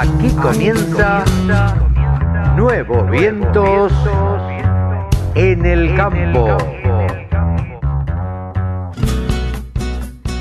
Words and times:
Aquí 0.00 0.28
comienza 0.40 1.24
Nuevos 2.54 3.10
Vientos 3.10 3.92
en 5.34 5.66
el 5.66 5.96
Campo. 5.96 6.56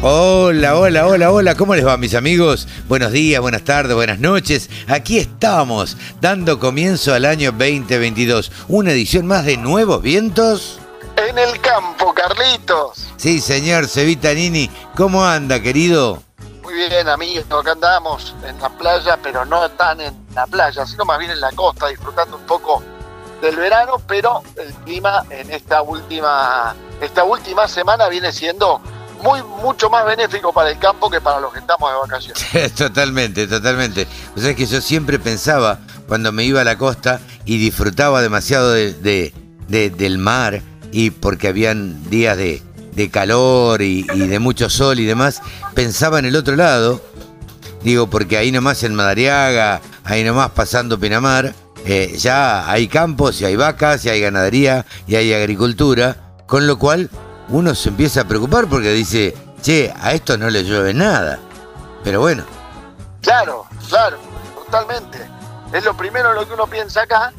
Hola, 0.04 0.78
hola, 0.78 1.08
hola, 1.08 1.32
hola, 1.32 1.55
¿cómo 1.55 1.73
les 1.73 1.88
va 1.88 1.98
mis 1.98 2.14
amigos? 2.14 2.68
Buenos 2.88 3.12
días, 3.12 3.41
buenas 3.41 3.64
tardes, 3.64 3.96
buenas 3.96 4.20
noches. 4.20 4.70
Aquí 4.86 5.18
estamos, 5.18 5.98
dando 6.21 6.60
comienzo 6.60 7.16
al 7.16 7.26
año 7.26 7.52
2022. 7.52 8.52
Una 8.68 8.92
edición 8.92 9.26
más 9.26 9.44
de 9.46 9.58
Nuevos 9.58 10.04
Vientos. 10.04 10.80
En 11.28 11.36
el 11.36 11.60
campo, 11.62 12.14
Carlitos. 12.14 13.08
Sí, 13.17 13.42
señor 13.42 13.88
Cevita 13.88 14.36
Nini, 14.36 14.70
¿cómo 14.95 15.26
anda, 15.26 15.59
querido? 15.59 16.27
Bien, 16.77 17.08
amigos, 17.09 17.45
acá 17.49 17.72
andamos 17.72 18.36
en 18.48 18.59
la 18.62 18.70
playa, 18.70 19.17
pero 19.23 19.44
no 19.45 19.67
tan 19.72 19.99
en 19.99 20.16
la 20.36 20.45
playa, 20.45 20.86
sino 20.86 21.05
más 21.05 21.17
bien 21.17 21.31
en 21.31 21.40
la 21.41 21.52
costa, 21.53 21.88
disfrutando 21.88 22.38
un 22.38 22.44
poco 22.44 22.84
del 23.41 23.55
verano, 23.55 23.94
pero 24.08 24.44
el 24.63 24.72
clima 24.86 25.23
en 25.31 25.50
esta 25.52 25.81
última, 25.81 26.76
esta 27.02 27.23
última 27.23 27.67
semana 27.67 28.08
viene 28.09 28.31
siendo 28.31 28.80
muy 29.23 29.41
mucho 29.41 29.90
más 29.90 30.05
benéfico 30.05 30.53
para 30.53 30.70
el 30.70 30.77
campo 30.77 31.09
que 31.09 31.20
para 31.20 31.40
los 31.40 31.52
que 31.52 31.59
estamos 31.59 31.90
de 31.91 31.98
vacaciones. 31.98 32.73
totalmente, 32.76 33.48
totalmente. 33.48 34.08
O 34.36 34.39
sea, 34.39 34.52
es 34.52 34.55
que 34.55 34.67
yo 34.67 34.80
siempre 34.80 35.17
pensaba 35.17 35.80
cuando 36.08 36.31
me 36.31 36.44
iba 36.44 36.62
a 36.62 36.64
la 36.64 36.78
costa 36.78 37.20
y 37.45 37.58
disfrutaba 37.58 38.22
demasiado 38.22 38.72
de, 38.72 38.94
de- 38.94 39.34
de- 39.67 39.89
del 39.89 40.20
mar 40.20 40.62
y 40.91 41.09
porque 41.09 41.48
habían 41.48 42.08
días 42.12 42.38
de, 42.38 42.62
de 42.98 43.10
calor 43.10 43.81
y, 43.81 44.03
de 44.03 44.40
mucho 44.40 44.70
sol 44.70 45.00
y 45.00 45.06
demás, 45.06 45.42
pensaba 45.73 46.20
en 46.20 46.26
el 46.26 46.36
otro 46.36 46.56
lado, 46.56 47.02
digo, 47.84 48.08
porque 48.08 48.38
ahí 48.38 48.52
nomás 48.52 48.84
en 48.84 48.95
Madariaga, 48.95 49.81
ahí 50.04 50.23
nomás 50.23 50.52
pasando 50.52 51.00
Pinamar, 51.00 51.54
eh, 51.86 52.16
ya 52.17 52.70
hay 52.70 52.88
campos 52.88 53.39
y 53.39 53.45
hay 53.45 53.56
vacas 53.56 54.04
y 54.04 54.09
hay 54.09 54.20
ganadería 54.20 54.86
y 55.06 55.16
hay 55.16 55.31
agricultura, 55.31 56.34
con 56.48 56.67
lo 56.67 56.78
cual 56.78 57.09
uno 57.50 57.76
se 57.76 57.89
empieza 57.89 58.22
a 58.22 58.28
preocupar 58.28 58.67
porque 58.67 58.92
dice, 58.92 59.34
che, 59.61 59.94
a 60.02 60.14
esto 60.14 60.38
no 60.38 60.50
le 60.50 60.64
llueve 60.64 60.94
nada. 60.94 61.39
Pero 62.04 62.20
bueno, 62.20 62.44
Claro, 63.22 63.66
claro, 63.89 64.17
totalmente. 64.56 65.20
Es 65.73 65.84
lo 65.84 65.95
primero 65.98 66.34
lo 66.34 66.48
que 66.48 66.54
uno 66.54 66.66
piensa 66.66 67.02
acá, 67.02 67.34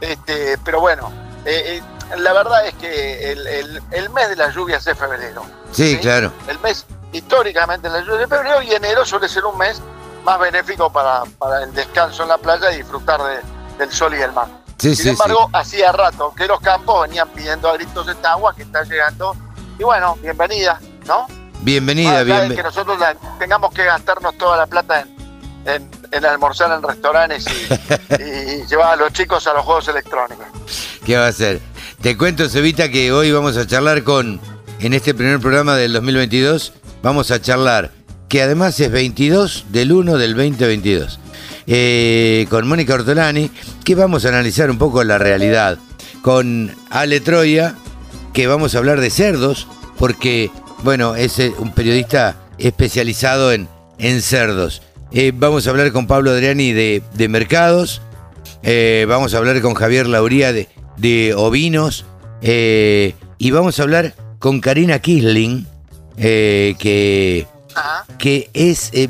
este, 0.00 0.56
pero 0.64 0.80
bueno, 0.80 1.12
eh, 1.44 1.76
eh, 1.76 1.82
la 2.18 2.32
verdad 2.32 2.66
es 2.66 2.74
que 2.74 3.32
el, 3.32 3.46
el- 3.46 3.82
el 3.90 4.10
mes 4.10 4.28
de 4.28 4.36
las 4.36 4.54
lluvias 4.54 4.86
es 4.86 4.96
febrero. 4.98 5.42
sí, 5.72 5.98
claro. 6.00 6.32
El 6.48 6.58
mes 6.60 6.86
históricamente 7.12 7.88
de 7.88 7.94
las 7.98 8.06
lluvias 8.06 8.28
de 8.28 8.36
febrero 8.36 8.62
y 8.62 8.72
enero 8.74 9.04
suele 9.04 9.28
ser 9.28 9.44
un 9.44 9.56
mes 9.58 9.80
más 10.24 10.38
benéfico 10.38 10.90
para, 10.92 11.24
para 11.38 11.62
el 11.64 11.72
descanso 11.74 12.22
en 12.22 12.30
la 12.30 12.38
playa 12.38 12.72
y 12.72 12.78
disfrutar 12.78 13.20
de- 13.22 13.40
del 13.78 13.92
sol 13.92 14.14
y 14.14 14.18
del 14.18 14.32
mar. 14.32 14.48
Sí, 14.78 14.94
Sin 14.96 15.04
sí, 15.04 15.08
embargo, 15.10 15.48
hacía 15.52 15.92
rato 15.92 16.34
que 16.36 16.46
los 16.46 16.60
campos 16.60 17.02
venían 17.08 17.28
pidiendo 17.28 17.68
a 17.68 17.74
gritos 17.74 18.06
esta 18.08 18.32
agua 18.32 18.54
que 18.54 18.62
está 18.62 18.82
llegando. 18.84 19.34
Y 19.78 19.84
bueno, 19.84 20.16
bienvenida, 20.20 20.80
¿no? 21.06 21.26
Bienvenida, 21.60 22.10
Más 22.10 22.20
allá 22.22 22.34
de 22.40 22.44
bien. 22.48 22.56
que 22.56 22.62
nosotros 22.62 22.98
la- 22.98 23.14
tengamos 23.38 23.72
que 23.72 23.84
gastarnos 23.84 24.36
toda 24.36 24.56
la 24.56 24.66
plata 24.66 25.00
en, 25.00 25.14
en- 25.66 25.90
en 26.10 26.24
almorzar 26.26 26.70
en 26.72 26.82
restaurantes 26.82 27.44
y, 27.46 28.22
y 28.22 28.66
llevar 28.66 28.92
a 28.92 28.96
los 28.96 29.12
chicos 29.12 29.46
a 29.46 29.54
los 29.54 29.64
juegos 29.64 29.88
electrónicos. 29.88 30.46
¿Qué 31.04 31.16
va 31.16 31.26
a 31.26 31.28
hacer? 31.28 31.60
Te 32.04 32.18
cuento, 32.18 32.50
Cevita, 32.50 32.90
que 32.90 33.12
hoy 33.12 33.32
vamos 33.32 33.56
a 33.56 33.66
charlar 33.66 34.02
con, 34.02 34.38
en 34.78 34.92
este 34.92 35.14
primer 35.14 35.40
programa 35.40 35.74
del 35.74 35.94
2022, 35.94 36.74
vamos 37.02 37.30
a 37.30 37.40
charlar, 37.40 37.92
que 38.28 38.42
además 38.42 38.78
es 38.78 38.90
22 38.90 39.64
del 39.70 39.90
1 39.90 40.18
del 40.18 40.34
2022, 40.34 41.18
eh, 41.66 42.46
con 42.50 42.68
Mónica 42.68 42.92
Ortolani, 42.92 43.50
que 43.86 43.94
vamos 43.94 44.26
a 44.26 44.28
analizar 44.28 44.70
un 44.70 44.76
poco 44.76 45.02
la 45.02 45.16
realidad, 45.16 45.78
con 46.20 46.76
Ale 46.90 47.20
Troya, 47.20 47.74
que 48.34 48.48
vamos 48.48 48.74
a 48.74 48.78
hablar 48.80 49.00
de 49.00 49.08
cerdos, 49.08 49.66
porque, 49.96 50.50
bueno, 50.82 51.16
es 51.16 51.38
eh, 51.38 51.54
un 51.56 51.72
periodista 51.72 52.36
especializado 52.58 53.50
en, 53.50 53.66
en 53.96 54.20
cerdos. 54.20 54.82
Eh, 55.10 55.32
vamos 55.34 55.66
a 55.66 55.70
hablar 55.70 55.90
con 55.90 56.06
Pablo 56.06 56.32
Adriani 56.32 56.72
de, 56.74 57.02
de 57.14 57.28
mercados, 57.28 58.02
vamos 59.08 59.32
a 59.32 59.38
hablar 59.38 59.62
con 59.62 59.72
Javier 59.72 60.06
Lauría 60.06 60.52
de, 60.52 60.68
de 60.96 61.34
ovinos, 61.34 62.04
eh, 62.42 63.14
y 63.38 63.50
vamos 63.50 63.78
a 63.78 63.82
hablar 63.82 64.14
con 64.38 64.60
Karina 64.60 64.98
Kisling, 64.98 65.66
eh, 66.16 66.74
que 66.78 67.46
Ajá. 67.74 68.06
que 68.18 68.50
es 68.54 68.90
eh, 68.92 69.08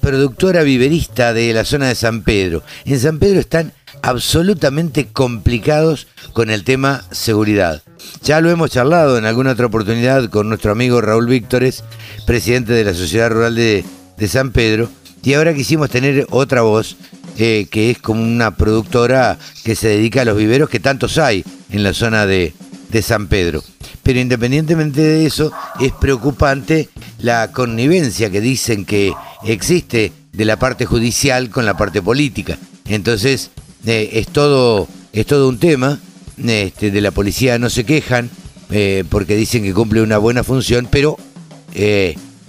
productora 0.00 0.62
viverista 0.62 1.32
de 1.32 1.52
la 1.52 1.64
zona 1.64 1.88
de 1.88 1.94
San 1.94 2.22
Pedro. 2.22 2.62
En 2.84 2.98
San 2.98 3.18
Pedro 3.18 3.38
están 3.40 3.72
absolutamente 4.02 5.08
complicados 5.08 6.06
con 6.32 6.50
el 6.50 6.64
tema 6.64 7.04
seguridad. 7.10 7.82
Ya 8.22 8.40
lo 8.40 8.50
hemos 8.50 8.70
charlado 8.70 9.18
en 9.18 9.26
alguna 9.26 9.52
otra 9.52 9.66
oportunidad 9.66 10.30
con 10.30 10.48
nuestro 10.48 10.72
amigo 10.72 11.00
Raúl 11.00 11.26
Víctores, 11.26 11.84
presidente 12.26 12.72
de 12.72 12.84
la 12.84 12.94
Sociedad 12.94 13.30
Rural 13.30 13.54
de, 13.54 13.84
de 14.16 14.28
San 14.28 14.52
Pedro, 14.52 14.88
y 15.22 15.34
ahora 15.34 15.54
quisimos 15.54 15.90
tener 15.90 16.26
otra 16.30 16.62
voz, 16.62 16.96
eh, 17.38 17.66
que 17.70 17.90
es 17.90 17.98
como 17.98 18.22
una 18.22 18.56
productora 18.56 19.38
que 19.64 19.74
se 19.74 19.88
dedica 19.88 20.22
a 20.22 20.24
los 20.24 20.36
viveros 20.36 20.68
que 20.68 20.80
tantos 20.80 21.18
hay 21.18 21.44
en 21.70 21.82
la 21.82 21.94
zona 21.94 22.26
de, 22.26 22.52
de 22.90 23.02
San 23.02 23.28
Pedro. 23.28 23.62
Pero 24.02 24.20
independientemente 24.20 25.00
de 25.00 25.26
eso, 25.26 25.52
es 25.80 25.92
preocupante 25.92 26.88
la 27.18 27.52
connivencia 27.52 28.30
que 28.30 28.40
dicen 28.40 28.84
que 28.84 29.12
existe 29.44 30.12
de 30.32 30.44
la 30.44 30.58
parte 30.58 30.86
judicial 30.86 31.50
con 31.50 31.64
la 31.64 31.76
parte 31.76 32.02
política. 32.02 32.58
Entonces, 32.86 33.50
eh, 33.86 34.10
es, 34.14 34.28
todo, 34.28 34.88
es 35.12 35.26
todo 35.26 35.48
un 35.48 35.58
tema. 35.58 35.98
Este, 36.42 36.90
de 36.90 37.00
la 37.02 37.10
policía 37.10 37.58
no 37.58 37.68
se 37.68 37.84
quejan 37.84 38.30
eh, 38.70 39.04
porque 39.10 39.36
dicen 39.36 39.62
que 39.62 39.74
cumple 39.74 40.00
una 40.00 40.16
buena 40.16 40.42
función, 40.42 40.88
pero 40.90 41.18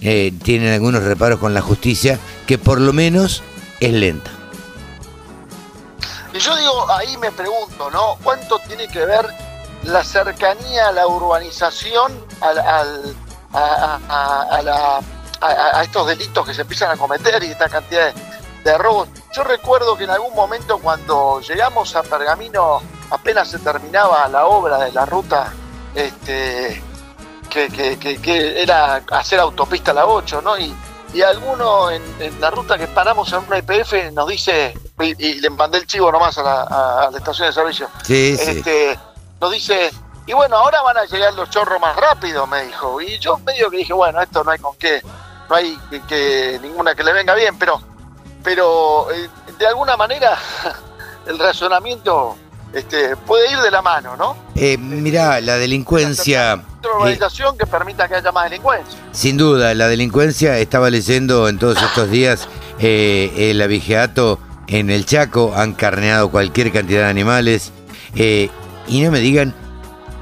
tienen 0.00 0.72
algunos 0.72 1.02
reparos 1.02 1.38
con 1.38 1.54
la 1.54 1.60
justicia 1.60 2.18
que 2.46 2.58
por 2.58 2.80
lo 2.80 2.92
menos 2.92 3.42
es 3.80 3.92
lenta. 3.92 4.41
Y 6.32 6.38
yo 6.38 6.56
digo, 6.56 6.90
ahí 6.90 7.16
me 7.18 7.30
pregunto, 7.32 7.90
¿no? 7.90 8.16
¿Cuánto 8.22 8.58
tiene 8.60 8.88
que 8.88 9.04
ver 9.04 9.26
la 9.84 10.02
cercanía 10.04 10.88
a 10.88 10.92
la 10.92 11.06
urbanización 11.06 12.24
al, 12.40 12.58
a, 12.58 12.84
a- 13.52 13.98
a- 14.08 14.42
a 14.50 14.62
la- 14.62 15.00
a- 15.40 15.78
a 15.78 15.82
estos 15.82 16.06
delitos 16.06 16.46
que 16.46 16.54
se 16.54 16.62
empiezan 16.62 16.90
a 16.90 16.96
cometer 16.96 17.42
y 17.42 17.48
esta 17.48 17.68
cantidad 17.68 18.12
de, 18.64 18.78
robos? 18.78 19.08
Yo 19.32 19.44
recuerdo 19.44 19.96
que 19.96 20.04
en 20.04 20.10
algún 20.10 20.34
momento 20.34 20.78
cuando 20.78 21.40
llegamos 21.40 21.94
a 21.96 22.02
Pergamino, 22.02 22.80
apenas 23.10 23.48
se 23.50 23.58
terminaba 23.58 24.26
la 24.28 24.46
obra 24.46 24.78
de 24.78 24.92
la 24.92 25.04
ruta, 25.04 25.52
este, 25.94 26.82
que, 27.50 27.68
que- 27.68 27.98
que- 28.22 28.62
era 28.62 29.02
hacer 29.10 29.38
autopista 29.40 29.92
la 29.92 30.06
8, 30.06 30.40
¿no? 30.40 30.56
Y 31.14 31.22
alguno 31.22 31.90
en, 31.90 32.02
en 32.20 32.40
la 32.40 32.50
ruta 32.50 32.78
que 32.78 32.86
paramos 32.88 33.32
en 33.32 33.40
una 33.46 33.58
IPF 33.58 34.12
nos 34.12 34.28
dice, 34.28 34.74
y, 35.00 35.26
y 35.26 35.34
le 35.40 35.50
mandé 35.50 35.78
el 35.78 35.86
chivo 35.86 36.10
nomás 36.10 36.36
a 36.38 36.42
la, 36.42 36.62
a- 36.62 37.02
a 37.06 37.10
la 37.10 37.18
estación 37.18 37.48
de 37.48 37.52
servicio, 37.52 37.88
Sí, 38.04 38.36
sí. 38.36 38.50
este, 38.50 38.98
nos 39.40 39.50
dice, 39.52 39.90
y 40.26 40.32
bueno, 40.32 40.56
ahora 40.56 40.80
van 40.82 40.96
a 40.98 41.04
llegar 41.04 41.34
los 41.34 41.50
chorros 41.50 41.80
más 41.80 41.96
rápido, 41.96 42.46
me 42.46 42.64
dijo. 42.64 43.00
Y 43.00 43.18
yo 43.18 43.38
medio 43.38 43.68
que 43.70 43.78
dije, 43.78 43.92
bueno, 43.92 44.20
esto 44.22 44.44
no 44.44 44.52
hay 44.52 44.58
con 44.60 44.76
qué, 44.76 45.02
no 45.50 45.56
hay 45.56 45.76
que, 45.90 46.00
que 46.02 46.58
ninguna 46.62 46.94
que 46.94 47.02
le 47.02 47.12
venga 47.12 47.34
bien, 47.34 47.58
pero, 47.58 47.80
pero 48.44 49.10
eh, 49.10 49.28
de 49.58 49.66
alguna 49.66 49.96
manera 49.96 50.38
el 51.26 51.38
razonamiento 51.38 52.36
este, 52.72 53.16
puede 53.16 53.50
ir 53.52 53.58
de 53.58 53.70
la 53.70 53.82
mano, 53.82 54.16
¿no? 54.16 54.36
Eh, 54.54 54.76
mirá, 54.78 55.40
la 55.40 55.56
delincuencia... 55.56 56.54
Otra 56.54 56.90
eh, 56.90 56.94
organización 56.96 57.56
que 57.56 57.66
permita 57.66 58.08
que 58.08 58.16
haya 58.16 58.32
más 58.32 58.44
delincuencia. 58.50 58.98
Sin 59.12 59.36
duda, 59.36 59.74
la 59.74 59.88
delincuencia, 59.88 60.58
estaba 60.58 60.90
leyendo 60.90 61.48
en 61.48 61.58
todos 61.58 61.80
estos 61.82 62.10
días 62.10 62.48
eh, 62.78 63.32
el 63.50 63.60
abigeato 63.62 64.38
en 64.66 64.90
el 64.90 65.04
Chaco, 65.04 65.52
han 65.56 65.74
carneado 65.74 66.30
cualquier 66.30 66.72
cantidad 66.72 67.02
de 67.02 67.10
animales. 67.10 67.72
eh, 68.14 68.50
y 68.88 69.00
no 69.02 69.10
me 69.12 69.20
digan 69.20 69.54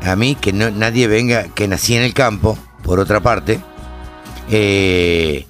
a 0.02 0.16
mí 0.16 0.34
que 0.34 0.52
no, 0.52 0.70
nadie 0.70 1.06
venga, 1.06 1.44
que 1.54 1.66
nací 1.68 1.94
en 1.96 2.02
el 2.02 2.14
campo, 2.14 2.58
por 2.82 2.98
otra 2.98 3.20
parte, 3.20 3.60
eh, 4.50 5.46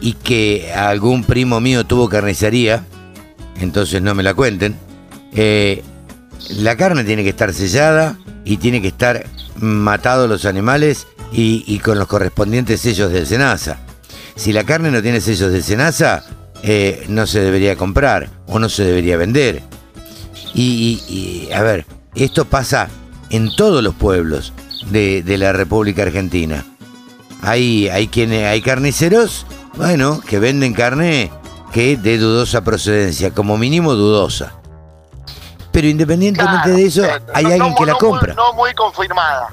y 0.00 0.12
que 0.14 0.72
algún 0.74 1.24
primo 1.24 1.60
mío 1.60 1.84
tuvo 1.84 2.08
carnicería, 2.08 2.84
entonces 3.60 4.00
no 4.02 4.14
me 4.14 4.22
la 4.22 4.34
cuenten. 4.34 4.76
eh, 5.32 5.82
la 6.50 6.76
carne 6.76 7.04
tiene 7.04 7.22
que 7.22 7.30
estar 7.30 7.52
sellada 7.52 8.18
y 8.44 8.58
tiene 8.58 8.82
que 8.82 8.88
estar 8.88 9.26
matados 9.56 10.28
los 10.28 10.44
animales 10.44 11.06
y, 11.32 11.78
con 11.80 11.98
los 11.98 12.06
correspondientes 12.06 12.80
sellos 12.80 13.12
del 13.12 13.26
SENASA. 13.26 13.78
Si 14.36 14.52
la 14.52 14.64
carne 14.64 14.90
no 14.90 15.02
tiene 15.02 15.20
sellos 15.20 15.52
del 15.52 15.62
SENASA, 15.62 16.24
eh, 16.62 17.04
no 17.08 17.26
se 17.26 17.40
debería 17.40 17.76
comprar 17.76 18.30
o 18.46 18.58
no 18.58 18.68
se 18.68 18.84
debería 18.84 19.16
vender. 19.16 19.62
Y, 20.54 21.48
a 21.52 21.62
ver, 21.62 21.84
esto 22.14 22.44
pasa 22.44 22.88
en 23.30 23.54
todos 23.56 23.82
los 23.82 23.94
pueblos 23.94 24.52
de, 24.90 25.22
de 25.22 25.38
la 25.38 25.52
República 25.52 26.02
Argentina. 26.02 26.64
Hay, 27.42 27.88
hay 27.88 28.08
hay 28.44 28.62
carniceros, 28.62 29.46
bueno, 29.76 30.20
que 30.20 30.38
venden 30.38 30.72
carne 30.72 31.30
que 31.72 31.96
de 31.96 32.18
dudosa 32.18 32.62
procedencia, 32.62 33.32
como 33.32 33.58
mínimo 33.58 33.94
dudosa. 33.94 34.54
Pero 35.74 35.88
independientemente 35.88 36.62
Claro, 36.62 36.76
de 36.76 36.86
eso, 36.86 37.04
eh, 37.04 37.20
hay 37.34 37.42
no- 37.44 37.50
alguien 37.50 37.70
no- 37.70 37.74
que 37.76 37.84
la 37.86 37.94
compra. 37.94 38.32
No 38.34 38.52
muy 38.54 38.72
confirmada. 38.74 39.52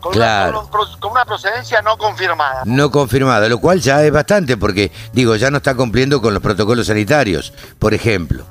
Con, 0.00 0.12
Claro. 0.12 0.60
una, 0.72 0.98
con 0.98 1.10
una 1.12 1.24
procedencia 1.26 1.82
no 1.82 1.98
confirmada. 1.98 2.62
No 2.64 2.90
confirmado, 2.90 3.46
lo 3.48 3.58
cual 3.58 3.80
ya 3.80 4.02
es 4.02 4.10
bastante, 4.10 4.56
porque 4.56 4.90
digo, 5.12 5.36
ya 5.36 5.50
no 5.50 5.58
está 5.58 5.74
cumpliendo 5.74 6.22
con 6.22 6.32
los 6.32 6.42
protocolos 6.42 6.86
sanitarios, 6.86 7.52
por 7.78 7.92
ejemplo. 7.92 8.44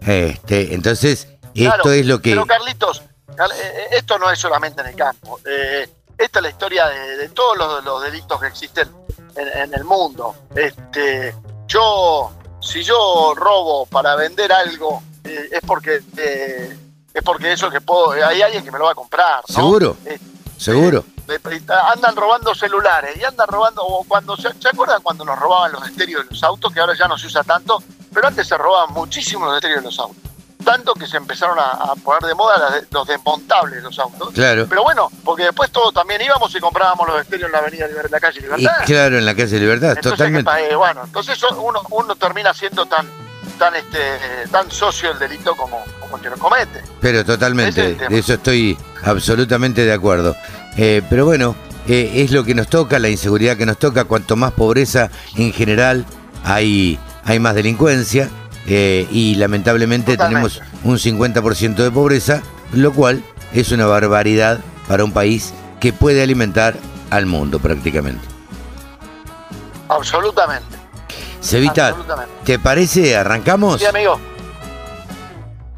Este, 0.00 0.74
entonces, 0.74 1.28
esto 1.54 1.92
es 1.92 2.06
lo 2.06 2.20
que. 2.22 2.30
Pero 2.30 2.46
Carlitos, 2.46 3.02
Car- 3.36 3.50
eh, 3.50 3.56
eh, 3.62 3.86
esto 3.92 4.18
no 4.18 4.30
es 4.30 4.38
solamente 4.38 4.80
en 4.80 4.88
el 4.88 4.96
campo. 4.96 5.38
Eh, 5.44 5.88
esta 6.16 6.38
es 6.38 6.42
la 6.42 6.48
historia 6.50 6.86
de, 6.86 7.16
de 7.18 7.28
todos 7.28 7.56
los, 7.58 7.84
los 7.84 8.02
delitos 8.02 8.40
que 8.40 8.46
existen 8.46 8.88
en, 9.36 9.48
en 9.62 9.74
el 9.74 9.84
mundo. 9.84 10.34
Este, 10.54 11.34
yo, 11.66 12.32
si 12.60 12.82
yo 12.82 13.34
robo 13.36 13.84
para 13.86 14.14
vender 14.16 14.52
algo, 14.52 15.02
eh, 15.28 15.48
es 15.52 15.60
porque 15.66 16.00
eh, 16.16 16.78
es 17.14 17.22
porque 17.22 17.52
eso 17.52 17.70
que 17.70 17.80
puedo. 17.80 18.10
Hay 18.12 18.42
alguien 18.42 18.64
que 18.64 18.70
me 18.70 18.78
lo 18.78 18.84
va 18.86 18.92
a 18.92 18.94
comprar. 18.94 19.42
¿no? 19.48 19.54
¿Seguro? 19.54 19.96
Eh, 20.04 20.18
Seguro. 20.56 21.04
andan 21.92 22.16
robando 22.16 22.54
celulares 22.54 23.16
y 23.16 23.24
andan 23.24 23.46
robando 23.48 23.82
o 23.82 24.02
cuando 24.04 24.36
se, 24.36 24.48
¿se 24.60 24.68
acuerdan 24.68 25.00
cuando 25.02 25.24
nos 25.24 25.38
robaban 25.38 25.70
los 25.72 25.86
estéreos 25.86 26.24
de 26.24 26.30
los 26.30 26.42
autos 26.42 26.72
que 26.72 26.80
ahora 26.80 26.94
ya 26.98 27.06
no 27.06 27.16
se 27.18 27.26
usa 27.28 27.44
tanto 27.44 27.80
pero 28.12 28.26
antes 28.26 28.48
se 28.48 28.56
robaban 28.56 28.92
muchísimo 28.92 29.44
los 29.46 29.54
estéreos 29.56 29.82
de 29.82 29.86
los 29.86 29.98
autos 30.00 30.16
tanto 30.64 30.94
que 30.94 31.06
se 31.06 31.16
empezaron 31.16 31.56
a, 31.58 31.70
a 31.70 31.94
poner 31.96 32.22
de 32.22 32.34
moda 32.34 32.70
de- 32.70 32.86
los 32.90 33.06
desmontables 33.06 33.76
de 33.76 33.82
los 33.82 33.98
autos 34.00 34.30
Claro. 34.32 34.66
pero 34.68 34.82
bueno 34.82 35.10
porque 35.24 35.44
después 35.44 35.70
todos 35.70 35.94
también 35.94 36.20
íbamos 36.22 36.52
y 36.54 36.58
comprábamos 36.60 37.06
los 37.08 37.20
estéreos 37.20 37.46
en 37.48 37.52
la 37.52 37.58
avenida 37.58 37.86
en 37.86 38.10
la 38.10 38.20
calle 38.20 38.38
Y 38.40 38.42
Libertad 38.42 38.72
claro, 38.86 39.18
en 39.18 39.26
la 39.26 39.34
calle 39.36 39.60
Libertad, 39.60 39.88
entonces 39.90 40.12
totalmente. 40.12 40.50
¿qué 40.50 40.56
pa- 40.56 40.60
eh, 40.62 40.74
bueno 40.76 41.02
entonces 41.04 41.40
uno, 41.56 41.82
uno 41.90 42.16
termina 42.16 42.52
siendo 42.54 42.84
tan 42.86 43.06
tan 43.58 43.74
este 43.76 43.98
tan 44.50 44.70
socio 44.70 45.10
del 45.10 45.18
delito 45.18 45.54
como, 45.56 45.84
como 46.00 46.16
el 46.16 46.22
que 46.22 46.30
lo 46.30 46.38
comete 46.38 46.82
Pero 47.00 47.24
totalmente, 47.24 47.92
es 47.92 47.98
de 47.98 48.18
eso 48.18 48.34
estoy 48.34 48.78
absolutamente 49.02 49.84
de 49.84 49.92
acuerdo. 49.92 50.36
Eh, 50.76 51.02
pero 51.10 51.24
bueno, 51.26 51.56
eh, 51.88 52.12
es 52.16 52.30
lo 52.30 52.44
que 52.44 52.54
nos 52.54 52.68
toca, 52.68 52.98
la 52.98 53.08
inseguridad 53.08 53.56
que 53.56 53.66
nos 53.66 53.78
toca. 53.78 54.04
Cuanto 54.04 54.36
más 54.36 54.52
pobreza 54.52 55.10
en 55.36 55.52
general, 55.52 56.06
hay, 56.44 56.98
hay 57.24 57.38
más 57.40 57.54
delincuencia. 57.54 58.30
eh, 58.66 59.06
y 59.10 59.34
lamentablemente 59.36 60.12
Totalmente. 60.12 60.60
tenemos 60.60 60.74
un 60.84 60.98
50% 60.98 61.76
de 61.76 61.90
pobreza, 61.90 62.42
lo 62.72 62.92
cual 62.92 63.22
es 63.52 63.72
una 63.72 63.86
barbaridad 63.86 64.60
para 64.86 65.04
un 65.04 65.12
país 65.12 65.52
que 65.80 65.92
puede 65.92 66.22
alimentar 66.22 66.76
al 67.10 67.26
mundo 67.26 67.58
prácticamente. 67.58 68.26
absolutamente 69.88 70.77
Cevita, 71.40 71.94
¿te 72.44 72.58
parece? 72.58 73.16
¿Arrancamos? 73.16 73.80
Sí, 73.80 73.86
amigo. 73.86 74.18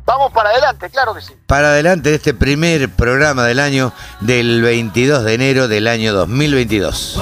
Vamos 0.05 0.33
para 0.33 0.51
adelante, 0.51 0.91
claro 0.91 1.15
que 1.15 1.21
sí. 1.21 1.33
para 1.47 1.69
adelante 1.69 2.11
de 2.11 2.17
este 2.17 2.35
primer 2.35 2.91
programa 2.91 3.45
del 3.45 3.61
año 3.61 3.93
del 4.21 4.61
22 4.61 5.23
de 5.23 5.35
enero 5.35 5.69
del 5.69 5.87
año 5.87 6.13
2022. 6.13 7.21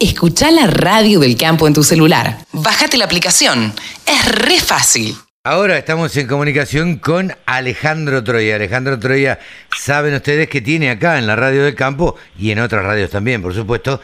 Escucha 0.00 0.50
la 0.50 0.66
radio 0.66 1.20
del 1.20 1.36
campo 1.36 1.66
en 1.66 1.74
tu 1.74 1.84
celular. 1.84 2.38
Bájate 2.52 2.96
la 2.96 3.04
aplicación. 3.04 3.74
Es 4.06 4.24
re 4.34 4.58
fácil. 4.58 5.14
Ahora 5.44 5.76
estamos 5.76 6.16
en 6.16 6.26
comunicación 6.26 6.96
con 6.96 7.36
Alejandro 7.44 8.24
Troya. 8.24 8.56
Alejandro 8.56 8.98
Troya, 8.98 9.38
saben 9.78 10.14
ustedes 10.14 10.48
que 10.48 10.62
tiene 10.62 10.88
acá 10.88 11.18
en 11.18 11.26
la 11.26 11.36
radio 11.36 11.62
del 11.62 11.74
campo 11.74 12.16
y 12.38 12.50
en 12.50 12.60
otras 12.60 12.82
radios 12.82 13.10
también, 13.10 13.42
por 13.42 13.52
supuesto, 13.52 14.00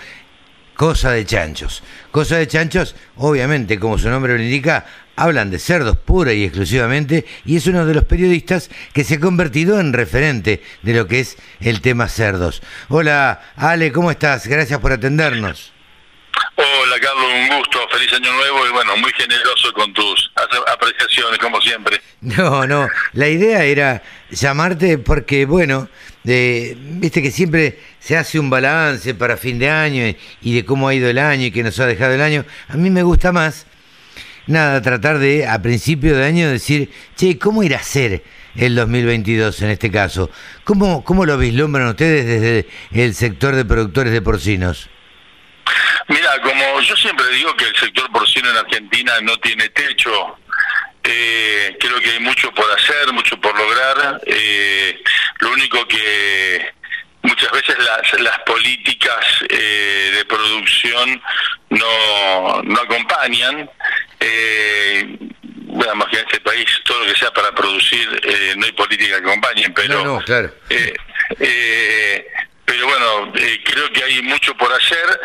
Cosa 0.77 1.13
de 1.13 1.25
Chanchos. 1.25 1.83
Cosa 2.11 2.37
de 2.37 2.47
Chanchos, 2.47 2.95
obviamente, 3.17 3.79
como 3.81 3.97
su 3.97 4.11
nombre 4.11 4.37
lo 4.37 4.45
indica, 4.45 4.85
hablan 5.17 5.51
de 5.51 5.59
cerdos 5.59 5.97
pura 5.97 6.35
y 6.35 6.45
exclusivamente 6.45 7.25
y 7.47 7.57
es 7.57 7.67
uno 7.69 7.87
de 7.87 7.95
los 7.95 8.05
periodistas 8.05 8.69
que 8.93 9.03
se 9.03 9.15
ha 9.15 9.21
convertido 9.21 9.81
en 9.81 9.95
referente 9.95 10.63
de 10.83 10.93
lo 10.93 11.07
que 11.07 11.21
es 11.21 11.39
el 11.61 11.81
tema 11.81 12.07
cerdos. 12.09 12.61
Hola, 12.91 13.41
Ale, 13.57 13.93
¿cómo 13.93 14.11
estás? 14.11 14.47
Gracias 14.47 14.79
por 14.79 14.93
atendernos. 14.93 15.73
Carlos, 17.01 17.27
un 17.33 17.59
gusto, 17.59 17.79
feliz 17.91 18.13
año 18.13 18.33
nuevo 18.33 18.67
y 18.67 18.73
bueno, 18.73 18.97
muy 18.97 19.11
generoso 19.13 19.73
con 19.75 19.93
tus 19.93 20.31
ap- 20.37 20.69
apreciaciones 20.73 21.39
como 21.39 21.61
siempre. 21.61 22.01
No, 22.21 22.67
no, 22.67 22.89
la 23.13 23.29
idea 23.29 23.65
era 23.65 24.03
llamarte 24.31 24.99
porque, 24.99 25.45
bueno, 25.47 25.89
de, 26.25 26.77
viste 26.79 27.23
que 27.23 27.31
siempre 27.31 27.79
se 28.01 28.17
hace 28.17 28.39
un 28.39 28.51
balance 28.51 29.15
para 29.15 29.37
fin 29.37 29.59
de 29.59 29.71
año 29.71 30.07
y, 30.07 30.17
y 30.43 30.55
de 30.57 30.65
cómo 30.65 30.89
ha 30.89 30.95
ido 30.95 31.09
el 31.09 31.19
año 31.19 31.47
y 31.47 31.51
que 31.51 31.63
nos 31.63 31.79
ha 31.81 31.87
dejado 31.87 32.15
el 32.15 32.21
año. 32.23 32.45
A 32.69 32.77
mí 32.77 32.91
me 32.91 33.03
gusta 33.03 33.33
más, 33.33 33.67
nada, 34.47 34.81
tratar 34.83 35.19
de, 35.19 35.47
a 35.47 35.61
principio 35.63 36.17
de 36.17 36.25
año, 36.25 36.49
decir, 36.51 36.91
che, 37.17 37.39
¿cómo 37.39 37.63
irá 37.63 37.79
a 37.79 37.83
ser 37.83 38.23
el 38.57 38.75
2022 38.75 39.63
en 39.63 39.71
este 39.71 39.91
caso? 39.91 40.31
¿Cómo, 40.65 41.05
cómo 41.05 41.27
lo 41.27 41.37
vislumbran 41.39 41.89
ustedes 41.89 42.27
desde 42.27 42.67
el 42.93 43.15
sector 43.15 43.55
de 43.55 43.65
productores 43.65 44.13
de 44.13 44.23
porcinos? 44.23 44.89
Mira, 46.09 46.41
como 46.43 46.81
yo 46.81 46.97
siempre 46.97 47.27
digo 47.31 47.55
que 47.57 47.67
el 47.67 47.77
sector 47.77 48.11
porcino 48.13 48.51
en 48.51 48.57
Argentina 48.57 49.13
no 49.23 49.37
tiene 49.39 49.69
techo, 49.71 50.39
eh, 51.05 51.77
creo 51.81 52.01
que 52.01 52.11
hay 52.11 52.21
mucho 52.21 52.53
por 52.53 52.71
hacer, 52.73 53.13
mucho 53.13 53.41
por 53.41 53.57
lograr. 53.59 54.21
eh, 54.27 55.01
lo 55.41 55.51
único 55.51 55.87
que 55.89 56.73
muchas 57.23 57.51
veces 57.53 57.77
las, 57.79 58.21
las 58.21 58.39
políticas 58.41 59.25
eh, 59.49 60.13
de 60.17 60.25
producción 60.25 61.21
no, 61.71 62.63
no 62.63 62.81
acompañan. 62.81 63.69
Eh, 64.21 65.17
bueno, 65.69 66.07
que 66.07 66.19
en 66.19 66.25
este 66.25 66.41
país 66.41 66.67
todo 66.85 67.01
lo 67.05 67.13
que 67.13 67.19
sea 67.19 67.31
para 67.33 67.53
producir 67.53 68.21
eh, 68.25 68.55
no 68.57 68.65
hay 68.65 68.73
política 68.73 69.21
que 69.21 69.27
acompañen, 69.27 69.75
pero 69.75 70.03
No, 70.03 70.05
no, 70.19 70.25
claro. 70.25 70.51
eh, 70.71 70.95
eh, 71.41 72.27
pero 72.65 72.87
bueno, 72.87 73.33
eh, 73.37 73.61
creo 73.65 73.93
que 73.93 74.03
hay 74.03 74.23
mucho 74.23 74.57
por 74.57 74.73
hacer. 74.73 75.21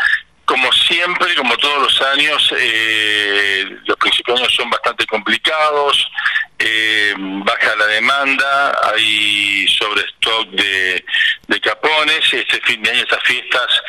Como 0.51 0.69
siempre, 0.73 1.33
como 1.35 1.55
todos 1.55 1.81
los 1.83 2.01
años, 2.09 2.53
eh, 2.57 3.65
los 3.85 3.95
principios 3.95 4.37
años 4.37 4.53
son 4.53 4.69
bastante 4.69 5.05
complicados, 5.05 6.11
eh, 6.59 7.13
baja 7.17 7.73
la 7.77 7.87
demanda, 7.87 8.77
hay 8.93 9.65
sobrestock 9.69 10.49
de, 10.49 11.05
de 11.47 11.61
capones, 11.61 12.33
este 12.33 12.59
fin 12.65 12.83
de 12.83 12.91
año, 12.91 12.99
estas 12.99 13.23
fiestas, 13.23 13.81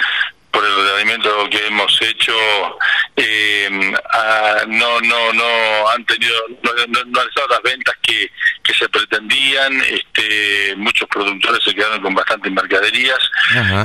por 0.53 0.65
el 0.65 0.73
ordenamiento 0.73 1.49
que 1.51 1.67
hemos 1.67 2.01
hecho, 2.03 2.35
eh, 3.17 3.69
no 4.69 5.01
no 5.01 5.33
no 5.33 5.89
han 5.91 6.05
tenido 6.07 6.35
no, 6.63 6.71
no- 6.89 7.05
no 7.07 7.21
han 7.21 7.29
estado 7.29 7.49
las 7.49 7.63
ventas 7.63 7.95
que, 8.03 8.31
que 8.63 8.75
se 8.75 8.89
pretendían 8.89 9.81
este 9.83 10.75
muchos 10.77 11.09
productores 11.09 11.63
se 11.65 11.75
quedaron 11.75 12.01
con 12.03 12.15
bastantes 12.15 12.53
mercaderías 12.53 13.19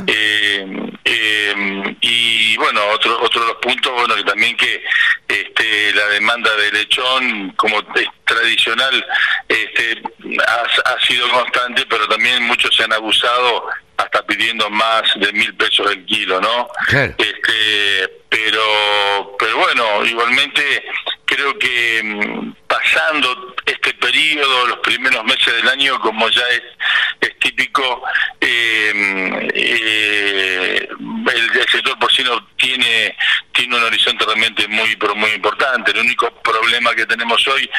eh, 0.08 0.66
eh, 1.06 1.96
y 2.02 2.58
bueno 2.58 2.82
otro 2.94 3.20
otro 3.22 3.42
de 3.42 3.48
los 3.48 3.58
puntos 3.58 3.92
bueno 3.94 4.16
que 4.16 4.24
también 4.24 4.56
que 4.58 4.84
este 5.28 5.94
la 5.94 6.08
demanda 6.08 6.54
de 6.56 6.72
lechón 6.72 7.52
como 7.58 7.80
es 7.96 8.08
tradicional 8.26 9.06
este 9.48 10.02
ha, 10.48 10.92
ha 10.94 11.06
sido 11.08 11.30
constante 11.30 11.86
pero 11.90 12.08
también 12.08 12.44
muchos 12.44 12.76
se 12.76 12.84
han 12.84 12.94
abusado 12.94 13.66
hasta 13.98 14.26
pidiendo 14.26 14.70
más 14.70 15.04
de 15.16 15.32
mil 15.34 15.56
pesos 15.56 15.90
el 15.92 16.06
kilo 16.06 16.40
no 16.42 16.68
Claro. 16.88 17.14
este 17.18 18.10
pero 18.30 19.36
pero 19.40 19.58
bueno 19.58 20.06
igualmente 20.06 20.84
creo 21.26 21.58
que 21.58 22.02
mm, 22.04 22.52
pasando 22.68 23.56
este 23.66 23.94
periodo 23.96 24.68
los 24.68 24.78
primeros 24.80 25.24
meses 25.26 25.54
del 25.56 25.68
año 25.70 26.00
como 26.00 26.30
ya 26.30 26.48
es, 26.50 26.62
es 27.22 27.40
típico 27.40 28.04
eh, 28.40 29.50
eh, 29.54 30.88
el, 30.90 31.60
el 31.60 31.68
sector 31.70 31.98
porcino 32.00 32.48
tiene 32.58 33.16
tiene 33.54 33.76
un 33.78 33.84
horizonte 33.84 34.26
realmente 34.26 34.68
muy 34.68 34.96
pero 34.98 35.16
muy 35.16 35.32
importante 35.32 35.92
el 35.92 36.00
único 36.00 36.30
problema 36.42 36.94
que 36.96 37.06
tenemos 37.06 37.46
hoy 37.48 37.70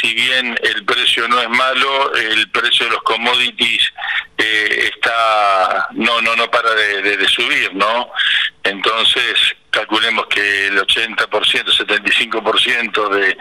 si 0.00 0.14
bien 0.14 0.58
el 0.62 0.84
precio 0.84 1.26
no 1.28 1.40
es 1.40 1.48
malo, 1.48 2.14
el 2.14 2.50
precio 2.50 2.86
de 2.86 2.92
los 2.92 3.02
commodities 3.02 3.92
eh, 4.38 4.90
está 4.94 5.88
no 5.92 6.20
no 6.20 6.36
no 6.36 6.50
para 6.50 6.72
de, 6.74 7.02
de- 7.02 7.16
de 7.16 7.28
subir, 7.28 7.74
¿no? 7.74 8.10
Entonces 8.64 9.34
calculemos 9.70 10.26
que 10.28 10.66
el 10.68 10.78
80%, 10.78 11.26
75% 11.28 13.08
de 13.10 13.36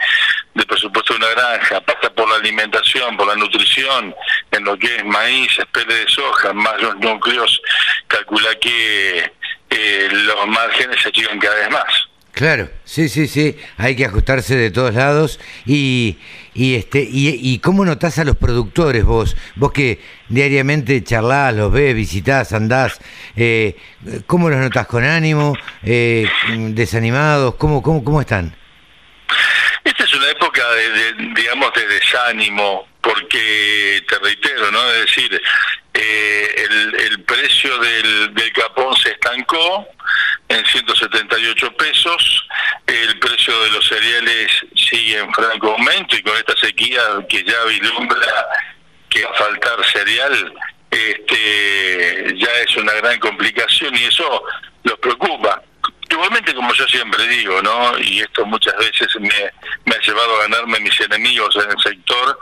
del 0.54 0.66
presupuesto 0.66 1.14
de 1.14 1.20
una 1.20 1.30
granja 1.30 1.82
pasa 1.82 2.10
por 2.14 2.28
la 2.30 2.36
alimentación, 2.38 3.16
por 3.16 3.28
la 3.28 3.36
nutrición, 3.36 4.16
en 4.52 4.64
lo 4.64 4.78
que 4.78 4.96
es 4.98 5.06
maíz, 5.06 5.52
espere 5.60 5.94
de 5.94 6.10
soja, 6.10 6.52
más 6.54 6.82
los 6.82 6.96
núcleos, 6.98 7.62
calcula 8.08 8.56
que 8.56 9.32
eh, 9.70 10.08
los 10.12 10.48
márgenes 10.48 11.00
se 11.02 11.10
achican 11.10 11.38
cada 11.40 11.56
vez 11.56 11.70
más. 11.70 12.07
Claro, 12.38 12.70
sí, 12.84 13.10
sí, 13.10 13.28
sí, 13.28 13.58
hay 13.78 13.96
que 13.96 14.06
ajustarse 14.06 14.56
de 14.56 14.70
todos 14.70 14.94
lados 14.94 15.40
y, 15.66 16.20
y 16.54 16.76
este 16.76 17.00
y, 17.02 17.58
cómo 17.58 17.84
notás 17.84 18.20
a 18.20 18.26
los 18.26 18.36
productores 18.36 19.04
vos, 19.04 19.36
vos 19.56 19.72
que 19.72 20.00
diariamente 20.30 21.04
charlás, 21.04 21.56
los 21.56 21.72
ves, 21.72 21.96
visitás, 21.96 22.54
andás, 22.54 23.00
eh, 23.36 23.76
¿cómo 24.28 24.52
los 24.52 24.60
notás 24.60 24.86
con 24.86 25.04
ánimo, 25.04 25.58
eh, 25.82 26.30
desanimados, 26.76 27.56
cómo, 27.56 27.82
cómo, 27.82 28.04
cómo 28.04 28.22
están? 28.22 28.56
Esta 29.84 30.04
es 30.04 30.14
una 30.14 30.30
época 30.30 30.62
de, 30.74 30.92
de, 30.92 31.34
digamos 31.34 31.74
de 31.74 31.88
desánimo 31.88 32.88
porque 33.02 34.04
te 34.08 34.20
reitero, 34.20 34.70
¿no? 34.70 34.92
Es 34.92 35.06
decir, 35.08 35.42
eh, 36.00 36.68
el, 37.00 37.24
precio 37.24 37.78
del, 37.80 38.34
del 38.34 38.54
capón 38.54 38.96
se 38.98 39.10
estancó 39.10 39.88
en 40.48 40.66
178 40.66 41.72
pesos, 41.74 42.48
el 42.86 43.20
precio 43.20 43.60
de 43.64 43.72
los 43.72 43.88
cereales 43.88 44.52
sigue 44.76 45.18
en 45.18 45.34
franco 45.34 45.72
aumento 45.72 46.16
y 46.16 46.22
con 46.22 46.38
esta 46.38 46.56
sequía 46.58 47.02
que 47.28 47.44
ya 47.44 47.64
vislumbra 47.66 48.48
que 49.10 49.26
faltar 49.38 49.84
cereal, 49.92 50.54
este, 50.92 52.36
ya 52.38 52.54
es 52.66 52.78
una 52.78 52.94
gran 52.94 53.20
complicación 53.20 53.96
y 53.96 54.04
eso 54.04 54.44
los 54.84 55.00
preocupa. 55.00 55.62
Igualmente, 56.10 56.54
como 56.54 56.74
yo 56.74 56.88
siempre 56.88 57.28
digo, 57.28 57.62
¿no? 57.62 57.98
Y 58.00 58.20
esto 58.20 58.46
muchas 58.46 58.78
veces 58.78 59.08
me, 59.20 59.52
me 59.86 59.96
ha 59.96 60.00
llevado 60.00 60.36
a 60.38 60.42
ganarme 60.44 60.80
mis 60.80 61.00
enemigos 61.02 61.56
en 61.58 61.70
el 61.72 61.80
sector, 61.80 62.40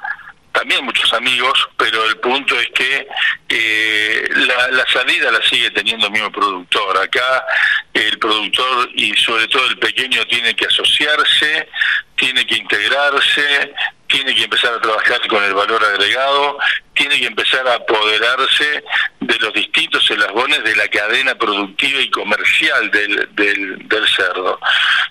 también 0.55 0.85
muchos 0.85 1.13
amigos, 1.13 1.69
pero 1.77 2.05
el 2.05 2.17
punto 2.17 2.57
es 2.57 2.67
que 2.69 3.07
eh, 3.49 4.29
la, 4.35 4.69
la, 4.69 4.85
salida 4.87 5.29
la 5.29 5.41
sigue 5.43 5.69
teniendo 5.71 6.07
el 6.07 6.13
mismo 6.13 6.31
productor. 6.31 6.97
Acá 6.97 7.45
el 7.93 8.17
productor 8.17 8.89
y 8.95 9.13
sobre 9.17 9.47
todo 9.49 9.67
el 9.67 9.77
pequeño 9.77 10.25
tiene 10.27 10.55
que 10.55 10.65
asociarse, 10.65 11.67
tiene 12.15 12.47
que 12.47 12.55
integrarse, 12.55 13.73
tiene 14.15 14.33
que 14.33 14.43
empezar 14.43 14.73
a 14.73 14.79
trabajar 14.79 15.27
con 15.27 15.43
el 15.43 15.53
valor 15.53 15.83
agregado, 15.83 16.57
tiene 16.93 17.19
que 17.19 17.25
empezar 17.25 17.67
a 17.67 17.73
apoderarse 17.73 18.81
de 19.19 19.39
los 19.39 19.51
distintos 19.51 20.09
eslabones 20.09 20.63
de 20.63 20.73
la 20.77 20.87
cadena 20.87 21.35
productiva 21.35 21.99
y 21.99 22.09
comercial 22.09 22.89
del, 22.91 23.27
del, 23.35 23.89
del 23.89 24.07
cerdo. 24.07 24.57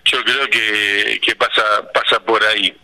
Yo 0.07 0.25
creo 0.25 0.49
que, 0.49 1.21
que 1.23 1.37
pasa, 1.37 1.63
pasa 1.93 2.19
por 2.25 2.43
ahí. 2.45 2.75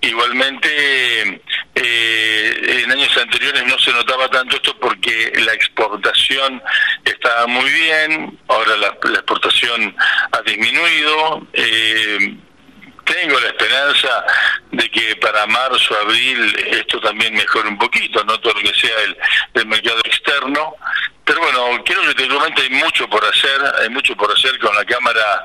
Igualmente, 0.00 1.40
eh, 1.74 2.82
en 2.84 2.92
años 2.92 3.16
anteriores 3.16 3.66
no 3.66 3.76
se 3.80 3.92
notaba 3.92 4.28
tanto 4.28 4.54
esto 4.54 4.78
porque 4.78 5.32
la 5.44 5.54
exportación 5.54 6.62
estaba 7.04 7.48
muy 7.48 7.68
bien, 7.68 8.38
ahora 8.46 8.76
la, 8.76 8.96
la 9.10 9.18
exportación 9.18 9.96
ha 10.30 10.40
disminuido. 10.42 11.48
Eh, 11.52 12.36
tengo 13.04 13.38
la 13.40 13.48
esperanza 13.48 14.24
de 14.72 14.90
que 14.90 15.16
para 15.16 15.46
marzo, 15.46 15.96
abril, 16.00 16.56
esto 16.70 17.00
también 17.00 17.34
mejore 17.34 17.68
un 17.68 17.78
poquito, 17.78 18.24
no 18.24 18.38
todo 18.40 18.54
lo 18.54 18.60
que 18.60 18.78
sea 18.78 19.00
el, 19.02 19.16
el 19.54 19.66
mercado 19.66 20.00
externo. 20.04 20.76
Pero 21.24 21.40
bueno, 21.40 21.82
creo 21.84 22.02
que 22.02 22.14
técnicamente 22.14 22.62
hay 22.62 22.70
mucho 22.70 23.08
por 23.08 23.24
hacer, 23.24 23.60
hay 23.80 23.88
mucho 23.88 24.14
por 24.16 24.30
hacer 24.30 24.58
con 24.58 24.74
la 24.74 24.84
Cámara 24.84 25.44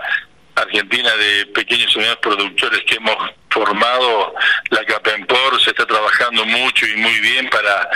Argentina 0.55 1.15
de 1.15 1.45
Pequeños 1.47 1.91
y 1.95 1.99
Medianos 1.99 2.19
Productores 2.19 2.81
que 2.85 2.95
hemos 2.95 3.15
formado, 3.49 4.33
la 4.69 4.85
CAPEMPOR, 4.85 5.61
se 5.61 5.71
está 5.71 5.85
trabajando 5.85 6.45
mucho 6.45 6.85
y 6.85 6.95
muy 6.97 7.19
bien 7.19 7.49
para 7.49 7.89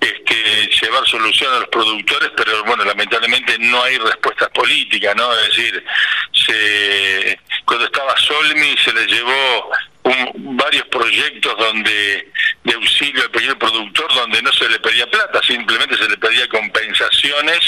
este, 0.00 0.68
llevar 0.80 1.06
solución 1.06 1.52
a 1.54 1.60
los 1.60 1.68
productores, 1.68 2.30
pero 2.36 2.64
bueno, 2.64 2.84
lamentablemente 2.84 3.58
no 3.58 3.82
hay 3.82 3.98
respuestas 3.98 4.48
políticas, 4.50 5.14
¿no? 5.16 5.32
Es 5.38 5.48
decir, 5.48 5.84
se, 6.32 7.38
cuando 7.64 7.86
estaba 7.86 8.16
Solmi 8.18 8.76
se 8.78 8.92
le 8.92 9.06
llevó 9.06 9.70
un, 10.04 10.56
varios 10.56 10.84
proyectos 10.88 11.56
donde 11.58 12.30
de 12.64 12.74
auxilio 12.74 13.22
al 13.22 13.30
pequeño 13.30 13.58
productor 13.58 14.14
donde 14.14 14.40
no 14.42 14.52
se 14.52 14.68
le 14.68 14.78
pedía 14.78 15.06
plata, 15.10 15.40
simplemente 15.42 15.96
se 15.96 16.08
le 16.08 16.16
pedía 16.16 16.48
compensaciones. 16.48 17.60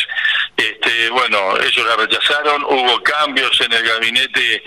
Este, 0.56 1.10
bueno, 1.10 1.58
ellos 1.60 1.86
la 1.86 1.96
rechazaron, 1.96 2.64
hubo 2.64 3.02
cambios 3.02 3.60
en 3.60 3.72
el 3.72 3.82
gabinete 3.82 4.62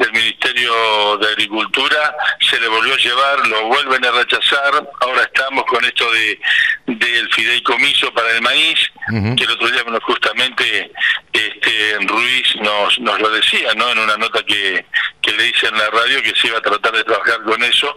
del 0.00 0.12
Ministerio 0.12 1.18
de 1.18 1.28
Agricultura, 1.28 2.16
se 2.40 2.58
le 2.58 2.68
volvió 2.68 2.94
a 2.94 2.96
llevar, 2.96 3.46
lo 3.46 3.66
vuelven 3.66 4.04
a 4.04 4.10
rechazar, 4.10 4.88
ahora 5.00 5.22
estamos 5.22 5.64
con 5.66 5.84
esto 5.84 6.10
de 6.10 6.40
del 6.86 7.32
fideicomiso 7.32 8.12
para 8.12 8.30
el 8.30 8.42
maíz, 8.42 8.78
uh 9.12 9.14
-huh. 9.14 9.36
que 9.36 9.44
el 9.44 9.50
otro 9.50 9.68
día 9.68 9.82
bueno, 9.84 10.00
justamente 10.02 10.90
este 11.32 11.98
Ruiz 12.06 12.56
nos, 12.56 12.98
nos 12.98 13.20
lo 13.20 13.30
decía, 13.30 13.72
¿no? 13.76 13.90
En 13.90 13.98
una 13.98 14.16
nota 14.16 14.42
que, 14.42 14.84
que 15.22 15.32
le 15.32 15.48
hice 15.48 15.68
en 15.68 15.78
la 15.78 15.88
radio 15.90 16.22
que 16.22 16.34
se 16.34 16.48
iba 16.48 16.58
a 16.58 16.62
tratar 16.62 16.92
de 16.92 17.04
trabajar 17.04 17.42
con 17.44 17.62
eso, 17.62 17.94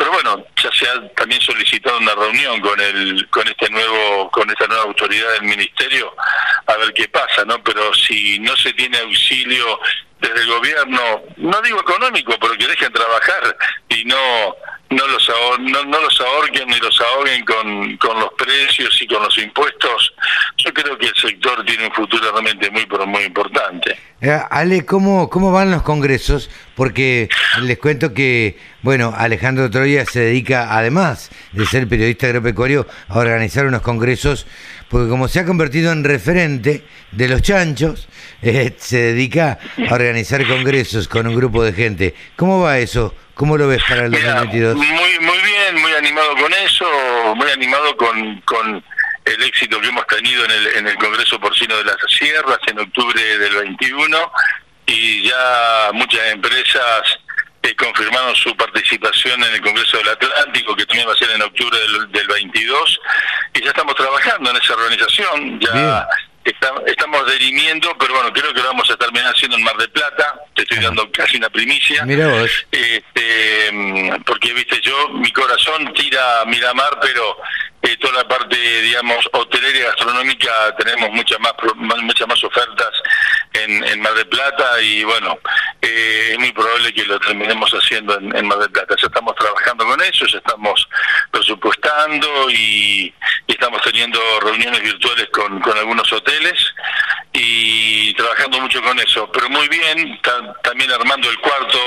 pero 0.00 0.12
bueno 0.12 0.46
ya 0.56 0.70
se 0.72 0.88
ha 0.88 1.14
también 1.14 1.42
solicitado 1.42 1.98
una 1.98 2.14
reunión 2.14 2.58
con 2.62 2.80
el 2.80 3.28
con 3.28 3.46
este 3.46 3.68
nuevo 3.68 4.30
con 4.30 4.48
esta 4.48 4.66
nueva 4.66 4.84
autoridad 4.84 5.30
del 5.32 5.42
ministerio 5.42 6.10
a 6.66 6.76
ver 6.78 6.94
qué 6.94 7.06
pasa 7.08 7.44
no 7.44 7.62
pero 7.62 7.92
si 7.92 8.38
no 8.38 8.56
se 8.56 8.72
tiene 8.72 8.96
auxilio 8.96 9.78
desde 10.18 10.40
el 10.40 10.46
gobierno 10.46 11.02
no 11.36 11.60
digo 11.60 11.82
económico 11.82 12.34
pero 12.40 12.56
que 12.56 12.66
dejen 12.66 12.90
trabajar 12.94 13.54
y 13.90 14.06
no 14.06 14.56
no 14.90 15.06
los 15.06 15.28
ahor 15.28 15.60
no, 15.60 15.84
no 15.84 16.00
los 16.00 16.20
ahorquen 16.20 16.66
ni 16.68 16.76
los 16.78 17.00
ahoguen 17.00 17.44
con, 17.44 17.96
con 17.96 18.18
los 18.18 18.30
precios 18.34 19.00
y 19.00 19.06
con 19.06 19.22
los 19.22 19.38
impuestos. 19.38 20.12
Yo 20.56 20.72
creo 20.74 20.98
que 20.98 21.06
el 21.06 21.14
sector 21.14 21.64
tiene 21.64 21.86
un 21.86 21.92
futuro 21.92 22.30
realmente 22.32 22.70
muy 22.70 22.84
pero 22.86 23.06
muy 23.06 23.22
importante. 23.22 23.96
Eh, 24.20 24.38
Ale 24.50 24.84
cómo 24.84 25.30
cómo 25.30 25.52
van 25.52 25.70
los 25.70 25.82
congresos 25.82 26.50
porque 26.74 27.28
les 27.62 27.78
cuento 27.78 28.12
que 28.12 28.58
bueno 28.82 29.14
Alejandro 29.16 29.70
Troya 29.70 30.04
se 30.04 30.20
dedica 30.20 30.76
además 30.76 31.30
de 31.52 31.64
ser 31.64 31.88
periodista 31.88 32.26
agropecuario 32.26 32.86
a 33.08 33.18
organizar 33.18 33.64
unos 33.66 33.80
congresos 33.80 34.46
porque 34.90 35.08
como 35.08 35.28
se 35.28 35.40
ha 35.40 35.46
convertido 35.46 35.92
en 35.92 36.04
referente 36.04 36.84
de 37.12 37.28
los 37.28 37.40
chanchos 37.40 38.08
eh, 38.42 38.74
se 38.78 38.98
dedica 38.98 39.58
a 39.88 39.94
organizar 39.94 40.46
congresos 40.46 41.08
con 41.08 41.26
un 41.26 41.34
grupo 41.34 41.62
de 41.62 41.72
gente. 41.72 42.14
Cómo 42.36 42.60
va 42.60 42.78
eso 42.78 43.14
¿Cómo 43.40 43.56
lo 43.56 43.68
ves 43.68 43.82
para 43.88 44.04
el 44.04 44.12
2022? 44.12 44.76
Mira, 44.76 44.92
muy, 44.92 45.18
muy 45.20 45.38
bien, 45.38 45.80
muy 45.80 45.92
animado 45.94 46.36
con 46.36 46.52
eso, 46.52 46.84
muy 47.34 47.50
animado 47.50 47.96
con, 47.96 48.38
con 48.42 48.84
el 49.24 49.42
éxito 49.44 49.80
que 49.80 49.88
hemos 49.88 50.06
tenido 50.08 50.44
en 50.44 50.50
el, 50.50 50.66
en 50.76 50.86
el 50.86 50.96
Congreso 50.96 51.40
Porcino 51.40 51.74
de 51.78 51.84
las 51.84 51.96
Sierras 52.06 52.58
en 52.66 52.80
octubre 52.80 53.38
del 53.38 53.54
21 53.54 54.32
y 54.84 55.22
ya 55.22 55.88
muchas 55.94 56.20
empresas 56.32 57.02
eh, 57.62 57.74
confirmaron 57.76 58.36
su 58.36 58.54
participación 58.58 59.42
en 59.42 59.54
el 59.54 59.62
Congreso 59.62 59.96
del 59.96 60.08
Atlántico, 60.10 60.76
que 60.76 60.84
también 60.84 61.08
va 61.08 61.14
a 61.14 61.16
ser 61.16 61.30
en 61.30 61.40
octubre 61.40 61.78
del, 61.78 62.12
del 62.12 62.26
22, 62.26 63.00
y 63.54 63.62
ya 63.62 63.70
estamos 63.70 63.94
trabajando 63.94 64.50
en 64.50 64.56
esa 64.58 64.74
organización, 64.74 65.60
ya... 65.60 65.72
Bien 65.72 65.96
estamos 66.86 67.32
dirimiendo, 67.32 67.96
pero 67.98 68.14
bueno, 68.14 68.32
creo 68.32 68.52
que 68.52 68.60
lo 68.60 68.68
vamos 68.68 68.90
a 68.90 68.96
terminar 68.96 69.34
haciendo 69.34 69.56
en 69.56 69.64
Mar 69.64 69.76
del 69.76 69.90
Plata. 69.90 70.40
Te 70.54 70.62
estoy 70.62 70.78
dando 70.78 71.10
casi 71.12 71.36
una 71.36 71.50
primicia. 71.50 72.04
Mira 72.04 72.28
vos. 72.28 72.50
Este, 72.70 74.20
porque, 74.26 74.52
viste, 74.52 74.80
yo, 74.82 75.08
mi 75.10 75.32
corazón 75.32 75.92
tira 75.94 76.42
a 76.42 76.44
Miramar, 76.46 76.98
pero 77.00 77.36
eh, 77.82 77.96
toda 77.96 78.22
la 78.22 78.28
parte, 78.28 78.56
digamos, 78.82 79.26
hotelera 79.32 79.78
y 79.78 79.82
gastronómica 79.82 80.76
tenemos 80.76 81.10
muchas 81.12 81.40
más, 81.40 81.54
muchas 82.02 82.28
más 82.28 82.44
ofertas 82.44 82.90
en, 83.54 83.82
en 83.84 84.00
Mar 84.00 84.14
del 84.14 84.28
Plata 84.28 84.82
y 84.82 85.02
bueno, 85.04 85.38
eh, 85.80 86.30
es 86.32 86.38
muy 86.38 86.52
probable 86.52 86.92
que 86.92 87.04
lo 87.04 87.18
terminemos 87.20 87.70
haciendo 87.72 88.18
en, 88.18 88.46
Mar 88.46 88.58
del 88.58 88.70
Plata. 88.70 88.94
Ya 89.00 89.06
estamos 89.06 89.34
trabajando 89.34 89.86
con 89.86 90.00
eso, 90.02 90.26
ya 90.26 90.38
estamos 90.38 90.88
presupuestando 91.30 92.50
y, 92.50 93.14
estamos 93.46 93.82
teniendo 93.82 94.18
reuniones 94.40 94.80
virtuales 94.80 95.28
con, 95.32 95.60
con 95.60 95.76
algunos 95.76 96.10
hoteles 96.12 96.54
y 97.32 98.14
trabajando 98.14 98.60
mucho 98.60 98.82
con 98.82 98.98
eso. 98.98 99.30
Pero 99.32 99.50
muy 99.50 99.68
bien, 99.68 100.18
ta, 100.22 100.54
también 100.62 100.90
armando 100.92 101.28
el 101.28 101.38
cuarto 101.40 101.78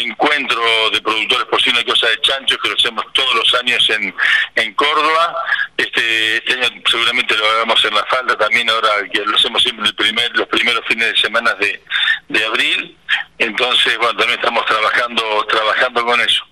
encuentro 0.00 0.90
de 0.90 1.00
productores 1.00 1.46
porcinos 1.46 1.82
y 1.82 1.84
cosas 1.84 2.10
de 2.10 2.20
chanchos 2.22 2.58
que 2.62 2.68
lo 2.68 2.74
hacemos 2.74 3.04
todos 3.12 3.34
los 3.34 3.54
años 3.54 3.88
en, 3.90 4.14
en 4.56 4.74
Córdoba. 4.74 5.36
Este, 5.76 6.36
este 6.36 6.52
año 6.52 6.82
seguramente 6.90 7.36
lo 7.36 7.46
hagamos 7.46 7.84
en 7.84 7.94
La 7.94 8.04
Falda 8.04 8.36
también, 8.36 8.68
ahora 8.70 8.88
que 9.12 9.20
lo 9.20 9.36
hacemos 9.36 9.62
siempre 9.62 9.86
el 9.86 9.94
primer, 9.94 10.36
los 10.36 10.48
primeros 10.48 10.84
fines 10.86 11.12
de 11.12 11.16
semana 11.18 11.54
de, 11.54 11.82
de 12.28 12.44
abril. 12.44 12.96
Entonces, 13.38 13.96
bueno, 13.98 14.16
también 14.16 14.38
estamos 14.38 14.64
trabajando 14.66 15.46
trabajando 15.48 16.04
con 16.04 16.20
eso. 16.20 16.44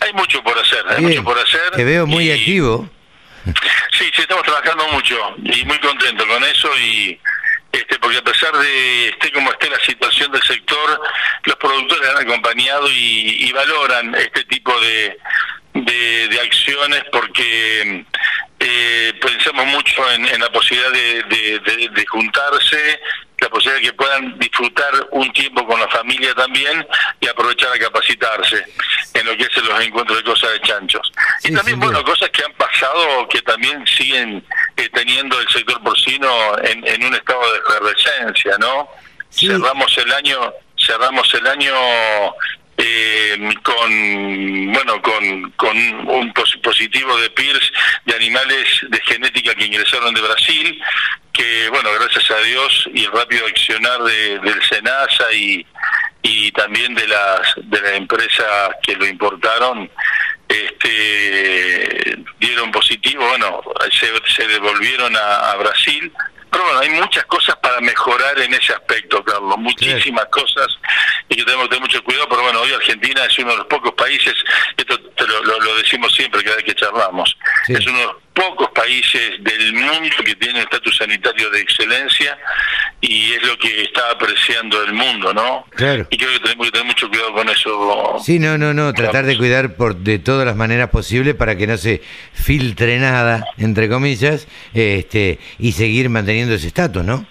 Hay 0.00 0.12
mucho 0.12 0.42
por 0.42 0.58
hacer, 0.58 0.84
hay 0.88 0.98
Bien, 0.98 1.10
mucho 1.10 1.24
por 1.24 1.38
hacer. 1.38 1.70
Te 1.72 1.84
veo 1.84 2.06
muy 2.06 2.28
y, 2.28 2.32
activo. 2.32 2.88
Sí, 3.44 4.10
sí, 4.14 4.22
estamos 4.22 4.44
trabajando 4.44 4.86
mucho 4.88 5.16
y 5.44 5.64
muy 5.64 5.78
contento 5.78 6.26
con 6.26 6.42
eso 6.44 6.68
y 6.78 7.18
este, 7.72 7.98
porque 7.98 8.18
a 8.18 8.24
pesar 8.24 8.56
de 8.56 9.08
esté 9.08 9.30
como 9.32 9.50
esté 9.52 9.70
la 9.70 9.78
situación 9.80 10.32
del 10.32 10.42
sector, 10.42 11.00
los 11.44 11.56
productores 11.56 12.10
han 12.10 12.26
acompañado 12.26 12.88
y, 12.90 13.52
valoran 13.52 14.14
este 14.14 14.44
tipo 14.44 14.72
de, 14.80 15.18
de, 15.74 16.40
acciones 16.40 17.02
porque 17.12 18.04
eh, 18.58 19.12
pensamos 19.20 19.66
mucho 19.66 20.10
en, 20.12 20.40
la 20.40 20.50
posibilidad 20.50 20.90
de, 20.92 21.22
de, 21.24 21.88
de, 21.90 22.06
juntarse 22.06 23.00
la 23.40 23.48
posibilidad 23.48 23.80
de 23.80 23.86
que 23.88 23.92
puedan 23.94 24.38
disfrutar 24.38 24.92
un 25.12 25.32
tiempo 25.32 25.66
con 25.66 25.80
la 25.80 25.88
familia 25.88 26.34
también 26.34 26.86
y 27.20 27.28
aprovechar 27.28 27.72
a 27.72 27.78
capacitarse 27.78 28.64
lo 29.30 29.36
que 29.36 29.44
es 29.44 29.64
los 29.64 29.80
encuentros 29.80 30.18
de 30.18 30.24
cosas 30.24 30.52
de 30.52 30.60
chanchos. 30.60 31.12
y 31.44 31.54
también, 31.54 31.78
bueno, 31.78 32.02
cosas 32.04 32.30
que 32.30 32.44
han 32.44 32.52
pasado 32.54 33.28
que 33.28 33.42
también 33.42 33.84
siguen 33.86 34.44
eh, 34.76 34.88
teniendo 34.92 35.40
el 35.40 35.48
sector 35.48 35.82
porcino 35.82 36.28
en, 36.62 36.86
en 36.86 37.04
un 37.04 37.14
estado 37.14 37.40
de 37.52 37.58
efervescencia, 37.58 38.58
¿no? 38.58 38.88
Cerramos 39.30 39.96
el 39.98 40.12
año, 40.12 40.52
cerramos 40.76 41.32
el 41.34 41.46
año 41.46 41.74
eh, 42.82 43.54
con 43.62 44.72
bueno 44.72 45.02
con, 45.02 45.50
con 45.52 45.76
un 46.08 46.32
positivo 46.62 47.16
de 47.18 47.28
PIRS 47.30 47.72
de 48.06 48.14
animales 48.14 48.66
de 48.88 49.00
genética 49.02 49.54
que 49.54 49.66
ingresaron 49.66 50.14
de 50.14 50.20
Brasil 50.22 50.82
que 51.32 51.68
bueno 51.68 51.90
gracias 52.00 52.30
a 52.30 52.38
Dios 52.38 52.88
y 52.94 53.04
el 53.04 53.12
rápido 53.12 53.46
accionar 53.46 54.02
de, 54.02 54.38
del 54.38 54.62
Senasa 54.62 55.32
y, 55.34 55.66
y 56.22 56.52
también 56.52 56.94
de 56.94 57.06
las 57.06 57.54
de 57.56 57.80
las 57.80 57.92
empresas 57.92 58.70
que 58.82 58.94
lo 58.96 59.06
importaron 59.06 59.90
este 60.48 62.18
dieron 62.38 62.70
positivo 62.70 63.26
bueno 63.26 63.62
se, 63.90 64.12
se 64.34 64.46
devolvieron 64.46 65.16
a 65.16 65.54
Brasil. 65.56 66.12
Pero 66.50 66.64
bueno, 66.64 66.80
hay 66.80 66.90
muchas 66.90 67.24
cosas 67.26 67.56
para 67.62 67.80
mejorar 67.80 68.38
en 68.40 68.52
ese 68.52 68.72
aspecto, 68.72 69.22
Carlos, 69.22 69.56
muchísimas 69.58 70.26
cosas 70.26 70.66
y 71.28 71.36
que 71.36 71.44
tenemos 71.44 71.64
que 71.64 71.76
tener 71.76 71.82
mucho 71.82 72.02
cuidado, 72.02 72.28
pero 72.28 72.42
bueno, 72.42 72.60
hoy 72.60 72.72
Argentina 72.72 73.24
es 73.24 73.38
uno 73.38 73.52
de 73.52 73.58
los 73.58 73.66
pocos 73.66 73.92
países, 73.92 74.34
esto 74.76 74.98
te 74.98 75.26
lo, 75.26 75.76
decimos 75.76 76.12
siempre 76.12 76.42
cada 76.42 76.56
vez 76.56 76.64
que 76.64 76.74
charlamos, 76.74 77.36
es 77.68 77.86
uno 77.86 77.98
de 77.98 78.04
los 78.04 78.16
pocos 78.34 78.68
países 78.70 79.42
del 79.42 79.74
mundo 79.74 80.16
que 80.24 80.34
tienen 80.36 80.62
estatus 80.62 80.96
sanitario 80.96 81.50
de 81.50 81.60
excelencia 81.60 82.38
y 83.00 83.32
es 83.32 83.42
lo 83.42 83.58
que 83.58 83.82
está 83.82 84.10
apreciando 84.10 84.82
el 84.82 84.92
mundo, 84.92 85.32
¿no? 85.34 85.66
Claro. 85.70 86.06
Y 86.10 86.16
creo 86.16 86.32
que 86.32 86.40
tenemos 86.40 86.66
que 86.66 86.72
tener 86.72 86.86
mucho 86.86 87.08
cuidado 87.08 87.32
con 87.32 87.48
eso. 87.48 88.20
Sí, 88.24 88.38
no, 88.38 88.56
no, 88.58 88.72
no, 88.72 88.92
tratar 88.92 89.24
de 89.24 89.36
cuidar 89.36 89.74
por 89.76 89.96
de 89.96 90.18
todas 90.18 90.46
las 90.46 90.56
maneras 90.56 90.90
posibles 90.90 91.34
para 91.34 91.56
que 91.56 91.66
no 91.66 91.76
se 91.76 92.02
filtre 92.32 92.98
nada, 92.98 93.46
entre 93.58 93.88
comillas, 93.88 94.46
este 94.74 95.38
y 95.58 95.72
seguir 95.72 96.08
manteniendo 96.08 96.54
ese 96.54 96.68
estatus, 96.68 97.04
¿no? 97.04 97.26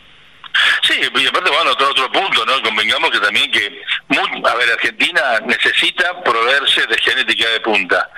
Sí, 0.84 0.94
y 1.00 1.27
aparte, 1.27 1.50
bueno, 1.51 1.72
otro, 1.72 1.89
otro 1.89 2.12
punto, 2.12 2.46
¿no? 2.46 2.62
Convengamos 2.62 3.12
que 3.12 3.20
también 3.20 3.51
que, 3.51 3.82
a 4.10 4.56
ver, 4.56 4.72
Argentina 4.72 5.39
necesita 5.46 6.24
proveerse 6.24 6.86
de 6.88 6.98
genética 6.98 7.48
de 7.50 7.60
punta. 7.60 8.10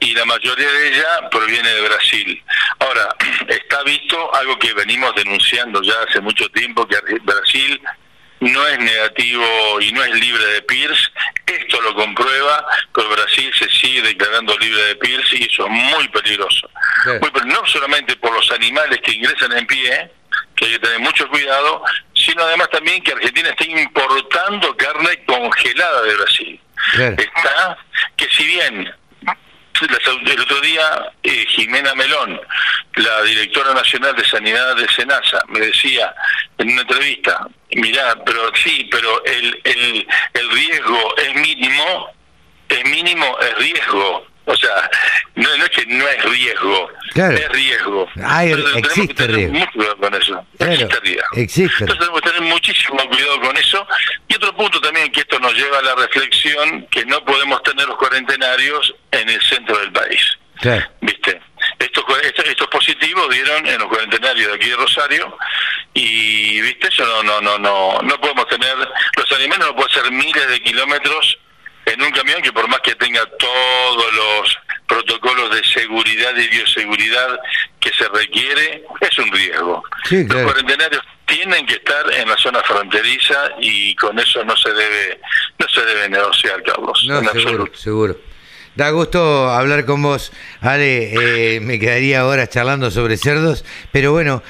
Y 0.00 0.14
la 0.14 0.24
mayoría 0.24 0.70
de 0.70 0.88
ella 0.88 1.28
proviene 1.30 1.68
de 1.68 1.80
Brasil. 1.82 2.42
Ahora, 2.78 3.14
está 3.48 3.82
visto 3.82 4.34
algo 4.34 4.58
que 4.58 4.72
venimos 4.72 5.14
denunciando 5.14 5.82
ya 5.82 5.94
hace 6.08 6.20
mucho 6.20 6.48
tiempo, 6.50 6.86
que 6.86 6.96
Brasil 7.22 7.80
no 8.40 8.66
es 8.66 8.78
negativo 8.78 9.80
y 9.80 9.92
no 9.92 10.02
es 10.02 10.14
libre 10.18 10.44
de 10.46 10.62
PIRS. 10.62 11.12
Esto 11.46 11.80
lo 11.82 11.94
comprueba, 11.94 12.66
pero 12.94 13.08
Brasil 13.10 13.50
se 13.58 13.68
sigue 13.68 14.02
declarando 14.02 14.56
libre 14.58 14.82
de 14.82 14.96
PIRS 14.96 15.32
y 15.34 15.44
eso 15.44 15.66
es 15.66 15.70
muy 15.70 16.08
peligroso. 16.08 16.70
Muy, 17.06 17.30
no 17.46 17.66
solamente 17.66 18.16
por 18.16 18.32
los 18.32 18.50
animales 18.50 19.00
que 19.02 19.12
ingresan 19.12 19.52
en 19.52 19.66
pie, 19.66 20.10
que 20.56 20.64
hay 20.66 20.72
que 20.72 20.78
tener 20.78 21.00
mucho 21.00 21.28
cuidado, 21.28 21.82
sino 22.24 22.42
además 22.42 22.68
también 22.70 23.02
que 23.02 23.12
Argentina 23.12 23.50
está 23.50 23.64
importando 23.64 24.76
carne 24.76 25.24
congelada 25.26 26.02
de 26.02 26.16
Brasil. 26.16 26.60
Está, 27.16 27.78
que 28.16 28.28
si 28.30 28.44
bien 28.44 28.92
el 29.82 30.40
otro 30.40 30.60
día 30.60 31.12
eh, 31.22 31.46
Jimena 31.48 31.94
Melón, 31.94 32.40
la 32.96 33.22
directora 33.22 33.74
nacional 33.74 34.14
de 34.14 34.24
sanidad 34.24 34.76
de 34.76 34.88
Senasa, 34.88 35.42
me 35.48 35.60
decía 35.60 36.14
en 36.58 36.72
una 36.72 36.82
entrevista, 36.82 37.46
mirá, 37.72 38.14
pero 38.24 38.52
sí, 38.54 38.88
pero 38.90 39.24
el, 39.24 39.60
el, 39.64 40.06
el 40.34 40.50
riesgo 40.50 41.16
es 41.16 41.34
mínimo, 41.34 42.10
es 42.68 42.84
mínimo, 42.84 43.38
es 43.40 43.58
riesgo. 43.58 44.26
O 44.46 44.56
sea, 44.56 44.90
no, 45.36 45.48
es 45.54 45.70
que 45.70 45.86
no 45.86 46.06
es 46.06 46.24
riesgo, 46.24 46.90
es 47.14 47.48
riesgo. 47.48 48.08
Hay, 48.22 48.52
existe 48.76 49.26
riesgo. 49.26 49.54
Mucho 49.54 49.72
cuidado 49.72 49.96
con 49.96 50.14
eso. 50.14 50.46
existe 50.58 51.00
riesgo. 51.00 51.36
Existe. 51.36 51.84
Entonces 51.84 51.98
tenemos 51.98 52.20
que 52.20 52.30
tener 52.30 52.42
muchísimo 52.42 53.08
cuidado 53.08 53.40
con 53.40 53.56
eso. 53.56 53.86
Y 54.28 54.34
otro 54.34 54.54
punto 54.54 54.80
también 54.80 55.10
que 55.12 55.20
esto 55.20 55.38
nos 55.38 55.54
lleva 55.54 55.78
a 55.78 55.82
la 55.82 55.94
reflexión 55.94 56.86
que 56.90 57.06
no 57.06 57.24
podemos 57.24 57.62
tener 57.62 57.86
los 57.88 57.96
cuarentenarios 57.96 58.94
en 59.12 59.28
el 59.28 59.40
centro 59.42 59.78
del 59.78 59.92
país. 59.92 60.20
¿Viste? 61.00 61.40
Estos, 61.78 62.04
estos, 62.46 62.68
positivos 62.68 63.28
dieron 63.30 63.66
en 63.66 63.78
los 63.78 63.88
cuarentenarios 63.88 64.48
de 64.48 64.54
aquí 64.54 64.68
de 64.68 64.76
Rosario 64.76 65.36
y 65.92 66.60
viste 66.60 66.88
eso 66.88 67.04
no 67.06 67.22
no 67.22 67.40
no 67.40 67.58
no 67.58 67.98
no 68.02 68.20
podemos 68.20 68.46
tener 68.48 68.76
los 68.76 69.32
animales 69.32 69.66
no 69.66 69.76
pueden 69.76 69.90
ser 69.90 70.10
miles 70.10 70.48
de 70.48 70.62
kilómetros 70.62 71.38
en 71.86 72.02
un 72.02 72.10
camión 72.10 72.40
que 72.42 72.52
por 72.52 72.68
más 72.68 72.80
que 72.80 72.94
tenga 72.94 73.24
todos 73.38 74.14
los 74.14 74.56
protocolos 74.86 75.54
de 75.54 75.64
seguridad 75.64 76.36
y 76.36 76.48
bioseguridad 76.48 77.38
que 77.80 77.90
se 77.90 78.08
requiere, 78.08 78.84
es 79.00 79.18
un 79.18 79.30
riesgo. 79.30 79.82
Los 80.10 80.42
cuarentenarios 80.42 81.02
tienen 81.26 81.66
que 81.66 81.74
estar 81.74 82.12
en 82.12 82.28
la 82.28 82.36
zona 82.36 82.62
fronteriza 82.62 83.50
y 83.60 83.94
con 83.96 84.18
eso 84.18 84.44
no 84.44 84.56
se 84.56 84.72
debe 84.72 85.20
no 85.58 85.68
se 85.68 85.84
debe 85.84 86.08
negociar, 86.08 86.62
Carlos. 86.62 87.04
No, 87.08 87.22
seguro, 87.32 87.66
seguro. 87.74 88.16
Da 88.74 88.90
gusto 88.90 89.48
hablar 89.50 89.84
con 89.86 90.02
vos, 90.02 90.32
Ale. 90.60 91.56
Eh, 91.56 91.60
me 91.60 91.78
quedaría 91.78 92.26
horas 92.26 92.50
charlando 92.50 92.90
sobre 92.90 93.16
cerdos, 93.16 93.64
pero 93.92 94.12
bueno, 94.12 94.42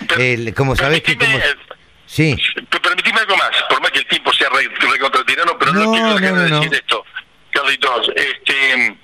como 0.56 0.76
sabés 0.76 1.02
que 1.02 1.16
como... 1.16 1.38
Sí. 2.06 2.36
Permitime 2.82 3.20
algo 3.20 3.36
más, 3.36 3.50
por 3.68 3.80
más 3.80 3.90
que 3.90 3.98
el 3.98 4.06
tiempo 4.06 4.32
sea 4.32 4.48
recontratirano, 4.48 5.58
pero 5.58 5.72
no, 5.72 5.92
quiero 5.92 6.14
dejar 6.14 6.34
de 6.36 6.50
decir 6.50 6.74
esto. 6.74 7.04
Carlitos, 7.64 8.10
este, 8.14 8.98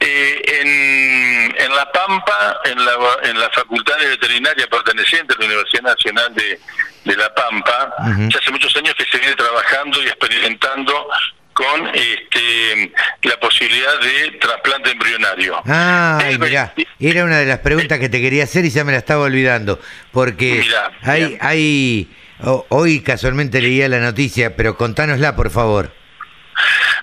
eh, 0.00 0.42
en, 0.60 1.60
en 1.60 1.74
La 1.74 1.90
Pampa, 1.90 2.60
en 2.64 2.84
la, 2.84 2.92
en 3.24 3.38
la 3.38 3.50
Facultad 3.50 3.98
de 3.98 4.08
Veterinaria 4.08 4.66
perteneciente 4.68 5.34
a 5.34 5.40
la 5.40 5.46
Universidad 5.46 5.82
Nacional 5.82 6.34
de, 6.34 6.60
de 7.04 7.16
La 7.16 7.34
Pampa, 7.34 7.94
ya 8.28 8.38
hace 8.38 8.50
muchos 8.52 8.74
años 8.76 8.94
que 8.96 9.04
se 9.04 9.18
viene 9.18 9.34
trabajando 9.34 10.02
y 10.02 10.06
experimentando 10.06 11.08
con 11.54 11.88
este, 11.88 12.92
la 13.22 13.38
posibilidad 13.40 14.00
de 14.00 14.38
trasplante 14.40 14.90
embrionario. 14.90 15.60
Ah, 15.66 16.20
mira, 16.38 16.74
era 17.00 17.24
una 17.24 17.38
de 17.38 17.46
las 17.46 17.60
preguntas 17.60 17.98
que 17.98 18.08
te 18.08 18.20
quería 18.20 18.44
hacer 18.44 18.64
y 18.64 18.70
ya 18.70 18.84
me 18.84 18.92
la 18.92 18.98
estaba 18.98 19.22
olvidando, 19.24 19.80
porque 20.12 20.64
hay, 21.02 21.36
hay, 21.40 22.10
hoy 22.68 23.00
casualmente 23.02 23.60
leía 23.60 23.88
la 23.88 24.00
noticia, 24.00 24.56
pero 24.56 24.76
contánosla 24.76 25.34
por 25.34 25.50
favor. 25.50 26.03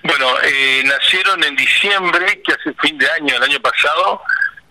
Bueno, 0.02 0.34
eh, 0.42 0.82
nacieron 0.84 1.42
en 1.44 1.56
diciembre, 1.56 2.42
que 2.42 2.52
hace 2.52 2.74
fin 2.80 2.98
de 2.98 3.10
año, 3.10 3.36
el 3.36 3.42
año 3.42 3.60
pasado, 3.60 4.22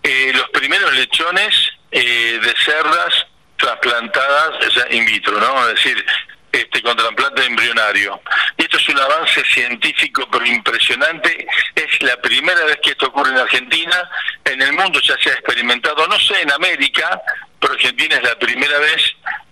eh, 0.02 0.32
los 0.34 0.48
primeros 0.50 0.92
lechones 0.94 1.54
eh, 1.90 2.40
de 2.42 2.54
cerdas 2.64 3.26
trasplantadas 3.56 4.54
in 4.90 5.06
vitro, 5.06 5.38
¿no? 5.38 5.68
Es 5.68 5.74
decir, 5.74 6.04
este, 6.52 6.82
con 6.82 6.96
trasplante 6.96 7.44
embrionario. 7.46 8.20
Esto 8.56 8.76
es 8.76 8.88
un 8.90 9.00
avance 9.00 9.42
científico 9.44 10.28
pero 10.30 10.44
impresionante. 10.46 11.46
Es 11.74 12.02
la 12.02 12.16
primera 12.18 12.64
vez 12.66 12.78
que 12.82 12.90
esto 12.90 13.06
ocurre 13.06 13.30
en 13.30 13.38
Argentina. 13.38 14.10
En 14.44 14.60
el 14.60 14.72
mundo 14.74 15.00
ya 15.00 15.16
se 15.22 15.30
ha 15.30 15.32
experimentado, 15.32 16.06
no 16.06 16.18
sé, 16.18 16.40
en 16.42 16.52
América, 16.52 17.22
pero 17.58 17.74
Argentina 17.74 18.16
es 18.16 18.22
la 18.22 18.38
primera 18.38 18.78
vez 18.78 19.02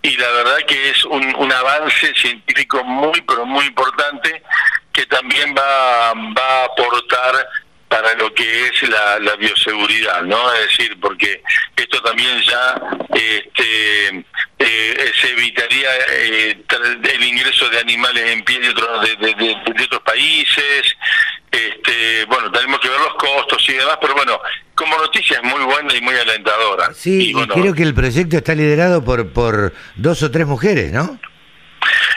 y 0.02 0.16
la 0.16 0.30
verdad 0.30 0.58
que 0.66 0.90
es 0.90 1.04
un, 1.04 1.34
un 1.36 1.52
avance 1.52 2.12
científico 2.14 2.82
muy, 2.84 3.20
pero 3.22 3.46
muy 3.46 3.66
importante 3.66 4.42
que 4.92 5.06
también 5.06 5.54
va, 5.56 6.12
va 6.36 6.62
a 6.62 6.64
aportar 6.64 7.48
para 7.90 8.14
lo 8.14 8.33
que 8.33 8.68
es 8.68 8.88
la, 8.88 9.18
la, 9.18 9.35
bioseguridad, 9.35 10.22
¿no? 10.22 10.55
Es 10.55 10.68
decir, 10.68 10.96
porque 11.00 11.42
esto 11.74 12.00
también 12.03 12.40
ya 12.42 12.81
este, 13.12 14.24
eh, 14.61 15.12
se 15.20 15.31
evitaría 15.33 15.88
eh, 16.09 16.62
el 17.14 17.24
ingreso 17.24 17.68
de 17.68 17.81
animales 17.81 18.31
en 18.31 18.44
pie 18.44 18.61
de, 18.61 18.68
otros 18.68 19.03
de, 19.03 19.16
de, 19.16 19.85
otros 19.85 20.03
países, 20.03 20.96
este, 21.50 22.24
bueno, 22.26 22.53
tenemos 22.53 22.79
que 22.79 22.88
ver 22.88 23.00
los 23.00 23.14
costos 23.14 23.68
y 23.68 23.72
demás, 23.72 23.98
pero 24.00 24.14
bueno, 24.14 24.40
como 24.76 24.96
noticia 24.96 25.38
es 25.38 25.42
muy 25.42 25.64
buena 25.64 25.92
y 25.92 26.00
muy 26.00 26.14
alentadora. 26.14 26.94
Sí, 26.94 27.33
y, 27.37 27.46
creo 27.48 27.74
que 27.74 27.83
el 27.83 27.92
proyecto 27.92 28.37
está 28.37 28.55
liderado 28.55 29.05
por, 29.05 29.33
por 29.33 29.74
dos 29.96 30.22
o 30.22 30.31
tres 30.31 30.46
mujeres, 30.46 30.92
¿no? 30.92 31.18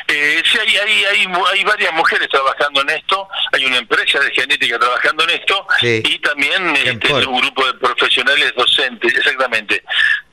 Eh, 0.07 0.43
sí, 0.45 0.57
hay, 0.59 0.77
hay, 0.77 1.05
hay, 1.05 1.27
hay, 1.51 1.63
varias 1.63 1.93
mujeres 1.93 2.27
trabajando 2.29 2.81
en 2.81 2.89
esto, 2.89 3.27
hay 3.51 3.65
una 3.65 3.77
empresa 3.77 4.19
de 4.19 4.31
genética 4.31 4.77
trabajando 4.77 5.23
en 5.23 5.29
esto 5.31 5.65
y 5.81 6.19
también 6.19 6.75
este, 6.75 7.13
un 7.25 7.39
grupo 7.39 7.65
de 7.65 7.73
profesionales 7.75 8.53
docentes, 8.55 9.15
exactamente, 9.15 9.83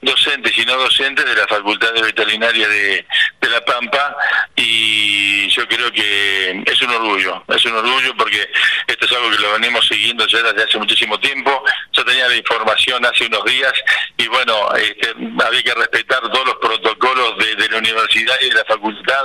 docentes 0.02 0.56
y 0.58 0.66
no 0.66 0.76
docentes 0.76 1.24
de 1.24 1.34
la 1.34 1.46
Facultad 1.46 1.92
de 1.92 2.02
Veterinaria 2.02 2.68
de, 2.68 3.06
de 3.40 3.48
La 3.48 3.64
Pampa 3.64 4.16
y 4.56 5.48
yo 5.48 5.66
creo 5.68 5.92
que 5.92 6.62
es 6.66 6.82
un 6.82 6.90
orgullo, 6.90 7.44
es 7.48 7.64
un 7.64 7.76
orgullo 7.76 8.14
porque 8.16 8.50
esto 8.86 9.06
es 9.06 9.12
algo 9.12 9.30
que 9.30 9.38
lo 9.38 9.52
venimos 9.52 9.86
siguiendo 9.86 10.26
ya 10.26 10.42
desde 10.42 10.64
hace 10.64 10.78
muchísimo 10.78 11.18
tiempo, 11.20 11.62
yo 11.92 12.04
tenía 12.04 12.28
la 12.28 12.36
información 12.36 13.04
hace 13.06 13.26
unos 13.26 13.44
días 13.44 13.72
y 14.16 14.26
bueno, 14.26 14.74
este, 14.74 15.14
había 15.44 15.62
que 15.62 15.74
respetar 15.74 16.20
todos 16.32 16.46
los 16.46 16.56
protocolos 16.56 17.38
de, 17.38 17.54
de 17.54 17.68
la 17.68 17.78
universidad 17.78 18.34
y 18.40 18.48
de 18.48 18.54
la 18.54 18.64
facultad 18.64 19.19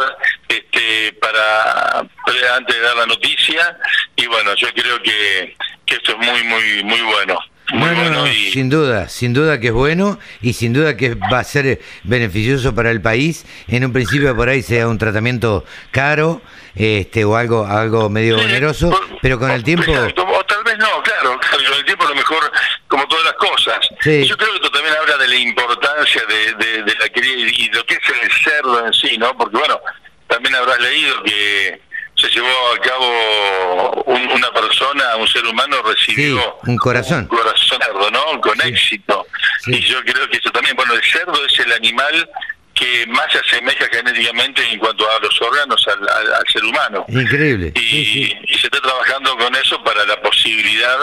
este, 0.48 1.14
para 1.22 2.00
antes 2.00 2.76
de 2.76 2.82
dar 2.82 2.96
la 2.98 3.06
noticia 3.06 3.78
y 4.16 4.28
bueno, 4.28 4.54
yo 4.56 4.68
creo 4.74 5.02
que, 5.02 5.56
que 5.86 5.96
esto 5.96 6.12
es 6.12 6.18
muy, 6.18 6.44
muy, 6.44 6.84
muy 6.84 7.02
bueno. 7.02 7.38
Muy 7.74 7.80
No, 7.80 7.88
no, 7.96 8.02
bueno 8.02 8.12
no, 8.22 8.28
y- 8.28 8.52
sin 8.52 8.70
duda, 8.70 9.10
sin 9.10 9.34
duda 9.34 9.60
que 9.60 9.68
es 9.68 9.74
bueno 9.74 10.20
y 10.42 10.54
sin 10.54 10.72
duda 10.72 10.96
que 10.96 11.16
va 11.16 11.40
a 11.40 11.44
ser 11.44 11.82
beneficioso 12.04 12.76
para 12.76 12.92
el 12.92 13.02
país. 13.02 13.44
En 13.68 13.84
un 13.84 13.92
principio 13.92 14.36
por 14.36 14.50
ahí 14.50 14.62
sea 14.62 14.88
un 14.88 15.00
tratamiento 15.00 15.66
caro 15.92 16.42
este 16.76 17.26
o 17.26 17.36
algo 17.36 17.66
algo 17.66 18.08
medio 18.10 18.38
oneroso, 18.38 18.96
pero 19.22 19.40
con 19.40 19.50
el 19.50 19.64
tiempo... 19.64 19.90
Exacto, 19.92 20.28
o 20.28 20.44
tal 20.46 20.64
vez 20.64 20.78
no, 20.78 21.02
claro, 21.02 21.40
claro, 21.40 21.64
con 21.70 21.74
el 21.80 21.86
tiempo 21.86 22.06
a 22.06 22.10
lo 22.10 22.16
mejor, 22.16 22.52
como 22.88 23.08
todas 23.08 23.24
las 23.26 23.34
cosas. 23.66 23.88
Sí. 24.02 24.26
Yo 24.28 24.38
creo 24.38 24.50
que 24.52 24.56
esto 24.58 24.72
también 24.72 24.96
habla 24.96 25.18
de 25.18 25.28
la 25.28 25.36
importancia 25.36 26.22
de, 26.28 26.54
de, 26.66 26.84
de 26.84 26.96
la 26.96 27.10
cría 27.10 27.36
y 27.36 27.70
lo 27.74 27.86
que 27.86 27.96
es 27.96 28.00
el 28.22 28.32
cerdo 28.44 28.86
en 28.86 28.94
sí, 28.94 29.18
¿no? 29.18 29.36
Porque 29.38 29.58
bueno, 29.58 29.80
también 30.28 30.56
habrás 30.56 30.80
leído 30.80 31.24
que 31.24 31.82
se 32.18 32.30
llevó 32.30 32.48
a 32.48 32.80
cabo 32.82 34.04
un- 34.06 34.32
una 34.32 34.52
persona, 34.52 35.16
un 35.18 35.28
ser 35.28 35.46
humano 35.46 35.82
recibió 35.84 36.40
Sí, 36.64 36.70
un 36.72 36.78
corazón. 36.78 37.20
un 37.30 37.38
corazón 37.38 37.80
cerdo, 37.84 38.12
¿no? 38.12 38.40
Con 38.42 38.60
Sí. 38.62 38.70
éxito. 38.70 39.28
Y 39.68 39.80
yo 39.82 40.02
creo 40.04 40.30
que 40.30 40.38
eso 40.38 40.52
también, 40.52 40.76
bueno, 40.76 40.94
el 40.94 41.04
cerdo 41.04 41.46
es 41.46 41.60
el 41.60 41.72
animal 41.74 42.30
que 42.74 43.06
más 43.08 43.32
se 43.32 43.40
asemeja 43.40 43.86
genéticamente 43.92 44.62
en 44.70 44.78
cuanto 44.80 45.10
a 45.10 45.20
los 45.20 45.42
órganos 45.42 45.86
al, 45.88 46.08
al- 46.10 46.34
al 46.34 46.44
ser 46.52 46.64
humano 46.64 47.06
Increíble. 47.08 47.72
y, 47.76 47.80
Sí, 47.80 48.06
sí. 48.06 48.38
y 48.48 48.58
se 48.58 48.68
está 48.68 48.82
trabajando 48.82 49.38
con 49.38 49.56
eso 49.56 49.82
para 49.84 50.06
la 50.06 50.22
posibilidad 50.22 51.00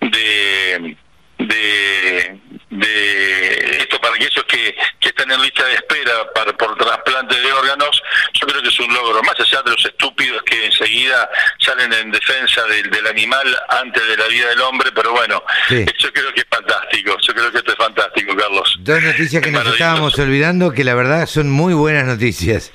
de 0.00 0.96
de, 1.38 2.38
de 2.70 3.76
esto 3.78 4.00
para 4.00 4.14
aquellos 4.14 4.44
que, 4.46 4.76
que 5.00 5.08
están 5.08 5.30
en 5.30 5.40
lista 5.42 5.64
de 5.64 5.74
espera 5.74 6.12
para, 6.34 6.52
por 6.56 6.76
trasplante 6.76 7.38
de 7.40 7.52
órganos 7.52 8.02
yo 8.34 8.46
creo 8.46 8.62
que 8.62 8.68
es 8.68 8.80
un 8.80 8.92
logro 8.92 9.22
más 9.22 9.38
allá 9.40 9.62
de 9.62 9.70
los 9.72 9.84
estúpidos 9.84 10.42
que 10.42 10.66
enseguida 10.66 11.28
salen 11.60 11.92
en 11.92 12.10
defensa 12.10 12.64
del, 12.66 12.90
del 12.90 13.06
animal 13.06 13.46
antes 13.68 14.06
de 14.06 14.16
la 14.16 14.26
vida 14.26 14.48
del 14.48 14.60
hombre 14.62 14.90
pero 14.94 15.12
bueno 15.12 15.42
Sí. 15.68 15.84
yo 15.98 16.12
creo 16.12 16.32
que 16.32 16.40
es 16.40 16.46
fantástico 16.50 17.16
yo 17.20 17.34
creo 17.34 17.50
que 17.52 17.58
esto 17.58 17.72
es 17.72 17.78
fantástico 17.78 18.34
Carlos 18.36 18.76
Dos 18.80 19.02
noticias 19.02 19.42
que 19.42 19.48
Es 19.50 19.54
nos 19.54 19.66
estábamos 19.66 20.18
olvidando 20.18 20.72
que 20.72 20.84
la 20.84 20.94
verdad 20.94 21.26
son 21.26 21.50
muy 21.50 21.74
buenas 21.74 22.04
noticias. 22.04 22.72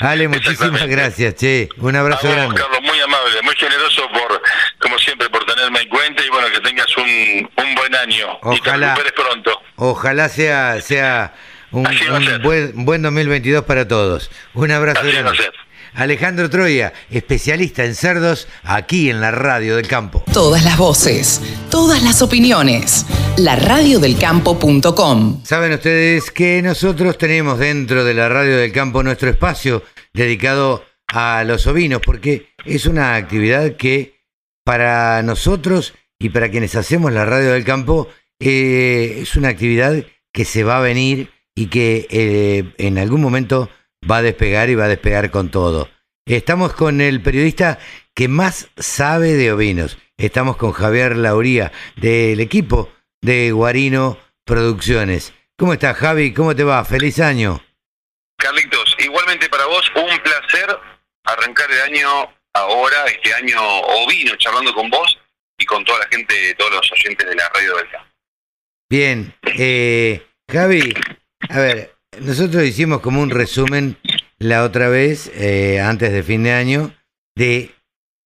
Ale, 0.00 0.28
muchísimas 0.28 0.86
gracias, 0.86 1.34
che. 1.36 1.68
Un 1.78 1.96
abrazo 1.96 2.26
vos, 2.26 2.36
grande. 2.36 2.60
Carlos, 2.60 2.80
muy 2.82 3.00
amable, 3.00 3.42
muy 3.42 3.54
generoso 3.56 4.08
por, 4.12 4.42
como 4.80 4.98
siempre, 4.98 5.28
por 5.30 5.44
tenerme 5.46 5.80
en 5.80 5.88
cuenta 5.88 6.22
y 6.24 6.28
bueno, 6.28 6.48
que 6.48 6.60
tengas 6.86 6.96
un, 6.96 7.64
un 7.64 7.74
buen 7.74 7.94
año 7.94 8.26
y 8.54 8.60
te 8.60 8.68
Ojalá. 8.70 8.94
recuperes 8.94 9.12
pronto. 9.12 9.50
Ojalá 9.76 10.28
sea, 10.28 10.80
sea 10.80 11.34
un, 11.70 11.84
buen, 12.42 12.84
buen 12.84 13.02
2022 13.02 13.64
para 13.64 13.86
todos. 13.88 14.30
Un 14.54 14.70
abrazo 14.70 15.00
Así 15.00 15.12
va 15.12 15.18
a 15.18 15.22
grande. 15.22 15.42
ser. 15.42 15.52
Alejandro 15.96 16.50
Troya, 16.50 16.92
especialista 17.08 17.84
en 17.84 17.94
cerdos, 17.94 18.48
aquí 18.64 19.10
en 19.10 19.20
la 19.20 19.30
radio 19.30 19.76
del 19.76 19.86
campo. 19.86 20.24
Todas 20.32 20.64
las 20.64 20.76
voces, 20.76 21.40
todas 21.70 22.02
las 22.02 22.20
opiniones. 22.20 23.06
laradiodelcampo.com 23.36 25.44
Saben 25.44 25.72
ustedes 25.72 26.32
que 26.32 26.60
nosotros 26.62 27.16
tenemos 27.16 27.60
dentro 27.60 28.04
de 28.04 28.12
la 28.14 28.28
radio 28.28 28.56
del 28.56 28.72
campo 28.72 29.04
nuestro 29.04 29.30
espacio 29.30 29.84
dedicado 30.12 30.84
a 31.06 31.44
los 31.46 31.64
ovinos, 31.68 32.00
porque 32.04 32.48
es 32.64 32.86
una 32.86 33.14
actividad 33.14 33.76
que 33.76 34.18
para 34.64 35.22
nosotros 35.22 35.94
y 36.24 36.30
para 36.30 36.50
quienes 36.50 36.74
hacemos 36.74 37.12
la 37.12 37.26
radio 37.26 37.52
del 37.52 37.66
campo 37.66 38.08
eh, 38.40 39.18
es 39.20 39.36
una 39.36 39.50
actividad 39.50 40.06
que 40.32 40.46
se 40.46 40.64
va 40.64 40.78
a 40.78 40.80
venir 40.80 41.30
y 41.54 41.66
que 41.66 42.06
eh, 42.08 42.64
en 42.78 42.96
algún 42.96 43.20
momento 43.20 43.68
va 44.10 44.16
a 44.16 44.22
despegar 44.22 44.70
y 44.70 44.74
va 44.74 44.86
a 44.86 44.88
despegar 44.88 45.30
con 45.30 45.50
todo. 45.50 45.90
Estamos 46.24 46.72
con 46.72 47.02
el 47.02 47.20
periodista 47.20 47.78
que 48.14 48.28
más 48.28 48.70
sabe 48.78 49.34
de 49.34 49.52
ovinos. 49.52 49.98
Estamos 50.16 50.56
con 50.56 50.72
Javier 50.72 51.14
Lauría 51.14 51.72
del 51.96 52.40
equipo 52.40 52.90
de 53.20 53.52
Guarino 53.52 54.16
Producciones. 54.46 55.34
¿Cómo 55.58 55.74
estás, 55.74 55.94
Javi? 55.94 56.32
¿Cómo 56.32 56.56
te 56.56 56.64
va? 56.64 56.82
Feliz 56.86 57.20
año. 57.20 57.62
Carlitos, 58.38 58.96
igualmente 58.98 59.50
para 59.50 59.66
vos, 59.66 59.92
un 59.94 60.18
placer 60.20 60.74
arrancar 61.24 61.70
el 61.70 61.82
año 61.82 62.08
ahora, 62.54 63.04
este 63.08 63.34
año 63.34 63.60
ovino, 63.60 64.34
charlando 64.36 64.72
con 64.72 64.88
vos 64.88 65.18
y 65.58 65.64
con 65.64 65.84
toda 65.84 66.00
la 66.00 66.06
gente, 66.06 66.54
todos 66.58 66.72
los 66.72 66.92
oyentes 66.92 67.28
de 67.28 67.34
la 67.34 67.48
radio 67.54 67.76
del 67.76 67.90
campo. 67.90 68.08
Bien, 68.90 69.34
eh, 69.58 70.26
Javi, 70.50 70.94
a 71.48 71.58
ver, 71.58 71.94
nosotros 72.20 72.64
hicimos 72.64 73.00
como 73.00 73.20
un 73.20 73.30
resumen 73.30 73.96
la 74.38 74.64
otra 74.64 74.88
vez, 74.88 75.30
eh, 75.34 75.80
antes 75.80 76.12
de 76.12 76.22
fin 76.22 76.42
de 76.42 76.52
año, 76.52 76.94
de 77.36 77.74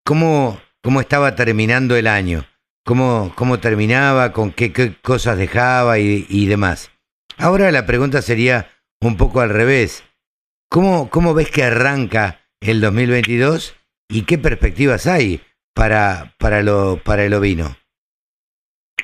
cómo, 0.05 0.61
cómo 0.83 1.01
estaba 1.01 1.35
terminando 1.35 1.95
el 1.95 2.07
año, 2.07 2.45
cómo, 2.85 3.33
cómo 3.35 3.59
terminaba, 3.59 4.33
con 4.33 4.51
qué, 4.51 4.73
qué 4.73 4.95
cosas 5.01 5.37
dejaba 5.37 5.99
y, 5.99 6.25
y 6.29 6.47
demás. 6.47 6.91
Ahora 7.37 7.71
la 7.71 7.85
pregunta 7.85 8.21
sería 8.21 8.69
un 9.01 9.17
poco 9.17 9.41
al 9.41 9.49
revés. 9.49 10.03
¿Cómo, 10.69 11.09
¿Cómo 11.09 11.33
ves 11.33 11.49
que 11.49 11.63
arranca 11.63 12.41
el 12.59 12.81
2022 12.81 13.75
y 14.09 14.23
qué 14.23 14.37
perspectivas 14.37 15.07
hay 15.07 15.41
para, 15.73 16.33
para, 16.37 16.61
lo, 16.61 17.01
para 17.03 17.23
el 17.23 17.33
ovino? 17.33 17.75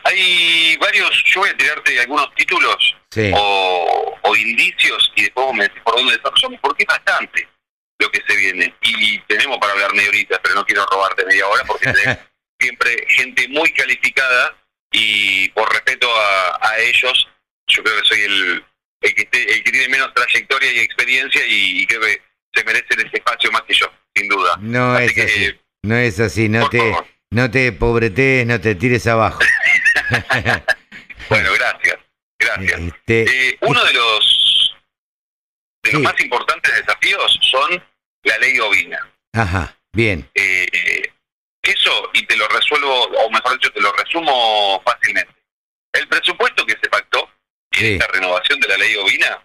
Hay 0.04 0.78
varios, 0.78 1.24
yo 1.26 1.42
voy 1.42 1.50
a 1.50 1.58
tirarte 1.58 2.00
algunos 2.00 2.34
títulos 2.36 2.96
Sí, 3.10 3.32
o, 3.34 4.16
o 4.22 4.36
indicios 4.36 5.12
y 5.16 5.24
después 5.24 5.46
vos 5.48 5.56
me 5.56 5.64
decís 5.64 5.82
por 5.84 5.96
dónde 5.96 6.18
desarrollamos, 6.18 6.60
porque 6.62 6.84
es 6.84 6.88
bastante 6.88 7.48
lo 8.00 8.12
que 8.12 8.22
se 8.28 8.36
viene. 8.36 8.76
Y 8.82 9.20
tenemos 9.22 9.58
para 9.58 9.72
hablar 9.74 9.94
media 9.94 10.10
horita, 10.10 10.40
pero 10.44 10.56
no 10.56 10.66
quiero 10.66 10.86
robarte 10.88 11.26
media 11.26 11.48
hora 11.48 11.64
porque 11.66 11.92
tenés 11.92 12.20
siempre 12.60 13.06
gente 13.10 13.48
muy 13.48 13.72
calificada 13.72 14.56
y 14.92 15.50
por 15.50 15.72
respeto 15.72 16.08
a, 16.14 16.60
a 16.70 16.80
ellos, 16.80 17.28
yo 17.68 17.82
creo 17.84 18.02
que 18.02 18.08
soy 18.08 18.20
el, 18.22 18.66
el, 19.02 19.16
que 19.16 19.26
te- 19.26 19.54
el 19.54 19.64
que 19.64 19.72
tiene 19.72 19.90
menos 19.90 20.14
trayectoria 20.14 20.72
y 20.74 20.80
experiencia 20.80 21.46
y, 21.48 21.82
y 21.82 21.88
creo 21.88 22.02
que 22.02 22.22
se 22.54 22.64
merecen 22.64 23.00
ese 23.08 23.18
espacio 23.18 23.52
más 23.52 23.62
que 23.64 23.74
yo, 23.74 23.92
sin 24.14 24.28
duda. 24.28 24.58
no 24.60 24.94
Así 24.94 25.06
es 25.06 25.14
que, 25.14 25.22
así. 25.24 25.60
No 25.86 25.96
es 25.96 26.20
así, 26.20 26.50
no 26.50 26.62
por 26.62 26.70
te, 26.72 26.80
favor. 26.80 27.08
no 27.32 27.52
te 27.52 27.72
pobretes, 27.72 28.46
no 28.46 28.60
te 28.60 28.76
tires 28.76 29.06
abajo. 29.08 29.40
Bueno, 31.30 31.50
gracias, 31.54 31.98
gracias. 32.40 32.80
Este, 32.82 33.50
Eh, 33.50 33.58
uno 33.62 33.84
de 33.84 33.94
los 33.94 34.76
de 35.84 35.94
los 35.94 36.02
más 36.04 36.20
importantes 36.20 36.76
desafíos 36.76 37.40
son 37.52 37.84
la 38.24 38.38
ley 38.40 38.60
ovina. 38.60 39.00
ajá, 39.34 39.76
bien, 39.94 40.30
Eh, 40.36 41.12
eso, 41.64 42.10
y 42.14 42.24
te 42.28 42.36
lo 42.38 42.48
resuelvo, 42.50 43.06
o 43.06 43.30
mejor 43.32 43.54
dicho, 43.54 43.72
te 43.72 43.82
lo 43.82 43.92
resumo 43.94 44.82
fácilmente. 44.86 45.34
El 45.94 46.08
presupuesto 46.08 46.64
que 46.66 46.74
se 46.74 46.90
pactó 46.90 47.28
en 47.72 47.80
Sí. 47.80 47.94
esta 47.94 48.08
renovación 48.08 48.60
de 48.60 48.68
la 48.68 48.78
ley 48.78 48.96
ovina 48.98 49.44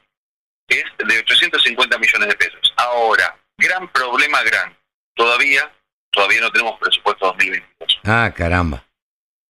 es 0.68 0.85
de 0.98 1.18
850 1.18 1.96
millones 1.98 2.29
de 2.29 2.35
pesos. 2.37 2.74
Ahora, 2.76 3.38
gran 3.57 3.90
problema, 3.92 4.42
gran. 4.42 4.76
Todavía, 5.14 5.72
todavía 6.11 6.40
no 6.40 6.51
tenemos 6.51 6.79
presupuesto 6.81 7.27
2022. 7.27 8.01
ah, 8.05 8.33
caramba, 8.37 8.85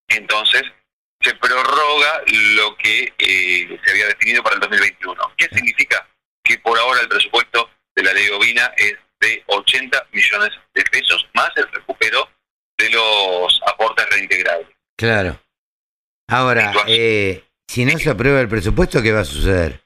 Entonces, 0.08 0.62
se 1.22 1.34
prorroga 1.34 2.22
lo 2.56 2.76
que 2.76 3.12
eh, 3.18 3.78
se 3.84 3.90
había 3.90 4.06
definido 4.06 4.42
para 4.42 4.54
el 4.54 4.60
2021. 4.60 5.14
¿Qué 5.36 5.46
significa? 5.52 6.08
Que 6.42 6.58
por 6.58 6.78
ahora 6.78 7.00
el 7.02 7.08
presupuesto 7.08 7.68
de 7.94 8.02
la 8.02 8.12
ley 8.12 8.28
ovina 8.30 8.72
es 8.76 8.94
de 9.20 9.42
80 9.46 10.06
millones 10.12 10.50
de 10.74 10.82
pesos, 10.84 11.28
más 11.34 11.50
el 11.56 11.68
recupero 11.70 12.28
de 12.78 12.88
los 12.90 13.60
aportes 13.66 14.08
reintegrables. 14.10 14.68
claro. 14.96 15.38
Ahora, 16.28 16.72
eh, 16.86 17.44
si 17.68 17.84
no 17.84 17.98
se 17.98 18.08
aprueba 18.08 18.40
el 18.40 18.48
presupuesto, 18.48 19.02
¿qué 19.02 19.10
va 19.10 19.20
a 19.20 19.24
suceder? 19.24 19.82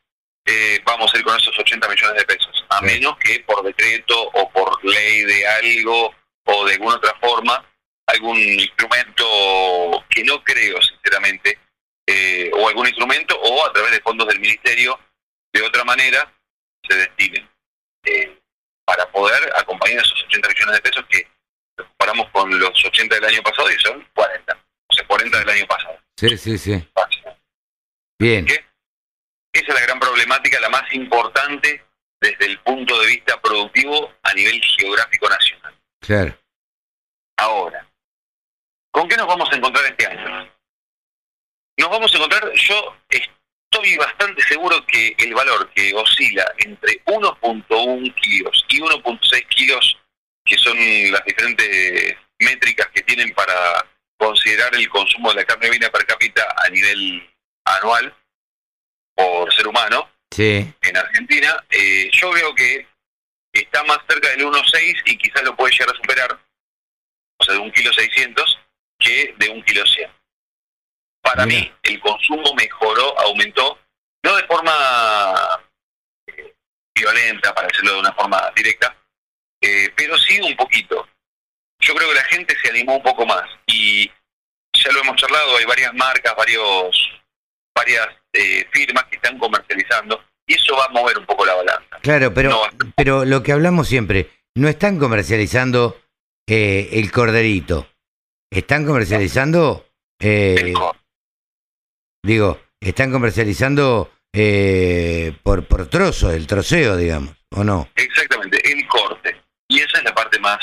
Eh, 0.47 0.79
vamos 0.85 1.13
a 1.13 1.17
ir 1.19 1.25
con 1.25 1.35
esos 1.39 1.59
80 1.59 1.89
millones 1.89 2.17
de 2.19 2.25
pesos, 2.27 2.65
a 2.69 2.79
Sí. 2.81 2.85
menos 2.85 3.17
que 3.17 3.41
por 3.41 3.65
decreto 3.65 4.29
o 4.35 4.51
por 4.51 4.85
ley 4.85 5.23
de 5.25 5.47
algo 5.49 6.15
o 6.45 6.65
de 6.65 6.75
alguna 6.75 6.97
otra 6.97 7.15
forma, 7.21 7.65
algún 8.07 8.39
instrumento 8.39 10.05
que 10.11 10.25
no 10.25 10.43
creo 10.43 10.81
sinceramente, 10.83 11.59
eh, 12.07 12.51
o 12.55 12.69
algún 12.69 12.87
instrumento 12.87 13.39
o 13.41 13.67
a 13.67 13.73
través 13.73 13.93
de 13.93 14.01
fondos 14.01 14.29
del 14.29 14.41
ministerio, 14.41 14.99
de 15.53 15.63
otra 15.63 15.85
manera, 15.85 16.33
se 16.87 16.97
destinen 16.97 17.49
eh, 18.05 18.39
para 18.85 19.11
poder 19.11 19.51
acompañar 19.57 20.05
esos 20.05 20.23
80 20.25 20.49
millones 20.49 20.75
de 20.75 20.83
pesos 20.83 21.05
que 21.09 21.27
los 21.77 21.89
comparamos 21.89 22.31
con 22.31 22.59
los 22.59 22.85
80 22.85 23.15
del 23.15 23.25
año 23.25 23.43
pasado 23.43 23.71
y 23.71 23.79
son 23.79 24.07
40, 24.15 24.53
o 24.89 24.95
sea, 24.95 25.07
40 25.07 25.39
del 25.39 25.49
año 25.49 25.67
pasado. 25.67 25.99
Sí, 26.17 26.37
sí, 26.37 26.59
sí. 26.59 26.89
Bien, 28.19 28.47
¿Qué? 28.47 28.65
Esa 29.53 29.67
es 29.69 29.75
la 29.75 29.81
gran 29.83 30.01
problemática, 30.01 30.61
la 30.61 30.69
más 30.69 30.93
importante 30.93 31.85
desde 32.21 32.47
el 32.47 32.59
punto 32.61 33.01
de 33.01 33.07
vista 33.07 33.41
productivo 33.41 34.13
a 34.23 34.35
nivel 34.35 34.61
geográfico 34.63 35.29
nacional. 35.29 35.54
Claro. 36.07 36.38
Ahora, 37.37 37.87
¿con 38.93 39.09
qué 39.09 39.17
nos 39.17 39.27
vamos 39.27 39.51
a 39.51 39.57
encontrar 39.57 39.85
este 39.87 40.07
año? 40.07 40.51
Nos 41.79 41.90
vamos 41.90 42.12
a 42.12 42.17
encontrar, 42.17 42.53
yo 42.53 42.97
estoy 43.09 43.97
bastante 43.97 44.43
seguro 44.43 44.85
que 44.87 45.14
el 45.19 45.35
valor 45.35 45.69
que 45.71 45.93
oscila 45.95 46.45
entre 46.59 47.05
1.1 47.07 48.14
kilos 48.14 48.64
y 48.69 48.81
1.6 48.81 49.49
kilos, 49.49 49.99
que 50.45 50.57
son 50.59 50.77
las 51.11 51.25
diferentes 51.25 52.17
métricas 52.38 52.88
que 52.95 53.03
tienen 53.03 53.35
para 53.35 53.55
considerar 54.17 54.75
el 54.75 54.88
consumo 54.88 55.31
de 55.31 55.37
la 55.37 55.45
carne 55.45 55.71
vina 55.71 55.90
per 55.90 56.07
cápita 56.07 56.47
a 56.64 56.69
nivel 56.71 57.29
anual 57.64 58.14
por 59.17 59.53
ser 59.53 59.67
humano 59.67 60.09
Sí. 60.31 60.73
en 60.83 60.97
Argentina, 60.97 61.64
eh, 61.71 62.11
yo 62.12 62.33
veo 62.33 62.55
que 62.55 62.87
está 63.61 63.83
más 63.85 63.99
cerca 64.09 64.29
del 64.31 64.47
1.6 64.47 65.03
y 65.07 65.17
quizás 65.17 65.43
lo 65.45 65.57
puede 65.57 65.73
llegar 65.73 65.95
a 65.95 65.97
superar, 65.97 66.38
o 67.38 67.45
sea, 67.45 67.55
de 67.55 67.61
un 67.61 67.73
kilo 67.73 67.93
600, 67.93 68.61
que 68.99 69.35
de 69.38 69.49
un 69.49 69.62
kilo 69.62 69.87
100. 69.87 70.11
Para 71.23 71.47
Mira. 71.47 71.61
mí, 71.61 71.73
el 71.85 72.01
consumo 72.01 72.55
mejoró, 72.55 73.19
aumentó, 73.21 73.79
no 74.25 74.37
de 74.37 74.47
forma 74.47 75.64
eh, 76.27 76.55
violenta, 76.95 77.55
para 77.55 77.69
decirlo 77.69 77.95
de 77.95 78.01
una 78.01 78.12
forma 78.12 78.53
directa, 78.55 78.97
eh, 79.61 79.90
pero 79.97 80.19
sí 80.19 80.40
un 80.40 80.57
poquito. 80.57 81.09
Yo 81.81 81.95
creo 81.95 82.09
que 82.09 82.14
la 82.14 82.25
gente 82.25 82.57
se 82.62 82.71
animó 82.71 82.97
un 82.97 83.03
poco 83.03 83.25
más 83.27 83.45
y 83.67 84.11
ya 84.75 84.93
lo 84.93 85.01
hemos 85.01 85.17
charlado, 85.17 85.57
hay 85.57 85.64
varias 85.64 85.95
marcas, 85.95 86.35
varios 86.37 87.11
varias 87.75 88.09
eh, 88.33 88.67
firmas 88.73 89.05
que 89.05 89.17
están 89.17 89.38
comercializando 89.38 90.23
y 90.47 90.55
eso 90.55 90.77
va 90.77 90.85
a 90.87 90.89
mover 90.91 91.19
un 91.19 91.27
poco 91.27 91.45
la 91.47 91.55
balanza. 91.55 91.99
Claro, 92.03 92.33
pero, 92.35 92.51
No. 92.51 92.63
pero 92.97 93.25
lo 93.25 93.43
que 93.43 93.53
hablamos 93.53 93.89
siempre, 93.89 94.31
no 94.57 94.69
están 94.69 94.99
comercializando 94.99 96.01
eh, 96.49 96.91
el 96.93 97.11
corderito, 97.11 97.89
están 98.53 98.85
comercializando, 98.85 99.87
eh, 100.21 100.75
digo, 102.23 102.61
están 102.81 103.11
comercializando 103.11 104.13
eh, 104.33 105.37
por, 105.43 105.67
por 105.67 105.87
trozo, 105.89 106.31
el 106.31 106.47
troceo, 106.47 106.97
digamos, 106.97 107.35
¿o 107.53 107.65
no? 107.65 107.89
Exactamente, 107.95 108.59
el 108.71 108.87
corte. 108.87 109.41
Y 109.69 109.81
esa 109.81 109.99
es 109.99 110.05
la 110.05 110.15
parte 110.15 110.39
más, 110.41 110.59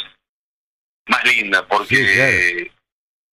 más 1.07 1.23
linda, 1.25 1.65
porque 1.67 1.95
Sí, 1.95 2.05
claro. 2.13 2.71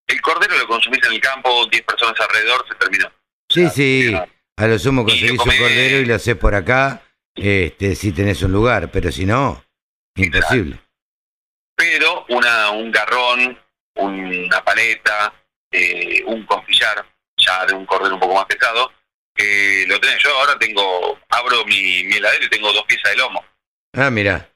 el 0.09 0.21
cordero 0.23 0.57
lo 0.59 0.67
consumís 0.67 1.05
en 1.07 1.13
el 1.13 1.21
campo, 1.21 1.67
10 1.67 1.83
personas 1.85 2.19
alrededor, 2.21 2.65
se 2.69 2.75
terminó. 2.77 3.13
Sí, 3.51 3.61
O 3.65 3.65
sea, 3.65 3.71
sí. 3.71 4.15
A 4.59 4.67
lo 4.67 4.79
sumo 4.79 5.05
conseguís 5.05 5.31
un 5.33 5.37
cordero 5.39 5.99
y 5.99 6.05
lo 6.07 6.15
haces 6.15 6.37
por 6.37 6.55
acá, 6.55 7.03
este, 7.35 7.95
si 7.95 8.13
tenés 8.13 8.43
un 8.43 8.53
lugar, 8.53 8.91
pero 8.91 9.11
si 9.13 9.25
no, 9.25 9.65
imposible. 10.17 10.81
Pero 11.77 12.27
una, 12.31 12.71
un 12.71 12.91
garrón, 12.91 13.57
una 13.95 14.65
paleta, 14.65 15.33
eh, 15.71 16.23
un 16.27 16.45
costillar, 16.45 17.07
ya 17.37 17.65
de 17.67 17.75
un 17.75 17.87
cordero 17.87 18.15
un 18.15 18.21
poco 18.21 18.35
más 18.35 18.47
pesado, 18.47 18.93
que 19.35 19.85
lo 19.87 20.01
tenés. 20.01 20.21
Yo 20.23 20.37
ahora 20.37 20.59
tengo, 20.59 21.19
abro 21.29 21.65
mi, 21.67 22.03
mi 22.05 22.17
heladero 22.17 22.47
y 22.47 22.51
tengo 22.51 22.73
dos 22.73 22.85
piezas 22.85 23.13
de 23.13 23.17
lomo. 23.19 23.45
Ah, 23.95 24.11
mira, 24.11 24.51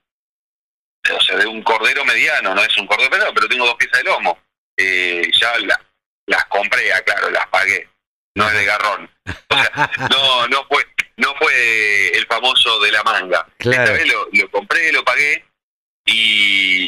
o 1.17 1.21
sea, 1.21 1.37
de 1.37 1.47
un 1.47 1.63
cordero 1.63 2.05
mediano, 2.05 2.55
no 2.55 2.63
es 2.63 2.77
un 2.77 2.87
cordero 2.89 3.11
pesado, 3.11 3.33
pero 3.35 3.49
tengo 3.49 3.67
dos 3.67 3.77
piezas 3.77 3.99
de 3.99 4.05
lomo. 4.11 4.39
Eh, 4.77 5.31
ya 5.41 5.57
la- 5.61 5.81
las 6.27 6.45
compré, 6.47 6.93
ah, 6.93 7.03
claro, 7.03 7.31
las 7.31 7.47
pagué. 7.49 7.89
No 8.35 8.49
es 8.49 8.55
de 8.55 8.65
garrón. 8.65 9.11
O 9.51 9.55
sea, 9.55 9.91
no, 10.11 10.49
no 10.49 10.65
fue, 10.67 10.87
no 11.19 11.35
fue 11.37 12.09
el 12.17 12.27
famoso 12.27 12.81
de 12.81 12.93
la 12.93 13.03
manga. 13.03 13.47
Claro. 13.59 13.83
Esta 13.85 13.93
vez 13.97 14.13
lo, 14.13 14.27
lo 14.33 14.51
compré, 14.51 14.91
lo 14.93 15.05
pagué 15.05 15.45
y, 16.07 16.85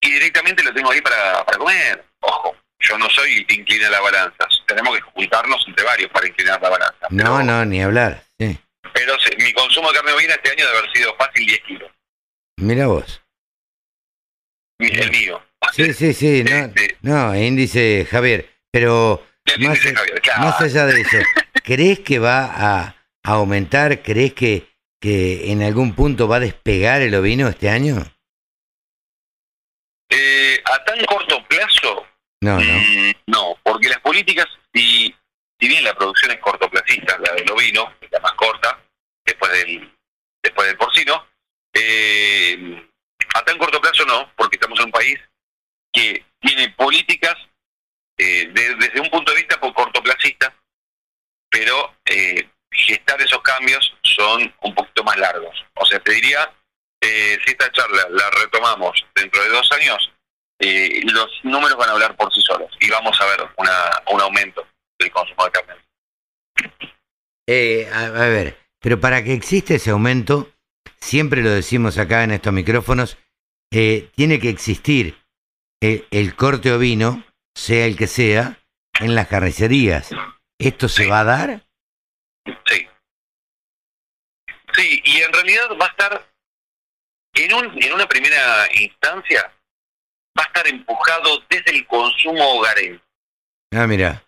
y 0.00 0.10
directamente 0.10 0.62
lo 0.64 0.74
tengo 0.74 0.90
ahí 0.90 1.00
para, 1.00 1.44
para 1.44 1.58
comer. 1.58 2.04
Ojo, 2.20 2.56
yo 2.80 2.98
no 2.98 3.08
soy 3.10 3.46
inclina 3.48 3.88
la 3.90 4.00
balanza. 4.00 4.48
Tenemos 4.66 4.96
que 4.96 5.02
juntarnos 5.02 5.64
entre 5.68 5.84
varios 5.84 6.10
para 6.10 6.26
inclinar 6.26 6.60
la 6.60 6.68
balanza. 6.68 7.06
no, 7.10 7.16
Pero- 7.24 7.42
no, 7.44 7.64
ni 7.64 7.82
hablar, 7.82 8.24
sí. 8.38 8.58
Pero 8.92 9.14
mi 9.38 9.52
consumo 9.52 9.90
de 9.90 9.96
carne 9.98 10.12
bovina 10.12 10.34
este 10.34 10.50
año 10.50 10.66
debe 10.66 10.78
haber 10.78 10.92
sido 10.92 11.14
fácil 11.16 11.46
10 11.46 11.60
kilos. 11.62 11.90
Mira 12.56 12.86
vos. 12.86 13.20
El 14.78 15.10
mío. 15.10 15.42
Sí, 15.72 15.92
sí, 15.94 16.12
sí, 16.14 16.44
no, 16.44 16.56
Este, 16.56 16.96
no, 17.02 17.34
índice 17.36 18.06
Javier, 18.10 18.48
pero 18.70 19.26
más, 19.58 19.78
Javier, 19.78 20.20
claro. 20.20 20.42
más 20.42 20.60
allá 20.60 20.86
de 20.86 21.00
eso, 21.00 21.18
¿crees 21.64 22.00
que 22.00 22.18
va 22.18 22.44
a, 22.44 22.80
a 23.24 23.32
aumentar? 23.32 24.02
¿Crees 24.02 24.34
que, 24.34 24.68
que 25.00 25.50
en 25.52 25.62
algún 25.62 25.94
punto 25.94 26.28
va 26.28 26.36
a 26.36 26.40
despegar 26.40 27.02
el 27.02 27.14
ovino 27.14 27.48
este 27.48 27.68
año? 27.70 28.04
Eh, 30.10 30.62
a 30.64 30.84
tan 30.84 31.04
corto 31.04 31.44
plazo, 31.48 32.06
No, 32.40 32.58
no. 32.60 32.62
mm, 32.62 33.12
no, 33.26 33.56
porque 33.62 33.88
las 33.88 33.98
políticas, 34.00 34.46
si, 34.72 35.14
si 35.60 35.68
bien 35.68 35.82
la 35.84 35.94
producción 35.94 36.30
es 36.32 36.38
cortoplacista, 36.38 37.18
la 37.18 37.32
del 37.34 37.50
ovino, 37.50 37.92
la 38.10 38.20
más 38.20 38.32
corta, 38.32 38.78
después 39.24 39.50
del, 39.52 39.92
después 40.42 40.68
del 40.68 40.76
porcino, 40.76 41.26
eh, 41.74 42.88
a 43.34 43.42
tan 43.44 43.58
corto 43.58 43.80
plazo 43.80 44.04
no, 44.06 44.30
porque 44.36 44.56
estamos 44.56 44.78
en 44.78 44.86
un 44.86 44.92
país 44.92 45.18
que 45.92 46.24
tiene 46.40 46.70
políticas 46.70 47.34
eh, 48.18 48.48
de- 48.52 48.74
desde 48.76 49.00
un 49.00 49.10
punto 49.10 49.32
de 49.32 49.38
vista 49.38 49.58
por 49.60 49.72
cortoplacista, 49.74 50.54
pero 51.50 51.96
eh, 52.04 52.48
gestar 52.70 53.20
esos 53.20 53.40
cambios 53.42 53.94
son 54.02 54.52
un 54.62 54.74
poquito 54.74 55.04
más 55.04 55.16
largos. 55.16 55.64
O 55.74 55.86
sea, 55.86 55.98
te 56.00 56.12
diría, 56.12 56.52
eh, 57.00 57.38
si 57.44 57.52
esta 57.52 57.70
charla 57.72 58.06
la 58.10 58.30
retomamos 58.30 59.04
dentro 59.14 59.42
de 59.42 59.48
dos 59.50 59.70
años, 59.72 60.12
eh, 60.58 61.02
los 61.04 61.28
números 61.42 61.76
van 61.76 61.90
a 61.90 61.92
hablar 61.92 62.16
por 62.16 62.32
sí 62.32 62.40
solos 62.42 62.70
y 62.80 62.88
vamos 62.90 63.20
a 63.20 63.26
ver 63.26 63.48
un 64.06 64.20
aumento 64.20 64.66
del 64.98 65.10
consumo 65.10 65.44
de 65.44 65.50
carne. 65.50 65.74
Eh, 67.46 67.88
a, 67.92 68.08
ver, 68.08 68.58
pero 68.80 68.98
para 69.00 69.22
que 69.22 69.34
exista 69.34 69.74
ese 69.74 69.90
aumento, 69.90 70.50
siempre 70.98 71.42
lo 71.42 71.50
decimos 71.50 71.98
acá 71.98 72.24
en 72.24 72.32
estos 72.32 72.52
micrófonos, 72.52 73.18
tiene 73.70 74.40
que 74.40 74.48
existir 74.48 75.18
el, 75.80 76.06
el 76.10 76.34
corte 76.34 76.72
ovino, 76.72 77.24
sea 77.56 77.86
el 77.86 77.96
que 77.96 78.06
sea, 78.06 78.58
en 79.00 79.14
las 79.14 79.28
carnicerías. 79.28 80.10
¿Esto 80.58 80.88
se 80.88 81.06
va 81.06 81.20
a 81.20 81.24
dar? 81.24 81.66
Sí. 82.66 82.86
Sí, 84.74 85.02
y 85.04 85.22
en 85.22 85.32
realidad 85.32 85.68
va 85.80 85.86
a 85.86 85.88
estar, 85.88 86.32
en, 87.34 87.54
un, 87.54 87.82
en 87.82 87.92
una 87.94 88.06
primera 88.06 88.68
instancia, 88.74 89.52
va 90.38 90.44
a 90.44 90.46
estar 90.46 90.68
empujado 90.68 91.42
desde 91.48 91.70
el 91.70 91.86
consumo 91.86 92.58
hogareño. 92.58 93.00
Ah, 93.72 93.86
mira. 93.86 94.22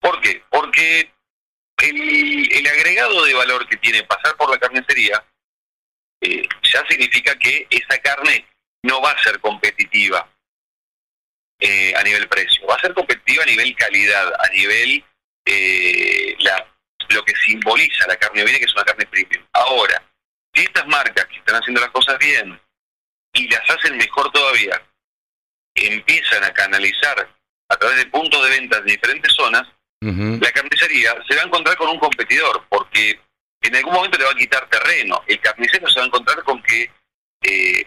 ¿Por 0.00 0.20
qué? 0.22 0.42
Porque 0.48 1.12
el, 1.82 2.50
el 2.50 2.66
agregado 2.66 3.24
de 3.26 3.34
valor 3.34 3.68
que 3.68 3.76
tiene 3.76 4.04
pasar 4.04 4.36
por 4.36 4.50
la 4.50 4.58
carnicería 4.58 5.22
eh, 6.22 6.48
ya 6.62 6.82
significa 6.88 7.38
que 7.38 7.66
esa 7.68 7.98
carne 7.98 8.46
no 8.82 9.02
va 9.02 9.10
a 9.10 9.22
ser 9.22 9.38
competitiva 9.40 10.33
eh, 11.60 11.94
a 11.96 12.02
nivel 12.02 12.28
precio, 12.28 12.66
va 12.66 12.74
a 12.74 12.80
ser 12.80 12.94
competitiva 12.94 13.42
a 13.42 13.46
nivel 13.46 13.74
calidad, 13.76 14.32
a 14.38 14.48
nivel 14.50 15.04
eh, 15.46 16.34
la, 16.40 16.66
lo 17.08 17.24
que 17.24 17.34
simboliza 17.36 18.06
la 18.06 18.16
carne 18.16 18.42
ovina, 18.42 18.58
que 18.58 18.64
es 18.64 18.74
una 18.74 18.84
carne 18.84 19.06
premium. 19.06 19.44
Ahora, 19.52 20.02
si 20.52 20.62
estas 20.62 20.86
marcas 20.86 21.26
que 21.26 21.36
están 21.36 21.56
haciendo 21.56 21.80
las 21.80 21.90
cosas 21.90 22.18
bien 22.18 22.60
y 23.32 23.48
las 23.48 23.68
hacen 23.70 23.96
mejor 23.96 24.30
todavía, 24.32 24.80
empiezan 25.74 26.44
a 26.44 26.52
canalizar 26.52 27.28
a 27.68 27.76
través 27.76 27.96
de 27.98 28.06
puntos 28.06 28.42
de 28.44 28.50
venta 28.50 28.80
de 28.80 28.92
diferentes 28.92 29.32
zonas, 29.32 29.66
la 30.00 30.52
carnicería 30.52 31.14
se 31.26 31.34
va 31.34 31.42
a 31.42 31.46
encontrar 31.46 31.76
con 31.78 31.88
un 31.88 31.98
competidor, 31.98 32.66
porque 32.68 33.18
en 33.62 33.76
algún 33.76 33.94
momento 33.94 34.18
le 34.18 34.24
va 34.24 34.32
a 34.32 34.36
quitar 34.36 34.68
terreno. 34.68 35.24
El 35.26 35.40
carnicero 35.40 35.88
se 35.88 35.98
va 35.98 36.04
a 36.04 36.08
encontrar 36.08 36.42
con 36.44 36.62
que 36.62 36.90
eh, 37.40 37.84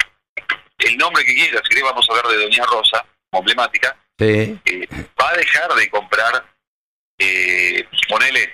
el 0.80 0.97
nombre 0.97 1.23
que 1.23 1.36
quiera, 1.36 1.62
si 1.62 1.69
querés 1.69 1.84
vamos 1.84 2.08
a 2.10 2.13
hablar 2.13 2.27
de 2.32 2.43
Doña 2.43 2.65
Rosa, 2.65 3.06
emblemática, 3.32 3.98
Sí. 4.18 4.60
eh, 4.66 4.88
va 5.22 5.30
a 5.30 5.38
dejar 5.38 5.74
de 5.76 5.90
comprar, 5.90 6.56
eh, 7.20 7.88
ponele 8.08 8.54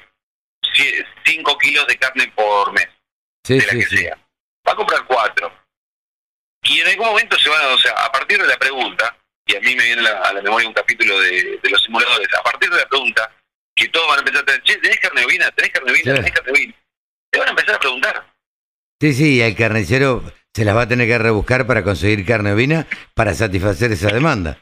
5 1.26 1.58
kilos 1.58 1.88
de 1.88 1.98
carne 1.98 2.32
por 2.36 2.72
mes, 2.74 2.88
Sí, 3.46 3.60
de 3.60 3.66
la 3.66 3.72
sí, 3.74 3.80
que 3.80 3.86
sea. 3.98 4.18
Va 4.68 4.74
a 4.74 4.76
comprar 4.76 5.06
4. 5.06 5.54
Y 6.64 6.80
en 6.80 6.88
algún 6.88 7.08
momento 7.08 7.38
se 7.38 7.50
van 7.50 7.62
a, 7.62 7.68
o 7.70 7.78
sea, 7.78 7.92
a 7.92 8.12
partir 8.12 8.42
de 8.42 8.48
la 8.48 8.58
pregunta, 8.58 9.18
y 9.46 9.56
a 9.56 9.60
mí 9.60 9.76
me 9.76 9.84
viene 9.84 10.02
a 10.02 10.04
la, 10.14 10.20
a 10.22 10.34
la 10.34 10.42
memoria 10.42 10.68
un 10.68 10.74
capítulo 10.74 11.20
de, 11.20 11.60
de 11.62 11.70
los 11.70 11.84
simuladores, 11.84 12.28
a 12.34 12.42
partir 12.44 12.70
de 12.70 12.78
la 12.78 12.88
pregunta, 12.88 13.30
que 13.76 13.90
todos 13.90 14.08
van 14.08 14.18
a 14.18 14.20
empezar 14.22 14.42
a 14.42 14.46
decir, 14.46 14.64
che, 14.64 14.78
¿tenés 14.78 15.00
carne 15.00 15.26
ovina? 15.26 15.52
¿Tenés 15.52 15.72
carne 15.72 15.92
ovina? 15.92 16.04
Claro. 16.04 16.18
¿Tenés 16.20 16.32
carne 16.32 16.52
ovina? 16.52 16.74
Te 17.32 17.40
van 17.40 17.48
a 17.48 17.52
empezar 17.52 17.76
a 17.76 17.80
preguntar. 17.80 18.34
Sí, 19.02 19.14
sí, 19.14 19.42
el 19.42 19.56
carnicero 19.56 20.24
se 20.54 20.66
las 20.66 20.76
va 20.76 20.84
a 20.84 20.88
tener 20.88 21.08
que 21.08 21.18
rebuscar 21.18 21.66
para 21.66 21.84
conseguir 21.84 22.26
carne 22.26 22.52
ovina 22.54 22.86
para 23.14 23.34
satisfacer 23.34 23.92
esa 23.92 24.10
demanda. 24.14 24.60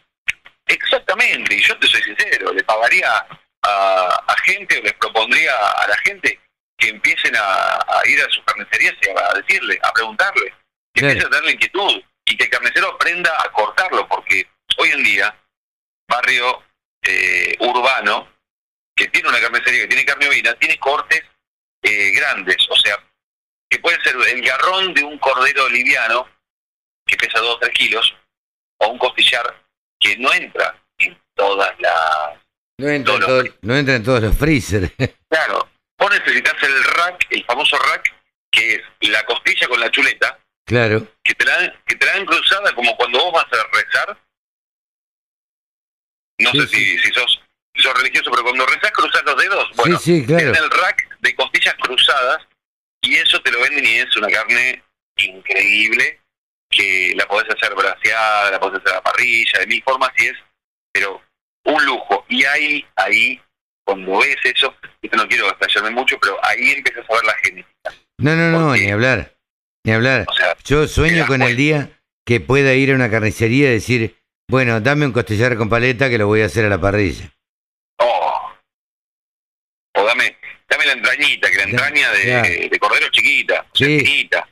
Exactamente, 0.67 1.55
y 1.55 1.61
yo 1.61 1.77
te 1.79 1.87
soy 1.87 2.01
sincero, 2.01 2.53
le 2.53 2.63
pagaría 2.63 3.09
a, 3.63 4.23
a 4.27 4.35
gente 4.43 4.77
o 4.79 4.81
les 4.83 4.93
propondría 4.93 5.51
a 5.53 5.87
la 5.87 5.97
gente 5.97 6.39
que 6.77 6.89
empiecen 6.89 7.35
a, 7.35 7.75
a 7.75 8.07
ir 8.07 8.21
a 8.21 8.29
sus 8.29 8.43
carnicerías 8.45 8.93
y 9.01 9.09
a 9.09 9.33
decirle, 9.39 9.79
a 9.83 9.91
preguntarle, 9.91 10.53
que 10.93 11.01
Claro. 11.01 11.11
empiecen 11.13 11.33
a 11.33 11.35
darle 11.35 11.51
inquietud 11.53 12.01
y 12.25 12.37
que 12.37 12.43
el 12.45 12.49
carnicero 12.49 12.93
aprenda 12.93 13.31
a 13.43 13.51
cortarlo, 13.51 14.07
porque 14.07 14.47
hoy 14.77 14.89
en 14.91 15.03
día, 15.03 15.35
barrio 16.09 16.63
eh, 17.03 17.55
urbano, 17.59 18.29
que 18.95 19.07
tiene 19.07 19.29
una 19.29 19.39
carnicería 19.41 19.81
que 19.81 19.87
tiene 19.87 20.05
carne 20.05 20.27
ovina, 20.29 20.53
tiene 20.55 20.77
cortes 20.79 21.21
eh, 21.83 22.11
grandes, 22.11 22.57
o 22.69 22.75
sea, 22.77 22.97
que 23.71 23.79
puede 23.79 23.99
ser 24.03 24.15
el 24.15 24.41
garrón 24.41 24.93
de 24.93 25.03
un 25.03 25.17
cordero 25.17 25.67
liviano 25.69 26.27
que 27.07 27.15
pesa 27.15 27.39
2 27.39 27.55
o 27.55 27.59
3 27.59 27.73
kilos, 27.73 28.15
o 28.79 28.87
un 28.89 28.97
costillar 28.99 29.63
que 29.99 30.17
no 30.17 30.31
entra 30.33 30.77
en 30.97 31.17
todas 31.35 31.73
las... 31.79 32.37
No 32.77 32.89
entra, 32.89 33.13
en 33.13 33.19
Todos 33.19 33.25
todo- 33.27 33.43
los- 33.43 33.55
no 33.63 33.75
entra 33.77 33.95
en 33.95 34.03
todos 34.03 34.21
los 34.21 34.37
freezer. 34.37 34.91
Claro, 35.29 35.69
vos 35.97 36.11
necesitas 36.11 36.61
el 36.63 36.83
rack, 36.83 37.25
el 37.29 37.45
famoso 37.45 37.77
rack, 37.77 38.13
que 38.51 38.73
es 38.75 39.09
la 39.09 39.25
costilla 39.25 39.65
con 39.69 39.79
la 39.79 39.89
chuleta, 39.89 40.37
claro. 40.65 41.07
que 41.23 41.33
te 41.33 41.45
la 41.45 41.55
dan, 41.61 41.73
que 41.87 41.95
te 41.95 42.05
la 42.05 42.13
dan 42.13 42.25
cruzada 42.25 42.73
como 42.73 42.95
cuando 42.97 43.17
vos 43.19 43.31
vas 43.33 43.45
a 43.59 43.63
rezar. 43.71 44.17
No 46.39 46.51
Sí, 46.51 46.59
sé 46.61 46.67
si, 46.67 46.99
si 46.99 47.13
sos, 47.13 47.41
si 47.75 47.81
sos 47.81 47.93
religioso, 47.97 48.29
pero 48.31 48.43
cuando 48.43 48.65
rezás 48.65 48.91
cruzas 48.91 49.23
los 49.23 49.37
dedos. 49.37 49.69
Bueno, 49.75 49.97
sí, 49.99 50.19
sí, 50.21 50.25
claro. 50.25 50.51
tienen 50.51 50.63
el 50.63 50.69
rack 50.71 51.17
de 51.19 51.35
costillas 51.35 51.75
cruzadas 51.75 52.45
y 53.01 53.15
eso 53.15 53.41
te 53.41 53.51
lo 53.51 53.61
venden 53.61 53.85
y 53.85 53.97
es 53.97 54.15
una 54.17 54.27
carne 54.29 54.83
increíble 55.17 56.19
que 56.69 57.13
la 57.15 57.25
podés 57.27 57.49
hacer 57.49 57.75
braseada, 57.75 58.51
la 58.51 58.59
podés 58.59 58.79
hacer 58.79 58.93
a 58.93 58.95
la 58.95 59.03
parrilla, 59.03 59.59
de 59.59 59.67
mil 59.67 59.83
formas 59.83 60.09
y 60.17 60.27
es, 60.27 60.37
pero 60.93 61.21
un 61.65 61.85
lujo. 61.85 62.25
Y 62.29 62.45
ahí, 62.45 62.85
ahí, 62.95 63.41
cuando 63.85 64.19
ves 64.19 64.37
eso, 64.43 64.73
esto 65.01 65.17
no 65.17 65.27
quiero 65.27 65.47
explayarme 65.49 65.89
mucho, 65.91 66.17
pero 66.21 66.37
ahí 66.45 66.71
empiezas 66.71 67.05
a 67.09 67.13
ver 67.13 67.23
la 67.25 67.33
genética. 67.43 67.91
No, 68.19 68.35
no, 68.35 68.51
no, 68.51 68.67
Porque- 68.69 68.85
ni 68.85 68.91
hablar. 68.91 69.35
Ni 69.83 69.93
hablar. 69.93 70.25
O 70.29 70.33
sea, 70.33 70.55
Yo 70.63 70.87
sueño 70.87 71.25
con 71.25 71.41
el 71.41 71.57
día 71.57 71.89
que 72.25 72.39
pueda 72.39 72.73
ir 72.75 72.91
a 72.91 72.95
una 72.95 73.09
carnicería 73.09 73.69
y 73.69 73.73
decir, 73.73 74.15
bueno, 74.47 74.79
dame 74.79 75.05
un 75.07 75.11
costillar 75.11 75.57
con 75.57 75.69
paleta 75.69 76.09
que 76.09 76.19
lo 76.19 76.27
voy 76.27 76.41
a 76.41 76.45
hacer 76.45 76.65
a 76.65 76.69
la 76.69 76.79
parrilla. 76.79 77.33
Oh. 77.97 78.53
O 79.95 80.05
dame, 80.05 80.37
dame 80.69 80.85
la 80.85 80.90
entrañita, 81.01 81.49
que 81.49 81.57
la 81.57 81.63
Ya, 81.63 81.69
entraña 81.69 82.11
de, 82.11 82.25
ya. 82.25 82.41
de 82.69 82.79
cordero 82.79 83.07
chiquita, 83.09 83.65
Sí. 83.73 83.97
chiquita, 83.99 84.47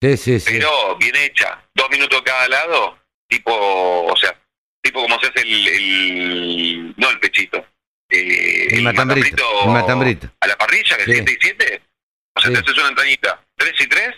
Sí, 0.00 0.16
sí, 0.16 0.40
sí. 0.40 0.46
pero 0.52 0.96
bien 0.96 1.14
hecha, 1.16 1.62
dos 1.74 1.88
minutos 1.90 2.22
cada 2.22 2.48
lado, 2.48 2.98
tipo, 3.28 3.52
o 3.54 4.16
sea, 4.16 4.36
tipo 4.82 5.00
como 5.02 5.18
se 5.20 5.28
hace 5.28 5.40
el, 5.42 5.68
el- 5.68 6.94
no 6.96 7.10
el 7.10 7.20
pechito, 7.20 7.64
eh, 8.10 8.68
el 8.72 8.82
matambrito. 8.82 9.64
El 9.64 9.70
matambrito. 9.70 10.28
a 10.40 10.46
la 10.46 10.56
parrilla, 10.56 10.96
que 10.98 11.04
Sí. 11.04 11.10
es 11.12 11.16
7 11.18 11.32
y 11.32 11.36
7, 11.40 11.82
o 12.36 12.40
sea, 12.40 12.52
te 12.52 12.58
haces 12.58 12.78
una 12.78 12.88
entrañita, 12.88 13.44
3 13.56 13.72
y 13.80 13.86
3, 13.86 14.10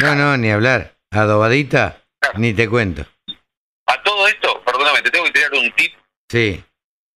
No, 0.00 0.14
no, 0.14 0.36
ni 0.38 0.50
hablar. 0.50 0.94
Adobadita, 1.10 2.02
ni 2.36 2.54
te 2.54 2.66
cuento. 2.68 3.06
A 3.86 4.02
todo 4.02 4.26
esto, 4.28 4.62
perdóname, 4.64 5.02
te 5.02 5.10
tengo 5.10 5.26
que 5.26 5.32
tirar 5.32 5.52
un 5.52 5.70
tip 5.72 5.92
Sí, 6.30 6.64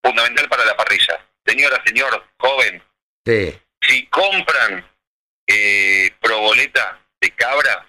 fundamental 0.05 0.47
para 0.49 0.65
la 0.67 0.77
parrilla. 0.77 1.25
Señora, 1.47 1.83
señor, 1.87 2.27
joven, 2.39 2.83
sí. 3.27 3.59
si 3.83 4.07
compran 4.07 4.89
eh, 5.49 6.11
proboleta 6.21 6.99
de 7.21 7.31
cabra, 7.33 7.87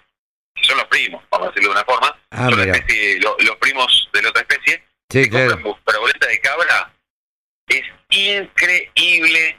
que 0.54 0.64
son 0.64 0.76
los 0.78 0.86
primos, 0.88 1.24
vamos 1.30 1.46
a 1.46 1.50
decirlo 1.50 1.70
de 1.70 1.76
una 1.80 1.84
forma, 1.84 2.20
Ah, 2.30 2.48
son 2.50 2.60
especie, 2.60 3.18
lo- 3.20 3.36
los 3.40 3.56
primos 3.56 4.08
de 4.12 4.22
la 4.22 4.28
otra 4.30 4.42
especie, 4.42 4.84
Sí, 5.10 5.24
si 5.24 5.30
claro. 5.30 5.52
compran 5.62 5.82
proboleta 5.84 6.26
de 6.26 6.40
cabra, 6.40 6.92
es 7.68 7.82
increíble 8.10 9.58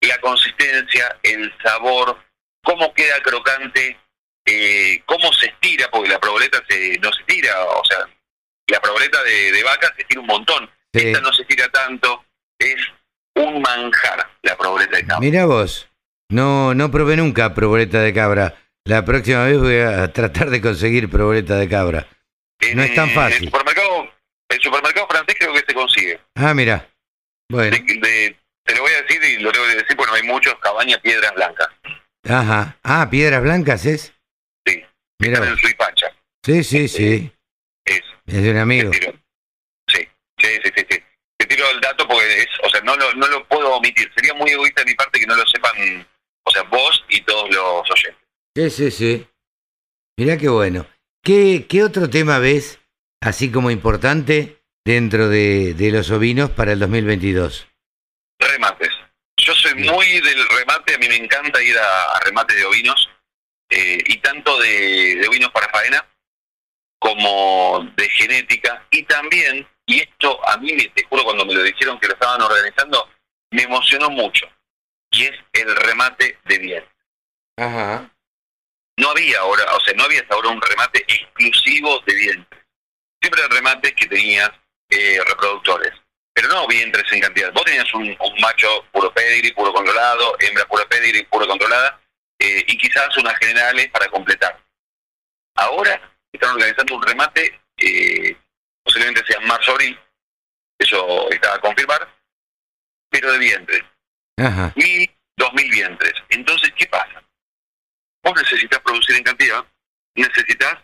la 0.00 0.18
consistencia, 0.20 1.18
el 1.22 1.52
sabor, 1.62 2.18
cómo 2.62 2.92
queda 2.94 3.20
crocante, 3.22 3.98
eh, 4.46 5.02
cómo 5.06 5.32
se 5.32 5.46
estira, 5.46 5.90
porque 5.90 6.08
la 6.10 6.20
proboleta 6.20 6.62
se, 6.68 6.98
no 7.00 7.12
se 7.12 7.24
tira, 7.24 7.60
o 7.64 7.84
sea, 7.84 8.08
la 8.68 8.80
proboleta 8.80 9.22
de, 9.24 9.52
de 9.52 9.62
vaca 9.62 9.92
se 9.96 10.02
estira 10.02 10.20
un 10.20 10.26
montón, 10.26 10.70
Sí. 10.94 11.06
esta 11.08 11.20
no 11.20 11.32
se 11.34 11.42
estira 11.42 11.68
tanto, 11.70 12.24
es 12.58 12.76
un 13.38 13.62
manjar 13.62 14.28
la 14.42 14.56
proboleta 14.56 14.96
de 14.96 15.02
cabra. 15.06 15.20
Mira 15.20 15.46
vos. 15.46 15.88
No, 16.30 16.74
no 16.74 16.90
probé 16.90 17.16
nunca 17.16 17.54
proboleta 17.54 18.00
de 18.00 18.12
cabra. 18.12 18.54
La 18.84 19.04
próxima 19.04 19.44
vez 19.44 19.58
voy 19.58 19.78
a 19.78 20.12
tratar 20.12 20.50
de 20.50 20.60
conseguir 20.60 21.08
proboleta 21.10 21.56
de 21.56 21.68
cabra. 21.68 22.06
No 22.74 22.82
es 22.82 22.94
tan 22.94 23.10
fácil. 23.10 23.44
El 23.44 23.50
supermercado, 23.50 24.10
el 24.50 24.60
supermercado 24.60 25.06
francés 25.08 25.36
creo 25.38 25.52
que 25.52 25.64
se 25.66 25.74
consigue. 25.74 26.20
Ah, 26.34 26.52
mira. 26.54 26.88
Bueno, 27.50 27.70
De- 27.76 27.82
de- 27.94 28.36
te 28.64 28.74
lo 28.74 28.82
voy 28.82 28.92
a 28.92 29.02
decir 29.02 29.22
y 29.24 29.38
lo 29.42 29.50
tengo 29.52 29.66
que 29.66 29.76
decir 29.76 29.96
porque 29.96 30.10
no 30.10 30.16
hay 30.16 30.22
muchos, 30.24 30.54
cabaña 30.60 30.98
piedras 30.98 31.32
blancas. 31.34 31.68
ajá. 32.28 32.76
Ah, 32.82 33.08
piedras 33.10 33.42
blancas 33.42 33.86
es. 33.86 34.12
Sí. 34.66 34.82
Mira 35.20 35.38
en. 35.46 35.56
Suipacha. 35.56 36.06
Sí, 36.44 36.62
sí, 36.64 36.88
sí. 36.88 37.32
Es, 37.86 38.02
Es 38.26 38.42
de 38.42 38.50
un 38.50 38.58
amigo. 38.58 38.92
sí, 38.92 39.00
sí, 40.38 40.48
sí, 40.64 40.72
sí. 40.90 41.02
Te 41.38 41.46
tiro 41.46 41.70
el 41.70 41.80
dato 41.80 42.06
porque 42.08 42.40
es, 42.40 42.46
o 42.64 42.68
sea, 42.68 42.77
no 42.88 42.96
lo, 42.96 43.14
no 43.14 43.26
lo 43.26 43.46
puedo 43.46 43.74
omitir. 43.74 44.10
Sería 44.14 44.34
muy 44.34 44.50
egoísta 44.50 44.82
de 44.82 44.90
mi 44.90 44.94
parte 44.94 45.20
que 45.20 45.26
no 45.26 45.36
lo 45.36 45.46
sepan, 45.46 46.06
o 46.44 46.50
sea, 46.50 46.62
vos 46.62 47.04
y 47.08 47.20
todos 47.22 47.50
los 47.50 47.90
oyentes. 47.90 48.24
Sí, 48.56 48.70
sí, 48.70 48.90
sí. 48.90 49.26
Mirá 50.18 50.36
qué 50.36 50.48
bueno. 50.48 50.86
¿Qué, 51.22 51.66
qué 51.68 51.84
otro 51.84 52.08
tema 52.08 52.38
ves, 52.38 52.80
así 53.20 53.52
como 53.52 53.70
importante, 53.70 54.62
dentro 54.84 55.28
de, 55.28 55.74
de 55.74 55.90
los 55.90 56.10
ovinos 56.10 56.50
para 56.50 56.72
el 56.72 56.78
2022? 56.78 57.68
Remates. 58.40 58.90
Yo 59.36 59.54
soy 59.54 59.74
Bien. 59.74 59.92
muy 59.92 60.06
del 60.20 60.48
remate, 60.48 60.94
a 60.94 60.98
mí 60.98 61.08
me 61.08 61.16
encanta 61.16 61.62
ir 61.62 61.76
a, 61.78 62.12
a 62.12 62.20
remates 62.20 62.56
de 62.56 62.64
ovinos, 62.64 63.08
eh, 63.70 64.02
y 64.06 64.16
tanto 64.18 64.58
de, 64.58 65.16
de 65.16 65.28
ovinos 65.28 65.50
para 65.52 65.68
faena 65.68 66.04
como 66.98 67.86
de 67.96 68.08
genética, 68.10 68.86
y 68.90 69.02
también, 69.04 69.66
y 69.86 70.00
esto 70.00 70.40
a 70.48 70.56
mí, 70.58 70.76
te 70.88 71.04
juro, 71.04 71.24
cuando 71.24 71.44
me 71.46 71.54
lo 71.54 71.62
dijeron 71.62 71.98
que 71.98 72.08
lo 72.08 72.14
estaban 72.14 72.42
organizando, 72.42 73.08
me 73.50 73.62
emocionó 73.62 74.10
mucho, 74.10 74.46
y 75.10 75.24
es 75.24 75.32
el 75.52 75.74
remate 75.76 76.38
de 76.44 76.58
bien. 76.58 76.84
Ajá. 77.56 78.10
No 78.98 79.10
había 79.10 79.40
ahora, 79.40 79.64
o 79.76 79.80
sea, 79.80 79.94
no 79.94 80.04
había 80.04 80.20
hasta 80.20 80.34
ahora 80.34 80.48
un 80.48 80.60
remate 80.60 81.04
exclusivo 81.06 82.00
de 82.06 82.14
vientres. 82.14 82.62
Siempre 83.20 83.40
eran 83.40 83.56
remates 83.56 83.94
que 83.94 84.06
tenías 84.06 84.50
eh, 84.90 85.20
reproductores, 85.24 85.92
pero 86.32 86.48
no 86.48 86.66
vientres 86.66 87.04
en 87.12 87.20
cantidad. 87.20 87.52
Vos 87.52 87.64
tenías 87.64 87.92
un, 87.94 88.08
un 88.08 88.40
macho 88.40 88.84
puro 88.92 89.12
pedigree, 89.12 89.54
puro 89.54 89.72
controlado, 89.72 90.36
hembra 90.40 90.66
puro 90.66 90.88
pedigree, 90.88 91.24
puro 91.26 91.46
controlada, 91.46 92.00
eh, 92.40 92.64
y 92.66 92.76
quizás 92.76 93.16
unas 93.16 93.36
generales 93.38 93.88
para 93.90 94.08
completar. 94.08 94.60
Ahora 95.54 96.00
están 96.32 96.50
organizando 96.54 96.94
un 96.96 97.02
remate, 97.02 97.60
eh, 97.76 98.36
posiblemente 98.82 99.24
sea 99.26 99.40
en 99.40 99.48
marzo-abril, 99.48 99.98
eso 100.78 101.30
está 101.30 101.54
a 101.54 101.60
confirmar, 101.60 102.08
pero 103.10 103.32
de 103.32 103.38
vientres 103.38 103.82
Ajá. 104.36 104.72
mil, 104.76 105.10
dos 105.36 105.52
mil 105.54 105.70
vientres. 105.70 106.12
Entonces, 106.28 106.72
¿qué 106.76 106.86
pasa? 106.86 107.22
Vos 108.22 108.34
necesitas 108.40 108.80
producir 108.80 109.16
en 109.16 109.22
cantidad, 109.24 109.64
necesitas 110.14 110.76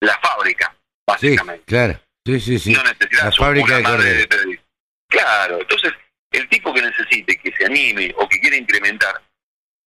la 0.00 0.18
fábrica, 0.20 0.70
Sí, 0.72 0.76
básicamente. 1.06 1.64
claro. 1.66 2.00
Sí, 2.26 2.38
sí, 2.40 2.58
sí. 2.58 2.72
No 2.72 2.82
necesitas 2.84 3.24
La 3.24 3.32
fábrica 3.32 3.76
de 3.76 3.82
madre 3.82 4.26
de. 4.26 4.60
Claro, 5.08 5.58
entonces, 5.60 5.92
el 6.30 6.48
tipo 6.48 6.72
que 6.72 6.82
necesite, 6.82 7.36
que 7.38 7.50
se 7.56 7.64
anime 7.66 8.14
o 8.16 8.28
que 8.28 8.38
quiera 8.38 8.56
incrementar, 8.56 9.20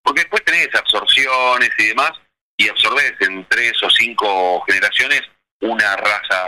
porque 0.03 0.21
después 0.21 0.43
tenés 0.43 0.73
absorciones 0.75 1.69
y 1.77 1.85
demás, 1.87 2.11
y 2.57 2.69
absorbes 2.69 3.13
en 3.21 3.45
tres 3.47 3.73
o 3.83 3.89
cinco 3.89 4.63
generaciones 4.67 5.21
una 5.61 5.95
raza 5.95 6.45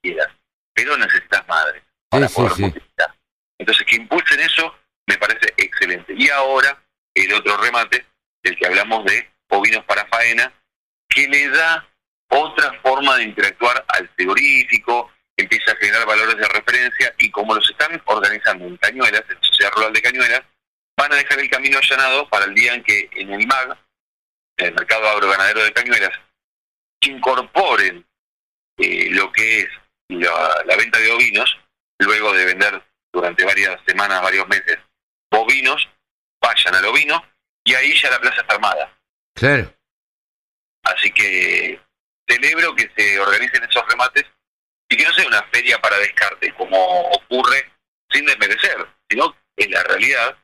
quieras, 0.00 0.28
pero 0.74 0.96
necesitas 0.96 1.46
madres 1.48 1.82
para 2.08 2.28
Sí, 2.28 2.34
poder 2.34 2.52
sí. 2.52 2.62
multiplicar. 2.62 3.14
Entonces, 3.58 3.86
que 3.86 3.96
impulsen 3.96 4.40
eso 4.40 4.74
me 5.06 5.16
parece 5.18 5.52
excelente. 5.56 6.14
Y 6.16 6.28
ahora, 6.30 6.80
el 7.14 7.32
otro 7.34 7.56
remate, 7.56 8.06
del 8.42 8.56
que 8.56 8.66
hablamos 8.66 9.04
de 9.04 9.30
ovinos 9.48 9.84
para 9.84 10.06
faena, 10.06 10.52
que 11.08 11.28
le 11.28 11.48
da 11.50 11.86
otra 12.28 12.72
forma 12.82 13.16
de 13.16 13.24
interactuar 13.24 13.84
al 13.88 14.08
frigorífico, 14.10 15.10
empieza 15.36 15.72
a 15.72 15.76
generar 15.76 16.06
valores 16.06 16.36
de 16.36 16.48
referencia 16.48 17.14
y 17.18 17.30
como 17.30 17.54
los 17.54 17.68
están 17.70 18.00
organizando 18.06 18.66
en 18.66 18.76
Cañuelas, 18.78 19.22
en 19.28 19.42
Sociedad 19.42 19.72
Rural 19.72 19.92
de 19.92 20.02
Cañuelas, 20.02 20.42
van 20.96 21.12
a 21.12 21.16
dejar 21.16 21.38
el 21.40 21.50
camino 21.50 21.78
allanado 21.78 22.28
para 22.28 22.44
el 22.46 22.54
día 22.54 22.74
en 22.74 22.82
que 22.82 23.08
en 23.12 23.32
el 23.32 23.46
MAG, 23.46 23.76
el 24.56 24.74
Mercado 24.74 25.08
Agroganadero 25.08 25.64
de 25.64 25.72
Cañuelas, 25.72 26.18
incorporen 27.00 28.06
eh, 28.78 29.08
lo 29.10 29.32
que 29.32 29.60
es 29.60 29.68
la, 30.08 30.62
la 30.66 30.76
venta 30.76 30.98
de 30.98 31.10
ovinos, 31.10 31.58
luego 31.98 32.32
de 32.32 32.44
vender 32.46 32.82
durante 33.12 33.44
varias 33.44 33.80
semanas, 33.86 34.22
varios 34.22 34.46
meses, 34.48 34.78
bovinos, 35.30 35.88
vayan 36.40 36.74
al 36.74 36.84
ovino 36.86 37.22
y 37.64 37.74
ahí 37.74 37.94
ya 37.94 38.10
la 38.10 38.20
plaza 38.20 38.40
está 38.40 38.54
armada. 38.54 38.98
Claro. 39.34 39.72
Así 40.84 41.10
que 41.12 41.80
celebro 42.28 42.74
que 42.74 42.90
se 42.96 43.18
organicen 43.20 43.62
esos 43.64 43.86
remates 43.88 44.24
y 44.88 44.96
que 44.96 45.04
no 45.04 45.12
sea 45.12 45.26
una 45.26 45.42
feria 45.44 45.80
para 45.80 45.98
descarte, 45.98 46.52
como 46.54 46.76
ocurre 47.10 47.70
sin 48.10 48.26
desmerecer, 48.26 48.86
sino 49.08 49.34
en 49.56 49.70
la 49.70 49.82
realidad, 49.84 50.36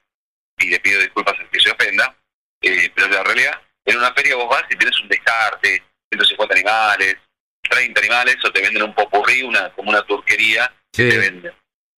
y 0.59 0.71
le 0.71 0.81
pido 0.81 1.01
disculpas 1.01 1.39
al 1.39 1.51
que 1.51 1.61
se 1.61 1.71
ofenda, 1.71 2.17
eh, 2.63 2.91
pero 2.95 3.07
en 3.07 3.13
la 3.13 3.25
realidad, 3.25 3.61
en 3.91 3.99
una 3.99 4.13
feria 4.13 4.37
vos 4.37 4.49
vas 4.49 4.65
y 4.71 4.77
tienes 4.77 4.99
un 5.01 5.09
descarte, 5.09 5.83
150 6.11 6.55
animales, 6.55 7.17
30 7.69 8.01
animales, 8.01 8.37
o 8.45 8.51
te 8.53 8.61
venden 8.63 8.83
un 8.83 8.95
popurrí, 8.95 9.43
una, 9.43 9.71
como 9.75 9.91
una 9.91 10.03
turquería, 10.03 10.73
Sí. 10.93 11.09
te 11.09 11.19
venden 11.19 11.53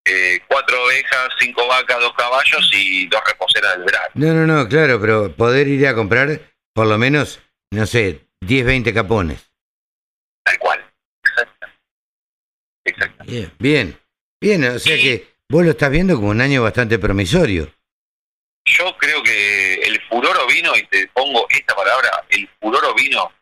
eh, 0.04 0.40
cuatro 0.48 0.82
ovejas, 0.84 1.28
cinco 1.38 1.66
vacas, 1.68 2.00
dos 2.00 2.12
caballos 2.14 2.70
y 2.74 3.06
dos 3.08 3.20
reposeras 3.26 3.76
del 3.76 3.84
verano. 3.84 4.08
No, 4.14 4.32
no, 4.34 4.46
no, 4.46 4.68
claro, 4.68 5.00
pero 5.00 5.34
poder 5.36 5.68
ir 5.68 5.86
a 5.86 5.94
comprar 5.94 6.40
por 6.74 6.86
lo 6.86 6.98
menos, 6.98 7.40
no 7.70 7.86
sé, 7.86 8.26
10, 8.40 8.64
20 8.66 8.92
capones. 8.94 9.50
Tal 10.44 10.58
cual. 10.58 10.84
Exacto. 11.24 11.66
Exacto. 12.84 13.24
Bien, 13.26 13.52
bien, 13.58 14.00
bien, 14.40 14.64
o 14.64 14.78
sea 14.78 14.96
que 14.96 15.28
vos 15.48 15.64
lo 15.64 15.70
estás 15.72 15.90
viendo 15.90 16.16
como 16.16 16.28
un 16.30 16.40
año 16.40 16.62
bastante 16.62 16.98
promisorio. 16.98 17.72
Yo 18.78 18.96
creo 18.98 19.22
que 19.22 19.74
el 19.74 20.00
furor 20.08 20.36
ovino, 20.38 20.76
y 20.76 20.86
te 20.86 21.08
pongo 21.08 21.46
esta 21.50 21.74
palabra, 21.74 22.24
el 22.28 22.48
furor 22.60 22.84
ovino 22.84 23.32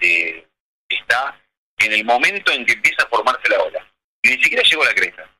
eh, 0.00 0.46
está 0.88 1.40
en 1.78 1.92
el 1.92 2.04
momento 2.04 2.52
en 2.52 2.66
que 2.66 2.72
empieza 2.72 3.02
a 3.04 3.08
formarse 3.08 3.48
la 3.48 3.60
ola. 3.62 3.86
Y 4.22 4.30
ni 4.30 4.42
siquiera 4.42 4.62
llegó 4.62 4.82
a 4.82 4.86
la 4.86 4.94
cresta. 4.94 5.30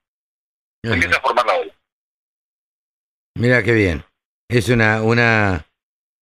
Empieza 0.83 1.17
a 1.19 1.21
formar 1.21 1.45
la 1.47 1.55
ola. 1.57 1.75
Mira 3.37 3.63
qué 3.63 3.73
bien. 3.73 4.05
Es 4.51 4.69
una, 4.69 5.03
una, 5.03 5.67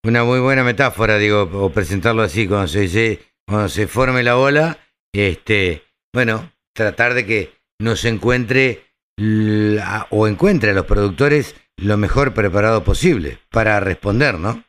una 0.05 0.25
muy 0.25 0.41
buena 0.41 0.65
metáfora, 0.65 1.19
digo, 1.19 1.43
o 1.53 1.71
presentarlo 1.71 2.23
así, 2.23 2.49
cuando 2.49 2.67
se 2.69 2.81
dice, 2.81 3.33
cuando 3.47 3.69
se 3.69 3.87
forme 3.87 4.23
la 4.23 4.37
ola, 4.37 4.79
este, 5.15 5.85
bueno, 6.13 6.53
tratar 6.75 7.15
de 7.15 7.25
que 7.27 7.53
nos 7.81 8.05
encuentre 8.05 8.85
la- 9.19 10.07
o 10.11 10.27
encuentre 10.27 10.71
a 10.71 10.75
los 10.75 10.87
productores 10.87 11.55
lo 11.77 11.97
mejor 11.97 12.35
preparado 12.35 12.85
posible 12.85 13.39
para 13.51 13.81
responder, 13.81 14.35
¿no? 14.35 14.65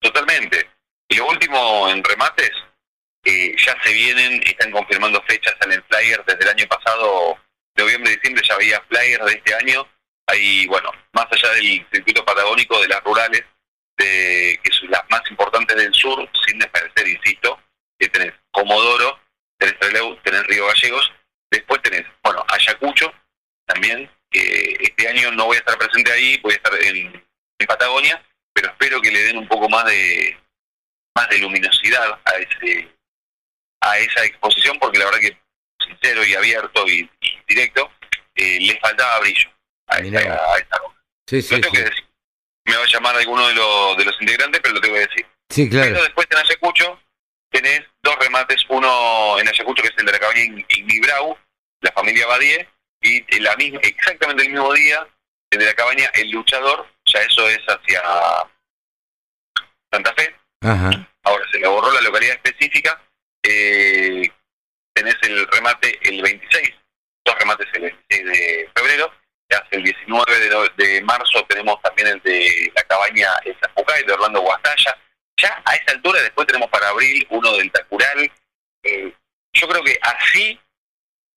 Totalmente. 0.00 0.70
Y 1.08 1.16
lo 1.16 1.28
último 1.28 1.88
en 1.88 2.02
remates, 2.02 2.50
eh, 3.24 3.54
ya 3.56 3.76
se 3.82 3.92
vienen, 3.92 4.42
están 4.44 4.70
confirmando 4.72 5.22
fechas 5.28 5.54
en 5.64 5.72
el 5.72 5.82
flyer 5.84 6.24
desde 6.26 6.42
el 6.42 6.48
año 6.48 6.66
pasado, 6.66 7.38
noviembre, 7.76 8.12
diciembre, 8.12 8.42
ya 8.48 8.54
había 8.54 8.80
flyers 8.88 9.24
de 9.26 9.32
este 9.32 9.54
año. 9.54 9.86
Hay, 10.26 10.66
bueno, 10.66 10.90
más 11.12 11.26
allá 11.30 11.50
del 11.54 11.86
circuito 11.92 12.24
patagónico, 12.24 12.80
de 12.80 12.88
las 12.88 13.02
rurales, 13.04 13.44
de, 13.98 14.58
que 14.62 14.72
son 14.72 14.90
las 14.90 15.02
más 15.10 15.22
importantes 15.30 15.76
del 15.76 15.92
sur, 15.92 16.28
sin 16.46 16.58
desmerecer, 16.58 17.06
insisto, 17.08 17.60
que 17.98 18.08
tenés 18.08 18.32
Comodoro, 18.50 19.20
tenés 19.58 19.78
Trelew, 19.78 20.16
tenés 20.22 20.46
Río 20.46 20.66
Gallegos, 20.66 21.12
después 21.50 21.82
tenés, 21.82 22.06
bueno, 22.22 22.44
Ayacucho, 22.48 23.12
también, 23.66 24.10
que 24.32 24.76
este 24.80 25.08
año 25.08 25.30
no 25.32 25.46
voy 25.46 25.56
a 25.56 25.60
estar 25.60 25.76
presente 25.78 26.10
ahí, 26.12 26.38
voy 26.42 26.52
a 26.52 26.56
estar 26.56 26.74
en, 26.82 26.96
en 27.58 27.66
Patagonia, 27.66 28.24
pero 28.52 28.68
espero 28.68 29.00
que 29.00 29.10
le 29.10 29.22
den 29.24 29.38
un 29.38 29.48
poco 29.48 29.68
más 29.68 29.84
de 29.86 30.36
más 31.16 31.28
de 31.28 31.38
luminosidad 31.38 32.18
a 32.24 32.30
ese 32.38 32.88
a 33.82 33.98
esa 33.98 34.24
exposición 34.24 34.78
porque 34.78 34.98
la 34.98 35.04
verdad 35.06 35.20
que 35.20 35.36
sincero 35.84 36.24
y 36.24 36.34
abierto 36.34 36.86
y, 36.88 37.08
y 37.20 37.38
directo 37.46 37.90
eh, 38.34 38.58
le 38.60 38.78
faltaba 38.80 39.20
brillo 39.20 39.50
a 39.88 39.98
Mirá 40.00 40.20
esta, 40.20 40.52
a 40.54 40.56
esta. 40.58 40.76
Sí, 41.28 41.36
lo 41.36 41.42
sí, 41.42 41.48
tengo 41.60 41.64
sí. 41.64 41.76
que 41.76 41.82
decir 41.90 42.04
me 42.64 42.76
va 42.76 42.82
a 42.84 42.86
llamar 42.86 43.16
alguno 43.16 43.48
de 43.48 43.54
los 43.54 43.96
de 43.98 44.04
los 44.04 44.20
integrantes 44.22 44.60
pero 44.62 44.74
lo 44.74 44.80
tengo 44.80 44.94
que 44.94 45.06
decir 45.08 45.26
Sí, 45.50 45.68
claro. 45.68 45.90
pero 45.92 46.02
después 46.04 46.26
en 46.30 46.38
Ayacucho 46.38 47.02
tenés 47.50 47.82
dos 48.02 48.16
remates 48.20 48.64
uno 48.68 49.38
en 49.38 49.48
Ayacucho 49.48 49.82
que 49.82 49.88
es 49.88 49.94
el 49.98 50.06
de 50.06 50.12
la 50.12 50.18
cabaña 50.18 50.40
Ignibrau 50.68 51.36
la 51.80 51.92
familia 51.92 52.26
Badie 52.26 52.68
y 53.02 53.40
la 53.40 53.54
misma 53.56 53.80
exactamente 53.82 54.44
el 54.44 54.50
mismo 54.50 54.72
día 54.72 55.06
el 55.50 55.58
de 55.58 55.66
la 55.66 55.74
cabaña 55.74 56.10
El 56.14 56.30
Luchador 56.30 56.86
ya 57.06 57.20
eso 57.22 57.48
es 57.48 57.58
hacia 57.66 58.02
Santa 59.92 60.14
Fe. 60.14 60.34
Ajá. 60.62 60.90
ahora 61.24 61.44
se 61.50 61.58
le 61.58 61.66
borró 61.66 61.90
la 61.92 62.00
localidad 62.00 62.36
específica, 62.36 63.00
eh, 63.42 64.30
tenés 64.94 65.16
el 65.22 65.46
remate 65.48 65.98
el 66.08 66.22
26, 66.22 66.70
dos 67.24 67.36
remates 67.38 67.66
el 67.74 67.82
26 67.82 68.24
de 68.24 68.70
febrero, 68.74 69.12
ya 69.50 69.66
el 69.72 69.82
19 69.82 70.38
de, 70.38 70.48
no- 70.50 70.68
de 70.76 71.00
marzo 71.02 71.44
tenemos 71.48 71.80
también 71.82 72.08
el 72.08 72.20
de 72.22 72.72
la 72.76 72.82
cabaña 72.84 73.28
El 73.44 73.56
Zapucay 73.58 74.04
de 74.04 74.12
Orlando 74.12 74.40
Guastalla, 74.40 74.96
ya 75.36 75.60
a 75.64 75.74
esa 75.74 75.90
altura 75.96 76.22
después 76.22 76.46
tenemos 76.46 76.70
para 76.70 76.88
abril 76.90 77.26
uno 77.30 77.52
del 77.56 77.70
Tacural, 77.72 78.30
eh, 78.84 79.12
yo 79.54 79.68
creo 79.68 79.82
que 79.82 79.98
así 80.00 80.60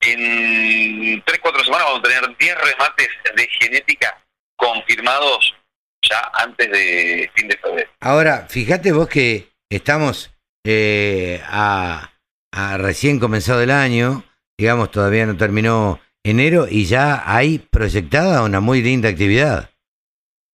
en 0.06 1.24
3-4 1.24 1.64
semanas 1.64 1.88
vamos 1.88 2.00
a 2.00 2.04
tener 2.04 2.38
10 2.38 2.56
remates 2.58 3.10
de 3.36 3.48
genética 3.48 4.22
confirmados 4.56 5.56
ya 6.02 6.32
antes 6.34 6.70
de 6.70 7.32
fin 7.36 7.48
de 7.48 7.58
febrero. 7.58 7.90
Ahora, 8.00 8.48
fíjate 8.50 8.92
vos 8.92 9.08
que 9.08 9.50
estamos 9.70 10.32
eh, 10.66 11.42
a, 11.46 12.12
a 12.52 12.78
recién 12.78 13.20
comenzado 13.20 13.62
el 13.62 13.72
año, 13.72 14.24
digamos, 14.58 14.92
todavía 14.92 15.26
no 15.26 15.36
terminó 15.36 16.00
enero 16.24 16.68
y 16.70 16.86
ya 16.86 17.24
hay 17.26 17.60
proyectada 17.60 18.44
una 18.44 18.60
muy 18.60 18.82
linda 18.82 19.10
actividad. 19.10 19.70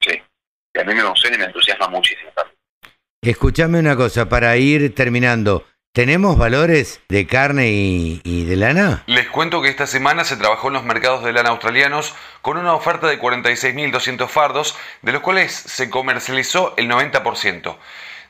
Sí, 0.01 0.21
y 0.75 0.79
a 0.79 0.83
mí 0.83 0.93
me 0.93 1.01
emociona 1.01 1.35
y 1.35 1.39
me 1.39 1.45
entusiasma 1.45 1.87
muchísimo 1.87 2.29
también. 2.35 2.57
Escuchame 3.23 3.79
una 3.79 3.95
cosa, 3.95 4.27
para 4.27 4.57
ir 4.57 4.93
terminando, 4.95 5.65
¿tenemos 5.93 6.37
valores 6.37 7.01
de 7.09 7.27
carne 7.27 7.69
y, 7.71 8.21
y 8.23 8.45
de 8.45 8.55
lana? 8.55 9.03
Les 9.07 9.27
cuento 9.27 9.61
que 9.61 9.69
esta 9.69 9.87
semana 9.87 10.23
se 10.23 10.37
trabajó 10.37 10.69
en 10.69 10.75
los 10.75 10.83
mercados 10.83 11.23
de 11.23 11.33
lana 11.33 11.49
australianos 11.49 12.15
con 12.41 12.57
una 12.57 12.73
oferta 12.73 13.07
de 13.07 13.19
46.200 13.19 14.27
fardos, 14.27 14.75
de 15.01 15.11
los 15.11 15.21
cuales 15.21 15.51
se 15.51 15.89
comercializó 15.89 16.73
el 16.77 16.89
90%. 16.89 17.75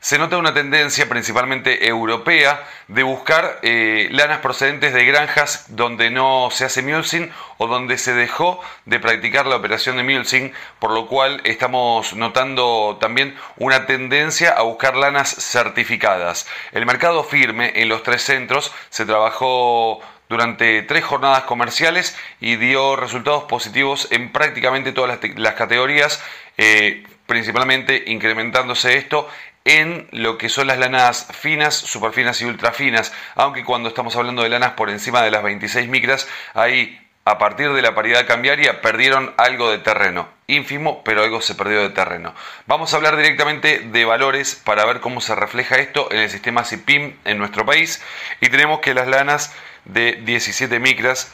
Se 0.02 0.18
nota 0.18 0.36
una 0.36 0.52
tendencia 0.52 1.08
principalmente 1.08 1.86
europea 1.86 2.66
de 2.88 3.04
buscar 3.04 3.60
eh, 3.62 4.08
lanas 4.10 4.40
procedentes 4.40 4.92
de 4.92 5.04
granjas 5.04 5.66
donde 5.68 6.10
no 6.10 6.48
se 6.50 6.64
hace 6.64 6.82
mulesing 6.82 7.30
o 7.58 7.68
donde 7.68 7.96
se 7.98 8.12
dejó 8.12 8.60
de 8.84 8.98
practicar 8.98 9.46
la 9.46 9.54
operación 9.54 9.96
de 9.96 10.02
mulesing, 10.02 10.52
por 10.80 10.90
lo 10.90 11.06
cual 11.06 11.40
estamos 11.44 12.14
notando 12.14 12.98
también 13.00 13.36
una 13.58 13.86
tendencia 13.86 14.50
a 14.50 14.62
buscar 14.62 14.96
lanas 14.96 15.36
certificadas. 15.36 16.48
El 16.72 16.84
mercado 16.84 17.22
firme 17.22 17.70
en 17.76 17.88
los 17.88 18.02
tres 18.02 18.22
centros 18.22 18.72
se 18.90 19.06
trabajó 19.06 20.00
durante 20.28 20.82
tres 20.82 21.04
jornadas 21.04 21.44
comerciales 21.44 22.16
y 22.40 22.56
dio 22.56 22.96
resultados 22.96 23.44
positivos 23.44 24.08
en 24.10 24.32
prácticamente 24.32 24.90
todas 24.90 25.10
las, 25.10 25.20
te- 25.20 25.34
las 25.38 25.54
categorías, 25.54 26.20
eh, 26.58 27.04
principalmente 27.26 28.02
incrementándose 28.08 28.96
esto 28.96 29.28
en 29.64 30.08
lo 30.10 30.38
que 30.38 30.48
son 30.48 30.66
las 30.66 30.78
lanas 30.78 31.28
finas, 31.32 31.74
superfinas 31.74 32.40
y 32.40 32.44
ultrafinas, 32.44 33.12
aunque 33.34 33.64
cuando 33.64 33.88
estamos 33.88 34.16
hablando 34.16 34.42
de 34.42 34.48
lanas 34.48 34.72
por 34.72 34.90
encima 34.90 35.22
de 35.22 35.30
las 35.30 35.42
26 35.42 35.88
micras, 35.88 36.28
ahí 36.54 36.98
a 37.24 37.38
partir 37.38 37.72
de 37.72 37.82
la 37.82 37.94
paridad 37.94 38.26
cambiaria 38.26 38.80
perdieron 38.80 39.32
algo 39.36 39.70
de 39.70 39.78
terreno, 39.78 40.28
ínfimo, 40.48 41.04
pero 41.04 41.22
algo 41.22 41.40
se 41.40 41.54
perdió 41.54 41.80
de 41.80 41.90
terreno. 41.90 42.34
Vamos 42.66 42.92
a 42.92 42.96
hablar 42.96 43.16
directamente 43.16 43.78
de 43.78 44.04
valores 44.04 44.56
para 44.56 44.84
ver 44.84 45.00
cómo 45.00 45.20
se 45.20 45.34
refleja 45.36 45.76
esto 45.76 46.10
en 46.10 46.18
el 46.18 46.30
sistema 46.30 46.64
CIPIM 46.64 47.16
en 47.24 47.38
nuestro 47.38 47.64
país 47.64 48.02
y 48.40 48.48
tenemos 48.48 48.80
que 48.80 48.94
las 48.94 49.06
lanas 49.06 49.54
de 49.84 50.20
17 50.24 50.80
micras 50.80 51.32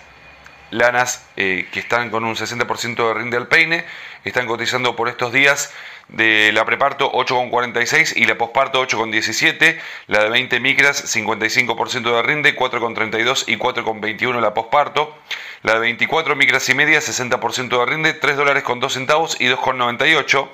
lanas 0.71 1.27
eh, 1.37 1.67
que 1.73 1.81
están 1.81 2.11
con 2.11 2.25
un 2.25 2.37
60% 2.37 3.09
de 3.09 3.15
rinde 3.15 3.37
al 3.37 3.49
peine, 3.49 3.85
están 4.25 4.47
cotizando 4.47 4.97
por 4.97 5.09
estos 5.09 5.33
días 5.33 5.73
de 6.09 6.53
la 6.53 6.65
preparto 6.65 7.13
8,46 7.13 8.15
y 8.17 8.25
la 8.25 8.39
posparto 8.39 8.83
8,17, 8.83 9.79
la 10.07 10.25
de 10.25 10.31
20 10.31 10.61
micras 10.61 11.15
55% 11.15 12.03
de 12.03 12.23
rinde, 12.23 12.57
4,32 12.57 13.45
y 13.47 13.57
4,21 13.57 14.41
la 14.41 14.55
posparto, 14.55 15.17
la 15.63 15.75
de 15.75 15.81
24 15.81 16.37
micras 16.37 16.69
y 16.69 16.75
media 16.75 17.01
60% 17.01 17.69
de 17.69 17.87
rinde, 17.87 18.13
3 18.15 18.37
dólares 18.37 18.63
con 18.63 18.81
2 18.81 18.93
centavos 18.93 19.41
y 19.41 19.47
2,98 19.47 20.49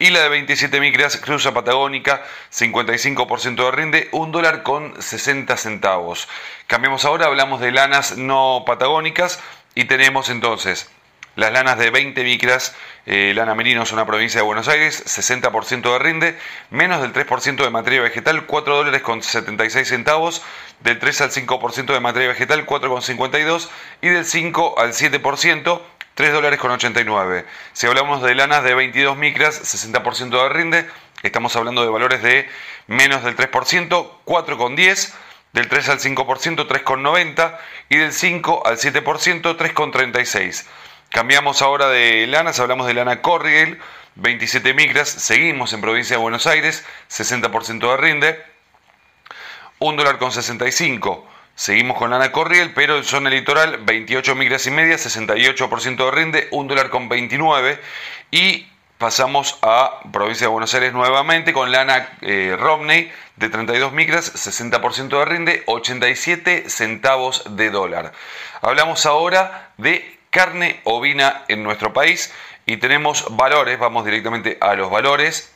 y 0.00 0.08
la 0.10 0.22
de 0.22 0.28
27 0.30 0.80
micras 0.80 1.18
cruza 1.18 1.52
patagónica 1.52 2.22
55% 2.50 3.64
de 3.64 3.70
rinde, 3.70 4.08
1 4.12 4.32
dólar 4.32 4.62
con 4.62 5.00
60 5.00 5.56
centavos. 5.56 6.26
Cambiamos 6.66 7.04
ahora, 7.04 7.26
hablamos 7.26 7.60
de 7.60 7.70
lanas 7.70 8.16
no 8.16 8.64
patagónicas 8.66 9.40
y 9.74 9.84
tenemos 9.84 10.30
entonces 10.30 10.90
las 11.36 11.52
lanas 11.52 11.78
de 11.78 11.90
20 11.90 12.22
micras, 12.24 12.74
eh, 13.06 13.32
lana 13.34 13.54
merino 13.54 13.82
es 13.82 13.92
una 13.92 14.04
provincia 14.04 14.40
de 14.40 14.44
Buenos 14.44 14.68
Aires, 14.68 15.02
60% 15.06 15.92
de 15.92 15.98
rinde, 15.98 16.38
menos 16.70 17.00
del 17.00 17.12
3% 17.12 17.64
de 17.64 17.70
materia 17.70 18.00
vegetal, 18.00 18.46
4 18.46 18.76
dólares 18.76 19.02
con 19.02 19.22
76 19.22 19.88
centavos, 19.88 20.42
del 20.80 20.98
3 20.98 21.20
al 21.22 21.30
5% 21.30 21.92
de 21.92 22.00
materia 22.00 22.28
vegetal, 22.28 22.66
4,52 22.66 23.68
y 24.02 24.08
del 24.08 24.24
5 24.24 24.78
al 24.78 24.92
7%, 24.92 25.80
3 26.14 26.32
dólares 26.32 26.58
con 26.58 26.70
89. 26.72 27.46
Si 27.72 27.86
hablamos 27.86 28.22
de 28.22 28.34
lanas 28.34 28.64
de 28.64 28.74
22 28.74 29.16
micras, 29.16 29.60
60% 29.62 30.30
de 30.30 30.48
rinde, 30.48 30.90
estamos 31.22 31.54
hablando 31.56 31.82
de 31.82 31.88
valores 31.88 32.22
de 32.22 32.48
menos 32.86 33.22
del 33.22 33.36
3%, 33.36 33.50
4,10, 34.24 35.12
del 35.52 35.68
3 35.68 35.88
al 35.88 35.98
5%, 36.00 36.66
3,90 36.66 37.58
y 37.88 37.96
del 37.96 38.12
5 38.12 38.66
al 38.66 38.78
7%, 38.78 39.02
3,36. 39.56 40.66
Cambiamos 41.10 41.60
ahora 41.60 41.88
de 41.88 42.28
lanas, 42.28 42.60
hablamos 42.60 42.86
de 42.86 42.94
lana 42.94 43.20
Corriel, 43.20 43.80
27 44.14 44.74
micras, 44.74 45.08
seguimos 45.08 45.72
en 45.72 45.80
provincia 45.80 46.14
de 46.14 46.22
Buenos 46.22 46.46
Aires, 46.46 46.86
60% 47.10 47.90
de 47.90 47.96
rinde, 47.96 48.44
1 49.80 49.96
dólar 49.96 50.18
con 50.18 50.30
65. 50.30 51.26
Seguimos 51.56 51.98
con 51.98 52.10
lana 52.10 52.30
corriel, 52.30 52.72
pero 52.74 52.96
en 52.96 53.04
zona 53.04 53.28
litoral 53.28 53.78
28 53.82 54.36
micras 54.36 54.66
y 54.68 54.70
media, 54.70 54.96
68% 54.96 55.96
de 55.96 56.10
rinde, 56.12 56.48
un 56.52 56.68
dólar 56.68 56.90
con 56.90 57.08
29 57.08 57.80
y 58.30 58.68
pasamos 58.96 59.58
a 59.62 60.00
provincia 60.12 60.46
de 60.46 60.52
Buenos 60.52 60.72
Aires 60.74 60.92
nuevamente 60.92 61.52
con 61.52 61.72
lana 61.72 62.08
eh, 62.20 62.56
Romney 62.56 63.10
de 63.34 63.48
32 63.48 63.92
micras, 63.92 64.32
60% 64.32 65.08
de 65.08 65.24
rinde, 65.24 65.62
87 65.66 66.70
centavos 66.70 67.42
de 67.56 67.70
dólar. 67.70 68.12
Hablamos 68.62 69.06
ahora 69.06 69.72
de 69.76 70.19
carne 70.30 70.80
ovina 70.84 71.44
en 71.48 71.62
nuestro 71.62 71.92
país 71.92 72.32
y 72.66 72.76
tenemos 72.76 73.36
valores, 73.36 73.78
vamos 73.78 74.04
directamente 74.04 74.58
a 74.60 74.74
los 74.74 74.90
valores 74.90 75.52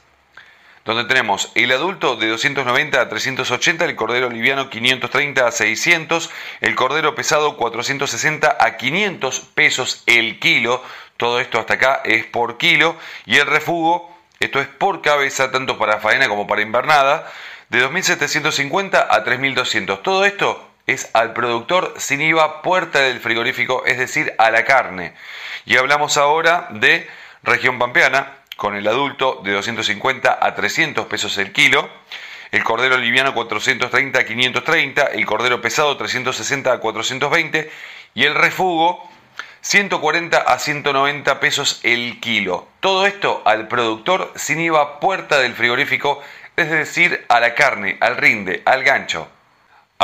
donde 0.84 1.04
tenemos 1.04 1.50
el 1.54 1.72
adulto 1.72 2.16
de 2.16 2.28
290 2.28 3.00
a 3.00 3.08
380, 3.08 3.84
el 3.86 3.96
cordero 3.96 4.28
liviano 4.28 4.68
530 4.68 5.46
a 5.46 5.50
600, 5.50 6.30
el 6.60 6.74
cordero 6.74 7.14
pesado 7.14 7.56
460 7.56 8.58
a 8.60 8.76
500 8.76 9.40
pesos 9.54 10.02
el 10.06 10.38
kilo, 10.38 10.82
todo 11.16 11.40
esto 11.40 11.58
hasta 11.58 11.74
acá 11.74 12.02
es 12.04 12.26
por 12.26 12.58
kilo, 12.58 12.96
y 13.24 13.36
el 13.36 13.46
refugo, 13.46 14.14
esto 14.40 14.60
es 14.60 14.66
por 14.66 15.00
cabeza, 15.00 15.50
tanto 15.50 15.78
para 15.78 16.00
faena 16.00 16.28
como 16.28 16.46
para 16.46 16.60
invernada, 16.60 17.32
de 17.70 17.82
2.750 17.82 19.06
a 19.08 19.24
3.200. 19.24 20.02
Todo 20.02 20.26
esto 20.26 20.73
es 20.86 21.10
al 21.14 21.32
productor 21.32 21.94
sin 21.98 22.20
IVA 22.20 22.62
puerta 22.62 23.00
del 23.00 23.20
frigorífico, 23.20 23.84
es 23.86 23.98
decir, 23.98 24.34
a 24.38 24.50
la 24.50 24.64
carne. 24.64 25.14
Y 25.64 25.76
hablamos 25.76 26.16
ahora 26.16 26.68
de 26.70 27.08
región 27.42 27.78
pampeana, 27.78 28.38
con 28.56 28.76
el 28.76 28.86
adulto 28.86 29.40
de 29.44 29.52
250 29.52 30.38
a 30.40 30.54
300 30.54 31.06
pesos 31.06 31.36
el 31.38 31.52
kilo, 31.52 31.88
el 32.52 32.62
cordero 32.62 32.96
liviano 32.96 33.34
430 33.34 34.18
a 34.18 34.24
530, 34.24 35.06
el 35.06 35.26
cordero 35.26 35.60
pesado 35.60 35.96
360 35.96 36.72
a 36.72 36.78
420 36.78 37.70
y 38.14 38.24
el 38.24 38.34
refugo 38.34 39.10
140 39.62 40.38
a 40.38 40.58
190 40.58 41.40
pesos 41.40 41.80
el 41.82 42.20
kilo. 42.20 42.68
Todo 42.80 43.06
esto 43.06 43.42
al 43.44 43.66
productor 43.66 44.32
sin 44.36 44.60
IVA 44.60 45.00
puerta 45.00 45.40
del 45.40 45.54
frigorífico, 45.54 46.22
es 46.56 46.70
decir, 46.70 47.24
a 47.28 47.40
la 47.40 47.54
carne, 47.54 47.96
al 48.00 48.16
rinde, 48.16 48.62
al 48.66 48.84
gancho. 48.84 49.28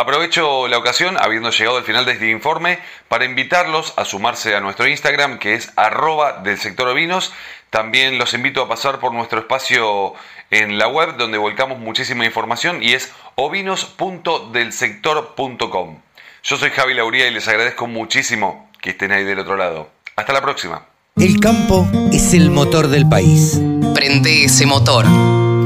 Aprovecho 0.00 0.66
la 0.66 0.78
ocasión, 0.78 1.18
habiendo 1.20 1.50
llegado 1.50 1.76
al 1.76 1.84
final 1.84 2.06
de 2.06 2.12
este 2.12 2.30
informe, 2.30 2.78
para 3.08 3.26
invitarlos 3.26 3.92
a 3.98 4.06
sumarse 4.06 4.56
a 4.56 4.60
nuestro 4.60 4.88
Instagram, 4.88 5.38
que 5.38 5.52
es 5.52 5.70
arroba 5.76 6.40
del 6.42 6.56
sector 6.56 6.88
ovinos. 6.88 7.34
También 7.68 8.16
los 8.16 8.32
invito 8.32 8.62
a 8.62 8.68
pasar 8.68 8.98
por 8.98 9.12
nuestro 9.12 9.40
espacio 9.40 10.14
en 10.50 10.78
la 10.78 10.88
web, 10.88 11.18
donde 11.18 11.36
volcamos 11.36 11.78
muchísima 11.78 12.24
información, 12.24 12.82
y 12.82 12.94
es 12.94 13.12
ovinos.delsector.com. 13.34 15.98
Yo 16.44 16.56
soy 16.56 16.70
Javi 16.70 16.94
Lauría 16.94 17.28
y 17.28 17.34
les 17.34 17.46
agradezco 17.46 17.86
muchísimo 17.86 18.70
que 18.80 18.88
estén 18.90 19.12
ahí 19.12 19.24
del 19.24 19.40
otro 19.40 19.58
lado. 19.58 19.90
Hasta 20.16 20.32
la 20.32 20.40
próxima. 20.40 20.86
El 21.16 21.40
campo 21.40 21.86
es 22.10 22.32
el 22.32 22.48
motor 22.48 22.88
del 22.88 23.06
país. 23.06 23.60
Prende 23.94 24.44
ese 24.44 24.64
motor. 24.64 25.04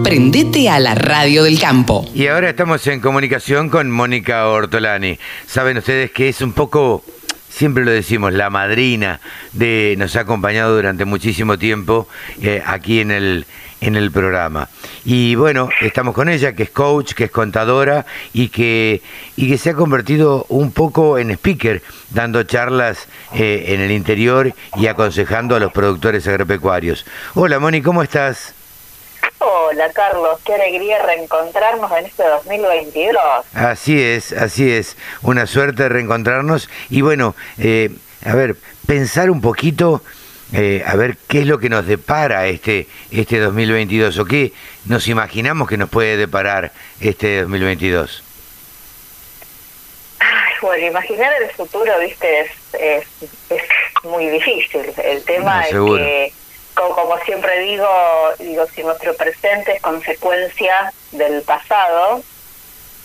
Prendete 0.04 0.68
a 0.68 0.78
la 0.78 0.94
radio 0.94 1.44
del 1.44 1.58
campo. 1.58 2.04
Y 2.14 2.26
ahora 2.26 2.50
estamos 2.50 2.86
en 2.88 3.00
comunicación 3.00 3.70
con 3.70 3.90
Mónica 3.90 4.46
Ortolani. 4.48 5.18
Saben 5.46 5.78
ustedes 5.78 6.10
que 6.10 6.28
es 6.28 6.42
un 6.42 6.52
poco, 6.52 7.02
siempre 7.48 7.86
lo 7.86 7.90
decimos, 7.90 8.34
la 8.34 8.50
madrina 8.50 9.20
de, 9.54 9.94
nos 9.96 10.14
ha 10.16 10.20
acompañado 10.20 10.76
durante 10.76 11.06
muchísimo 11.06 11.58
tiempo 11.58 12.06
eh, 12.42 12.62
aquí 12.66 13.00
en 13.00 13.12
el, 13.12 13.46
en 13.80 13.96
el 13.96 14.10
programa. 14.10 14.68
Y 15.06 15.36
bueno, 15.36 15.70
estamos 15.80 16.14
con 16.14 16.28
ella, 16.28 16.52
que 16.52 16.64
es 16.64 16.70
coach, 16.70 17.14
que 17.14 17.24
es 17.24 17.30
contadora 17.30 18.04
y 18.34 18.48
que, 18.48 19.00
y 19.36 19.48
que 19.48 19.56
se 19.56 19.70
ha 19.70 19.74
convertido 19.74 20.44
un 20.50 20.70
poco 20.72 21.16
en 21.18 21.30
speaker, 21.30 21.82
dando 22.10 22.42
charlas 22.42 23.08
eh, 23.34 23.64
en 23.68 23.80
el 23.80 23.90
interior 23.90 24.52
y 24.76 24.86
aconsejando 24.86 25.56
a 25.56 25.60
los 25.60 25.72
productores 25.72 26.28
agropecuarios. 26.28 27.06
Hola 27.32 27.58
Moni, 27.58 27.80
¿cómo 27.80 28.02
estás? 28.02 28.54
Hola 29.46 29.92
Carlos, 29.92 30.40
qué 30.42 30.54
alegría 30.54 31.02
reencontrarnos 31.02 31.92
en 31.98 32.06
este 32.06 32.22
2022. 32.26 33.22
Así 33.52 34.02
es, 34.02 34.32
así 34.32 34.72
es. 34.72 34.96
Una 35.20 35.46
suerte 35.46 35.86
reencontrarnos 35.90 36.70
y 36.88 37.02
bueno, 37.02 37.36
eh, 37.58 37.90
a 38.24 38.34
ver, 38.34 38.56
pensar 38.86 39.30
un 39.30 39.42
poquito, 39.42 40.02
eh, 40.54 40.82
a 40.86 40.96
ver 40.96 41.18
qué 41.28 41.40
es 41.40 41.46
lo 41.46 41.58
que 41.58 41.68
nos 41.68 41.86
depara 41.86 42.46
este, 42.46 42.86
este 43.10 43.38
2022 43.38 44.16
o 44.18 44.24
qué 44.24 44.54
nos 44.86 45.08
imaginamos 45.08 45.68
que 45.68 45.76
nos 45.76 45.90
puede 45.90 46.16
deparar 46.16 46.72
este 47.00 47.42
2022. 47.42 48.22
Ay, 50.20 50.54
bueno, 50.62 50.86
imaginar 50.86 51.30
el 51.42 51.50
futuro, 51.50 51.92
viste, 52.00 52.40
es, 52.40 52.50
es, 52.72 53.06
es 53.50 53.62
muy 54.04 54.26
difícil. 54.26 54.90
El 55.04 55.22
tema 55.24 55.66
No, 55.70 55.96
es 55.98 56.02
que 56.02 56.32
como, 56.74 56.94
como 56.94 57.18
siempre 57.20 57.60
digo, 57.60 57.88
digo, 58.38 58.66
si 58.74 58.82
nuestro 58.82 59.14
presente 59.14 59.76
es 59.76 59.82
consecuencia 59.82 60.92
del 61.12 61.42
pasado, 61.42 62.22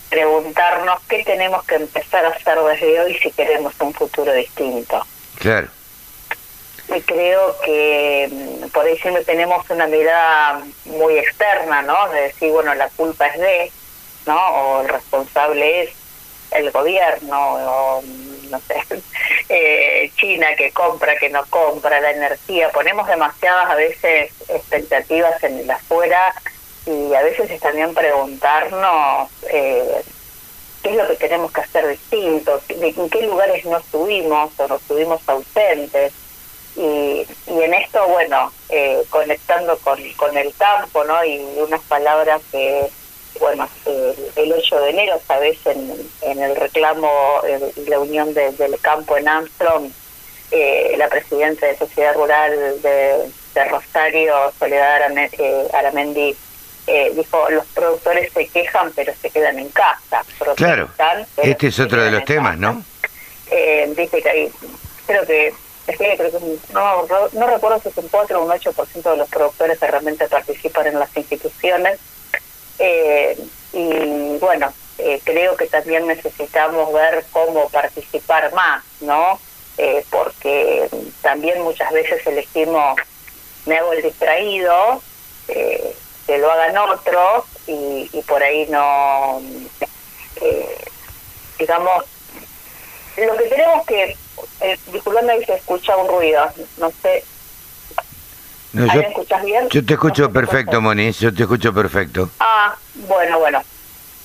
preguntarnos 0.09 0.99
qué 1.07 1.23
tenemos 1.23 1.63
que 1.65 1.75
empezar 1.75 2.25
a 2.25 2.29
hacer 2.29 2.59
desde 2.59 2.99
hoy 2.99 3.17
si 3.19 3.31
queremos 3.31 3.73
un 3.79 3.93
futuro 3.93 4.33
distinto. 4.33 5.05
Claro, 5.39 5.67
Y 6.93 7.01
creo 7.01 7.55
que 7.63 8.27
mm, 8.31 8.69
por 8.69 8.85
ahí 8.85 8.97
siempre 8.97 9.23
tenemos 9.23 9.69
una 9.69 9.87
mirada 9.87 10.61
muy 10.85 11.17
externa, 11.17 11.81
¿no? 11.83 12.09
De 12.09 12.21
decir, 12.23 12.51
bueno, 12.51 12.73
la 12.73 12.89
culpa 12.89 13.27
es 13.27 13.39
de, 13.39 13.71
¿no? 14.25 14.37
O 14.37 14.81
el 14.81 14.89
responsable 14.89 15.83
es 15.83 15.91
el 16.51 16.71
gobierno, 16.71 17.53
o 17.53 18.03
no 18.49 18.59
sé, 18.61 18.75
eh, 19.49 20.11
China 20.15 20.47
que 20.55 20.71
compra, 20.71 21.17
que 21.17 21.29
no 21.29 21.45
compra, 21.49 21.99
la 22.01 22.11
energía. 22.11 22.71
Ponemos 22.71 23.07
demasiadas 23.07 23.69
a 23.69 23.75
veces 23.75 24.31
expectativas 24.47 25.41
en 25.43 25.59
el 25.59 25.71
afuera 25.71 26.33
y 26.85 27.13
a 27.13 27.21
veces 27.21 27.51
es 27.51 27.61
también 27.61 27.93
preguntarnos 27.93 29.29
eh, 29.51 30.01
qué 30.81 30.89
es 30.89 30.95
lo 30.95 31.07
que 31.07 31.15
tenemos 31.15 31.51
que 31.51 31.61
hacer 31.61 31.87
distinto, 31.87 32.61
en 32.69 33.09
qué 33.09 33.21
lugares 33.23 33.65
no 33.65 33.77
estuvimos 33.77 34.51
o 34.59 34.67
no 34.67 34.75
estuvimos 34.75 35.21
ausentes. 35.27 36.13
Y, 36.75 37.27
y 37.47 37.61
en 37.61 37.73
esto, 37.73 38.07
bueno, 38.07 38.53
eh, 38.69 39.03
conectando 39.09 39.77
con, 39.79 39.99
con 40.13 40.37
el 40.37 40.53
campo, 40.55 41.03
¿no? 41.03 41.25
Y 41.25 41.39
unas 41.57 41.81
palabras 41.81 42.41
que, 42.51 42.89
bueno, 43.39 43.69
eh, 43.85 44.15
el 44.35 44.51
8 44.53 44.79
de 44.81 44.89
enero, 44.89 45.19
sabes, 45.27 45.57
en, 45.65 45.93
en 46.21 46.41
el 46.41 46.55
reclamo 46.55 47.09
eh, 47.47 47.71
la 47.87 47.99
unión 47.99 48.33
de- 48.33 48.51
del 48.53 48.79
campo 48.79 49.17
en 49.17 49.27
Armstrong, 49.27 49.91
eh, 50.51 50.95
la 50.97 51.07
presidenta 51.09 51.65
de 51.67 51.77
Sociedad 51.77 52.13
Rural 52.15 52.81
de, 52.81 53.29
de 53.53 53.65
Rosario, 53.65 54.33
Soledad 54.57 55.01
Arame- 55.01 55.29
eh, 55.37 55.67
Aramendi, 55.73 56.35
eh, 56.87 57.11
dijo, 57.15 57.49
los 57.51 57.65
productores 57.67 58.31
se 58.33 58.47
quejan 58.47 58.91
pero 58.95 59.13
se 59.21 59.29
quedan 59.29 59.59
en 59.59 59.69
casa. 59.69 60.23
claro. 60.97 61.25
Este 61.37 61.67
es 61.67 61.79
otro 61.79 62.03
de 62.03 62.11
los 62.11 62.25
temas, 62.25 62.57
casa 62.57 62.57
¿no? 62.57 62.83
dice 63.95 64.21
que 64.21 64.29
hay, 64.29 64.51
creo 65.07 65.25
que, 65.25 65.53
creo 65.87 66.17
que 66.17 66.37
un- 66.37 66.59
no, 66.73 67.05
no 67.33 67.47
recuerdo 67.47 67.79
si 67.81 67.89
es 67.89 67.97
un 67.97 68.07
4 68.09 68.39
o 68.41 68.45
un 68.45 68.51
8% 68.51 69.11
de 69.11 69.17
los 69.17 69.29
productores 69.29 69.79
que 69.79 69.87
realmente 69.87 70.27
participan 70.27 70.87
en 70.87 70.99
las 70.99 71.15
instituciones. 71.15 71.99
Eh, 72.79 73.37
y 73.73 74.37
bueno, 74.37 74.73
eh, 74.97 75.21
creo 75.23 75.55
que 75.55 75.67
también 75.67 76.07
necesitamos 76.07 76.91
ver 76.93 77.25
cómo 77.31 77.69
participar 77.69 78.53
más, 78.53 78.83
¿no? 79.01 79.39
Eh, 79.77 80.03
porque 80.09 80.89
también 81.21 81.61
muchas 81.61 81.91
veces 81.91 82.25
elegimos, 82.27 82.99
me 83.65 83.77
hago 83.77 83.93
el 83.93 84.01
distraído, 84.01 85.01
eh, 85.47 85.95
que 86.27 86.37
lo 86.37 86.51
hagan 86.51 86.77
otros 86.77 87.45
y, 87.65 88.07
por 88.27 88.43
ahí 88.43 88.67
no, 88.67 89.41
eh, 90.41 90.77
digamos, 91.57 92.05
lo 93.17 93.35
que 93.37 93.43
tenemos 93.45 93.85
que, 93.85 94.17
eh, 94.61 94.77
disculpame 94.91 95.39
si 95.39 95.45
se 95.45 95.53
escucha 95.55 95.97
un 95.97 96.07
ruido, 96.07 96.45
no 96.77 96.91
sé, 97.01 97.23
No, 98.73 98.83
¿ahí 98.83 98.89
yo, 98.95 99.01
me 99.01 99.07
escuchas 99.07 99.43
bien? 99.43 99.69
yo 99.69 99.85
te 99.85 99.93
escucho 99.93 100.23
No 100.23 100.33
perfecto. 100.33 100.81
Moni, 100.81 101.11
yo 101.11 101.33
te 101.33 101.43
escucho 101.43 101.73
perfecto. 101.73 102.29
Ah, 102.39 102.75
bueno, 103.07 103.39
bueno, 103.39 103.61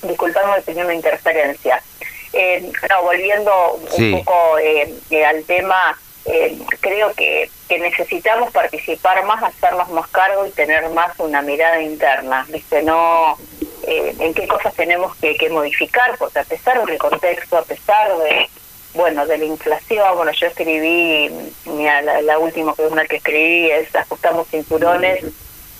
disculpame 0.03 0.57
si 0.59 0.65
tenía 0.65 0.85
una 0.85 0.93
interferencia. 0.93 1.81
Eh, 2.33 2.71
no, 2.89 3.01
volviendo 3.03 3.79
un 3.97 4.11
poco 4.11 4.57
eh, 4.59 4.93
eh, 5.09 5.25
al 5.25 5.43
tema, 5.45 5.97
eh, 6.25 6.57
creo 6.81 7.13
que, 7.13 7.49
que 7.69 7.79
necesitamos 7.79 8.51
participar 8.51 9.23
más, 9.25 9.41
hacernos 9.43 9.89
más 9.89 10.07
cargo 10.07 10.45
y 10.45 10.51
tener 10.51 10.89
más 10.89 11.17
una 11.19 11.41
mirada 11.41 11.81
interna, 11.81 12.45
¿viste? 12.49 12.81
No 12.83 13.37
eh, 13.83 14.15
en 14.19 14.33
qué 14.33 14.47
cosas 14.47 14.73
tenemos 14.73 15.15
que, 15.17 15.37
que 15.37 15.49
modificar, 15.49 16.17
porque 16.17 16.39
a 16.39 16.43
pesar 16.43 16.83
del 16.85 16.97
contexto, 16.97 17.57
a 17.57 17.63
pesar 17.63 18.17
de 18.17 18.49
bueno 18.95 19.25
de 19.25 19.37
la 19.37 19.45
inflación, 19.45 20.15
bueno, 20.15 20.31
yo 20.31 20.47
escribí, 20.47 21.29
mira, 21.65 22.01
la, 22.01 22.21
la 22.21 22.39
última 22.39 22.73
columna 22.73 23.05
que 23.05 23.17
escribí 23.17 23.69
es 23.69 23.95
ajustamos 23.95 24.47
cinturones 24.47 25.23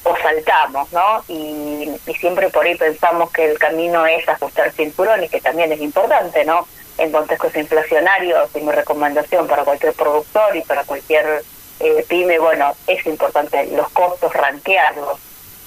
o 0.04 0.16
saltamos, 0.18 0.92
¿no? 0.94 1.24
Y, 1.28 1.90
siempre 2.20 2.50
por 2.50 2.66
ahí 2.66 2.76
pensamos 2.76 3.32
que 3.32 3.46
el 3.52 3.60
camino 3.60 4.06
es 4.06 4.28
ajustar 4.28 4.72
cinturones, 4.72 5.30
que 5.30 5.42
también 5.42 5.72
es 5.72 5.82
importante, 5.82 6.46
¿no? 6.46 6.68
en 6.98 7.12
contextos 7.12 7.56
inflacionarios 7.56 8.50
y 8.56 8.62
mi 8.62 8.72
recomendación 8.72 9.48
para 9.48 9.66
cualquier 9.66 9.94
productor 9.94 10.56
y 10.56 10.62
para 10.62 10.84
cualquier 10.86 11.44
eh, 11.80 12.06
pyme, 12.08 12.40
bueno, 12.40 12.74
es 12.88 13.06
importante 13.06 13.66
los 13.68 13.90
costos, 13.90 14.34
ranquearlos, 14.34 15.20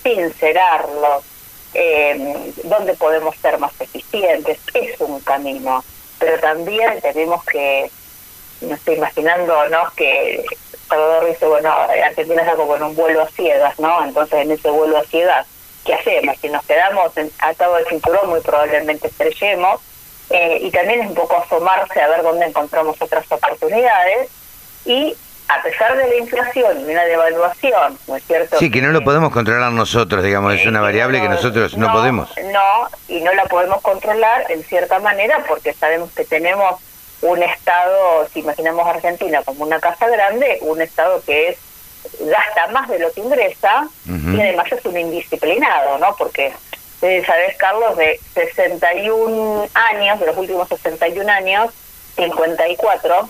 sincerarlos, 0.03 1.25
eh, 1.75 2.53
dónde 2.65 2.95
podemos 2.95 3.37
ser 3.37 3.59
más 3.59 3.79
eficientes, 3.79 4.59
es 4.73 4.99
un 5.01 5.21
camino, 5.21 5.85
pero 6.19 6.39
también 6.41 7.01
tenemos 7.01 7.45
que, 7.45 7.91
no 8.61 8.75
estoy 8.75 8.97
imaginando, 8.97 9.69
¿no? 9.69 9.91
Que 9.97 10.45
Salvador 10.89 11.27
dice, 11.27 11.47
bueno, 11.47 11.71
Argentina 11.71 12.43
está 12.43 12.57
como 12.57 12.77
en 12.77 12.83
un 12.83 12.97
vuelo 12.97 13.23
a 13.23 13.29
ciegas, 13.29 13.79
¿no? 13.79 14.05
Entonces 14.05 14.41
en 14.41 14.51
ese 14.51 14.71
vuelo 14.71 14.99
a 14.99 15.05
ciegas, 15.05 15.47
¿qué 15.85 15.95
hacemos? 15.95 16.37
Si 16.41 16.49
nos 16.49 16.65
quedamos 16.65 17.13
atados 17.39 17.79
al 17.79 17.87
cinturón, 17.87 18.31
muy 18.31 18.41
probablemente 18.41 19.09
estrellemos, 19.09 19.81
eh, 20.31 20.59
y 20.61 20.71
también 20.71 21.03
es 21.03 21.09
un 21.09 21.15
poco 21.15 21.37
asomarse 21.37 22.01
a 22.01 22.09
ver 22.09 22.23
dónde 22.23 22.47
encontramos 22.47 23.01
otras 23.01 23.31
oportunidades, 23.31 24.31
y 24.85 25.17
a 25.49 25.63
pesar 25.63 25.97
de 25.97 26.07
la 26.07 26.17
inflación 26.17 26.81
y 26.81 26.93
una 26.93 27.05
devaluación, 27.05 27.99
¿no 28.07 28.17
es 28.17 28.25
cierto? 28.25 28.59
Sí, 28.59 28.71
que 28.71 28.83
no 28.83 28.89
lo 28.89 29.03
podemos 29.03 29.33
controlar 29.33 29.73
nosotros, 29.73 30.23
digamos, 30.23 30.55
es 30.55 30.67
una 30.67 30.81
variable 30.81 31.21
que 31.21 31.29
nosotros 31.29 31.77
no, 31.77 31.91
podemos. 31.91 32.31
No, 32.53 32.89
y 33.09 33.21
no 33.21 33.33
la 33.33 33.45
podemos 33.47 33.81
controlar 33.81 34.51
en 34.51 34.63
cierta 34.63 34.99
manera 34.99 35.43
porque 35.49 35.73
sabemos 35.73 36.13
que 36.13 36.25
tenemos 36.25 36.81
un 37.23 37.43
Estado, 37.43 38.29
si 38.33 38.41
imaginamos 38.41 38.87
Argentina 38.87 39.43
como 39.43 39.65
una 39.65 39.81
casa 39.81 40.07
grande, 40.09 40.59
un 40.61 40.83
Estado 40.83 41.23
que 41.25 41.49
es 41.49 41.57
gasta 42.21 42.69
más 42.69 42.89
de 42.89 42.99
lo 42.99 43.11
que 43.13 43.21
ingresa 43.21 43.89
y 44.07 44.41
además 44.41 44.71
es 44.71 44.85
un 44.85 44.99
indisciplinado, 44.99 45.99
¿no? 45.99 46.15
Porque, 46.17 46.53
sabes, 47.01 47.57
Carlos, 47.57 47.97
de 47.97 48.21
61 48.35 49.69
años, 49.75 50.21
de 50.21 50.27
los 50.27 50.37
últimos 50.37 50.69
61 50.69 51.29
años, 51.31 51.71
54 52.17 53.29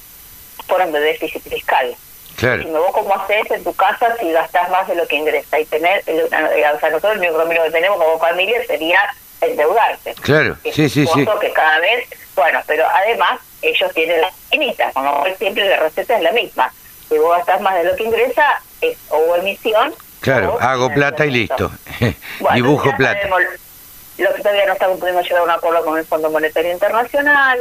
fueron 0.66 0.92
de 0.92 1.00
déficit 1.00 1.42
fiscal. 1.42 1.96
Claro. 2.38 2.62
Si 2.62 2.70
vos 2.70 2.92
cómo 2.92 3.14
haces 3.16 3.50
en 3.50 3.64
tu 3.64 3.74
casa 3.74 4.16
si 4.20 4.30
gastás 4.30 4.70
más 4.70 4.86
de 4.86 4.94
lo 4.94 5.08
que 5.08 5.16
ingresa 5.16 5.58
y 5.58 5.64
tener, 5.64 6.04
o 6.06 6.28
sea, 6.28 6.90
nosotros 6.90 7.14
el 7.14 7.18
único 7.18 7.36
camino 7.36 7.64
que 7.64 7.70
tenemos 7.72 7.98
como 7.98 8.16
familia 8.20 8.64
sería 8.64 9.00
endeudarse. 9.40 10.14
Claro, 10.20 10.56
sí, 10.62 10.88
sí, 10.88 11.04
sí. 11.04 11.26
que 11.40 11.52
cada 11.52 11.80
vez, 11.80 12.08
bueno, 12.36 12.60
pero 12.68 12.86
además 12.88 13.40
ellos 13.60 13.92
tienen 13.92 14.20
la 14.20 14.30
finita, 14.50 14.92
con 14.92 15.04
lo 15.04 15.18
cual 15.18 15.36
siempre 15.36 15.68
la 15.68 15.78
receta 15.78 16.16
es 16.16 16.22
la 16.22 16.30
misma. 16.30 16.72
Si 17.08 17.18
vos 17.18 17.36
gastás 17.38 17.60
más 17.60 17.74
de 17.74 17.84
lo 17.84 17.96
que 17.96 18.04
ingresa, 18.04 18.62
es 18.82 18.96
o 19.08 19.34
emisión. 19.34 19.92
Claro, 20.20 20.58
hago 20.60 20.90
plata 20.94 21.26
y 21.26 21.32
listo. 21.32 21.72
Dibujo 22.54 22.94
plata. 22.96 23.28
lo 24.18 24.34
que 24.34 24.42
todavía 24.42 24.66
no 24.66 24.74
estamos 24.74 25.00
pudiendo 25.00 25.22
llegar 25.22 25.40
a 25.40 25.42
un 25.42 25.50
acuerdo 25.50 25.84
con 25.84 25.98
el 25.98 26.04
Fondo 26.04 26.30
Monetario 26.30 26.70
Internacional, 26.70 27.58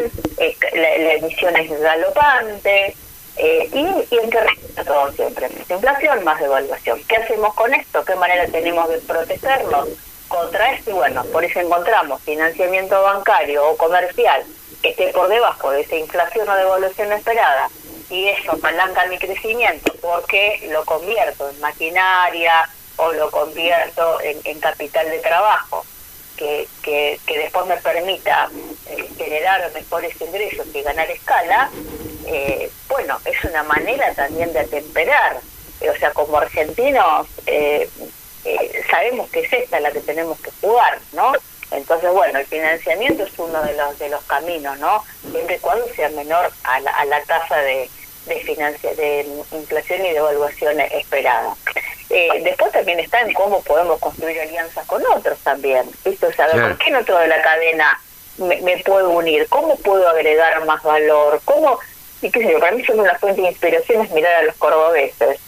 la, 0.74 1.14
emisión 1.14 1.56
es 1.56 1.82
galopante, 1.82 2.96
eh, 3.38 3.70
y, 3.74 4.16
en 4.16 4.30
qué 4.30 4.40
resulta 4.40 4.84
todo 4.84 5.12
siempre. 5.12 5.50
Inflación, 5.70 6.24
más 6.24 6.40
devaluación. 6.40 7.02
¿Qué 7.08 7.18
hacemos 7.18 7.54
con 7.54 7.74
esto? 7.74 8.04
¿Qué 8.04 8.16
manera 8.16 8.48
tenemos 8.48 8.90
de 8.90 8.98
protegernos 9.00 9.90
contra 10.28 10.74
esto? 10.74 10.92
Y 10.92 10.94
bueno, 10.94 11.24
por 11.26 11.44
eso 11.44 11.60
encontramos 11.60 12.22
financiamiento 12.24 13.02
bancario 13.02 13.68
o 13.68 13.78
comercial 13.78 14.44
que 14.82 14.90
esté 14.90 15.08
por 15.10 15.28
debajo 15.28 15.72
de 15.72 15.82
esa 15.82 15.96
inflación 15.96 16.48
o 16.50 16.56
devaluación 16.56 17.12
esperada 17.12 17.70
y 18.10 18.28
eso 18.30 18.58
palanca 18.60 19.06
mi 19.08 19.18
crecimiento 19.18 19.94
porque 20.02 20.68
lo 20.72 20.86
convierto 20.86 21.50
en 21.50 21.60
maquinaria 21.60 22.70
o 22.98 23.12
lo 23.14 23.30
convierto 23.30 24.20
en, 24.22 24.60
capital 24.60 25.10
de 25.10 25.20
trabajo 25.20 25.86
que, 26.38 26.68
que, 26.82 27.20
que 27.26 27.40
después 27.40 27.66
me 27.66 27.78
permita 27.78 28.50
eh, 28.90 29.10
generar 29.18 29.72
mejores 29.74 30.20
ingresos 30.22 30.68
y 30.74 30.82
ganar 30.82 31.10
escala, 31.12 31.70
eh, 32.26 32.70
bueno, 32.88 33.20
es 33.26 33.44
una 33.44 33.64
manera 33.64 34.14
también 34.14 34.54
de 34.54 34.60
atemperar. 34.60 35.40
o 35.82 36.00
sea, 36.00 36.12
como 36.12 36.38
argentinos 36.38 37.28
eh, 37.46 37.90
eh, 38.46 38.84
sabemos 38.90 39.30
que 39.30 39.42
es 39.42 39.54
esta 39.54 39.80
la 39.80 39.92
que 39.92 40.00
tenemos 40.02 40.40
que 40.40 40.52
jugar, 40.62 41.00
¿no? 41.14 41.34
Entonces, 41.72 42.10
bueno, 42.12 42.40
el 42.40 42.46
financiamiento 42.46 43.24
es 43.24 43.38
uno 43.38 43.62
de 43.62 43.74
los 43.74 44.00
de 44.00 44.10
los 44.10 44.24
caminos, 44.24 44.78
¿no? 44.80 45.04
Siempre 45.32 45.60
cuando 45.60 45.86
sea 45.94 46.10
menor 46.10 46.50
a 46.64 46.80
la, 46.80 46.92
a 46.92 47.06
la 47.06 47.22
tasa 47.24 47.58
de, 47.58 47.90
de, 48.26 48.36
de 48.96 49.26
inflación 49.52 50.06
y 50.06 50.12
devaluación 50.14 50.80
esperada. 50.80 51.56
Después 52.10 52.72
también 52.72 53.00
está 53.00 53.22
en 53.22 53.34
cómo 53.34 53.62
podemos 53.62 54.00
construir 54.00 54.40
alianzas 54.40 54.86
con 54.86 55.06
otros 55.08 55.38
también. 55.40 55.84
¿Viste? 56.06 56.26
O 56.26 56.34
sea, 56.34 56.48
¿por 56.48 56.78
qué 56.78 56.92
no 56.92 57.04
toda 57.04 57.28
la 57.28 57.42
cadena 57.42 58.00
me, 58.38 58.62
me 58.62 58.78
puedo 58.80 59.10
unir? 59.10 59.48
¿Cómo 59.50 59.76
puedo 59.78 60.08
agregar 60.10 60.66
más 60.66 60.82
valor? 60.84 61.42
¿Cómo 61.46 61.80
y 62.22 62.32
qué 62.32 62.40
sé 62.40 62.52
yo, 62.52 62.60
para 62.60 62.72
mí 62.72 62.84
son 62.84 63.00
una 63.00 63.18
fuente 63.20 63.42
de 63.42 63.50
inspiración 63.50 64.02
es 64.02 64.12
mirar 64.12 64.34
a 64.36 64.44
los 64.44 64.56
cordobeses. 64.56 65.40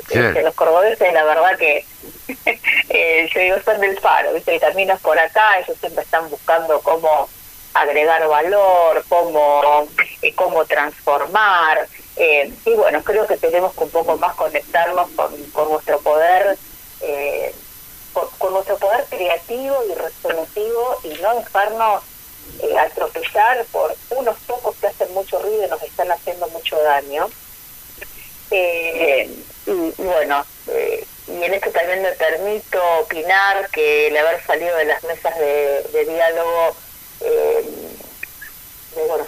Los 0.44 0.54
cordobeses, 0.54 1.14
la 1.14 1.24
verdad 1.24 1.58
que 1.58 1.84
eh, 2.90 3.30
yo 3.34 3.40
digo, 3.40 3.56
son 3.66 3.82
del 3.82 4.00
faro, 4.00 4.34
¿viste? 4.34 4.54
el 4.54 4.62
camino 4.62 4.94
es 4.94 5.00
por 5.00 5.18
acá, 5.18 5.60
ellos 5.60 5.78
siempre 5.80 6.04
están 6.04 6.30
buscando 6.30 6.80
cómo 6.82 7.28
agregar 7.74 8.28
valor, 8.28 9.04
cómo, 9.10 9.88
eh, 10.22 10.34
cómo 10.36 10.66
transformar. 10.66 11.88
Eh, 12.20 12.52
y 12.66 12.74
bueno, 12.74 13.02
creo 13.04 13.26
que 13.26 13.38
tenemos 13.38 13.74
que 13.74 13.86
un 13.86 13.90
poco 13.92 14.18
más 14.18 14.36
conectarnos 14.36 15.10
con, 15.16 15.34
con 15.52 15.70
nuestro 15.70 16.00
poder, 16.02 16.58
eh, 17.02 17.56
con, 18.38 18.54
nuestro 18.54 18.78
poder 18.78 19.06
creativo 19.10 19.78
y 19.90 19.94
resolutivo 19.94 20.98
y 21.04 21.10
no 21.22 21.36
dejarnos 21.36 22.04
eh, 22.62 22.78
atropellar 22.78 23.64
por 23.72 23.96
unos 24.10 24.38
pocos 24.40 24.76
que 24.76 24.88
hacen 24.88 25.14
mucho 25.14 25.40
ruido 25.42 25.66
y 25.66 25.70
nos 25.70 25.82
están 25.82 26.12
haciendo 26.12 26.48
mucho 26.50 26.78
daño. 26.82 27.30
Eh, 28.52 29.30
y, 29.66 30.02
bueno, 30.02 30.46
eh, 30.68 31.06
y 31.28 31.44
en 31.44 31.54
esto 31.54 31.72
también 31.72 32.02
me 32.02 32.12
permito 32.14 32.82
opinar 33.02 33.70
que 33.70 34.08
el 34.08 34.18
haber 34.18 34.44
salido 34.46 34.76
de 34.76 34.86
las 34.86 35.04
mesas 35.04 35.38
de, 35.38 36.06
diálogo 36.06 36.76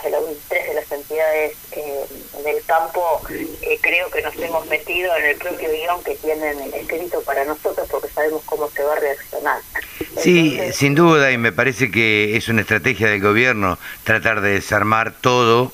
de 0.09 0.37
tres 0.47 0.67
de 0.67 0.73
las 0.73 0.91
entidades 0.91 1.53
eh, 1.71 2.05
del 2.43 2.63
campo, 2.65 3.21
eh, 3.29 3.79
creo 3.81 4.09
que 4.09 4.21
nos 4.21 4.35
hemos 4.37 4.65
metido 4.67 5.15
en 5.15 5.25
el 5.25 5.35
propio 5.37 5.69
guion 5.69 6.03
que 6.03 6.15
tienen 6.15 6.73
escrito 6.73 7.21
para 7.21 7.45
nosotros 7.45 7.87
porque 7.89 8.09
sabemos 8.09 8.41
cómo 8.45 8.69
se 8.69 8.83
va 8.83 8.93
a 8.93 8.99
reaccionar. 8.99 9.59
Sí, 10.17 10.59
sin 10.73 10.95
duda, 10.95 11.31
y 11.31 11.37
me 11.37 11.51
parece 11.51 11.91
que 11.91 12.35
es 12.35 12.47
una 12.49 12.61
estrategia 12.61 13.09
del 13.09 13.21
gobierno 13.21 13.77
tratar 14.03 14.41
de 14.41 14.51
desarmar 14.51 15.13
todo, 15.21 15.71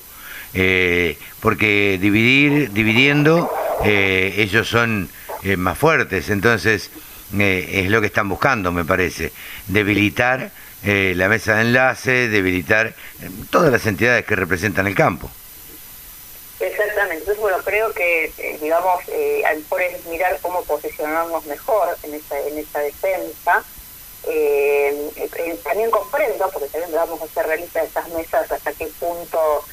eh, 0.54 1.18
porque 1.40 1.98
dividir, 2.00 2.72
dividiendo, 2.72 3.52
ellos 3.84 4.68
son 4.68 5.10
eh, 5.44 5.56
más 5.56 5.78
fuertes, 5.78 6.30
entonces 6.30 6.90
es 7.38 7.90
lo 7.90 8.02
que 8.02 8.08
están 8.08 8.28
buscando, 8.28 8.72
me 8.72 8.86
parece, 8.86 9.32
debilitar 9.68 10.52
la 10.84 11.28
mesa 11.28 11.56
de 11.56 11.62
enlace, 11.62 12.28
debilitar 12.30 12.94
todas 13.50 13.72
las 13.72 13.86
entidades 13.86 14.26
que 14.26 14.36
representan 14.36 14.88
el 14.88 14.96
campo. 14.96 15.30
Exactamente, 16.60 17.20
entonces 17.20 17.42
bueno, 17.42 17.58
creo 17.64 17.94
que, 17.94 18.58
digamos, 18.62 19.04
eh, 19.10 19.44
por 19.70 19.80
mirar 20.10 20.40
cómo 20.42 20.64
posicionarnos 20.64 21.46
mejor 21.46 21.96
en 22.02 22.16
esa, 22.16 22.40
en 22.40 22.58
esa 22.58 22.80
defensa, 22.80 23.64
eh, 24.24 25.12
eh, 25.16 25.60
también 25.64 25.92
comprendo, 25.92 26.50
porque 26.52 26.68
también 26.70 26.94
vamos 26.94 27.22
a 27.22 27.28
ser 27.28 27.46
realistas 27.46 27.84
de 27.84 27.88
estas 27.88 28.10
mesas, 28.10 28.52
hasta 28.52 28.74
qué 28.74 28.88
punto 29.00 29.64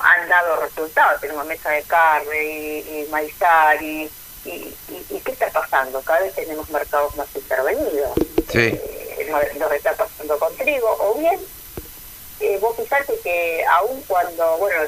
han 0.00 0.28
dado 0.28 0.60
resultados. 0.62 1.20
Tenemos 1.20 1.46
mesa 1.46 1.70
de 1.70 1.82
carne 1.84 2.44
y, 2.44 2.78
y 2.78 3.08
maizar 3.10 3.80
y, 3.80 4.10
y, 4.44 5.20
qué 5.24 5.32
está 5.32 5.48
pasando. 5.50 6.00
Cada 6.02 6.20
vez 6.20 6.34
tenemos 6.34 6.68
mercados 6.70 7.16
más 7.16 7.28
intervenidos. 7.36 8.12
Sí. 8.50 8.78
Eh, 9.26 9.58
nos, 9.58 9.72
está 9.72 9.94
pasando 9.94 10.38
con 10.38 10.54
trigo. 10.56 10.96
O 11.00 11.14
bien, 11.14 11.40
eh, 12.40 12.58
vos 12.60 12.76
fijate 12.76 13.18
que 13.20 13.64
aun 13.64 14.00
cuando, 14.02 14.58
bueno, 14.58 14.82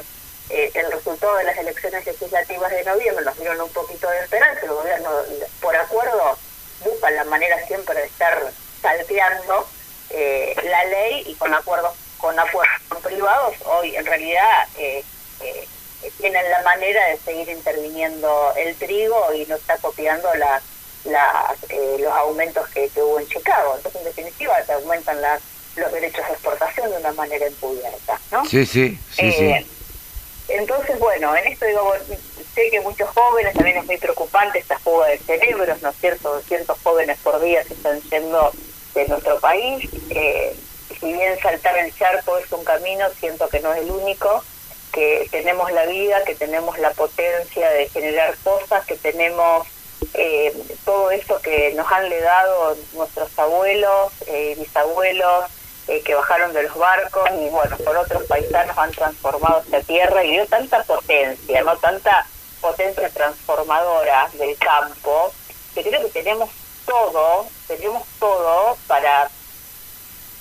eh, 0.49 0.71
el 0.73 0.91
resultado 0.91 1.35
de 1.35 1.43
las 1.43 1.57
elecciones 1.57 2.05
legislativas 2.05 2.71
de 2.71 2.83
noviembre 2.83 3.25
nos 3.25 3.37
dieron 3.37 3.61
un 3.61 3.69
poquito 3.69 4.09
de 4.09 4.19
esperanza, 4.19 4.61
el 4.63 4.69
gobierno, 4.69 5.09
por 5.61 5.75
acuerdo, 5.75 6.37
busca 6.83 7.11
la 7.11 7.23
manera 7.25 7.65
siempre 7.67 7.99
de 7.99 8.05
estar 8.07 8.51
salteando 8.81 9.67
eh, 10.09 10.55
la 10.63 10.85
ley 10.85 11.23
y 11.27 11.35
con 11.35 11.53
acuerdos 11.53 11.93
con 12.17 12.37
acuerdos 12.37 12.81
privados 13.03 13.55
hoy 13.65 13.95
en 13.95 14.05
realidad 14.05 14.67
eh, 14.77 15.03
tienen 16.17 16.49
la 16.49 16.61
manera 16.63 17.07
de 17.09 17.17
seguir 17.17 17.49
interviniendo 17.49 18.53
el 18.57 18.75
trigo 18.75 19.33
y 19.33 19.45
no 19.45 19.55
está 19.55 19.77
copiando 19.77 20.33
las, 20.35 20.63
los 21.05 22.13
aumentos 22.13 22.67
que, 22.69 22.89
hubo 23.01 23.19
en 23.19 23.27
Chicago 23.27 23.75
entonces 23.77 24.01
en 24.01 24.07
definitiva 24.07 24.61
te 24.63 24.73
aumentan 24.73 25.21
las, 25.21 25.41
los 25.75 25.91
derechos 25.91 26.25
de 26.27 26.33
exportación 26.33 26.91
de 26.91 26.97
una 26.97 27.11
manera 27.13 27.47
encubierta 27.47 28.19
¿no? 28.31 28.45
sí 28.45 28.65
sí 28.65 28.99
sí, 29.11 29.31
sí. 29.31 29.55
entonces 30.49 30.99
bueno 30.99 31.35
en 31.35 31.47
esto 31.47 31.65
digo 31.65 31.93
sé 32.53 32.69
que 32.69 32.81
muchos 32.81 33.09
jóvenes 33.09 33.53
también 33.53 33.77
es 33.77 33.85
muy 33.85 33.97
preocupante 33.97 34.59
esta 34.59 34.77
fuga 34.79 35.07
de 35.07 35.17
cerebros 35.19 35.81
no 35.81 35.89
es 35.89 35.95
cierto 35.97 36.41
ciertos 36.41 36.77
jóvenes 36.83 37.17
por 37.23 37.39
día 37.41 37.63
se 37.63 37.73
están 37.73 38.01
yendo 38.01 38.51
de 38.93 39.07
nuestro 39.07 39.39
país. 39.39 39.89
Eh, 40.09 40.55
si 40.99 41.13
bien 41.13 41.39
saltar 41.39 41.77
el 41.77 41.95
charco 41.95 42.37
es 42.37 42.51
un 42.51 42.63
camino, 42.63 43.05
siento 43.19 43.47
que 43.47 43.59
no 43.59 43.73
es 43.73 43.81
el 43.81 43.91
único. 43.91 44.43
que 44.91 45.27
tenemos 45.29 45.71
la 45.71 45.85
vida, 45.85 46.23
que 46.25 46.33
tenemos 46.33 46.79
la 46.79 46.89
potencia 46.91 47.69
de 47.69 47.87
generar 47.89 48.35
cosas, 48.43 48.85
que 48.87 48.95
tenemos 48.95 49.67
eh, 50.13 50.53
todo 50.85 51.11
eso 51.11 51.41
que 51.41 51.73
nos 51.75 51.91
han 51.91 52.09
legado 52.09 52.77
nuestros 52.93 53.37
abuelos, 53.37 54.11
eh, 54.27 54.55
bisabuelos, 54.57 55.45
eh, 55.87 56.01
que 56.01 56.13
bajaron 56.13 56.53
de 56.53 56.63
los 56.63 56.77
barcos 56.77 57.29
y 57.39 57.49
bueno, 57.49 57.75
por 57.77 57.97
otros 57.97 58.23
paisanos 58.23 58.77
han 58.77 58.91
transformado 58.91 59.61
esta 59.61 59.81
tierra 59.81 60.23
y 60.23 60.31
dio 60.31 60.45
tanta 60.45 60.83
potencia, 60.83 61.63
no 61.63 61.75
tanta 61.77 62.25
potencia 62.61 63.09
transformadora 63.09 64.29
del 64.33 64.55
campo, 64.57 65.33
que 65.73 65.83
creo 65.83 66.01
que 66.01 66.09
tenemos 66.09 66.49
todo, 66.85 67.47
tenemos 67.67 68.03
todo 68.19 68.77
para 68.87 69.29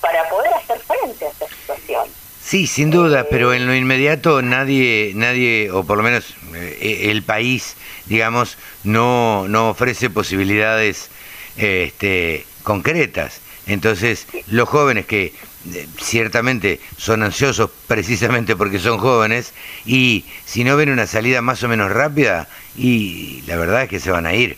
para 0.01 0.29
poder 0.29 0.53
hacer 0.55 0.79
frente 0.81 1.25
a 1.25 1.29
esta 1.29 1.49
situación. 1.49 2.09
Sí, 2.41 2.67
sin 2.67 2.91
duda, 2.91 3.27
pero 3.29 3.53
en 3.53 3.67
lo 3.67 3.75
inmediato 3.75 4.43
nadie, 4.43 5.13
nadie, 5.15 5.71
o 5.71 5.85
por 5.85 5.97
lo 5.99 6.03
menos 6.03 6.25
eh, 6.31 6.38
el 6.55 7.23
país, 7.23 7.77
digamos, 8.07 8.57
no, 8.85 9.47
no 9.49 9.71
ofrece 9.71 10.11
posibilidades 10.11 11.11
este, 11.57 12.47
concretas. 12.63 13.41
Entonces, 13.67 14.27
los 14.47 14.69
jóvenes 14.69 15.07
que 15.07 15.35
eh, 15.75 15.87
ciertamente 16.01 16.81
son 16.97 17.23
ansiosos 17.23 17.71
precisamente 17.87 18.57
porque 18.57 18.79
son 18.79 18.99
jóvenes 18.99 19.53
y 19.85 20.25
si 20.47 20.65
no 20.65 20.77
ven 20.77 20.91
una 20.91 21.07
salida 21.07 21.43
más 21.43 21.63
o 21.63 21.69
menos 21.69 21.91
rápida, 21.91 22.49
y 22.77 23.43
la 23.47 23.57
verdad 23.57 23.83
es 23.83 23.89
que 23.91 24.01
se 24.01 24.11
van 24.11 24.27
a 24.27 24.35
ir. 24.35 24.57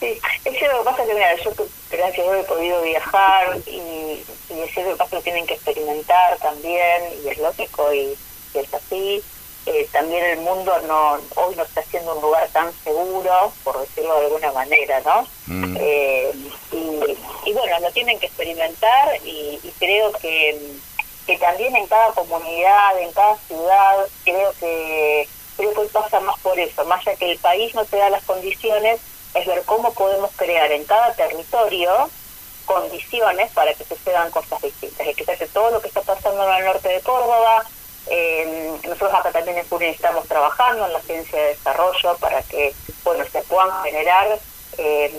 Sí, 0.00 0.18
es 0.44 0.62
lo 0.62 0.78
que 0.78 0.84
pasa 0.84 1.06
que, 1.06 1.14
mira, 1.14 1.36
yo 1.44 1.52
gracias 1.90 2.26
a 2.26 2.32
Dios 2.32 2.44
he 2.44 2.48
podido 2.48 2.82
viajar 2.82 3.58
y, 3.66 4.24
y 4.52 4.60
es 4.60 4.74
cierto 4.74 4.92
que 4.92 4.96
pasa 4.96 5.16
que 5.18 5.22
tienen 5.22 5.46
que 5.46 5.54
experimentar 5.54 6.38
también, 6.38 7.02
y 7.24 7.28
es 7.28 7.38
lógico 7.38 7.92
y, 7.94 8.14
es 8.54 8.74
así. 8.74 9.22
Eh, 9.64 9.88
también 9.92 10.24
el 10.24 10.40
mundo 10.40 10.72
no 10.88 11.18
hoy 11.36 11.54
no 11.54 11.62
está 11.62 11.82
siendo 11.84 12.16
un 12.16 12.22
lugar 12.22 12.48
tan 12.48 12.72
seguro, 12.82 13.52
por 13.62 13.80
decirlo 13.80 14.18
de 14.18 14.26
alguna 14.26 14.52
manera, 14.52 15.00
¿no? 15.00 15.26
Mm. 15.46 15.76
Eh, 15.78 16.32
y, 16.72 17.48
y, 17.48 17.52
bueno, 17.52 17.78
lo 17.80 17.92
tienen 17.92 18.18
que 18.18 18.26
experimentar 18.26 19.16
y, 19.24 19.60
y 19.62 19.72
creo 19.78 20.10
que, 20.14 20.58
que 21.26 21.38
también 21.38 21.76
en 21.76 21.86
cada 21.86 22.12
comunidad, 22.12 22.98
en 22.98 23.12
cada 23.12 23.36
ciudad, 23.46 24.06
creo 24.24 24.52
que 24.58 25.28
creo 25.56 25.72
que 25.74 25.80
hoy 25.80 25.88
pasa 25.88 26.18
más 26.20 26.38
por 26.40 26.58
eso, 26.58 26.84
más 26.86 27.06
allá 27.06 27.16
que 27.16 27.30
el 27.30 27.38
país 27.38 27.74
no 27.74 27.84
te 27.84 27.96
da 27.96 28.10
las 28.10 28.24
condiciones, 28.24 29.00
es 29.34 29.46
ver 29.46 29.62
cómo 29.64 29.92
podemos 29.92 30.30
crear 30.36 30.72
en 30.72 30.84
cada 30.84 31.14
territorio 31.14 32.10
condiciones 32.64 33.50
para 33.52 33.74
que 33.74 33.84
sucedan 33.84 34.30
cosas 34.30 34.60
distintas. 34.62 35.06
Y 35.06 35.14
quizás 35.14 35.38
todo 35.52 35.70
lo 35.70 35.80
que 35.80 35.88
está 35.88 36.02
pasando 36.02 36.48
en 36.48 36.58
el 36.58 36.64
norte 36.64 36.88
de 36.88 37.00
Córdoba, 37.00 37.64
eh, 38.14 38.72
nosotros 38.84 39.14
acá 39.14 39.32
también 39.32 39.56
en 39.58 39.64
FUNE 39.66 39.88
estamos 39.90 40.28
trabajando 40.28 40.84
en 40.86 40.92
la 40.92 41.00
ciencia 41.00 41.38
de 41.40 41.48
desarrollo 41.48 42.16
para 42.18 42.42
que 42.42 42.74
bueno 43.04 43.24
se 43.32 43.40
puedan 43.42 43.82
generar 43.82 44.38
eh, 44.78 45.10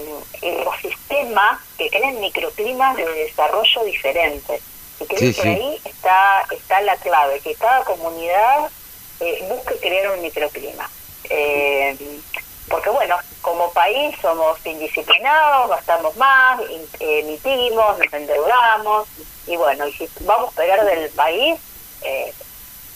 ecosistemas 0.41 1.59
que 1.77 1.89
creen 1.89 2.19
microclimas 2.19 2.95
de 2.95 3.05
desarrollo 3.05 3.83
diferentes. 3.85 4.61
Y 4.99 5.05
creo 5.05 5.19
Sí, 5.19 5.33
que 5.33 5.41
sí. 5.41 5.47
ahí 5.47 5.81
está, 5.85 6.43
está 6.51 6.81
la 6.81 6.95
clave, 6.97 7.39
que 7.39 7.55
cada 7.55 7.83
comunidad 7.83 8.69
eh, 9.19 9.45
busque 9.49 9.75
crear 9.77 10.11
un 10.11 10.21
microclima. 10.21 10.89
Eh, 11.29 11.97
porque 12.69 12.89
bueno, 12.89 13.17
como 13.41 13.71
país 13.71 14.15
somos 14.21 14.63
indisciplinados, 14.65 15.69
gastamos 15.69 16.15
más, 16.15 16.59
emitimos, 16.99 17.97
nos 17.97 18.13
endeudamos, 18.13 19.07
y 19.47 19.55
bueno, 19.57 19.87
y 19.87 19.93
si 19.93 20.07
vamos 20.21 20.53
a 20.53 20.55
pegar 20.55 20.83
del 20.85 21.09
país, 21.11 21.59
eh, 22.03 22.33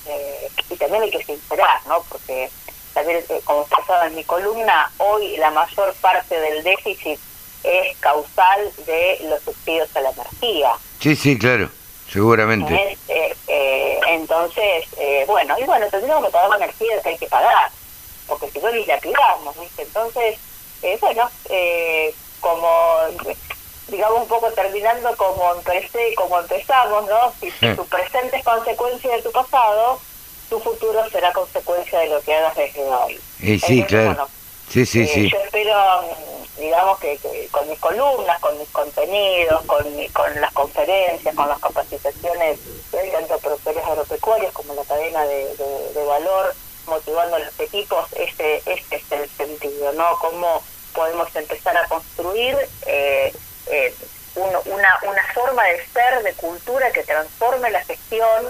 eh, 0.07 0.49
y 0.69 0.75
también 0.75 1.03
hay 1.03 1.11
que 1.11 1.23
sincerar, 1.23 1.85
¿no? 1.87 2.01
Porque 2.09 2.49
también, 2.93 3.23
eh, 3.29 3.41
como 3.43 3.65
pasaba 3.65 4.07
en 4.07 4.15
mi 4.15 4.23
columna, 4.23 4.91
hoy 4.97 5.37
la 5.37 5.51
mayor 5.51 5.93
parte 5.95 6.39
del 6.39 6.63
déficit 6.63 7.19
es 7.63 7.97
causal 7.97 8.71
de 8.85 9.19
los 9.29 9.41
subsidios 9.43 9.95
a 9.95 10.01
la 10.01 10.09
energía. 10.11 10.71
Sí, 10.99 11.15
sí, 11.15 11.37
claro, 11.37 11.69
seguramente. 12.09 12.73
¿eh? 12.73 12.97
Eh, 13.07 13.35
eh, 13.47 13.99
entonces, 14.07 14.85
eh, 14.97 15.25
bueno, 15.27 15.55
y 15.59 15.63
bueno, 15.63 15.87
tendríamos 15.89 16.25
que 16.25 16.31
pagar 16.31 16.49
la 16.49 16.57
energía 16.57 17.01
que 17.01 17.09
hay 17.09 17.17
que 17.17 17.27
pagar, 17.27 17.71
porque 18.27 18.49
si 18.51 18.59
no 18.59 18.71
ni 18.71 18.85
la 18.85 18.97
pidamos, 18.99 19.59
¿viste? 19.59 19.83
Entonces, 19.83 20.39
eh, 20.81 20.97
bueno, 21.01 21.29
eh, 21.49 22.13
como, 22.39 22.69
digamos 23.88 24.21
un 24.23 24.27
poco 24.27 24.51
terminando 24.51 25.15
como 25.17 25.53
empecé, 25.53 26.13
como 26.15 26.39
empezamos, 26.39 27.07
¿no? 27.07 27.31
Si, 27.39 27.51
si 27.51 27.65
Mm. 27.67 27.75
tu 27.75 27.85
presente 27.85 28.38
es 28.38 28.43
consecuencia 28.43 29.15
de 29.15 29.21
tu 29.21 29.31
pasado, 29.31 29.99
tu 30.49 30.59
futuro 30.59 31.09
será 31.09 31.31
consecuencia 31.33 31.99
de 31.99 32.07
lo 32.07 32.21
que 32.21 32.35
hagas 32.35 32.55
desde 32.55 32.83
hoy. 32.83 33.19
Y 33.39 33.59
sí, 33.59 33.79
Entonces, 33.79 33.85
claro. 33.88 34.05
bueno, 34.07 34.29
Sí, 34.69 34.85
sí, 34.85 35.03
eh, 35.03 35.07
sí. 35.07 35.29
Yo 35.31 35.38
espero, 35.39 35.73
digamos, 36.57 36.99
que, 36.99 37.17
que 37.19 37.47
con 37.51 37.69
mis 37.69 37.79
columnas, 37.79 38.38
con 38.41 38.57
mis 38.59 38.67
contenidos, 38.69 39.63
con, 39.65 39.95
mi- 39.95 40.09
con 40.09 40.41
las 40.41 40.51
conferencias, 40.51 41.33
con 41.35 41.47
las 41.47 41.59
capacitaciones, 41.59 42.59
hay 42.93 43.11
tanto 43.11 43.38
productores 43.39 43.81
agropecuarios 43.85 44.51
como 44.51 44.73
la 44.73 44.83
cadena 44.83 45.25
de, 45.25 45.55
de- 45.55 45.93
de 45.93 46.05
valor, 46.05 46.53
motivando 46.85 47.38
a 47.38 47.39
los 47.39 47.57
equipos, 47.61 48.07
este, 48.13 48.57
este 48.65 48.95
es 48.97 49.11
el 49.11 49.29
sentido, 49.29 49.93
¿no? 49.93 50.17
Cómo 50.19 50.61
podemos 50.93 51.33
empezar 51.35 51.77
a 51.77 51.88
construir 51.88 52.57
eh, 52.88 53.33
eh, 53.72 53.93
un- 54.36 54.74
una, 54.74 54.89
una 55.03 55.24
forma 55.34 55.63
de 55.63 55.78
ser, 55.93 56.24
de 56.24 56.34
cultura 56.34 56.91
que 56.91 57.03
transforme 57.03 57.70
la 57.72 57.84
gestión 57.84 58.45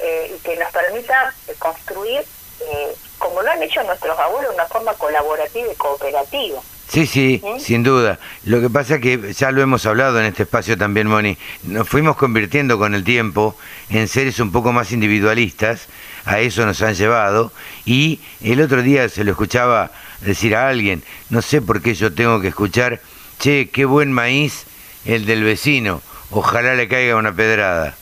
eh, 0.00 0.34
y 0.36 0.38
que 0.42 0.56
nos 0.56 0.70
permita 0.72 1.32
eh, 1.48 1.54
construir, 1.58 2.20
eh, 2.60 2.94
como 3.18 3.42
lo 3.42 3.50
han 3.50 3.62
hecho 3.62 3.82
nuestros 3.84 4.18
abuelos, 4.18 4.54
una 4.54 4.66
forma 4.66 4.92
colaborativa 4.94 5.72
y 5.72 5.76
cooperativa. 5.76 6.60
Sí, 6.88 7.06
sí, 7.06 7.40
¿Mm? 7.42 7.58
sin 7.60 7.82
duda. 7.82 8.18
Lo 8.44 8.60
que 8.60 8.68
pasa 8.68 8.96
es 8.96 9.00
que 9.00 9.32
ya 9.32 9.50
lo 9.50 9.62
hemos 9.62 9.86
hablado 9.86 10.20
en 10.20 10.26
este 10.26 10.42
espacio 10.42 10.76
también, 10.76 11.06
Moni, 11.08 11.36
nos 11.62 11.88
fuimos 11.88 12.16
convirtiendo 12.16 12.78
con 12.78 12.94
el 12.94 13.02
tiempo 13.04 13.56
en 13.88 14.06
seres 14.06 14.38
un 14.38 14.52
poco 14.52 14.70
más 14.72 14.92
individualistas, 14.92 15.88
a 16.26 16.40
eso 16.40 16.64
nos 16.66 16.80
han 16.82 16.94
llevado, 16.94 17.52
y 17.86 18.20
el 18.42 18.60
otro 18.60 18.82
día 18.82 19.08
se 19.08 19.24
lo 19.24 19.30
escuchaba 19.32 19.90
decir 20.20 20.54
a 20.54 20.68
alguien, 20.68 21.02
no 21.30 21.40
sé 21.42 21.62
por 21.62 21.80
qué 21.82 21.94
yo 21.94 22.12
tengo 22.14 22.40
que 22.40 22.48
escuchar, 22.48 23.00
che, 23.38 23.68
qué 23.70 23.84
buen 23.84 24.12
maíz 24.12 24.64
el 25.04 25.26
del 25.26 25.44
vecino, 25.44 26.00
ojalá 26.30 26.74
le 26.74 26.88
caiga 26.88 27.16
una 27.16 27.32
pedrada. 27.34 27.94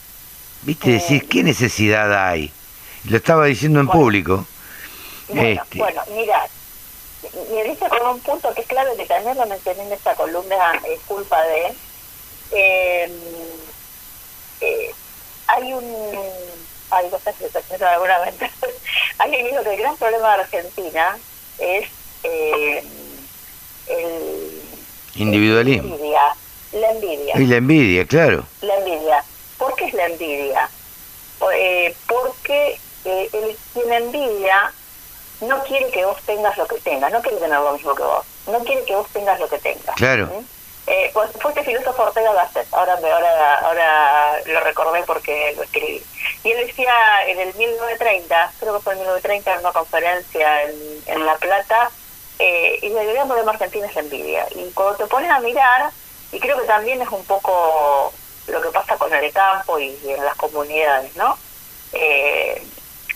¿Viste? 0.63 0.91
Decís, 0.93 1.25
¿qué 1.29 1.43
necesidad 1.43 2.29
hay? 2.29 2.53
Lo 3.09 3.17
estaba 3.17 3.47
diciendo 3.47 3.81
en 3.81 3.87
Bueno. 3.87 4.01
público. 4.01 4.47
Bueno, 5.29 5.63
Este. 5.63 5.79
bueno, 5.79 6.03
mira, 6.15 6.47
me 7.53 7.65
dice 7.65 7.89
con 7.89 8.07
un 8.07 8.21
punto 8.21 8.53
que 8.55 8.61
es 8.61 8.67
clave 8.69 8.91
que 8.97 9.07
también 9.07 9.37
lo 9.37 9.47
mencioné 9.47 9.83
en 9.83 9.93
esta 9.93 10.15
columna, 10.15 10.81
es 10.89 11.01
culpa 11.07 11.41
de. 11.43 11.75
eh, 12.53 13.11
eh, 14.61 14.91
hay 15.49 15.73
un. 15.73 15.85
Hay 16.95 17.09
cosas 17.09 17.35
que 17.37 17.49
se 17.49 17.63
seguramente. 17.79 18.51
Alguien 19.19 19.47
dijo 19.47 19.63
que 19.63 19.71
el 19.71 19.79
gran 19.79 19.97
problema 19.97 20.35
de 20.37 20.43
Argentina 20.43 21.17
es 21.59 21.89
eh, 22.23 22.85
el. 23.87 24.62
Individualismo. 25.15 25.89
La 25.89 25.95
envidia. 25.95 26.37
La 26.73 26.91
envidia. 26.91 27.37
Y 27.37 27.47
la 27.47 27.57
envidia, 27.57 28.07
claro. 28.07 28.45
La 28.63 28.77
envidia. 28.77 29.25
¿Por 29.59 29.75
qué 29.77 29.87
es 29.87 29.95
la 29.95 30.07
envidia? 30.07 30.69
Eh, 31.55 31.95
porque 32.07 32.79
eh, 33.05 33.29
el 33.33 33.57
quien 33.73 33.93
envidia 33.93 34.73
no 35.41 35.63
quiere 35.65 35.91
que 35.91 36.05
vos 36.05 36.21
tengas 36.25 36.57
lo 36.57 36.67
que 36.67 36.79
tengas, 36.81 37.13
no 37.13 37.21
quiere 37.21 37.39
tener 37.39 37.59
lo 37.59 37.73
mismo 37.73 37.95
que 37.95 38.03
vos, 38.03 38.25
no 38.47 38.61
quiere 38.61 38.85
que 38.85 38.95
vos 38.95 39.09
tengas 39.13 39.39
lo 39.41 39.49
que 39.49 39.59
tengas. 39.59 39.97
Claro. 39.97 40.27
¿Mm? 40.27 40.45
Eh, 40.87 41.11
pues, 41.13 41.31
fue 41.41 41.53
este 41.53 41.65
filósofo 41.65 42.03
Ortega 42.03 42.33
Gasset, 42.33 42.67
ahora, 42.73 42.97
me, 42.97 43.11
ahora, 43.11 43.59
ahora 43.61 44.41
lo 44.47 44.61
recordé 44.61 45.03
porque 45.05 45.53
lo 45.57 45.63
escribí. 45.63 46.03
Y 46.43 46.51
él 46.51 46.67
decía 46.67 46.93
en 47.29 47.39
el 47.41 47.55
1930, 47.55 48.53
creo 48.59 48.75
que 48.75 48.83
fue 48.83 48.93
en 48.95 48.99
1930, 49.01 49.53
en 49.53 49.61
una 49.61 49.73
conferencia 49.73 50.63
en, 50.65 50.75
en 51.07 51.27
La 51.27 51.37
Plata, 51.37 51.91
eh, 52.45 52.79
y 52.83 52.87
el 52.87 53.13
gran 53.13 53.29
problema 53.29 53.53
argentino 53.53 53.87
es 53.87 53.95
la 53.95 54.01
envidia. 54.01 54.49
Y 54.57 54.69
cuando 54.73 54.97
te 54.97 55.07
pones 55.07 55.31
a 55.31 55.39
mirar, 55.39 55.93
y 56.33 56.41
creo 56.41 56.59
que 56.59 56.67
también 56.67 57.01
es 57.01 57.09
un 57.09 57.25
poco 57.25 58.13
lo 58.49 58.61
que 58.61 58.69
pasa 58.71 58.97
con 58.97 59.15
el 59.15 59.33
campo 59.33 59.79
y, 59.79 59.97
en 60.05 60.25
las 60.25 60.35
comunidades, 60.35 61.15
¿no? 61.15 61.39
Eh, 61.93 62.61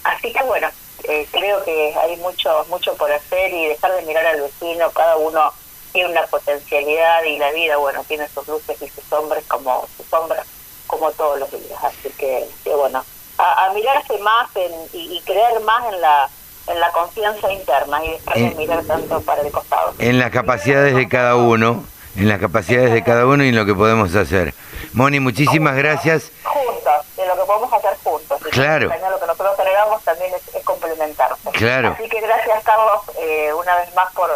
así 0.05 0.33
que 0.33 0.41
bueno, 0.45 0.69
eh, 1.03 1.27
creo 1.33 1.65
que 1.65 1.93
hay 1.97 2.17
mucho 2.19 2.65
mucho 2.69 2.95
por 2.95 3.11
hacer 3.11 3.53
y 3.53 3.67
dejar 3.67 3.97
de 3.97 4.03
mirar 4.03 4.27
al 4.27 4.43
vecino, 4.43 4.93
cada 4.93 5.17
uno 5.17 5.53
tiene 5.93 6.11
una 6.11 6.25
potencialidad 6.27 7.25
y 7.25 7.39
la 7.39 7.51
vida, 7.51 7.79
bueno, 7.79 8.05
tiene 8.05 8.29
sus 8.29 8.47
luces 8.47 8.81
y 8.81 8.89
sus 8.89 9.03
sombras 9.07 9.43
como 9.49 9.89
sus 9.97 10.07
sombras 10.07 10.47
como 10.87 11.11
todos 11.13 11.41
los 11.41 11.51
días, 11.51 11.83
así 11.83 12.11
que, 12.11 12.49
bueno, 12.77 13.05
a, 13.39 13.73
mirarse 13.75 14.17
más 14.19 14.55
en, 14.55 14.73
y 14.93 15.21
creer 15.23 15.59
más 15.61 15.93
en 15.93 16.01
la 16.01 16.31
en 16.69 16.81
la 16.81 16.91
confianza 16.93 17.53
interna 17.53 18.05
y 18.05 18.11
dejar 18.13 18.35
de 18.35 18.47
Eh, 18.47 18.55
mirar 18.57 18.83
tanto 18.85 19.21
para 19.23 19.43
el 19.43 19.51
costado. 19.53 19.95
en 19.99 20.19
las 20.19 20.31
capacidades 20.31 20.95
de 20.95 21.09
cada 21.09 21.37
uno, 21.37 21.85
en 22.17 22.29
las 22.29 22.41
capacidades 22.41 22.93
de 22.93 23.03
cada 23.05 23.27
uno 23.27 23.45
y 23.45 23.49
en 23.49 23.57
lo 23.57 23.65
que 23.67 23.75
podemos 23.75 24.15
hacer. 24.15 24.55
Moni, 24.93 25.21
muchísimas 25.21 25.77
gracias. 25.77 26.31
Juntos, 26.43 27.17
de 27.17 27.27
lo 27.27 27.35
que 27.35 27.43
podemos 27.47 27.73
hacer 27.73 27.97
juntos. 28.03 28.41
Y 28.47 28.51
Claro. 28.51 28.89
también 28.89 29.11
lo 29.11 29.21
que 29.21 29.27
nosotros 29.27 29.57
tenemos 29.57 29.77
hagamos 29.77 30.03
también 30.05 30.33
es, 30.35 30.65
complementarse. 30.65 31.51
Claro. 31.53 31.89
Así 31.99 32.09
que 32.09 32.21
gracias, 32.21 32.65
Carlos, 32.65 33.01
eh, 33.21 33.51
una 33.53 33.77
vez 33.77 33.95
más 33.95 34.11
por, 34.15 34.31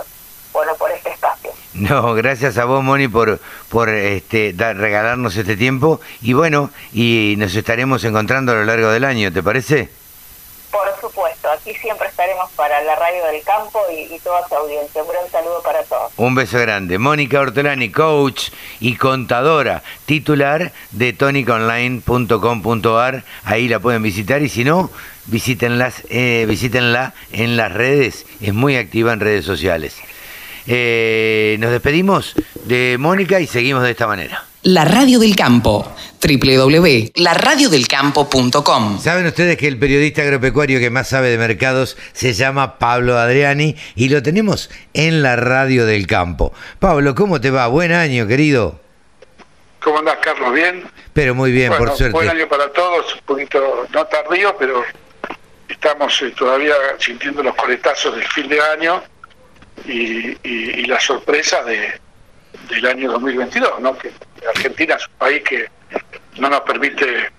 bueno, 0.52 0.74
por 0.74 0.90
este 0.90 1.10
espacio. 1.10 1.50
No, 1.72 2.12
gracias 2.14 2.58
a 2.58 2.66
vos, 2.66 2.82
Moni, 2.82 3.08
por, 3.08 3.40
por 3.70 3.88
este, 3.88 4.52
dar, 4.52 4.76
regalarnos 4.76 5.34
este 5.36 5.56
tiempo. 5.56 6.00
Y 6.20 6.34
bueno, 6.34 6.70
y 6.92 7.36
nos 7.38 7.54
estaremos 7.54 8.04
encontrando 8.04 8.52
a 8.52 8.56
lo 8.56 8.64
largo 8.64 8.90
del 8.90 9.04
año, 9.04 9.32
¿te 9.32 9.42
parece? 9.42 9.88
Por 10.70 10.88
supuesto, 11.00 11.29
aquí 11.70 11.80
siempre 11.80 12.08
estaremos 12.08 12.50
para 12.52 12.80
la 12.82 12.96
radio 12.96 13.24
del 13.26 13.42
campo 13.42 13.80
y, 13.90 14.18
toda 14.20 14.48
su 14.48 14.54
audiencia. 14.54 15.02
Un 15.02 15.08
gran 15.08 15.28
saludo 15.30 15.62
para 15.62 15.82
todos. 15.84 16.12
Un 16.16 16.34
beso 16.34 16.58
grande. 16.58 16.96
Mónica 16.98 17.38
Ortolani, 17.40 17.90
coach 17.90 18.50
y 18.80 18.96
contadora, 18.96 19.82
titular 20.06 20.72
de 20.90 21.12
tonicaonline.com.ar. 21.12 23.24
Ahí 23.44 23.68
la 23.68 23.78
pueden 23.78 24.02
visitar 24.02 24.42
y 24.42 24.48
si 24.48 24.64
no, 24.64 24.90
visítenlas, 25.26 26.02
eh, 26.10 26.46
visítenla 26.48 27.14
en 27.32 27.56
las 27.56 27.72
redes. 27.72 28.26
Es 28.40 28.54
muy 28.54 28.76
activa 28.76 29.12
en 29.12 29.20
redes 29.20 29.44
sociales. 29.44 29.96
Eh, 30.66 31.56
nos 31.60 31.70
despedimos 31.70 32.34
de 32.64 32.96
Mónica 32.98 33.38
y 33.40 33.46
seguimos 33.46 33.82
de 33.82 33.90
esta 33.90 34.06
manera. 34.06 34.49
La 34.62 34.84
Radio 34.84 35.18
del 35.18 35.36
Campo, 35.36 35.90
www.laradiodelcampo.com. 36.22 39.00
Saben 39.00 39.24
ustedes 39.24 39.56
que 39.56 39.66
el 39.66 39.78
periodista 39.78 40.20
agropecuario 40.20 40.78
que 40.80 40.90
más 40.90 41.08
sabe 41.08 41.30
de 41.30 41.38
mercados 41.38 41.96
se 42.12 42.34
llama 42.34 42.78
Pablo 42.78 43.16
Adriani 43.16 43.74
y 43.94 44.10
lo 44.10 44.22
tenemos 44.22 44.68
en 44.92 45.22
la 45.22 45.36
Radio 45.36 45.86
del 45.86 46.06
Campo. 46.06 46.52
Pablo, 46.78 47.14
¿cómo 47.14 47.40
te 47.40 47.50
va? 47.50 47.68
Buen 47.68 47.92
año, 47.92 48.26
querido. 48.26 48.78
¿Cómo 49.82 50.00
andás, 50.00 50.18
Carlos? 50.20 50.52
¿Bien? 50.52 50.84
Pero 51.14 51.34
muy 51.34 51.52
bien, 51.52 51.72
por 51.72 51.96
suerte. 51.96 52.12
Buen 52.12 52.28
año 52.28 52.46
para 52.46 52.70
todos, 52.70 53.14
un 53.14 53.22
poquito 53.24 53.86
no 53.94 54.04
tardío, 54.04 54.54
pero 54.58 54.84
estamos 55.70 56.20
eh, 56.20 56.34
todavía 56.36 56.74
sintiendo 56.98 57.42
los 57.42 57.54
coletazos 57.54 58.14
del 58.14 58.28
fin 58.28 58.46
de 58.46 58.60
año 58.60 59.02
y, 59.86 60.36
y, 60.46 60.84
la 60.84 61.00
sorpresa 61.00 61.64
de, 61.64 61.98
del 62.68 62.84
año 62.84 63.10
2022, 63.12 63.80
¿no? 63.80 63.96
que 63.96 64.12
Argentina 64.48 64.96
es 64.96 65.06
un 65.06 65.14
país 65.14 65.42
que 65.42 65.68
no 66.38 66.48
nos 66.48 66.60
permite 66.60 67.30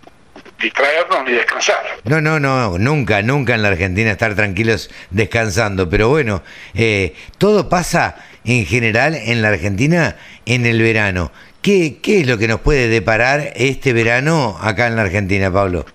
distraernos 0.59 1.23
ni 1.25 1.33
descansar. 1.33 1.83
No, 2.03 2.21
no, 2.21 2.39
no, 2.39 2.77
nunca, 2.77 3.21
nunca 3.21 3.55
en 3.55 3.63
la 3.63 3.69
Argentina 3.69 4.11
estar 4.11 4.35
tranquilos 4.35 4.89
descansando, 5.09 5.89
pero 5.89 6.09
bueno, 6.09 6.43
eh, 6.73 7.15
todo 7.37 7.67
pasa 7.69 8.15
en 8.43 8.65
general 8.65 9.15
en 9.15 9.41
la 9.41 9.49
Argentina 9.49 10.17
en 10.45 10.65
el 10.65 10.81
verano. 10.81 11.31
¿Qué, 11.61 11.99
¿Qué 12.01 12.21
es 12.21 12.27
lo 12.27 12.37
que 12.37 12.47
nos 12.47 12.61
puede 12.61 12.87
deparar 12.87 13.53
este 13.55 13.93
verano 13.93 14.57
acá 14.61 14.87
en 14.87 14.95
la 14.95 15.03
Argentina, 15.03 15.51
Pablo? 15.51 15.85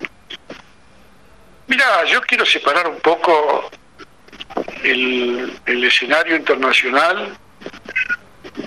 Mira, 1.66 2.04
yo 2.04 2.20
quiero 2.22 2.46
separar 2.46 2.86
un 2.86 2.98
poco 3.00 3.68
el, 4.84 5.52
el 5.66 5.84
escenario 5.84 6.36
internacional 6.36 7.36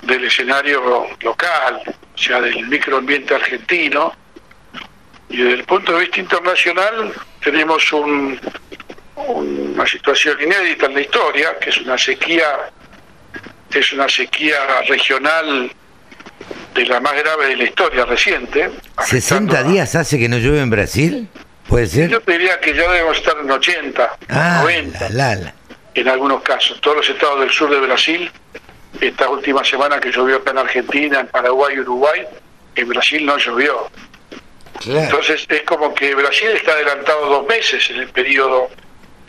del 0.03 0.25
escenario 0.25 1.07
local, 1.21 1.81
o 1.85 2.17
sea, 2.17 2.41
del 2.41 2.67
microambiente 2.67 3.35
argentino. 3.35 4.13
Y 5.29 5.37
desde 5.37 5.53
el 5.53 5.63
punto 5.63 5.93
de 5.93 6.01
vista 6.01 6.19
internacional 6.19 7.13
tenemos 7.43 7.91
un, 7.93 8.39
una 9.15 9.85
situación 9.85 10.41
inédita 10.41 10.87
en 10.87 10.95
la 10.95 11.01
historia, 11.01 11.57
que 11.59 11.69
es 11.69 11.77
una 11.77 11.97
sequía, 11.97 12.71
es 13.71 13.93
una 13.93 14.09
sequía 14.09 14.57
regional 14.87 15.71
de 16.73 16.85
la 16.85 16.99
más 16.99 17.13
grave 17.15 17.47
de 17.47 17.57
la 17.57 17.63
historia 17.65 18.05
reciente. 18.05 18.71
¿60 18.97 19.63
días 19.63 19.95
hace 19.95 20.17
que 20.17 20.29
no 20.29 20.37
llueve 20.37 20.61
en 20.61 20.69
Brasil? 20.69 21.27
¿Puede 21.67 21.87
ser? 21.87 22.09
Yo 22.09 22.19
diría 22.21 22.59
que 22.59 22.73
ya 22.73 22.91
debemos 22.91 23.17
estar 23.17 23.37
en 23.39 23.51
80, 23.51 24.17
90, 24.63 24.99
ah, 25.05 25.53
en 25.93 26.07
algunos 26.07 26.41
casos. 26.41 26.79
Todos 26.81 26.97
los 26.97 27.09
estados 27.09 27.41
del 27.41 27.51
sur 27.51 27.69
de 27.69 27.79
Brasil 27.79 28.31
esta 29.01 29.29
última 29.29 29.63
semana 29.63 29.99
que 29.99 30.11
llovió 30.11 30.37
acá 30.37 30.51
en 30.51 30.57
Argentina, 30.59 31.19
en 31.19 31.27
Paraguay 31.27 31.75
y 31.75 31.79
Uruguay, 31.79 32.25
en 32.75 32.87
Brasil 32.87 33.25
no 33.25 33.37
llovió. 33.37 33.89
Entonces 34.85 35.45
es 35.49 35.61
como 35.63 35.93
que 35.93 36.15
Brasil 36.15 36.49
está 36.49 36.71
adelantado 36.71 37.25
dos 37.27 37.47
meses 37.47 37.89
en 37.89 37.97
el 37.97 38.07
periodo 38.09 38.69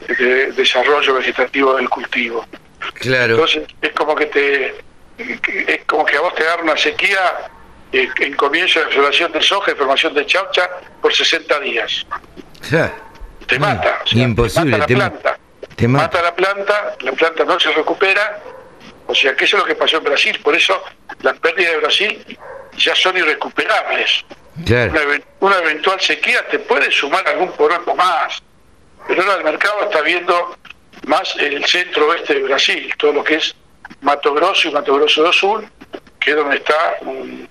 de 0.07 0.53
desarrollo 0.53 1.15
vegetativo 1.15 1.75
del 1.75 1.89
cultivo. 1.89 2.47
Claro. 2.95 3.35
Entonces 3.35 3.65
es 3.81 3.93
como 3.93 4.15
que 4.15 4.27
te 4.27 4.75
es 5.19 5.85
como 5.87 6.05
que 6.05 6.17
a 6.17 6.21
vos 6.21 6.35
te 6.35 6.43
agarra 6.45 6.63
una 6.63 6.77
sequía 6.77 7.51
eh, 7.93 8.09
en 8.21 8.35
comienzo 8.37 8.81
de 8.81 8.87
floración 8.87 9.33
de 9.33 9.43
soja 9.43 9.73
y 9.73 9.75
formación 9.75 10.15
de 10.15 10.25
chaucha 10.25 10.71
por 11.03 11.13
60 11.13 11.61
días. 11.61 12.07
Te 13.47 13.59
mata, 13.59 14.03
imposible, 14.13 14.79
te 14.87 14.95
mata 14.95 14.95
la 14.95 15.11
planta. 15.11 15.39
Te 15.77 15.89
mata 15.89 16.23
la 16.23 16.35
planta, 16.35 16.97
la 17.01 17.13
planta 17.13 17.45
no 17.45 17.59
se 17.59 17.71
recupera 17.73 18.41
o 19.11 19.15
sea, 19.15 19.35
que 19.35 19.45
eso 19.45 19.57
es 19.57 19.63
lo 19.63 19.67
que 19.67 19.75
pasó 19.75 19.97
en 19.97 20.05
Brasil. 20.05 20.39
Por 20.43 20.55
eso 20.55 20.81
las 21.23 21.37
pérdidas 21.41 21.73
de 21.73 21.79
Brasil 21.79 22.39
ya 22.77 22.95
son 22.95 23.17
irrecuperables. 23.17 24.25
Una, 25.41 25.59
eventual 25.59 26.01
sequía 26.01 26.47
te 26.49 26.61
puede 26.61 26.93
sumar 26.93 27.27
algún 27.27 27.51
poroto 27.53 27.95
más. 27.97 28.41
Pero 29.09 29.23
ahora 29.23 29.39
el 29.39 29.45
mercado 29.45 29.83
está 29.83 30.01
viendo 30.03 30.57
más 31.07 31.35
el 31.39 31.65
centro 31.67 32.09
oeste 32.09 32.35
de 32.35 32.43
Brasil, 32.43 32.95
todo 32.99 33.13
lo 33.13 33.25
que 33.25 33.37
es 33.37 33.55
Mato 34.03 34.33
Grosso 34.33 34.69
y 34.69 34.73
Mato 34.73 34.95
Grosso 34.95 35.25
do 35.25 35.33
Sul, 35.33 35.69
que 36.21 36.31
es 36.31 36.37
donde 36.37 36.57
está 36.57 36.99
un, 37.01 37.49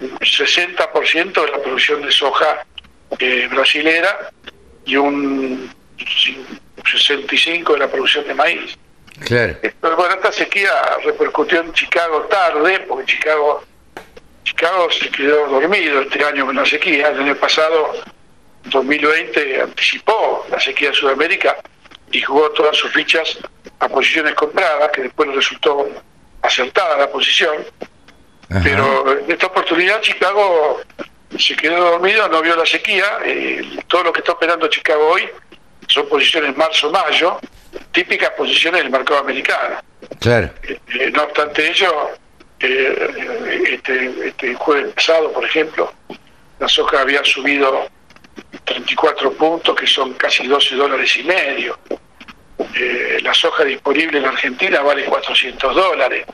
60% 0.00 1.32
de 1.32 1.50
la 1.50 1.58
producción 1.58 2.02
de 2.02 2.12
soja 2.12 2.64
eh, 3.18 3.48
brasilera 3.50 4.30
y 4.84 4.96
un 4.96 5.70
65% 5.98 7.72
de 7.72 7.78
la 7.78 7.88
producción 7.88 8.26
de 8.26 8.34
maíz. 8.34 8.78
Claro. 9.20 9.56
Bueno, 9.80 10.14
esta 10.14 10.32
sequía 10.32 10.70
repercutió 11.04 11.60
en 11.60 11.72
Chicago 11.72 12.22
tarde, 12.22 12.80
porque 12.80 13.06
Chicago 13.06 13.62
Chicago 14.44 14.90
se 14.90 15.10
quedó 15.10 15.48
dormido 15.48 16.02
este 16.02 16.22
año 16.24 16.46
con 16.46 16.54
la 16.54 16.66
sequía. 16.66 17.08
El 17.08 17.20
año 17.20 17.34
pasado, 17.36 17.92
2020, 18.64 19.62
anticipó 19.62 20.46
la 20.50 20.60
sequía 20.60 20.90
de 20.90 20.94
Sudamérica 20.94 21.56
y 22.12 22.20
jugó 22.20 22.50
todas 22.50 22.76
sus 22.76 22.92
fichas 22.92 23.38
a 23.80 23.88
posiciones 23.88 24.34
compradas, 24.34 24.90
que 24.92 25.02
después 25.02 25.34
resultó 25.34 25.88
acertada 26.42 26.98
la 26.98 27.10
posición. 27.10 27.64
Pero 28.62 29.18
en 29.18 29.30
esta 29.30 29.46
oportunidad 29.46 30.00
Chicago 30.02 30.80
se 31.36 31.56
quedó 31.56 31.92
dormido, 31.92 32.28
no 32.28 32.42
vio 32.42 32.54
la 32.54 32.66
sequía. 32.66 33.18
Eh, 33.24 33.80
todo 33.88 34.04
lo 34.04 34.12
que 34.12 34.20
está 34.20 34.32
operando 34.32 34.68
Chicago 34.68 35.08
hoy 35.08 35.28
son 35.88 36.08
posiciones 36.08 36.56
marzo-mayo 36.56 37.38
típicas 37.92 38.30
posiciones 38.30 38.82
del 38.82 38.90
mercado 38.90 39.20
americano. 39.20 39.80
Claro. 40.20 40.50
Eh, 40.62 41.10
no 41.12 41.24
obstante 41.24 41.70
ello, 41.70 42.10
eh, 42.60 43.64
este, 43.70 44.28
este 44.28 44.54
jueves 44.54 44.94
pasado, 44.94 45.32
por 45.32 45.44
ejemplo, 45.44 45.92
la 46.58 46.68
soja 46.68 47.00
había 47.00 47.24
subido 47.24 47.88
34 48.64 49.32
puntos, 49.32 49.74
que 49.76 49.86
son 49.86 50.14
casi 50.14 50.46
12 50.46 50.74
dólares 50.76 51.16
y 51.16 51.24
medio. 51.24 51.78
Eh, 52.74 53.18
la 53.22 53.34
soja 53.34 53.64
disponible 53.64 54.18
en 54.18 54.26
Argentina 54.26 54.80
vale 54.82 55.04
400 55.04 55.74
dólares. 55.74 56.26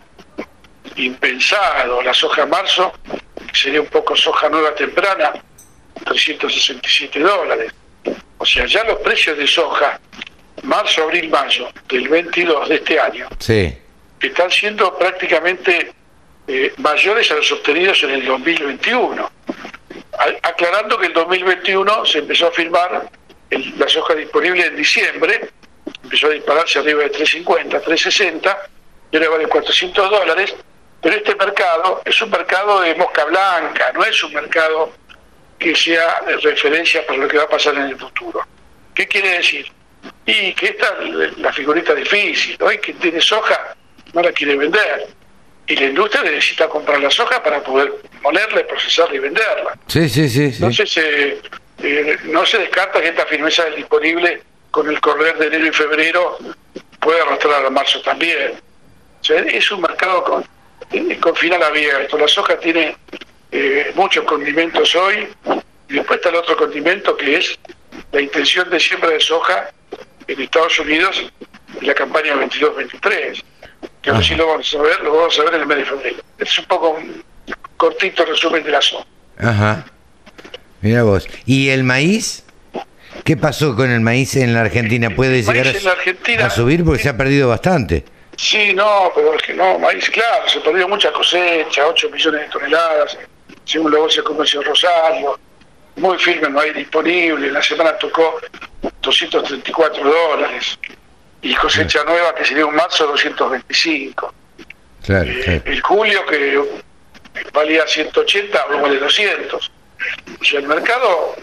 Impensado. 0.96 2.02
La 2.02 2.12
soja 2.12 2.46
marzo, 2.46 2.92
sería 3.52 3.80
un 3.80 3.88
poco 3.88 4.16
soja 4.16 4.48
nueva 4.48 4.74
temprana, 4.74 5.32
367 6.04 7.20
dólares. 7.20 7.72
O 8.40 8.46
sea, 8.46 8.64
ya 8.64 8.82
los 8.84 8.98
precios 9.00 9.36
de 9.36 9.46
soja 9.46 10.00
marzo, 10.62 11.02
abril, 11.02 11.28
mayo 11.28 11.68
del 11.86 12.08
22 12.08 12.70
de 12.70 12.74
este 12.76 12.98
año, 12.98 13.28
sí. 13.38 13.76
están 14.18 14.50
siendo 14.50 14.96
prácticamente 14.96 15.92
eh, 16.48 16.72
mayores 16.78 17.30
a 17.30 17.34
los 17.34 17.52
obtenidos 17.52 18.02
en 18.02 18.10
el 18.10 18.24
2021. 18.24 19.30
aclarando 20.42 20.98
que 20.98 21.08
el 21.08 21.12
2021 21.12 22.06
se 22.06 22.20
empezó 22.20 22.46
a 22.46 22.50
firmar 22.52 23.10
la 23.50 23.88
soja 23.88 24.14
disponible 24.14 24.64
en 24.64 24.74
diciembre, 24.76 25.50
empezó 26.02 26.28
a 26.28 26.30
dispararse 26.30 26.78
arriba 26.78 27.02
de 27.02 27.10
350, 27.10 27.78
360, 27.78 28.58
y 29.10 29.16
ahora 29.18 29.28
vale 29.28 29.48
400 29.48 30.10
dólares, 30.10 30.54
pero 31.02 31.14
este 31.14 31.34
mercado 31.34 32.00
es 32.06 32.22
un 32.22 32.30
mercado 32.30 32.80
de 32.80 32.94
mosca 32.94 33.26
blanca, 33.26 33.92
no 33.92 34.02
es 34.02 34.24
un 34.24 34.32
mercado 34.32 34.92
que 35.60 35.76
sea 35.76 36.20
referencia 36.42 37.06
para 37.06 37.20
lo 37.20 37.28
que 37.28 37.36
va 37.36 37.44
a 37.44 37.48
pasar 37.48 37.76
en 37.76 37.82
el 37.82 37.96
futuro. 37.96 38.40
¿Qué 38.94 39.06
quiere 39.06 39.36
decir? 39.36 39.66
y 40.26 40.52
que 40.54 40.66
esta 40.66 40.96
la 41.38 41.52
figurita 41.52 41.94
difícil, 41.94 42.56
hoy 42.60 42.78
quien 42.78 42.98
tiene 42.98 43.20
soja 43.20 43.74
no 44.12 44.22
la 44.22 44.32
quiere 44.32 44.56
vender 44.56 45.08
y 45.66 45.76
la 45.76 45.86
industria 45.86 46.22
necesita 46.22 46.68
comprar 46.68 47.00
la 47.00 47.10
soja 47.10 47.42
para 47.42 47.62
poder 47.62 47.92
molerla, 48.22 48.66
procesarla 48.66 49.14
y 49.14 49.18
venderla. 49.20 49.78
Sí, 49.86 50.08
sí, 50.08 50.28
sí. 50.28 50.44
Entonces 50.46 50.96
eh, 50.96 51.40
eh, 51.82 52.16
no 52.24 52.44
se 52.44 52.58
descarta 52.58 53.00
que 53.00 53.08
esta 53.08 53.26
firmeza 53.26 53.64
disponible 53.66 54.42
con 54.70 54.88
el 54.88 55.00
correr 55.00 55.36
de 55.38 55.46
enero 55.46 55.66
y 55.66 55.72
febrero 55.72 56.38
puede 57.00 57.20
arrastrar 57.20 57.64
a 57.64 57.70
marzo 57.70 58.00
también. 58.02 58.54
es 59.28 59.70
un 59.70 59.80
mercado 59.80 60.24
con, 60.24 60.44
eh, 60.92 61.18
con 61.20 61.36
final 61.36 61.62
abierto. 61.62 62.18
La 62.18 62.28
soja 62.28 62.58
tiene 62.58 62.96
muchos 63.94 64.24
condimentos 64.24 64.94
hoy 64.94 65.28
y 65.88 65.94
después 65.94 66.18
está 66.18 66.28
el 66.30 66.36
otro 66.36 66.56
condimento 66.56 67.16
que 67.16 67.36
es 67.36 67.58
la 68.12 68.20
intención 68.20 68.68
de 68.70 68.78
siembra 68.78 69.10
de 69.10 69.20
soja 69.20 69.70
en 70.26 70.40
Estados 70.40 70.78
Unidos 70.78 71.30
en 71.80 71.86
la 71.86 71.94
campaña 71.94 72.34
22-23, 72.34 73.42
que 74.02 74.10
ahora 74.10 74.22
sí 74.22 74.34
lo 74.34 74.46
vamos 74.46 74.72
a 74.74 74.82
ver, 74.82 75.00
lo 75.00 75.14
vamos 75.16 75.38
a 75.38 75.44
ver 75.44 75.54
en 75.54 75.60
el 75.62 75.66
mes 75.66 75.78
de 75.78 75.84
febrero. 75.84 76.16
Es 76.38 76.58
un 76.58 76.64
poco 76.66 76.90
un 76.90 77.24
cortito 77.76 78.24
resumen 78.24 78.62
de 78.62 78.70
la 78.70 78.80
soja. 78.82 79.06
Ajá. 79.38 79.84
Mira 80.82 81.02
vos. 81.02 81.26
¿Y 81.46 81.68
el 81.70 81.82
maíz? 81.84 82.44
¿Qué 83.24 83.36
pasó 83.36 83.76
con 83.76 83.90
el 83.90 84.00
maíz 84.00 84.36
en 84.36 84.54
la 84.54 84.62
Argentina? 84.62 85.10
¿Puede 85.14 85.42
llegar 85.42 85.66
Argentina- 85.66 86.44
a, 86.44 86.46
a 86.46 86.50
subir? 86.50 86.84
Porque 86.84 87.02
se 87.02 87.08
ha 87.08 87.16
perdido 87.16 87.48
bastante. 87.48 88.04
Sí, 88.36 88.72
no, 88.72 89.12
pero 89.14 89.34
es 89.34 89.42
que 89.42 89.52
no, 89.52 89.78
maíz, 89.78 90.08
claro, 90.08 90.48
se 90.48 90.60
perdió 90.60 90.88
mucha 90.88 91.12
cosecha, 91.12 91.86
8 91.86 92.08
millones 92.10 92.40
de 92.42 92.48
toneladas, 92.48 93.18
según 93.70 93.92
la 93.92 93.98
bolsa 94.00 94.16
de 94.16 94.24
comercio 94.24 94.62
Rosario, 94.62 95.38
muy 95.96 96.18
firme 96.18 96.48
el 96.48 96.52
maíz 96.52 96.74
disponible, 96.74 97.50
la 97.52 97.62
semana 97.62 97.96
tocó 97.98 98.40
234 99.00 100.04
dólares, 100.04 100.78
y 101.42 101.54
cosecha 101.54 102.02
nueva 102.04 102.34
que 102.34 102.44
sería 102.44 102.66
un 102.66 102.74
marzo 102.74 103.06
225. 103.06 104.34
Claro, 105.04 105.30
claro. 105.44 105.62
El 105.64 105.80
julio 105.80 106.26
que 106.26 106.60
valía 107.52 107.86
180, 107.86 108.58
ahora 108.60 108.80
vale 108.82 108.98
200. 108.98 109.70
O 110.40 110.44
sea, 110.44 110.58
el 110.58 110.66
mercado 110.66 111.36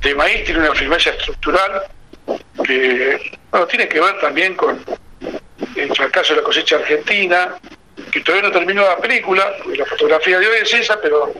de 0.00 0.14
maíz 0.14 0.44
tiene 0.44 0.60
una 0.60 0.74
firmeza 0.74 1.10
estructural 1.10 1.82
que 2.64 3.38
bueno, 3.50 3.66
tiene 3.66 3.88
que 3.88 4.00
ver 4.00 4.18
también 4.20 4.54
con 4.54 4.82
el 5.76 5.94
fracaso 5.94 6.32
de 6.32 6.40
la 6.40 6.44
cosecha 6.44 6.76
argentina, 6.76 7.56
que 8.10 8.20
todavía 8.20 8.48
no 8.48 8.54
terminó 8.54 8.82
la 8.82 8.96
película, 8.96 9.52
porque 9.62 9.78
la 9.78 9.86
fotografía 9.86 10.38
de 10.38 10.46
hoy 10.48 10.56
es 10.62 10.72
esa, 10.72 11.00
pero 11.00 11.34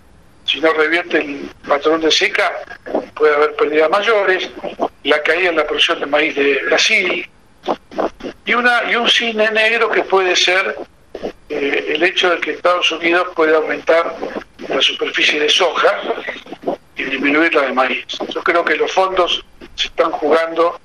si 0.55 0.61
no 0.61 0.73
revierte 0.73 1.19
el 1.19 1.51
patrón 1.67 2.01
de 2.01 2.13
seca, 2.13 2.53
puede 3.17 3.35
haber 3.35 3.57
pérdidas 3.57 3.91
mayores, 3.91 4.49
la 5.03 5.21
caída 5.23 5.49
en 5.51 5.57
la 5.57 5.67
producción 5.67 5.99
de 5.99 6.07
maíz 6.07 6.37
de 6.37 6.63
Brasil, 6.67 7.29
y, 8.45 8.55
una, 8.55 8.89
y 8.89 8.95
un 8.95 9.09
cine 9.09 9.51
negro 9.51 9.91
que 9.91 10.03
puede 10.03 10.37
ser 10.37 10.77
eh, 11.49 11.87
el 11.89 12.03
hecho 12.05 12.31
de 12.31 12.41
que 12.41 12.53
Estados 12.53 12.89
Unidos 12.93 13.29
puede 13.35 13.57
aumentar 13.57 14.15
la 14.69 14.81
superficie 14.81 15.41
de 15.41 15.49
soja 15.49 16.01
y 16.97 17.03
disminuir 17.03 17.53
la 17.53 17.63
de 17.63 17.73
maíz. 17.73 18.07
Yo 18.33 18.41
creo 18.45 18.65
que 18.65 18.77
los 18.77 18.93
fondos 18.93 19.45
se 19.75 19.89
están 19.89 20.13
jugando 20.13 20.79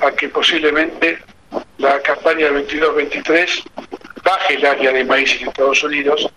a 0.00 0.10
que 0.10 0.28
posiblemente 0.28 1.20
la 1.78 2.00
campaña 2.00 2.50
del 2.50 2.66
22-23 2.66 3.62
baje 4.24 4.54
el 4.54 4.66
área 4.66 4.92
de 4.92 5.04
maíz 5.04 5.40
en 5.40 5.48
Estados 5.48 5.84
Unidos 5.84 6.28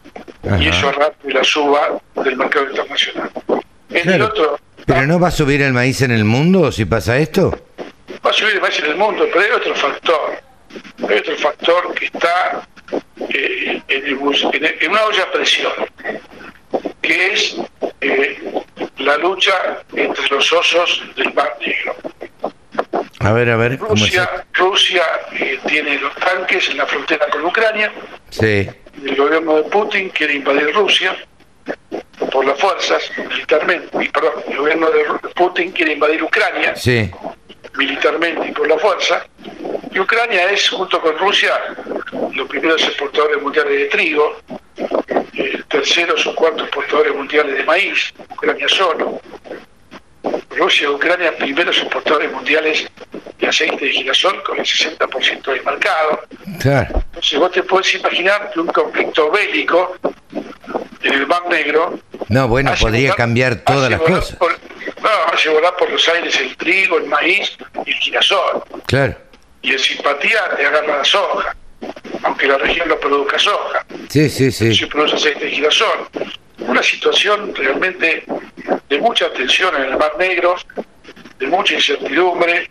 y 0.60 0.68
eso 0.68 0.89
arrastre 0.89 1.34
la 1.34 1.43
suba 1.43 2.00
del 2.24 2.36
mercado 2.38 2.70
internacional. 2.70 3.30
En 3.89 3.98
el 3.98 4.04
Claro. 4.04 4.26
otro, 4.26 4.60
¿Pero 4.86 5.06
no 5.08 5.20
va 5.20 5.28
a 5.28 5.32
subir 5.32 5.62
el 5.62 5.74
maíz 5.74 6.02
en 6.02 6.12
el 6.12 6.24
mundo 6.26 6.72
si 6.72 6.86
pasa 6.86 7.18
esto? 7.18 7.52
va 8.26 8.30
a 8.30 8.34
subir 8.34 8.56
el 8.56 8.62
maíz 8.62 8.80
en 8.80 8.86
el 8.88 8.95
mundo, 8.95 9.26
pero 9.32 9.45
hay 9.45 9.52
otro 9.52 9.76
factor. 9.76 10.41
Hay 11.10 11.18
otro 11.18 11.36
factor 11.38 11.93
que 11.95 12.06
está 12.06 12.68
eh, 13.30 13.82
en, 13.88 14.06
el 14.06 14.78
en 14.82 14.91
una 14.91 15.04
olla 15.06 15.24
a 15.24 15.32
presión, 15.32 15.72
que 17.02 17.34
es 17.34 17.58
eh, 18.02 18.54
la 18.98 19.18
lucha 19.18 19.80
entre 19.93 20.28
los 20.30 20.52
osos 20.54 21.04
del 21.16 21.34
Mar 21.34 21.58
Negro. 21.60 21.95
A 23.20 23.32
ver, 23.32 23.50
a 23.50 23.56
ver. 23.58 23.78
Rusia, 23.80 24.30
Rusia 24.54 25.04
eh, 25.34 25.60
tiene 25.68 25.98
los 26.00 26.14
tanques 26.16 26.70
en 26.70 26.78
la 26.78 26.86
frontera 26.86 27.28
con 27.32 27.45
Ucrania, 27.45 27.91
Sí, 28.30 28.70
el 29.04 29.16
gobierno 29.16 29.58
de 29.58 29.64
Putin 29.64 30.10
quiere 30.10 30.36
invadir 30.36 30.74
Rusia 30.74 31.16
por 32.32 32.45
las 32.45 32.60
fuerzas 32.60 33.12
militarmente, 33.30 34.10
perdón, 34.12 34.34
el 34.48 34.58
gobierno 34.58 34.89
de 34.89 35.04
Putin 35.36 35.72
quiere 35.72 35.93
invadir 35.93 36.24
Ucrania 36.24 36.76
sí, 36.76 37.10
militarmente 37.78 38.48
y 38.48 38.52
por 38.52 38.68
la 38.68 38.78
fuerza. 38.78 39.26
Y 39.91 40.00
Ucrania 40.00 40.52
es, 40.52 40.70
junto 40.70 41.02
con 41.02 41.18
Rusia, 41.18 41.54
los 42.34 42.48
primeros 42.48 42.82
exportadores 42.84 43.41
mundiales 43.41 43.74
de 43.74 43.86
trigo, 43.86 44.38
eh, 45.34 45.62
terceros 45.68 46.26
o 46.28 46.36
cuartos 46.36 46.64
exportadores 46.64 47.16
mundiales 47.16 47.58
de 47.58 47.64
maíz, 47.64 48.14
Ucrania 48.32 48.68
solo. 48.68 49.22
Rusia 50.51 50.86
y 50.86 50.88
Ucrania, 50.91 51.36
primeros 51.38 51.78
exportadores 51.78 52.32
mundiales 52.32 52.88
de 53.39 53.47
aceite 53.47 53.86
de 53.86 53.91
girasol 53.91 54.41
con 54.43 54.57
el 54.57 54.65
60% 54.65 55.43
del 55.51 55.63
mercado. 55.63 56.21
claro. 56.59 57.03
Entonces 57.07 57.39
vos 57.39 57.51
te 57.51 57.63
podés 57.63 57.93
imaginar 57.95 58.51
que 58.53 58.59
un 58.59 58.67
conflicto 58.67 59.30
bélico 59.32 59.95
en 61.03 61.13
el 61.13 61.28
Mar 61.28 61.43
Negro 61.49 61.99
No, 62.30 62.47
bueno, 62.47 62.73
podría 62.80 63.09
volar- 63.11 63.15
cambiar 63.17 63.55
todas 63.57 63.89
las 63.91 64.01
cosas. 64.01 64.36
por- 64.38 64.51
no, 65.01 65.09
hace 65.34 65.49
volar 65.49 65.75
por 65.78 65.89
los 65.91 66.07
aires 66.09 66.36
el 66.39 66.55
trigo, 66.57 66.97
el 66.97 67.05
maíz 67.05 67.55
y 67.86 67.91
el 67.91 67.97
girasol. 67.97 68.63
Claro. 68.88 69.15
Y 69.61 69.71
en 69.73 69.80
simpatía 69.80 70.39
te 70.55 70.65
agarra 70.65 70.97
la 70.97 71.03
soja, 71.05 71.55
aunque 72.23 72.47
la 72.47 72.57
región 72.57 72.88
no 72.89 72.97
produzca 72.97 73.38
soja, 73.39 73.86
Sí, 74.09 74.30
sí, 74.30 74.51
sí. 74.51 74.73
se 74.75 74.88
produce 74.88 75.15
aceite 75.15 75.45
de 75.45 75.51
girasol. 75.51 76.07
Una 76.60 76.84
situación 76.84 77.53
realmente 77.55 78.26
de 78.89 78.97
mucha 78.99 79.32
tensión 79.34 79.76
en 79.76 79.84
el 79.84 79.97
Mar 79.97 80.14
Negro, 80.18 80.55
de 81.39 81.47
mucha 81.47 81.76
incertidumbre, 81.76 82.70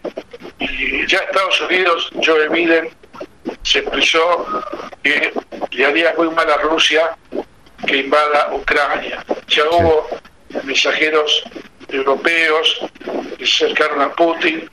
y 0.58 1.06
ya 1.06 1.18
Estados 1.18 1.60
Unidos, 1.60 2.10
Joe 2.24 2.48
Biden, 2.48 2.90
se 3.62 3.80
expresó 3.80 4.46
que 5.02 5.32
le 5.70 5.86
haría 5.86 6.14
muy 6.16 6.30
mal 6.30 6.50
a 6.50 6.56
Rusia 6.58 7.16
que 7.86 7.98
invada 7.98 8.52
Ucrania. 8.52 9.24
Ya 9.48 9.64
hubo 9.68 10.08
mensajeros 10.64 11.44
europeos 11.88 12.80
que 13.38 13.46
se 13.46 13.66
acercaron 13.66 14.02
a 14.02 14.12
Putin 14.12 14.68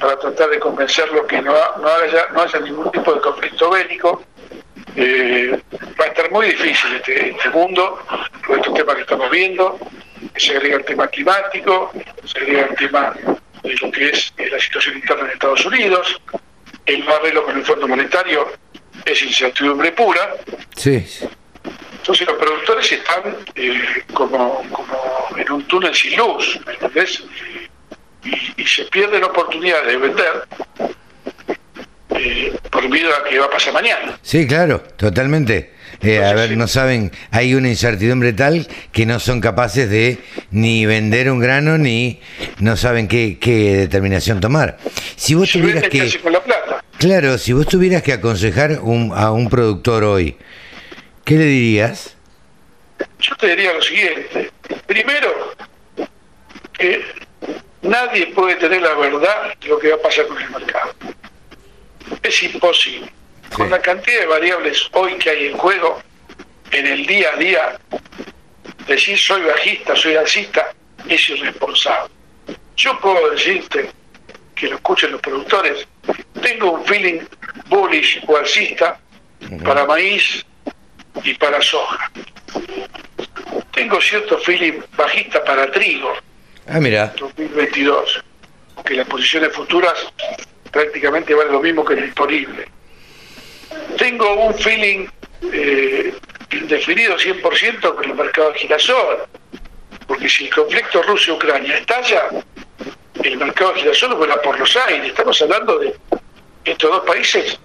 para 0.00 0.18
tratar 0.18 0.50
de 0.50 0.58
convencerlo 0.58 1.26
que 1.26 1.40
no, 1.42 1.52
no 1.52 1.88
haya, 1.88 2.28
no 2.32 2.42
haya 2.42 2.60
ningún 2.60 2.90
tipo 2.92 3.14
de 3.14 3.20
conflicto 3.20 3.70
bélico. 3.70 4.24
Eh, 4.96 5.60
va 6.00 6.04
a 6.04 6.08
estar 6.08 6.30
muy 6.30 6.46
difícil 6.46 6.94
este, 6.94 7.30
este 7.30 7.50
mundo, 7.50 7.98
por 8.46 8.58
estos 8.58 8.74
temas 8.74 8.94
que 8.96 9.02
estamos 9.02 9.30
viendo. 9.30 9.78
Se 10.36 10.56
agrega 10.56 10.76
el 10.76 10.84
tema 10.84 11.08
climático, 11.08 11.92
se 12.24 12.38
agrega 12.38 12.66
el 12.66 12.76
tema 12.76 13.14
de 13.62 13.74
lo 13.80 13.90
que 13.90 14.10
es 14.10 14.32
eh, 14.36 14.48
la 14.50 14.60
situación 14.60 14.96
interna 14.96 15.24
en 15.24 15.30
Estados 15.30 15.64
Unidos, 15.66 16.20
el 16.86 17.04
no 17.04 17.14
arreglo 17.14 17.44
con 17.44 17.56
el 17.56 17.64
Fondo 17.64 17.88
Monetario 17.88 18.52
es 19.04 19.22
incertidumbre 19.22 19.92
pura. 19.92 20.34
Sí. 20.76 21.06
Entonces 21.92 22.26
los 22.26 22.36
productores 22.36 22.92
están 22.92 23.36
eh, 23.54 24.04
como, 24.12 24.62
como 24.70 25.28
en 25.36 25.50
un 25.50 25.64
túnel 25.64 25.94
sin 25.94 26.16
luz, 26.16 26.60
¿me 26.66 26.74
entendés? 26.74 27.24
Y, 28.22 28.62
y 28.62 28.66
se 28.66 28.84
pierden 28.84 29.24
oportunidades 29.24 29.86
de 29.86 29.96
vender 29.96 30.46
por 32.84 32.90
miedo 32.92 33.10
a 33.14 33.24
que 33.28 33.38
va 33.38 33.46
a 33.46 33.50
pasar 33.50 33.72
mañana. 33.72 34.18
Sí, 34.22 34.46
claro, 34.46 34.80
totalmente. 34.96 35.72
Eh, 36.02 36.22
a 36.22 36.32
ver, 36.34 36.56
no 36.56 36.66
saben, 36.68 37.12
hay 37.30 37.54
una 37.54 37.68
incertidumbre 37.68 38.32
tal 38.32 38.66
que 38.92 39.06
no 39.06 39.18
son 39.20 39.40
capaces 39.40 39.88
de 39.88 40.18
ni 40.50 40.84
vender 40.86 41.30
un 41.30 41.38
grano 41.38 41.78
ni 41.78 42.20
no 42.58 42.76
saben 42.76 43.08
qué, 43.08 43.38
qué 43.40 43.76
determinación 43.76 44.40
tomar. 44.40 44.76
Si 45.16 45.34
vos 45.34 45.48
Si 45.50 45.60
tuvieras 45.60 45.84
¿qué 45.84 45.88
que, 45.88 46.00
hace 46.02 46.20
con 46.20 46.32
la 46.32 46.42
plata? 46.42 46.84
claro, 46.98 47.38
si 47.38 47.52
vos 47.52 47.66
tuvieras 47.66 48.02
que 48.02 48.12
aconsejar 48.12 48.80
un- 48.82 49.12
a 49.14 49.30
un 49.30 49.48
productor 49.48 50.04
hoy, 50.04 50.36
¿qué 51.24 51.36
le 51.36 51.44
dirías? 51.46 52.16
Yo 53.20 53.34
te 53.36 53.46
diría 53.48 53.72
lo 53.72 53.80
siguiente. 53.80 54.50
Primero, 54.86 55.28
que 56.76 57.02
nadie 57.82 58.26
puede 58.28 58.56
tener 58.56 58.82
la 58.82 58.94
verdad 58.94 59.54
de 59.60 59.68
lo 59.68 59.78
que 59.78 59.88
va 59.90 59.96
a 59.96 60.02
pasar 60.02 60.26
con 60.26 60.38
el 60.42 60.50
mercado. 60.50 60.92
Es 62.22 62.42
imposible. 62.42 63.10
Con 63.54 63.70
la 63.70 63.80
cantidad 63.80 64.20
de 64.20 64.26
variables 64.26 64.88
hoy 64.92 65.14
que 65.14 65.30
hay 65.30 65.46
en 65.46 65.56
juego, 65.56 66.02
en 66.70 66.86
el 66.86 67.06
día 67.06 67.30
a 67.34 67.36
día, 67.36 67.80
decir 68.86 69.18
soy 69.18 69.42
bajista, 69.42 69.94
soy 69.94 70.16
alcista, 70.16 70.72
es 71.08 71.28
irresponsable. 71.28 72.12
Yo 72.76 72.98
puedo 72.98 73.30
decirte, 73.30 73.90
que 74.54 74.68
lo 74.68 74.76
escuchen 74.76 75.12
los 75.12 75.20
productores, 75.20 75.86
tengo 76.42 76.72
un 76.72 76.84
feeling 76.84 77.20
bullish 77.68 78.22
o 78.26 78.36
alcista 78.36 78.98
para 79.64 79.84
maíz 79.84 80.44
y 81.22 81.34
para 81.34 81.60
soja. 81.62 82.10
Tengo 83.72 84.00
cierto 84.00 84.38
feeling 84.38 84.80
bajista 84.96 85.42
para 85.44 85.70
trigo 85.70 86.14
Ah, 86.66 86.80
mira, 86.80 87.12
2022, 87.18 88.24
que 88.86 88.94
las 88.94 89.06
posiciones 89.06 89.52
futuras 89.52 89.94
prácticamente 90.74 91.32
valen 91.34 91.52
lo 91.52 91.62
mismo 91.62 91.84
que 91.84 91.94
el 91.94 92.02
disponible. 92.02 92.66
Tengo 93.96 94.34
un 94.34 94.54
feeling 94.54 95.06
eh, 95.52 96.12
indefinido 96.50 97.16
100% 97.16 97.94
con 97.94 98.04
el 98.04 98.14
mercado 98.14 98.52
de 98.52 98.58
girasol, 98.58 99.24
porque 100.06 100.28
si 100.28 100.46
el 100.46 100.54
conflicto 100.54 101.02
Rusia-Ucrania 101.02 101.78
estalla, 101.78 102.28
el 103.22 103.38
mercado 103.38 103.72
de 103.72 103.80
girasol 103.80 104.16
vuela 104.16 104.42
por 104.42 104.58
los 104.58 104.76
aires. 104.76 105.06
Estamos 105.06 105.40
hablando 105.40 105.78
de 105.78 105.94
estos 106.64 106.90
dos 106.90 107.04
países 107.04 107.58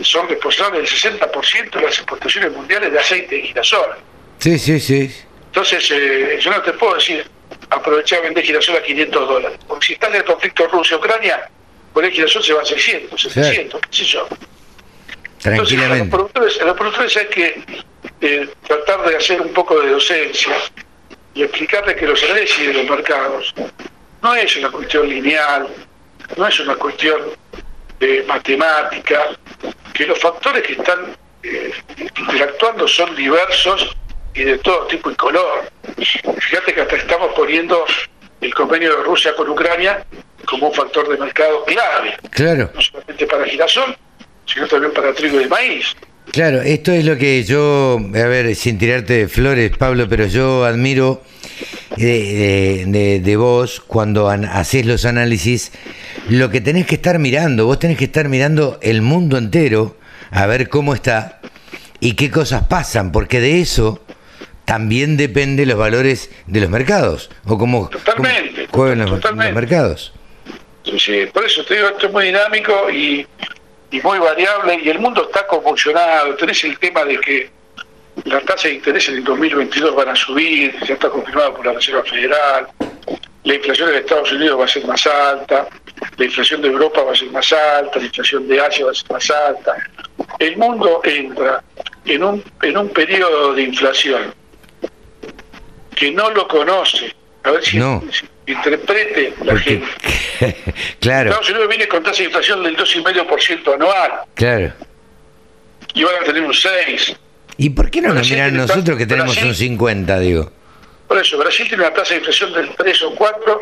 son 0.00 0.26
responsables 0.28 1.02
del 1.02 1.18
60% 1.20 1.70
de 1.72 1.82
las 1.82 1.98
exportaciones 1.98 2.52
mundiales 2.52 2.90
de 2.90 2.98
aceite 2.98 3.34
de 3.34 3.42
girasol. 3.42 3.96
sí, 4.38 4.58
sí, 4.58 4.80
sí. 4.80 5.14
Entonces, 5.46 5.90
eh, 5.90 6.38
yo 6.40 6.50
no 6.52 6.62
te 6.62 6.72
puedo 6.74 6.94
decir, 6.94 7.26
aprovechar 7.70 8.22
vender 8.22 8.44
girasol 8.44 8.76
a 8.76 8.82
500 8.82 9.28
dólares. 9.28 9.58
Porque 9.66 9.86
si 9.88 9.92
está 9.94 10.06
en 10.06 10.14
el 10.14 10.24
conflicto 10.24 10.68
Rusia-Ucrania, 10.68 11.50
por 11.92 12.04
el 12.04 12.10
girasol 12.10 12.42
se 12.42 12.52
va 12.52 12.62
a 12.62 12.64
600, 12.64 13.20
700, 13.20 13.80
qué 13.80 13.96
sé 13.96 14.04
yo. 14.04 14.28
Entonces, 15.44 15.80
a 15.80 15.96
los 15.96 16.08
productores, 16.08 16.60
a 16.60 16.64
los 16.64 16.76
productores 16.76 17.16
hay 17.16 17.26
que 17.26 17.64
eh, 18.20 18.48
tratar 18.66 19.08
de 19.08 19.16
hacer 19.16 19.40
un 19.40 19.52
poco 19.52 19.80
de 19.80 19.90
docencia 19.90 20.54
y 21.34 21.42
explicarles 21.42 21.96
que 21.96 22.06
los 22.06 22.22
análisis 22.24 22.66
de 22.66 22.74
los 22.74 22.90
mercados 22.90 23.54
no 24.22 24.34
es 24.34 24.54
una 24.56 24.70
cuestión 24.70 25.08
lineal, 25.08 25.68
no 26.36 26.46
es 26.46 26.60
una 26.60 26.76
cuestión 26.76 27.20
de 27.98 28.22
matemática, 28.24 29.38
que 29.94 30.06
los 30.06 30.18
factores 30.18 30.62
que 30.62 30.74
están 30.74 31.16
eh, 31.42 31.72
interactuando 32.18 32.86
son 32.86 33.14
diversos 33.16 33.96
y 34.34 34.44
de 34.44 34.58
todo 34.58 34.86
tipo 34.86 35.10
y 35.10 35.14
color. 35.14 35.70
Fíjate 35.96 36.74
que 36.74 36.80
hasta 36.82 36.96
estamos 36.96 37.32
poniendo 37.34 37.84
el 38.40 38.54
convenio 38.54 38.96
de 38.96 39.02
Rusia 39.04 39.34
con 39.34 39.48
Ucrania 39.48 40.04
como 40.46 40.68
un 40.68 40.74
factor 40.74 41.08
de 41.08 41.16
mercado 41.16 41.64
clave, 41.64 42.14
Claro. 42.30 42.70
no 42.74 42.80
solamente 42.80 43.26
para 43.26 43.44
girasol, 43.46 43.96
sino 44.46 44.66
también 44.66 44.92
para 44.92 45.12
trigo 45.14 45.40
y 45.40 45.46
maíz. 45.48 45.86
Claro, 46.32 46.60
esto 46.62 46.92
es 46.92 47.04
lo 47.04 47.16
que 47.16 47.42
yo, 47.44 47.98
a 48.14 48.26
ver, 48.26 48.54
sin 48.54 48.78
tirarte 48.78 49.26
flores, 49.26 49.76
Pablo, 49.76 50.08
pero 50.08 50.26
yo 50.26 50.64
admiro 50.64 51.22
de, 51.96 52.04
de- 52.06 52.84
de- 52.86 53.20
de 53.20 53.36
vos 53.36 53.80
cuando 53.84 54.28
an- 54.28 54.44
haces 54.44 54.86
los 54.86 55.04
análisis, 55.04 55.72
lo 56.28 56.48
que 56.50 56.60
tenés 56.60 56.86
que 56.86 56.94
estar 56.94 57.18
mirando, 57.18 57.66
vos 57.66 57.78
tenés 57.80 57.98
que 57.98 58.04
estar 58.04 58.28
mirando 58.28 58.78
el 58.82 59.02
mundo 59.02 59.38
entero 59.38 59.96
a 60.30 60.46
ver 60.46 60.68
cómo 60.68 60.94
está 60.94 61.40
y 61.98 62.12
qué 62.12 62.30
cosas 62.30 62.64
pasan, 62.68 63.10
porque 63.10 63.40
de 63.40 63.60
eso 63.60 64.00
también 64.64 65.16
depende 65.16 65.66
los 65.66 65.76
valores 65.78 66.30
de 66.46 66.60
los 66.60 66.70
mercados, 66.70 67.28
o 67.44 67.58
cómo, 67.58 67.88
Totalmente, 67.88 68.66
cómo 68.70 68.84
juegan 68.84 68.98
los, 69.00 69.10
totalmente. 69.10 69.52
los 69.52 69.60
mercados. 69.60 70.12
Por 71.32 71.44
eso 71.44 71.64
te 71.64 71.74
digo, 71.76 71.88
esto 71.88 72.06
es 72.06 72.12
muy 72.12 72.26
dinámico 72.26 72.90
y, 72.90 73.26
y 73.90 74.00
muy 74.00 74.18
variable 74.18 74.80
y 74.82 74.88
el 74.88 74.98
mundo 74.98 75.22
está 75.28 75.46
convulsionado. 75.46 76.34
Tenés 76.36 76.62
el 76.64 76.78
tema 76.78 77.04
de 77.04 77.18
que 77.20 77.50
las 78.24 78.44
tasas 78.44 78.64
de 78.64 78.74
interés 78.74 79.08
en 79.08 79.16
el 79.16 79.24
2022 79.24 79.94
van 79.94 80.08
a 80.10 80.16
subir, 80.16 80.74
ya 80.86 80.94
está 80.94 81.08
confirmado 81.08 81.54
por 81.54 81.66
la 81.66 81.72
Reserva 81.72 82.02
Federal, 82.04 82.66
la 83.44 83.54
inflación 83.54 83.90
de 83.90 83.98
Estados 83.98 84.30
Unidos 84.32 84.60
va 84.60 84.64
a 84.64 84.68
ser 84.68 84.84
más 84.86 85.06
alta, 85.06 85.68
la 86.16 86.24
inflación 86.24 86.60
de 86.60 86.68
Europa 86.68 87.02
va 87.02 87.12
a 87.12 87.16
ser 87.16 87.30
más 87.30 87.50
alta, 87.52 87.98
la 87.98 88.04
inflación 88.04 88.46
de 88.48 88.60
Asia 88.60 88.84
va 88.84 88.90
a 88.90 88.94
ser 88.94 89.10
más 89.10 89.30
alta. 89.30 89.76
El 90.38 90.56
mundo 90.58 91.00
entra 91.04 91.62
en 92.04 92.22
un, 92.22 92.44
en 92.62 92.76
un 92.76 92.88
periodo 92.90 93.54
de 93.54 93.62
inflación 93.62 94.34
que 95.96 96.10
no 96.12 96.30
lo 96.30 96.46
conoce. 96.48 97.14
A 97.44 97.52
ver 97.52 97.64
si, 97.64 97.78
No. 97.78 98.02
si 98.12 98.26
interprete 98.46 99.34
la 99.44 99.52
Porque, 99.52 99.82
gente. 100.40 100.74
claro, 101.00 101.30
Estados 101.30 101.50
Unidos 101.50 101.68
viene 101.68 101.88
con 101.88 102.02
tasa 102.02 102.18
de 102.18 102.24
inflación 102.24 102.62
del 102.62 102.76
2,5% 102.76 103.74
anual 103.74 104.10
claro. 104.34 104.72
y 105.94 106.04
van 106.04 106.14
a 106.20 106.24
tener 106.24 106.42
un 106.42 106.52
6%. 106.52 107.16
¿Y 107.58 107.70
por 107.70 107.90
qué 107.90 108.00
no 108.00 108.14
nos 108.14 108.28
miran 108.30 108.56
nosotros 108.56 108.96
que 108.96 109.06
tenemos 109.06 109.34
Brasil- 109.34 109.50
un 109.50 109.54
50, 109.54 110.18
digo? 110.20 110.52
Por 111.06 111.18
eso, 111.18 111.36
Brasil 111.38 111.66
tiene 111.68 111.82
una 111.84 111.92
tasa 111.92 112.14
de 112.14 112.18
inflación 112.20 112.52
del 112.52 112.70
3 112.74 113.02
o 113.02 113.14
4 113.14 113.60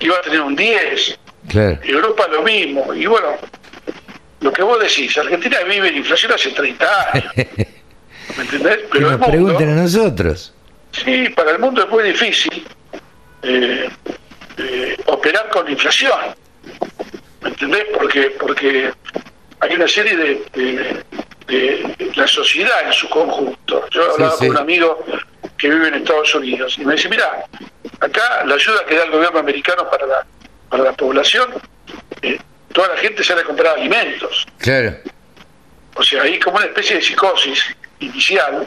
y 0.00 0.08
va 0.08 0.16
a 0.18 0.22
tener 0.22 0.40
un 0.40 0.56
10. 0.56 1.18
Claro. 1.48 1.78
Europa 1.84 2.26
lo 2.28 2.42
mismo. 2.42 2.92
Y 2.94 3.06
bueno, 3.06 3.36
lo 4.40 4.52
que 4.52 4.62
vos 4.62 4.80
decís, 4.80 5.16
Argentina 5.18 5.58
vive 5.68 5.88
en 5.88 5.98
inflación 5.98 6.32
hace 6.32 6.50
30 6.50 7.10
años. 7.12 7.32
¿Me 7.36 8.42
entendés? 8.42 8.78
Que 8.78 8.86
Pero 8.92 9.10
el 9.12 9.18
nos 9.20 9.28
pregunten 9.28 9.68
a 9.68 9.74
nosotros. 9.82 10.52
sí, 10.90 11.28
para 11.36 11.52
el 11.52 11.58
mundo 11.60 11.84
es 11.84 11.88
muy 11.90 12.02
difícil 12.04 12.66
eh, 13.46 13.88
eh, 14.58 14.96
operar 15.06 15.48
con 15.50 15.70
inflación. 15.70 16.18
¿Me 17.42 17.48
entendés? 17.50 17.84
Porque, 17.96 18.30
porque 18.40 18.92
hay 19.60 19.74
una 19.74 19.88
serie 19.88 20.16
de, 20.16 20.42
de- 20.52 21.04
de 21.46 22.10
la 22.16 22.26
sociedad 22.26 22.84
en 22.86 22.92
su 22.92 23.08
conjunto. 23.08 23.86
Yo 23.90 24.12
hablaba 24.12 24.32
sí. 24.32 24.38
con 24.38 24.48
un 24.50 24.58
amigo 24.58 25.04
que 25.56 25.70
vive 25.70 25.88
en 25.88 25.94
Estados 25.94 26.34
Unidos 26.34 26.76
y 26.78 26.84
me 26.84 26.94
dice, 26.94 27.08
mira, 27.08 27.44
acá 28.00 28.44
la 28.44 28.56
ayuda 28.56 28.84
que 28.84 28.96
da 28.96 29.04
el 29.04 29.10
gobierno 29.12 29.38
americano 29.38 29.88
para 29.88 30.06
la, 30.06 30.26
para 30.68 30.82
la 30.82 30.92
población, 30.92 31.54
eh, 32.22 32.38
toda 32.72 32.88
la 32.88 32.96
gente 32.96 33.22
sale 33.22 33.42
a 33.42 33.44
comprar 33.44 33.78
alimentos. 33.78 34.44
Claro. 34.58 34.96
O 35.94 36.02
sea, 36.02 36.22
hay 36.22 36.38
como 36.40 36.56
una 36.56 36.66
especie 36.66 36.96
de 36.96 37.02
psicosis 37.02 37.64
inicial 38.00 38.66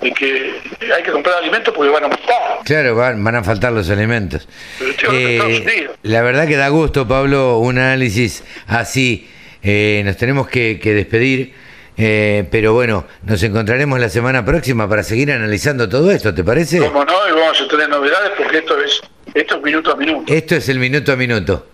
de 0.00 0.12
que 0.12 0.54
hay 0.94 1.02
que 1.02 1.12
comprar 1.12 1.36
alimentos 1.36 1.72
porque 1.74 1.90
van 1.90 2.04
a 2.04 2.08
matar. 2.08 2.58
Claro, 2.64 2.96
van, 2.96 3.22
van 3.22 3.36
a 3.36 3.44
faltar 3.44 3.72
los 3.72 3.88
alimentos. 3.90 4.48
Pero 4.78 5.10
Unidos. 5.44 5.96
la 6.02 6.22
verdad 6.22 6.46
que 6.46 6.56
da 6.56 6.68
gusto, 6.68 7.06
Pablo, 7.06 7.58
un 7.58 7.78
análisis 7.78 8.42
así. 8.66 9.28
Eh, 9.62 10.02
nos 10.04 10.16
tenemos 10.16 10.48
que, 10.48 10.78
que 10.78 10.92
despedir, 10.92 11.54
eh, 11.96 12.44
pero 12.50 12.74
bueno, 12.74 13.06
nos 13.22 13.42
encontraremos 13.42 13.98
la 13.98 14.08
semana 14.10 14.44
próxima 14.44 14.88
para 14.88 15.02
seguir 15.02 15.32
analizando 15.32 15.88
todo 15.88 16.10
esto, 16.10 16.34
¿te 16.34 16.44
parece? 16.44 16.78
Como 16.78 17.04
no, 17.04 17.28
y 17.28 17.32
vamos 17.32 17.60
a 17.60 17.68
tener 17.68 17.88
novedades 17.88 18.32
porque 18.36 18.58
esto 18.58 18.78
es, 18.80 19.00
esto 19.32 19.56
es 19.56 19.62
minuto 19.62 19.92
a 19.92 19.96
minuto. 19.96 20.32
Esto 20.32 20.56
es 20.56 20.68
el 20.68 20.78
minuto 20.78 21.12
a 21.12 21.16
minuto. 21.16 21.66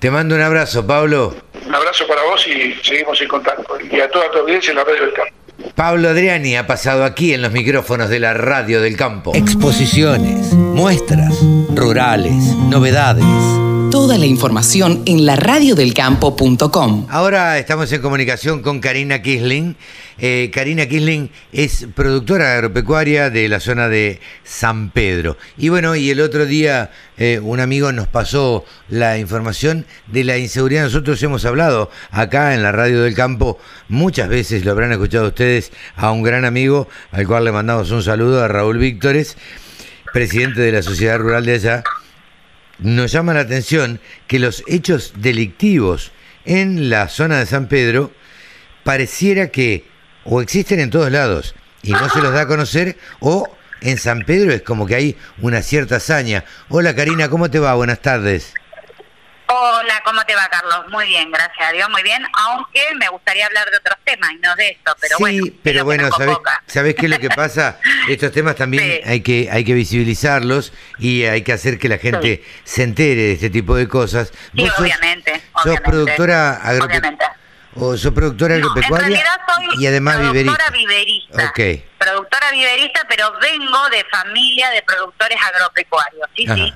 Te 0.00 0.10
mando 0.10 0.34
un 0.34 0.40
abrazo, 0.40 0.84
Pablo. 0.86 1.36
Un 1.64 1.74
abrazo 1.74 2.06
para 2.08 2.22
vos 2.24 2.44
y 2.48 2.74
seguimos 2.82 3.20
en 3.20 3.28
contacto. 3.28 3.78
Y 3.90 4.00
a 4.00 4.08
toda 4.10 4.30
tu 4.30 4.38
audiencia 4.38 4.70
en 4.72 4.78
la 4.78 4.84
radio 4.84 5.02
del 5.02 5.12
campo. 5.12 5.32
Pablo 5.74 6.08
Adriani 6.08 6.56
ha 6.56 6.66
pasado 6.66 7.04
aquí 7.04 7.34
en 7.34 7.42
los 7.42 7.52
micrófonos 7.52 8.08
de 8.08 8.20
la 8.20 8.34
Radio 8.34 8.80
del 8.80 8.96
Campo. 8.96 9.32
Exposiciones, 9.34 10.52
muestras, 10.52 11.34
rurales, 11.74 12.44
novedades. 12.68 13.24
Toda 13.96 14.18
la 14.18 14.26
información 14.26 15.04
en 15.06 15.24
laradiodelcampo.com. 15.24 17.06
Ahora 17.08 17.58
estamos 17.58 17.90
en 17.90 18.02
comunicación 18.02 18.60
con 18.60 18.80
Karina 18.80 19.22
Kisling. 19.22 19.74
Eh, 20.18 20.50
Karina 20.52 20.84
Kisling 20.84 21.30
es 21.50 21.86
productora 21.94 22.52
agropecuaria 22.52 23.30
de 23.30 23.48
la 23.48 23.58
zona 23.58 23.88
de 23.88 24.20
San 24.44 24.90
Pedro. 24.90 25.38
Y 25.56 25.70
bueno, 25.70 25.96
y 25.96 26.10
el 26.10 26.20
otro 26.20 26.44
día 26.44 26.90
eh, 27.16 27.40
un 27.42 27.58
amigo 27.58 27.90
nos 27.90 28.06
pasó 28.06 28.66
la 28.90 29.16
información 29.16 29.86
de 30.08 30.24
la 30.24 30.36
inseguridad. 30.36 30.82
Nosotros 30.82 31.22
hemos 31.22 31.46
hablado 31.46 31.90
acá 32.10 32.52
en 32.52 32.62
la 32.62 32.72
radio 32.72 33.02
del 33.02 33.14
campo 33.14 33.58
muchas 33.88 34.28
veces, 34.28 34.66
lo 34.66 34.72
habrán 34.72 34.92
escuchado 34.92 35.28
ustedes, 35.28 35.72
a 35.96 36.10
un 36.12 36.22
gran 36.22 36.44
amigo 36.44 36.86
al 37.12 37.26
cual 37.26 37.46
le 37.46 37.52
mandamos 37.52 37.90
un 37.92 38.02
saludo, 38.02 38.44
a 38.44 38.48
Raúl 38.48 38.76
Víctores, 38.76 39.38
presidente 40.12 40.60
de 40.60 40.72
la 40.72 40.82
Sociedad 40.82 41.16
Rural 41.16 41.46
de 41.46 41.54
allá 41.54 41.82
nos 42.78 43.12
llama 43.12 43.34
la 43.34 43.40
atención 43.40 44.00
que 44.26 44.38
los 44.38 44.62
hechos 44.66 45.14
delictivos 45.16 46.12
en 46.44 46.90
la 46.90 47.08
zona 47.08 47.38
de 47.38 47.46
San 47.46 47.68
Pedro 47.68 48.12
pareciera 48.84 49.48
que 49.48 49.84
o 50.24 50.40
existen 50.40 50.80
en 50.80 50.90
todos 50.90 51.10
lados 51.10 51.54
y 51.82 51.92
no 51.92 52.08
se 52.08 52.20
los 52.20 52.32
da 52.32 52.42
a 52.42 52.46
conocer 52.46 52.96
o 53.20 53.48
en 53.80 53.98
San 53.98 54.24
Pedro 54.24 54.52
es 54.52 54.62
como 54.62 54.86
que 54.86 54.94
hay 54.94 55.16
una 55.40 55.62
cierta 55.62 55.96
hazaña. 55.96 56.44
Hola 56.68 56.94
Karina, 56.94 57.28
¿cómo 57.28 57.50
te 57.50 57.58
va? 57.58 57.74
Buenas 57.74 58.00
tardes. 58.00 58.54
Hola, 59.48 60.02
¿cómo 60.04 60.24
te 60.24 60.34
va, 60.34 60.48
Carlos? 60.48 60.88
Muy 60.88 61.06
bien, 61.06 61.30
gracias 61.30 61.68
a 61.68 61.72
Dios, 61.72 61.88
muy 61.90 62.02
bien. 62.02 62.20
Aunque 62.46 62.80
me 62.96 63.08
gustaría 63.08 63.46
hablar 63.46 63.70
de 63.70 63.76
otros 63.76 63.96
temas 64.04 64.32
y 64.32 64.36
no 64.36 64.54
de 64.56 64.70
esto, 64.70 64.94
pero 65.00 65.16
sí, 65.18 65.22
bueno. 65.22 65.46
es 65.46 65.52
pero 65.62 65.84
bueno, 65.84 66.10
¿sabes. 66.10 66.36
¿sabes 66.66 66.94
qué 66.96 67.06
es 67.06 67.10
lo 67.12 67.18
que 67.20 67.28
pasa? 67.30 67.78
Estos 68.08 68.32
temas 68.32 68.56
también 68.56 68.82
Sí. 68.82 69.00
hay, 69.04 69.20
que, 69.20 69.48
hay 69.52 69.64
que 69.64 69.74
visibilizarlos 69.74 70.72
y 70.98 71.24
hay 71.24 71.42
que 71.42 71.52
hacer 71.52 71.78
que 71.78 71.88
la 71.88 71.98
gente 71.98 72.42
se 72.64 72.82
entere 72.82 73.14
de 73.22 73.32
este 73.32 73.50
tipo 73.50 73.76
de 73.76 73.86
cosas. 73.86 74.32
Sí, 74.54 74.62
Vos 74.62 74.70
sos- 74.70 74.80
obviamente. 74.80 75.40
sos 75.62 75.80
productora 75.80 76.60
agrope- 76.64 76.86
Obviamente. 76.86 77.24
o 77.76 77.96
sos 77.96 78.12
productora 78.12 78.54
No, 78.56 78.64
en 78.64 78.70
agropecuaria 78.70 79.06
realidad 79.08 79.40
soy 79.54 79.82
y 79.82 79.86
además 79.86 80.16
productora 80.16 80.70
viverista. 80.70 81.36
viverista. 81.36 81.44
Ok. 81.78 81.98
Productora 81.98 82.50
viverista, 82.50 83.00
pero 83.08 83.32
vengo 83.40 83.88
de 83.90 84.04
familia 84.10 84.70
de 84.70 84.82
productores 84.82 85.38
agropecuarios. 85.40 86.28
Sí, 86.36 86.46
sí. 86.52 86.74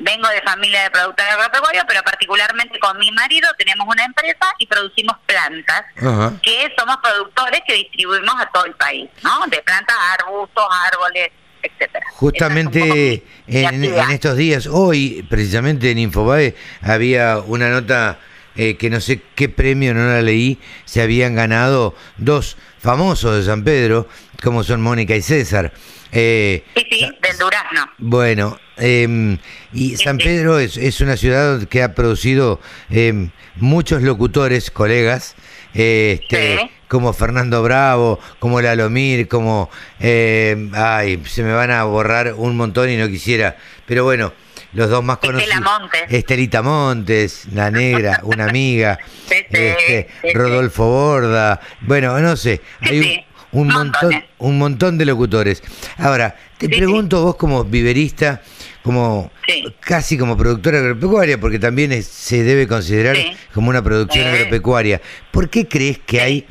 Vengo 0.00 0.28
de 0.28 0.40
familia 0.42 0.84
de 0.84 0.90
productores 0.90 1.32
agropecuarios, 1.32 1.84
pero 1.86 2.02
particularmente 2.02 2.78
con 2.80 2.98
mi 2.98 3.12
marido 3.12 3.48
tenemos 3.58 3.86
una 3.86 4.04
empresa 4.04 4.46
y 4.58 4.66
producimos 4.66 5.16
plantas 5.26 5.84
Ajá. 5.98 6.32
que 6.42 6.72
somos 6.76 6.96
productores 7.02 7.60
que 7.66 7.74
distribuimos 7.74 8.34
a 8.38 8.46
todo 8.46 8.64
el 8.64 8.74
país, 8.74 9.10
¿no? 9.22 9.46
De 9.48 9.60
plantas, 9.62 9.96
arbustos, 10.18 10.64
árboles, 10.92 11.28
etcétera. 11.62 12.06
Justamente 12.12 13.24
es 13.46 13.72
en, 13.72 13.84
en 13.84 14.10
estos 14.10 14.36
días, 14.36 14.66
hoy 14.66 15.26
precisamente 15.28 15.90
en 15.90 15.98
Infobae 15.98 16.54
había 16.80 17.38
una 17.38 17.68
nota 17.68 18.18
eh, 18.56 18.76
que 18.76 18.90
no 18.90 19.00
sé 19.00 19.22
qué 19.34 19.48
premio, 19.48 19.94
no 19.94 20.06
la 20.06 20.22
leí, 20.22 20.58
se 20.84 21.02
habían 21.02 21.34
ganado 21.34 21.94
dos 22.16 22.56
famosos 22.78 23.36
de 23.36 23.44
San 23.44 23.62
Pedro, 23.62 24.08
como 24.42 24.64
son 24.64 24.80
Mónica 24.80 25.14
y 25.14 25.22
César. 25.22 25.72
Eh, 26.12 26.64
Sí, 26.76 26.86
sí, 26.90 27.00
del 27.22 27.38
durazno. 27.38 27.90
Bueno, 27.98 28.58
em, 28.76 29.38
y 29.72 29.96
San 29.96 30.18
Pedro 30.18 30.58
es, 30.58 30.76
es 30.76 31.00
una 31.00 31.16
ciudad 31.16 31.62
que 31.68 31.82
ha 31.82 31.94
producido 31.94 32.60
em, 32.90 33.30
muchos 33.56 34.02
locutores, 34.02 34.70
colegas, 34.70 35.34
este, 35.74 36.58
Sí. 36.58 36.70
como 36.88 37.12
Fernando 37.12 37.62
Bravo, 37.62 38.18
como 38.38 38.60
Lalomir, 38.60 39.28
como, 39.28 39.70
eh, 40.00 40.68
ay, 40.74 41.22
se 41.26 41.42
me 41.42 41.52
van 41.52 41.70
a 41.70 41.84
borrar 41.84 42.34
un 42.36 42.56
montón 42.56 42.90
y 42.90 42.96
no 42.96 43.06
quisiera, 43.08 43.56
pero 43.86 44.02
bueno, 44.04 44.32
los 44.72 44.88
dos 44.90 45.02
más 45.04 45.16
Estela 45.22 45.32
conocidos. 45.38 45.62
Montes. 45.80 46.02
Estelita 46.10 46.62
Montes, 46.62 47.46
la 47.52 47.70
negra, 47.70 48.20
una 48.24 48.46
amiga, 48.46 48.98
Sí, 49.28 49.34
sí, 49.36 49.44
este, 49.50 50.08
sí. 50.22 50.32
Rodolfo 50.34 50.86
Borda, 50.86 51.60
bueno, 51.82 52.18
no 52.18 52.36
sé, 52.36 52.60
hay 52.80 53.24
un, 53.52 53.68
montón, 53.68 54.24
un 54.38 54.58
montón 54.58 54.98
de 54.98 55.04
locutores. 55.06 55.62
Ahora, 55.98 56.36
te 56.58 56.66
Sí, 56.66 56.72
pregunto 56.76 57.22
vos 57.22 57.36
como 57.36 57.64
viverista, 57.64 58.42
como 58.82 59.30
Sí. 59.46 59.64
casi 59.80 60.16
como 60.16 60.36
productora 60.36 60.78
agropecuaria, 60.78 61.38
porque 61.40 61.58
también 61.58 61.92
es- 61.92 62.06
se 62.06 62.42
debe 62.44 62.66
considerar 62.68 63.16
como 63.52 63.70
una 63.70 63.82
producción 63.82 64.26
agropecuaria. 64.28 65.00
¿Por 65.30 65.50
qué 65.50 65.66
crees 65.68 65.98
que 65.98 66.20
hay 66.20 66.46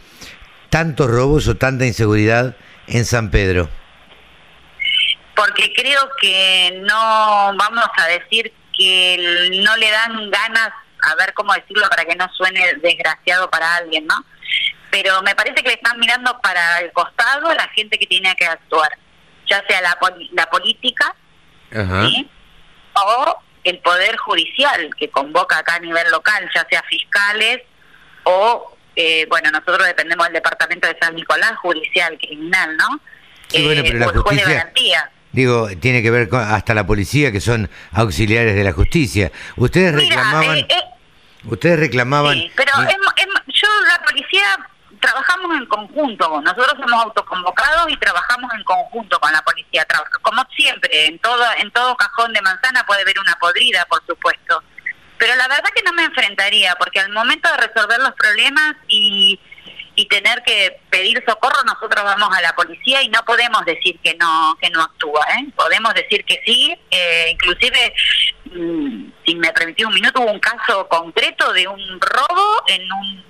tantos 0.69 1.09
robos 1.09 1.47
o 1.47 1.55
tanta 1.57 1.85
inseguridad 1.85 2.55
en 2.87 3.05
San 3.05 3.31
Pedro? 3.31 3.69
porque 5.35 5.71
creo 5.73 6.01
que 6.19 6.81
no 6.85 6.97
vamos 7.57 7.85
a 7.95 8.07
decir 8.07 8.51
que 8.77 9.49
no 9.63 9.77
le 9.77 9.89
dan 9.89 10.29
ganas, 10.29 10.69
a 11.01 11.15
ver 11.15 11.33
cómo 11.33 11.53
decirlo 11.53 11.87
para 11.89 12.03
que 12.03 12.15
no 12.17 12.27
suene 12.35 12.61
desgraciado 12.81 13.49
para 13.49 13.77
alguien, 13.77 14.05
¿no? 14.05 14.15
Pero 14.91 15.21
me 15.21 15.35
parece 15.35 15.55
que 15.61 15.69
le 15.69 15.75
están 15.75 15.99
mirando 15.99 16.39
para 16.41 16.79
el 16.79 16.91
costado 16.91 17.53
la 17.53 17.67
gente 17.69 17.97
que 17.99 18.07
tiene 18.07 18.35
que 18.35 18.45
actuar, 18.45 18.89
ya 19.47 19.63
sea 19.67 19.81
la, 19.81 19.97
poli- 19.99 20.29
la 20.33 20.49
política 20.49 21.15
Ajá. 21.71 22.07
¿sí? 22.07 22.29
o 22.95 23.37
el 23.63 23.77
poder 23.79 24.17
judicial 24.17 24.89
que 24.97 25.09
convoca 25.09 25.59
acá 25.59 25.75
a 25.75 25.79
nivel 25.79 26.09
local, 26.11 26.49
ya 26.55 26.65
sea 26.69 26.81
fiscales 26.89 27.59
o, 28.23 28.75
eh, 28.95 29.25
bueno, 29.29 29.51
nosotros 29.51 29.85
dependemos 29.85 30.25
del 30.27 30.33
departamento 30.33 30.87
de 30.87 30.97
San 30.99 31.15
Nicolás, 31.15 31.53
judicial, 31.57 32.17
criminal, 32.17 32.75
¿no? 32.77 32.99
Sí, 33.47 33.63
bueno, 33.65 33.81
pero 33.85 33.99
la 33.99 34.07
o 34.07 34.11
el 34.11 34.19
juez 34.19 34.37
de 34.45 34.53
garantía. 34.53 35.11
Digo, 35.31 35.67
tiene 35.79 36.01
que 36.01 36.09
ver 36.09 36.27
con 36.29 36.41
hasta 36.41 36.73
la 36.73 36.85
policía, 36.87 37.31
que 37.31 37.39
son 37.39 37.69
auxiliares 37.91 38.55
de 38.55 38.63
la 38.63 38.71
justicia. 38.71 39.31
Ustedes 39.57 39.93
Mira, 39.93 40.15
reclamaban, 40.15 40.57
eh, 40.57 40.67
eh, 40.69 40.83
ustedes 41.45 41.79
reclamaban. 41.79 42.33
sí, 42.35 42.51
pero 42.55 42.71
eh, 42.83 42.95
yo, 43.47 43.67
la 43.87 44.03
policía, 44.05 44.57
trabajamos 44.99 45.57
en 45.57 45.65
conjunto. 45.65 46.41
Nosotros 46.41 46.73
somos 46.79 47.03
autoconvocados 47.03 47.91
y 47.91 47.97
trabajamos 47.97 48.53
en 48.53 48.63
conjunto 48.63 49.19
con 49.19 49.31
la 49.31 49.41
policía. 49.41 49.85
Como 50.21 50.43
siempre, 50.55 51.07
en 51.07 51.19
todo, 51.19 51.43
en 51.57 51.71
todo 51.71 51.95
cajón 51.95 52.33
de 52.33 52.41
manzana 52.41 52.85
puede 52.85 53.01
haber 53.01 53.19
una 53.19 53.35
podrida, 53.39 53.85
por 53.85 54.05
supuesto. 54.05 54.63
Pero 55.17 55.35
la 55.35 55.47
verdad 55.47 55.69
que 55.75 55.83
no 55.83 55.93
me 55.93 56.05
enfrentaría, 56.05 56.75
porque 56.75 56.99
al 56.99 57.11
momento 57.11 57.49
de 57.51 57.67
resolver 57.67 57.99
los 57.99 58.13
problemas 58.13 58.75
y, 58.87 59.37
y 59.95 60.05
tener 60.07 60.41
que 60.43 60.79
pedir 60.89 61.21
socorro, 61.27 61.61
nosotros 61.65 62.03
vamos 62.05 62.29
a 62.35 62.41
la 62.41 62.53
policía 62.53 63.01
y 63.01 63.09
no 63.09 63.23
podemos 63.25 63.65
decir 63.65 63.99
que 64.01 64.15
no 64.15 64.57
que 64.61 64.69
no 64.69 64.81
actúa. 64.81 65.25
¿eh? 65.37 65.51
Podemos 65.55 65.93
decir 65.93 66.23
que 66.23 66.41
sí. 66.45 66.73
eh, 66.89 67.31
inclusive, 67.31 67.93
mm, 68.45 69.11
si 69.25 69.35
me 69.35 69.51
permitís 69.51 69.85
un 69.85 69.93
minuto, 69.93 70.21
hubo 70.21 70.31
un 70.31 70.39
caso 70.39 70.87
concreto 70.87 71.51
de 71.51 71.67
un 71.67 71.99
robo 71.99 72.63
en 72.67 72.89
un 72.89 73.28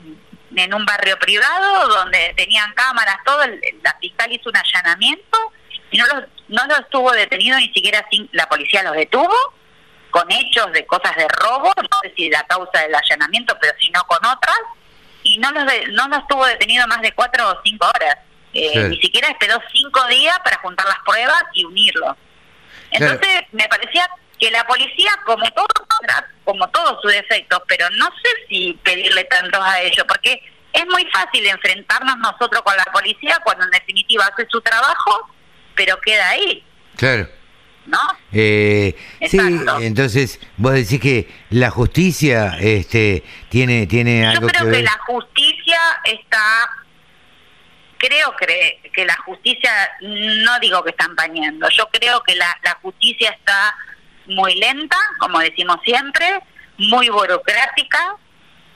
en 0.55 0.73
un 0.73 0.85
barrio 0.85 1.17
privado 1.19 1.87
donde 1.89 2.33
tenían 2.35 2.73
cámaras, 2.73 3.17
todo. 3.25 3.43
el- 3.43 3.59
la 3.83 3.95
fiscal 4.01 4.31
hizo 4.31 4.49
un 4.49 4.57
allanamiento 4.57 5.37
y 5.91 5.97
no 5.97 6.05
los, 6.07 6.23
no 6.47 6.65
los 6.67 6.79
estuvo 6.79 7.11
detenido 7.11 7.57
ni 7.57 7.71
siquiera 7.73 8.05
sin, 8.11 8.29
la 8.33 8.47
policía 8.49 8.83
los 8.83 8.93
detuvo 8.93 9.35
con 10.11 10.29
hechos 10.31 10.71
de 10.73 10.85
cosas 10.85 11.15
de 11.15 11.27
robo, 11.27 11.71
no 11.77 11.99
sé 12.01 12.13
si 12.15 12.29
la 12.29 12.43
causa 12.43 12.81
del 12.81 12.95
allanamiento, 12.95 13.55
pero 13.61 13.73
si 13.79 13.89
no 13.91 14.03
con 14.05 14.23
otras, 14.25 14.57
y 15.23 15.37
no 15.37 15.51
los 15.51 15.65
de- 15.67 15.87
no 15.91 16.07
los 16.07 16.27
tuvo 16.27 16.45
detenido 16.47 16.87
más 16.87 17.01
de 17.01 17.11
cuatro 17.13 17.49
o 17.51 17.59
cinco 17.63 17.87
horas. 17.95 18.17
Eh, 18.53 18.71
Sí. 18.73 18.79
Ni 18.89 18.99
siquiera 19.01 19.27
esperó 19.29 19.61
cinco 19.71 20.03
días 20.07 20.37
para 20.43 20.57
juntar 20.57 20.87
las 20.87 20.97
pruebas 21.05 21.43
y 21.53 21.63
unirlos. 21.65 22.15
Entonces 22.91 23.43
me 23.51 23.67
parecía 23.67 24.09
que 24.39 24.49
la 24.51 24.65
policía, 24.65 25.11
como 25.25 25.43
todo, 25.51 25.67
tendrá 25.99 26.27
como 26.43 26.67
todos 26.69 27.01
sus 27.01 27.11
defectos, 27.11 27.61
pero 27.67 27.89
no 27.91 28.05
sé 28.07 28.29
si 28.47 28.73
pedirle 28.83 29.23
tantos 29.25 29.59
a 29.63 29.81
ellos, 29.81 30.05
porque 30.07 30.41
es 30.73 30.85
muy 30.87 31.05
fácil 31.11 31.45
enfrentarnos 31.47 32.17
nosotros 32.17 32.61
con 32.61 32.75
la 32.77 32.85
policía 32.85 33.37
cuando 33.43 33.65
en 33.65 33.71
definitiva 33.71 34.25
hace 34.31 34.47
su 34.49 34.61
trabajo, 34.61 35.29
pero 35.75 35.99
queda 36.01 36.29
ahí, 36.29 36.63
Claro. 36.95 37.27
¿no? 37.85 37.97
Eh, 38.31 38.95
sí, 39.27 39.39
entonces 39.81 40.39
vos 40.57 40.73
decís 40.73 40.99
que 40.99 41.27
la 41.49 41.71
justicia 41.71 42.55
este, 42.59 43.23
tiene, 43.49 43.87
tiene 43.87 44.21
Yo 44.21 44.29
algo 44.29 44.47
creo 44.47 44.65
que 44.65 44.69
que, 44.71 44.75
ver. 44.77 44.83
la 44.83 44.99
justicia 45.07 45.79
está, 46.03 46.69
creo 47.97 48.35
que, 48.37 48.81
que 48.93 49.05
la 49.05 49.15
justicia, 49.25 49.71
no 50.01 50.59
digo 50.59 50.83
que 50.83 50.91
está 50.91 51.05
empañando, 51.05 51.67
yo 51.69 51.87
creo 51.91 52.21
que 52.21 52.35
la, 52.35 52.57
la 52.63 52.77
justicia 52.81 53.31
está 53.31 53.75
muy 54.29 54.55
lenta, 54.55 54.97
como 55.19 55.39
decimos 55.39 55.77
siempre, 55.83 56.41
muy 56.77 57.09
burocrática. 57.09 58.15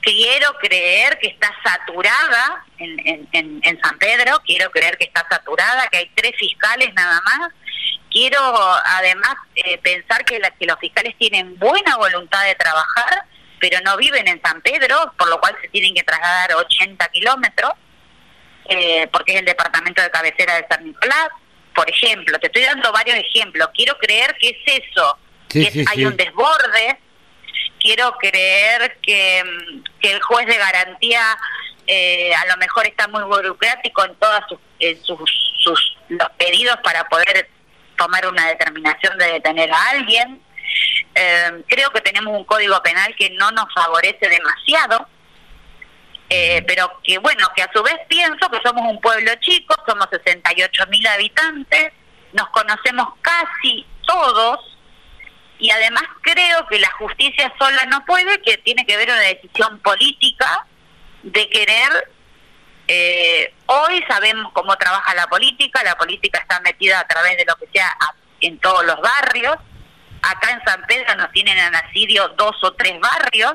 Quiero 0.01 0.53
creer 0.59 1.17
que 1.19 1.27
está 1.27 1.49
saturada 1.63 2.65
en, 2.77 3.29
en, 3.31 3.81
San 3.81 3.97
Pedro, 3.97 4.41
quiero 4.45 4.69
creer 4.69 4.97
que 4.97 5.05
está 5.05 5.25
saturada, 5.29 5.87
que 5.87 5.97
hay 5.97 6.11
tres 6.13 6.33
fiscales 6.37 6.93
nada 6.93 7.21
más. 7.21 7.49
Quiero 8.11 8.39
además 8.85 9.35
eh, 9.55 9.77
pensar 9.77 10.25
que 10.25 10.39
los 10.39 10.79
fiscales 10.79 11.15
tienen 11.17 11.57
buena 11.57 11.95
voluntad 11.95 12.43
de 12.43 12.55
trabajar, 12.55 13.25
pero 13.59 13.79
no 13.81 13.95
viven 13.95 14.27
en 14.27 14.41
San 14.43 14.61
Pedro, 14.61 15.13
por 15.17 15.29
lo 15.29 15.39
cual 15.39 15.55
se 15.61 15.69
tienen 15.69 15.95
que 15.95 16.03
trasladar 16.03 16.53
80 16.53 17.07
kilómetros, 17.07 17.71
eh, 18.65 19.07
porque 19.11 19.33
es 19.33 19.39
el 19.39 19.45
departamento 19.45 20.01
de 20.01 20.11
cabecera 20.11 20.55
de 20.55 20.67
San 20.69 20.83
Nicolás. 20.83 21.29
Por 21.73 21.89
ejemplo, 21.89 22.37
te 22.39 22.47
estoy 22.47 22.63
dando 22.63 22.91
varios 22.91 23.17
ejemplos. 23.17 23.69
Quiero 23.73 23.97
creer 23.97 24.35
que 24.39 24.49
es 24.49 24.83
eso, 24.85 25.17
Sí, 25.53 25.85
hay 25.87 26.05
un 26.05 26.17
desborde. 26.17 26.99
Quiero 27.79 28.13
creer 28.13 28.97
que, 29.01 29.43
mm, 29.43 29.83
que 30.01 30.11
el 30.13 30.21
juez 30.21 30.47
de 30.47 30.57
garantía 30.57 31.37
eh, 31.85 32.33
a 32.33 32.45
lo 32.45 32.57
mejor 32.57 32.87
está 32.87 33.07
muy 33.07 33.23
burocrático 33.23 34.05
en 34.05 34.15
sus, 34.47 34.59
en 34.79 35.03
sus, 35.03 35.53
sus 35.63 35.97
los 36.09 36.29
pedidos 36.37 36.77
para 36.83 37.07
poder 37.09 37.49
tomar 37.97 38.25
una 38.27 38.47
determinación 38.47 39.17
de 39.17 39.33
detener 39.33 39.71
a 39.71 39.89
alguien. 39.89 40.41
Eh, 41.15 41.63
creo 41.67 41.91
que 41.91 42.01
tenemos 42.01 42.35
un 42.35 42.45
código 42.45 42.81
penal 42.81 43.13
que 43.17 43.29
no 43.31 43.51
nos 43.51 43.65
favorece 43.73 44.29
demasiado, 44.29 45.07
eh, 46.29 46.63
pero 46.65 46.99
que 47.03 47.17
bueno, 47.19 47.47
que 47.55 47.63
a 47.63 47.71
su 47.73 47.83
vez 47.83 47.97
pienso 48.07 48.49
que 48.49 48.61
somos 48.63 48.89
un 48.89 48.99
pueblo 49.01 49.31
chico, 49.41 49.75
somos 49.85 50.07
68 50.09 50.85
mil 50.89 51.05
habitantes, 51.07 51.91
nos 52.31 52.47
conocemos 52.49 53.09
casi 53.21 53.85
todos 54.05 54.72
y 55.63 55.71
además 55.71 56.03
creo 56.21 56.67
que 56.67 56.77
la 56.79 56.91
justicia 56.99 57.51
sola 57.57 57.85
no 57.85 58.03
puede, 58.05 58.41
que 58.41 58.57
tiene 58.57 58.85
que 58.85 58.97
ver 58.97 59.09
una 59.09 59.19
decisión 59.21 59.79
política 59.79 60.65
de 61.23 61.49
querer 61.49 62.09
eh, 62.87 63.53
hoy 63.67 64.03
sabemos 64.09 64.51
cómo 64.53 64.75
trabaja 64.75 65.15
la 65.15 65.25
política, 65.27 65.81
la 65.83 65.95
política 65.95 66.39
está 66.39 66.59
metida 66.59 66.99
a 66.99 67.07
través 67.07 67.37
de 67.37 67.45
lo 67.45 67.55
que 67.55 67.67
sea 67.73 67.87
a- 67.87 68.13
en 68.41 68.59
todos 68.59 68.85
los 68.85 68.99
barrios. 68.99 69.55
Acá 70.21 70.51
en 70.51 70.61
San 70.65 70.81
Pedro 70.85 71.15
nos 71.15 71.31
tienen 71.31 71.57
en 71.57 71.73
asidio 71.75 72.27
dos 72.37 72.61
o 72.61 72.73
tres 72.73 72.99
barrios 72.99 73.53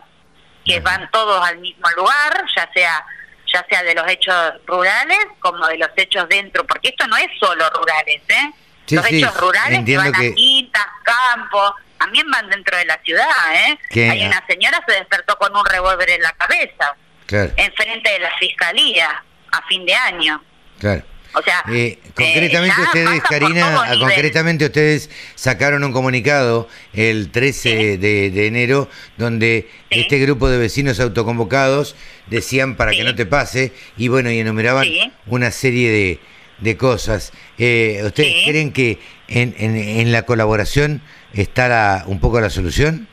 que 0.64 0.80
van 0.80 1.10
todos 1.10 1.46
al 1.46 1.58
mismo 1.58 1.88
lugar, 1.96 2.44
ya 2.56 2.70
sea 2.74 3.04
ya 3.52 3.64
sea 3.68 3.82
de 3.82 3.94
los 3.94 4.06
hechos 4.08 4.34
rurales 4.66 5.18
como 5.40 5.66
de 5.66 5.78
los 5.78 5.88
hechos 5.96 6.26
dentro, 6.28 6.66
porque 6.66 6.88
esto 6.88 7.06
no 7.06 7.16
es 7.16 7.28
solo 7.40 7.68
rurales, 7.70 8.22
¿eh? 8.28 8.50
Sí, 8.86 8.94
los 8.96 9.04
sí, 9.06 9.18
hechos 9.22 9.36
rurales 9.38 9.84
que 9.86 9.96
van 9.96 10.12
que- 10.12 10.28
a 10.28 10.34
quintas, 10.34 10.86
campos, 11.02 11.72
también 11.98 12.30
van 12.30 12.48
dentro 12.48 12.76
de 12.76 12.84
la 12.86 12.98
ciudad, 13.04 13.26
¿eh? 13.54 14.08
Hay 14.10 14.24
una 14.24 14.44
señora 14.48 14.82
se 14.86 14.94
despertó 14.94 15.36
con 15.38 15.54
un 15.56 15.64
revólver 15.66 16.10
en 16.10 16.22
la 16.22 16.32
cabeza 16.32 16.96
Claro, 17.26 17.52
enfrente 17.56 18.10
de 18.10 18.18
la 18.20 18.30
fiscalía 18.38 19.22
a 19.52 19.62
fin 19.68 19.84
de 19.84 19.94
año. 19.94 20.42
claro. 20.78 21.02
O 21.34 21.42
sea, 21.42 21.62
Eh, 21.70 21.98
concretamente 22.14 22.74
ya 22.78 22.84
ustedes, 22.84 23.22
Karina, 23.28 23.84
concretamente 24.00 24.64
ustedes 24.64 25.10
sacaron 25.34 25.84
un 25.84 25.92
comunicado 25.92 26.68
el 26.94 27.30
13 27.30 27.98
de, 27.98 28.30
de 28.30 28.46
enero 28.46 28.88
donde 29.18 29.68
Sí. 29.92 30.00
este 30.00 30.18
grupo 30.20 30.48
de 30.48 30.56
vecinos 30.56 30.98
autoconvocados 31.00 31.96
decían 32.28 32.76
para 32.76 32.92
que 32.92 33.04
no 33.04 33.14
te 33.14 33.26
pase 33.26 33.74
y 33.98 34.08
bueno, 34.08 34.30
y 34.30 34.38
enumeraban 34.38 34.88
una 35.26 35.50
serie 35.50 35.90
de, 35.90 36.20
de 36.60 36.76
cosas. 36.78 37.32
Eh, 37.58 38.00
¿Ustedes 38.04 38.46
creen 38.46 38.72
que 38.72 38.98
en, 39.28 39.54
en, 39.58 39.76
en 39.76 40.10
la 40.12 40.22
colaboración 40.22 41.02
está 41.32 41.68
la- 41.68 42.04
un 42.06 42.20
poco 42.20 42.40
la 42.40 42.50
solución? 42.50 43.08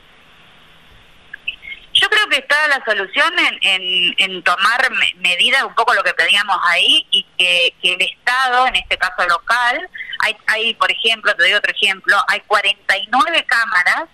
Yo 1.94 2.08
creo 2.10 2.28
que 2.28 2.36
está 2.38 2.68
la 2.68 2.82
solución 2.84 3.32
en, 3.62 4.14
en, 4.18 4.42
tomar 4.42 4.90
me- 4.90 5.14
medidas, 5.20 5.62
un 5.62 5.74
poco 5.74 5.94
lo 5.94 6.02
que 6.02 6.12
pedíamos 6.12 6.56
ahí, 6.64 7.06
y 7.10 7.24
que, 7.38 7.74
que 7.80 7.94
el 7.94 8.02
Estado, 8.02 8.66
en 8.66 8.76
este 8.76 8.98
caso 8.98 9.26
local, 9.26 9.88
hay, 10.20 10.36
hay, 10.48 10.74
por 10.74 10.90
ejemplo, 10.90 11.34
te 11.34 11.42
doy 11.44 11.54
otro 11.54 11.72
ejemplo, 11.72 12.16
hay 12.28 12.40
49 12.40 13.44
cámaras 13.46 14.04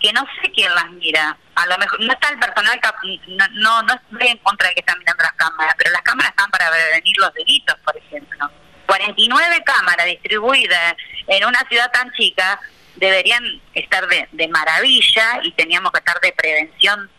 que 0.00 0.12
no 0.12 0.22
sé 0.42 0.50
quién 0.52 0.74
las 0.74 0.90
mira. 0.92 1.36
A 1.54 1.66
lo 1.66 1.76
mejor 1.78 2.00
no 2.00 2.12
está 2.12 2.30
el 2.30 2.38
personal, 2.38 2.80
no, 3.28 3.48
no, 3.52 3.82
no 3.82 3.94
estoy 3.94 4.28
en 4.28 4.38
contra 4.38 4.68
de 4.68 4.74
que 4.74 4.80
están 4.80 4.98
mirando 4.98 5.22
las 5.22 5.32
cámaras, 5.34 5.74
pero 5.78 5.90
las 5.92 6.02
cámaras 6.02 6.30
están 6.30 6.50
para 6.50 6.70
prevenir 6.70 7.16
los 7.18 7.32
delitos, 7.34 7.76
por 7.84 7.96
ejemplo. 7.96 8.50
49 8.86 9.62
cámaras 9.64 10.06
distribuidas 10.06 10.94
en 11.28 11.44
una 11.44 11.60
ciudad 11.68 11.92
tan 11.92 12.10
chica 12.14 12.58
deberían 13.00 13.42
estar 13.74 14.06
de, 14.06 14.28
de 14.30 14.48
maravilla 14.48 15.40
y 15.42 15.52
teníamos 15.52 15.90
que 15.90 15.98
estar 15.98 16.20
de 16.20 16.32
prevención 16.32 17.10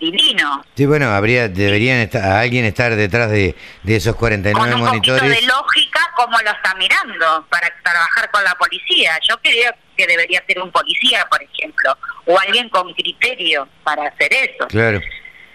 divino. 0.00 0.64
Sí, 0.74 0.86
bueno, 0.86 1.10
habría, 1.10 1.48
deberían 1.48 1.98
estar, 1.98 2.24
alguien 2.24 2.64
estar 2.64 2.94
detrás 2.96 3.30
de, 3.30 3.54
de 3.82 3.96
esos 3.96 4.16
49 4.16 4.58
con 4.58 4.80
un 4.80 4.86
poquito 4.86 5.12
monitores. 5.12 5.40
de 5.40 5.46
lógica 5.46 6.00
como 6.16 6.38
lo 6.40 6.50
está 6.50 6.74
mirando 6.74 7.46
para 7.50 7.68
trabajar 7.82 8.30
con 8.30 8.42
la 8.44 8.54
policía. 8.54 9.18
Yo 9.28 9.36
creo 9.42 9.72
que 9.96 10.06
debería 10.06 10.42
ser 10.46 10.60
un 10.60 10.70
policía, 10.70 11.26
por 11.30 11.42
ejemplo, 11.42 11.96
o 12.26 12.38
alguien 12.38 12.68
con 12.68 12.92
criterio 12.94 13.68
para 13.82 14.08
hacer 14.08 14.32
eso. 14.32 14.66
Claro. 14.68 15.00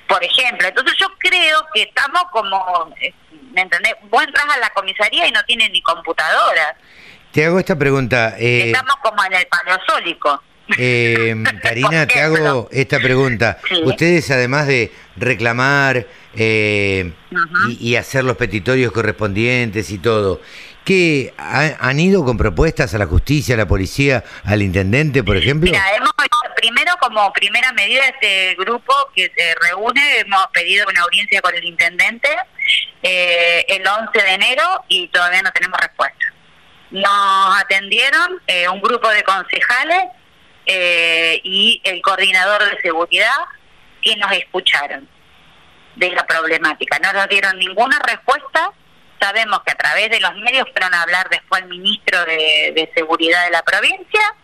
Por 0.08 0.24
ejemplo, 0.24 0.68
entonces 0.68 0.96
yo 0.98 1.08
creo 1.20 1.68
que 1.74 1.84
estamos 1.84 2.24
como, 2.32 2.94
eh, 3.00 3.14
¿me 3.52 3.62
entendés? 3.62 3.94
Vos 4.10 4.24
entras 4.24 4.46
a 4.50 4.58
la 4.58 4.70
comisaría 4.72 5.28
y 5.28 5.32
no 5.32 5.44
tienen 5.44 5.72
ni 5.72 5.82
computadora. 5.82 6.76
Te 7.32 7.46
hago 7.46 7.60
esta 7.60 7.78
pregunta. 7.78 8.36
eh, 8.40 8.68
Estamos 8.68 8.96
como 9.04 9.24
en 9.26 9.34
el 9.34 9.48
paleozoico. 9.48 10.44
Eh, 10.78 11.36
Karina, 11.64 12.08
te 12.08 12.22
hago 12.22 12.70
esta 12.72 13.00
pregunta. 13.00 13.60
Sí. 13.68 13.82
Ustedes, 13.84 14.30
además 14.32 14.68
de 14.68 14.92
reclamar 15.16 16.06
eh, 16.36 17.12
y, 17.70 17.90
y 17.92 17.96
hacer 17.96 18.24
los 18.24 18.38
petitorios 18.38 18.92
correspondientes 18.92 19.90
y 19.92 19.98
todo, 20.00 20.42
¿qué 20.86 21.34
ha- 21.38 21.76
han 21.80 22.00
ido 22.00 22.24
con 22.26 22.38
propuestas 22.38 22.94
a 22.94 22.98
la 22.98 23.06
justicia, 23.06 23.56
a 23.56 23.58
la 23.58 23.68
policía, 23.68 24.24
al 24.44 24.62
intendente, 24.62 25.24
por 25.24 25.38
ejemplo? 25.38 25.70
Mira, 25.72 25.84
hemos 25.96 26.10
primero 26.56 26.92
como 27.00 27.32
primera 27.32 27.72
medida 27.74 28.04
este 28.06 28.54
grupo 28.56 28.94
que 29.16 29.32
se 29.36 29.56
reúne, 29.70 30.20
hemos 30.20 30.46
pedido 30.48 30.86
una 30.90 31.02
audiencia 31.04 31.42
con 31.42 31.56
el 31.56 31.64
intendente 31.64 32.28
eh, 33.02 33.66
el 33.70 33.88
11 33.88 34.12
de 34.22 34.34
enero 34.34 34.64
y 34.90 35.08
todavía 35.08 35.42
no 35.42 35.52
tenemos 35.52 35.80
respuesta. 35.80 36.34
Nos 36.92 37.60
atendieron 37.60 38.42
eh, 38.48 38.68
un 38.68 38.82
grupo 38.82 39.10
de 39.10 39.24
concejales 39.24 40.06
eh, 40.66 41.40
y 41.44 41.82
el 41.84 42.02
coordinador 42.02 42.64
de 42.64 42.82
seguridad 42.82 43.46
que 44.02 44.16
nos 44.16 44.32
escucharon 44.32 45.08
de 45.96 46.12
la 46.12 46.26
problemática. 46.26 46.98
No 47.00 47.14
nos 47.14 47.28
dieron 47.28 47.58
ninguna 47.60 48.00
respuesta. 48.00 48.72
Sabemos 49.20 49.62
que 49.66 49.74
a 49.74 49.76
través 49.76 50.10
de 50.10 50.20
los 50.20 50.34
medios 50.38 50.66
fueron 50.72 50.94
a 50.94 51.02
hablar 51.04 51.30
después 51.30 51.62
el 51.62 51.70
ministro 51.70 52.24
de, 52.26 52.90
Seguridad 52.96 53.46
de 53.46 53.52
la 53.52 53.62
provincia, 53.64 54.36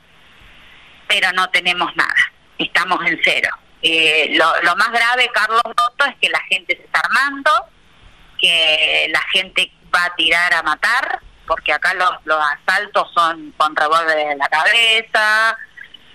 pero 1.07 1.31
no 1.31 1.49
tenemos 1.49 1.95
nada. 1.95 2.13
Estamos 2.57 3.05
en 3.05 3.19
cero. 3.23 3.49
Eh, 3.81 4.29
lo, 4.31 4.61
lo 4.61 4.75
más 4.75 4.91
grave, 4.91 5.29
Carlos 5.33 5.61
Noto, 5.65 6.05
es 6.05 6.15
que 6.21 6.29
la 6.29 6.41
gente 6.49 6.75
se 6.75 6.83
está 6.83 7.01
armando, 7.01 7.51
que 8.39 9.07
la 9.09 9.21
gente 9.31 9.71
va 9.93 10.05
a 10.05 10.15
tirar 10.15 10.53
a 10.53 10.63
matar, 10.63 11.21
porque 11.47 11.73
acá 11.73 11.93
los, 11.93 12.11
los 12.25 12.39
asaltos 12.39 13.11
son 13.13 13.53
con 13.57 13.75
revólver 13.75 14.17
en 14.17 14.37
la 14.37 14.47
cabeza, 14.47 15.57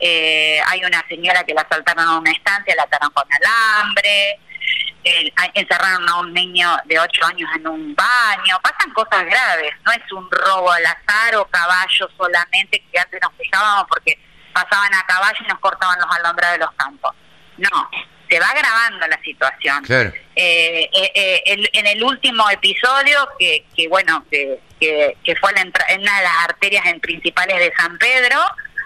eh, 0.00 0.60
hay 0.66 0.84
una 0.84 1.04
señora 1.08 1.44
que 1.44 1.54
la 1.54 1.60
asaltaron 1.62 2.08
a 2.08 2.18
una 2.18 2.30
estancia, 2.30 2.74
la 2.74 2.84
ataron 2.84 3.10
con 3.10 3.24
alambre, 3.32 4.40
encerraron 5.54 6.08
a 6.08 6.20
un 6.20 6.32
niño 6.32 6.76
de 6.84 6.98
8 6.98 7.26
años 7.26 7.50
en 7.56 7.66
un 7.66 7.94
baño, 7.94 8.58
pasan 8.62 8.92
cosas 8.92 9.24
graves, 9.24 9.72
no 9.84 9.92
es 9.92 10.12
un 10.12 10.30
robo 10.30 10.70
al 10.72 10.84
azar 10.86 11.36
o 11.36 11.44
caballo 11.46 12.08
solamente 12.16 12.82
que 12.90 12.98
antes 12.98 13.20
nos 13.22 13.32
fijábamos 13.34 13.86
porque 13.88 14.18
pasaban 14.52 14.92
a 14.94 15.06
caballo 15.06 15.38
y 15.40 15.48
nos 15.48 15.58
cortaban 15.58 15.98
los 16.00 16.16
alambrados 16.16 16.58
de 16.58 16.64
los 16.64 16.72
campos. 16.72 17.14
No, 17.58 17.90
se 18.30 18.38
va 18.38 18.48
agravando 18.50 19.06
la 19.08 19.20
situación. 19.22 19.82
Claro. 19.84 20.12
Eh, 20.36 20.88
eh, 20.92 21.12
eh, 21.14 21.42
el- 21.46 21.70
en 21.72 21.86
el 21.86 22.02
último 22.04 22.48
episodio, 22.50 23.28
que, 23.38 23.64
que 23.76 23.88
bueno, 23.88 24.24
que, 24.30 24.58
que, 24.78 25.16
que 25.24 25.36
fue 25.36 25.52
la 25.52 25.62
entra- 25.62 25.86
en 25.88 26.00
una 26.02 26.16
de 26.18 26.22
las 26.22 26.36
arterias 26.44 26.86
en 26.86 27.00
principales 27.00 27.58
de 27.58 27.72
San 27.76 27.98
Pedro, 27.98 28.38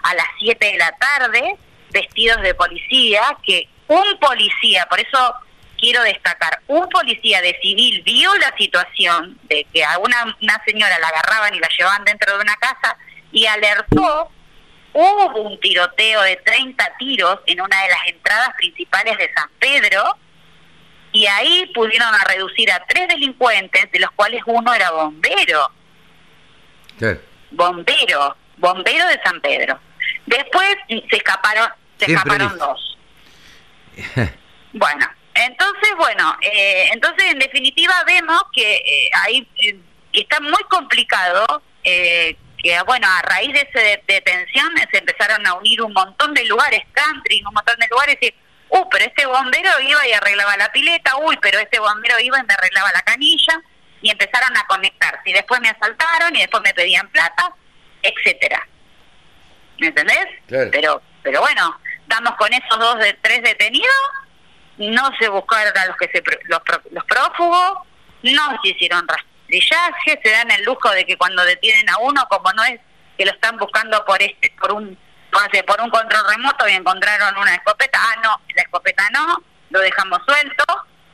a 0.03 0.13
las 0.15 0.25
7 0.39 0.65
de 0.65 0.77
la 0.77 0.91
tarde, 0.93 1.55
vestidos 1.91 2.41
de 2.41 2.53
policía, 2.55 3.21
que 3.45 3.67
un 3.87 4.17
policía, 4.19 4.85
por 4.89 4.99
eso 4.99 5.33
quiero 5.77 6.01
destacar, 6.03 6.59
un 6.67 6.87
policía 6.89 7.41
de 7.41 7.57
civil 7.61 8.01
vio 8.03 8.33
la 8.35 8.53
situación 8.57 9.37
de 9.43 9.65
que 9.71 9.83
a 9.83 9.99
una, 9.99 10.35
una 10.41 10.61
señora 10.65 10.97
la 10.99 11.07
agarraban 11.09 11.53
y 11.53 11.59
la 11.59 11.67
llevaban 11.77 12.03
dentro 12.03 12.35
de 12.35 12.41
una 12.43 12.55
casa 12.55 12.97
y 13.31 13.45
alertó 13.45 14.31
hubo 14.97 15.41
un 15.41 15.59
tiroteo 15.59 16.21
de 16.21 16.37
30 16.37 16.93
tiros 16.97 17.39
en 17.47 17.59
una 17.59 17.81
de 17.83 17.89
las 17.89 18.07
entradas 18.07 18.49
principales 18.57 19.17
de 19.17 19.29
San 19.35 19.49
Pedro 19.59 20.03
y 21.11 21.25
ahí 21.27 21.69
pudieron 21.73 22.13
a 22.13 22.23
reducir 22.23 22.71
a 22.71 22.83
tres 22.87 23.09
delincuentes, 23.09 23.91
de 23.91 23.99
los 23.99 24.09
cuales 24.11 24.41
uno 24.45 24.73
era 24.73 24.91
bombero, 24.91 25.69
Claro. 26.97 27.19
bombero, 27.51 28.37
bombero 28.57 29.07
de 29.07 29.19
San 29.23 29.41
Pedro. 29.41 29.77
Después 30.25 30.75
se 30.87 31.17
escaparon, 31.17 31.69
se 31.99 32.05
Siempre 32.05 32.33
escaparon 32.35 32.57
dos. 32.57 32.97
Bueno, 34.77 35.05
entonces, 35.33 35.89
bueno, 35.97 36.37
eh, 36.41 36.89
entonces 36.91 37.31
en 37.31 37.39
definitiva 37.39 37.93
vemos 38.05 38.43
que 38.53 38.75
eh, 38.75 39.09
ahí 39.23 39.47
eh, 39.63 39.77
está 40.11 40.41
muy 40.41 40.61
complicado, 40.69 41.61
eh, 41.83 42.35
que 42.65 42.81
bueno, 42.81 43.07
a 43.07 43.21
raíz 43.21 43.53
de 43.53 43.59
esa 43.59 43.79
de- 43.79 44.03
detención 44.07 44.73
se 44.91 44.97
empezaron 44.97 45.45
a 45.45 45.53
unir 45.53 45.83
un 45.83 45.93
montón 45.93 46.33
de 46.33 46.43
lugares, 46.45 46.81
country, 46.93 47.43
un 47.47 47.53
montón 47.53 47.77
de 47.77 47.87
lugares, 47.87 48.17
y, 48.21 48.33
uh, 48.69 48.89
pero 48.89 49.05
este 49.05 49.27
bombero 49.27 49.69
iba 49.81 50.07
y 50.07 50.13
arreglaba 50.13 50.57
la 50.57 50.71
pileta, 50.71 51.15
uy, 51.17 51.37
pero 51.43 51.59
este 51.59 51.77
bombero 51.79 52.19
iba 52.19 52.39
y 52.39 52.43
me 52.43 52.53
arreglaba 52.55 52.91
la 52.91 53.03
canilla, 53.03 53.61
y 54.01 54.09
empezaron 54.09 54.57
a 54.57 54.65
conectarse, 54.65 55.29
y 55.29 55.33
después 55.33 55.61
me 55.61 55.69
asaltaron, 55.69 56.35
y 56.35 56.39
después 56.39 56.63
me 56.63 56.73
pedían 56.73 57.07
plata, 57.09 57.53
etcétera. 58.01 58.67
¿Me 59.77 59.87
entendés? 59.87 60.25
Claro. 60.47 60.69
Pero, 60.71 61.01
pero 61.21 61.41
bueno, 61.41 61.79
estamos 62.01 62.35
con 62.35 62.51
esos 62.51 62.79
dos 62.79 62.97
de 62.97 63.13
tres 63.21 63.43
detenidos, 63.43 64.09
no 64.77 65.11
se 65.19 65.29
buscaron 65.29 65.77
a 65.77 65.85
los 65.85 65.97
que 65.97 66.07
se 66.07 66.23
los, 66.45 66.61
los 66.89 67.03
prófugos, 67.05 67.77
no 68.23 68.59
se 68.63 68.69
hicieron 68.69 69.07
se 69.61 70.29
dan 70.31 70.51
el 70.51 70.63
lujo 70.63 70.89
de 70.91 71.05
que 71.05 71.17
cuando 71.17 71.43
detienen 71.45 71.89
a 71.89 71.97
uno, 71.99 72.25
como 72.29 72.51
no 72.53 72.63
es 72.65 72.79
que 73.17 73.25
lo 73.25 73.31
están 73.31 73.57
buscando 73.57 74.03
por 74.05 74.21
este, 74.21 74.51
por 74.59 74.71
un, 74.73 74.97
por, 75.31 75.41
no 75.41 75.47
sé, 75.51 75.63
por 75.63 75.79
un 75.81 75.89
control 75.89 76.21
remoto 76.29 76.67
y 76.67 76.73
encontraron 76.73 77.37
una 77.37 77.55
escopeta, 77.55 77.99
ah 78.01 78.19
no, 78.23 78.41
la 78.55 78.61
escopeta 78.61 79.09
no, 79.11 79.43
lo 79.69 79.79
dejamos 79.79 80.19
suelto, 80.25 80.63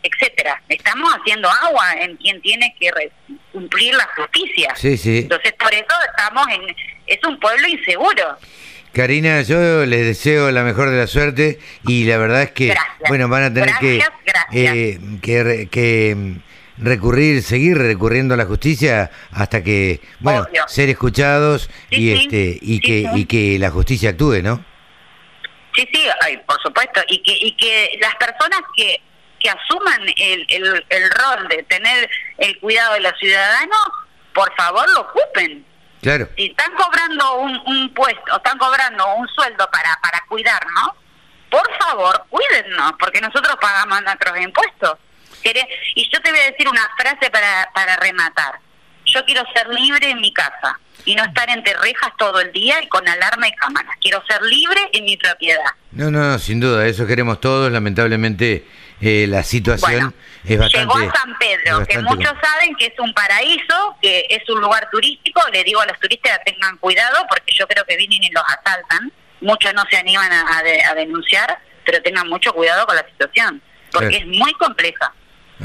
etcétera. 0.03 0.61
Estamos 0.67 1.13
haciendo 1.13 1.49
agua 1.49 1.93
en 1.93 2.17
quien 2.17 2.41
tiene 2.41 2.75
que 2.79 2.91
re- 2.91 3.11
cumplir 3.51 3.93
la 3.93 4.09
justicia. 4.15 4.73
Sí, 4.75 4.97
sí. 4.97 5.19
Entonces 5.19 5.53
por 5.53 5.73
eso 5.73 5.85
estamos 6.09 6.47
en, 6.49 6.75
es 7.07 7.19
un 7.23 7.39
pueblo 7.39 7.67
inseguro. 7.67 8.37
Karina, 8.93 9.41
yo 9.43 9.85
les 9.85 10.05
deseo 10.05 10.51
la 10.51 10.63
mejor 10.63 10.89
de 10.89 10.97
la 10.97 11.07
suerte 11.07 11.59
y 11.87 12.03
la 12.05 12.17
verdad 12.17 12.41
es 12.41 12.51
que, 12.51 12.67
Gracias. 12.67 12.97
bueno, 13.07 13.29
van 13.29 13.43
a 13.43 13.53
tener 13.53 13.69
Gracias, 13.69 14.09
que, 14.09 14.31
gracias. 14.31 14.75
eh, 14.75 14.99
que, 15.21 15.69
que, 15.71 16.15
mm, 16.15 16.39
recurrir, 16.77 17.41
seguir 17.43 17.77
recurriendo 17.77 18.33
a 18.33 18.37
la 18.37 18.45
justicia 18.45 19.11
hasta 19.31 19.63
que, 19.63 20.01
bueno, 20.19 20.41
Obvio. 20.49 20.67
ser 20.67 20.89
escuchados 20.89 21.69
Sí, 21.89 21.95
y 21.97 22.11
este 22.13 22.57
y 22.61 22.75
Sí, 22.75 22.79
que 22.81 23.09
sí. 23.13 23.19
y 23.19 23.25
que 23.25 23.59
la 23.59 23.69
justicia 23.71 24.11
actúe, 24.11 24.41
¿no? 24.41 24.63
Sí, 25.75 25.87
sí, 25.93 26.03
ay, 26.21 26.37
por 26.45 26.61
supuesto. 26.61 27.01
Y 27.07 27.21
que, 27.23 27.31
y 27.37 27.51
que 27.55 27.97
las 28.01 28.13
personas 28.15 28.61
que, 28.75 28.99
que 29.39 29.49
asuman 29.49 30.01
el, 30.17 30.45
el, 30.49 30.85
el 30.89 31.11
rol 31.11 31.47
de 31.47 31.63
tener 31.63 32.09
el 32.39 32.59
cuidado 32.59 32.93
de 32.95 32.99
los 33.01 33.13
ciudadanos, 33.19 33.79
por 34.33 34.53
favor 34.55 34.85
lo 34.93 35.01
ocupen. 35.01 35.65
Claro. 36.01 36.27
Si 36.35 36.47
están 36.47 36.73
cobrando 36.73 37.35
un, 37.35 37.61
un 37.67 37.93
puesto, 37.93 38.35
están 38.35 38.57
cobrando 38.57 39.15
un 39.15 39.27
sueldo 39.29 39.69
para, 39.71 39.97
para 40.01 40.23
cuidarnos, 40.27 40.89
por 41.49 41.69
favor, 41.79 42.25
cuídennos, 42.29 42.93
porque 42.99 43.21
nosotros 43.21 43.55
pagamos 43.61 44.01
nuestros 44.03 44.39
impuestos. 44.39 44.95
¿Querés? 45.43 45.65
Y 45.95 46.09
yo 46.11 46.21
te 46.21 46.31
voy 46.31 46.39
a 46.39 46.51
decir 46.51 46.67
una 46.67 46.87
frase 46.97 47.29
para, 47.29 47.69
para 47.73 47.95
rematar. 47.97 48.59
Yo 49.05 49.25
quiero 49.25 49.43
ser 49.53 49.67
libre 49.69 50.09
en 50.09 50.21
mi 50.21 50.31
casa 50.33 50.79
y 51.03 51.15
no 51.15 51.23
estar 51.23 51.49
entre 51.49 51.73
rejas 51.73 52.11
todo 52.17 52.39
el 52.39 52.51
día 52.53 52.81
y 52.81 52.87
con 52.87 53.07
alarma 53.07 53.47
y 53.47 53.51
cámaras. 53.53 53.95
Quiero 53.99 54.23
ser 54.27 54.41
libre 54.43 54.79
en 54.93 55.03
mi 55.05 55.17
propiedad. 55.17 55.65
No, 55.91 56.09
no, 56.11 56.19
no, 56.19 56.39
sin 56.39 56.59
duda, 56.59 56.85
eso 56.87 57.05
queremos 57.07 57.41
todos. 57.41 57.71
Lamentablemente 57.71 58.65
eh, 59.01 59.25
la 59.27 59.43
situación 59.43 59.91
Bueno, 59.91 60.13
es 60.45 60.59
bastante. 60.59 60.77
Llegó 60.95 61.09
a 61.11 61.13
San 61.15 61.37
Pedro, 61.39 61.85
que 61.87 61.99
muchos 61.99 62.33
saben 62.41 62.75
que 62.75 62.85
es 62.85 62.93
un 62.99 63.13
paraíso, 63.13 63.97
que 64.01 64.27
es 64.29 64.47
un 64.49 64.61
lugar 64.61 64.87
turístico. 64.91 65.41
Le 65.51 65.63
digo 65.63 65.81
a 65.81 65.85
los 65.87 65.99
turistas 65.99 66.39
que 66.45 66.53
tengan 66.53 66.77
cuidado 66.77 67.25
porque 67.27 67.51
yo 67.53 67.67
creo 67.67 67.83
que 67.85 67.97
vienen 67.97 68.23
y 68.23 68.29
los 68.29 68.43
asaltan. 68.43 69.11
Muchos 69.41 69.73
no 69.73 69.83
se 69.89 69.97
animan 69.97 70.31
a, 70.31 70.59
a 70.59 70.63
de- 70.63 70.83
a 70.83 70.93
denunciar, 70.93 71.57
pero 71.83 72.01
tengan 72.03 72.29
mucho 72.29 72.53
cuidado 72.53 72.85
con 72.85 72.95
la 72.95 73.05
situación, 73.09 73.61
porque 73.91 74.17
es 74.17 74.27
muy 74.27 74.53
compleja. 74.53 75.11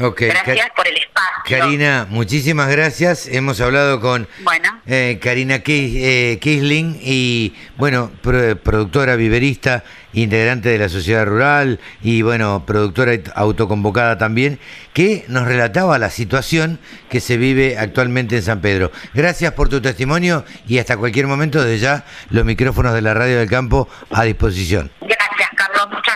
Ok, 0.01 0.23
Gracias 0.23 0.69
por 0.77 0.87
el 0.87 0.97
espacio. 0.97 1.33
Karina, 1.49 2.07
muchísimas 2.11 2.69
gracias. 2.69 3.27
Hemos 3.29 3.61
hablado 3.61 4.01
con 4.01 4.29
Bueno, 4.43 4.81
eh, 4.87 5.19
Karina 5.23 5.59
Kis- 5.63 5.95
eh, 5.97 6.39
Kisling 6.41 6.99
y, 7.03 7.55
bueno, 7.77 8.11
pro- 8.21 8.57
productora 8.59 9.17
viverista, 9.17 9.85
integrante 10.13 10.69
de 10.69 10.79
la 10.79 10.89
sociedad 10.91 11.25
rural 11.25 11.81
y, 12.03 12.21
bueno, 12.23 12.65
productora 12.67 13.13
aut- 13.13 13.33
autoconvocada 13.35 14.19
también, 14.19 14.59
que 14.93 15.25
nos 15.29 15.47
relataba 15.47 15.99
la 15.99 16.11
situación 16.11 16.79
que 17.09 17.21
se 17.21 17.37
vive 17.39 17.79
actualmente 17.79 18.37
en 18.37 18.43
San 18.43 18.61
Pedro. 18.61 18.93
Gracias 19.15 19.53
por 19.53 19.69
tu 19.71 19.81
testimonio 19.81 20.45
y 20.67 20.79
hasta 20.79 20.97
cualquier 20.97 21.27
momento, 21.27 21.63
desde 21.65 21.79
ya, 21.79 22.05
los 22.31 22.45
micrófonos 22.45 22.93
de 22.93 23.01
la 23.03 23.15
Radio 23.15 23.39
del 23.39 23.49
Campo 23.49 23.89
a 24.11 24.25
disposición. 24.25 24.91
gracias 25.01 25.49
Carlos, 25.57 25.89
muchas 25.91 26.16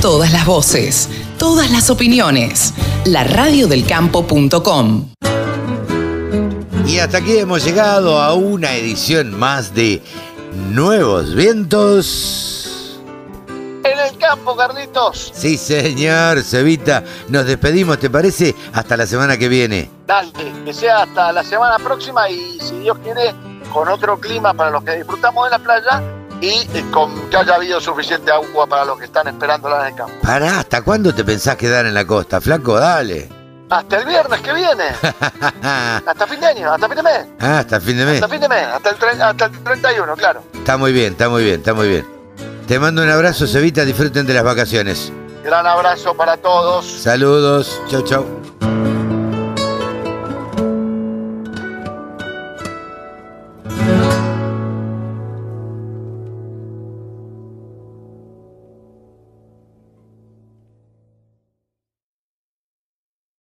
Todas 0.00 0.30
las 0.30 0.44
voces, 0.44 1.08
todas 1.38 1.70
las 1.70 1.88
opiniones. 1.88 2.74
La 3.06 3.24
radiodelcampo.com. 3.24 5.08
Y 6.86 6.98
hasta 6.98 7.18
aquí 7.18 7.38
hemos 7.38 7.64
llegado 7.64 8.20
a 8.20 8.34
una 8.34 8.74
edición 8.74 9.38
más 9.38 9.74
de 9.74 10.02
Nuevos 10.70 11.34
Vientos. 11.34 13.00
En 13.48 13.98
el 13.98 14.18
campo, 14.18 14.54
Carlitos. 14.54 15.32
Sí, 15.34 15.56
señor, 15.56 16.42
Cevita, 16.42 17.02
nos 17.28 17.46
despedimos, 17.46 17.98
¿te 17.98 18.10
parece? 18.10 18.54
Hasta 18.74 18.98
la 18.98 19.06
semana 19.06 19.38
que 19.38 19.48
viene. 19.48 19.88
Dale, 20.06 20.30
que 20.64 20.74
sea 20.74 21.04
hasta 21.04 21.32
la 21.32 21.42
semana 21.42 21.78
próxima 21.78 22.28
y 22.28 22.60
si 22.60 22.80
Dios 22.80 22.98
quiere, 23.02 23.34
con 23.72 23.88
otro 23.88 24.20
clima 24.20 24.52
para 24.52 24.70
los 24.70 24.84
que 24.84 24.96
disfrutamos 24.96 25.46
de 25.46 25.50
la 25.52 25.58
playa 25.58 26.21
y 26.42 26.66
con 26.90 27.30
que 27.30 27.36
haya 27.36 27.54
habido 27.54 27.80
suficiente 27.80 28.30
agua 28.32 28.66
para 28.66 28.84
los 28.84 28.98
que 28.98 29.04
están 29.04 29.28
esperándola 29.28 29.82
en 29.82 29.86
el 29.86 29.94
campo. 29.94 30.12
Pará, 30.22 30.58
¿hasta 30.58 30.82
cuándo 30.82 31.14
te 31.14 31.24
pensás 31.24 31.56
quedar 31.56 31.86
en 31.86 31.94
la 31.94 32.04
costa, 32.04 32.40
flaco? 32.40 32.78
Dale. 32.78 33.28
Hasta 33.70 33.96
el 34.00 34.04
viernes 34.04 34.40
que 34.40 34.52
viene, 34.52 34.84
hasta 35.62 36.26
fin 36.26 36.40
de 36.40 36.46
año, 36.46 36.70
hasta 36.72 36.86
fin 36.88 36.96
de 36.96 37.02
mes, 37.04 37.26
Ah, 37.40 37.58
hasta 37.60 37.80
fin 37.80 37.96
de 37.96 38.04
mes. 38.04 38.14
hasta 38.16 38.28
fin 38.28 38.40
de 38.40 38.48
mes, 38.48 38.66
hasta 38.66 38.90
el, 38.90 39.22
hasta 39.22 39.44
el 39.46 39.52
31, 39.64 40.14
claro. 40.16 40.42
Está 40.52 40.76
muy 40.76 40.92
bien, 40.92 41.12
está 41.12 41.28
muy 41.30 41.42
bien, 41.44 41.56
está 41.60 41.72
muy 41.72 41.88
bien. 41.88 42.06
Te 42.66 42.78
mando 42.78 43.02
un 43.02 43.08
abrazo, 43.08 43.46
Cevita, 43.46 43.84
disfruten 43.86 44.26
de 44.26 44.34
las 44.34 44.44
vacaciones. 44.44 45.10
Gran 45.42 45.66
abrazo 45.66 46.12
para 46.14 46.36
todos. 46.36 46.84
Saludos, 46.86 47.80
chau, 47.88 48.02
chau. 48.02 48.91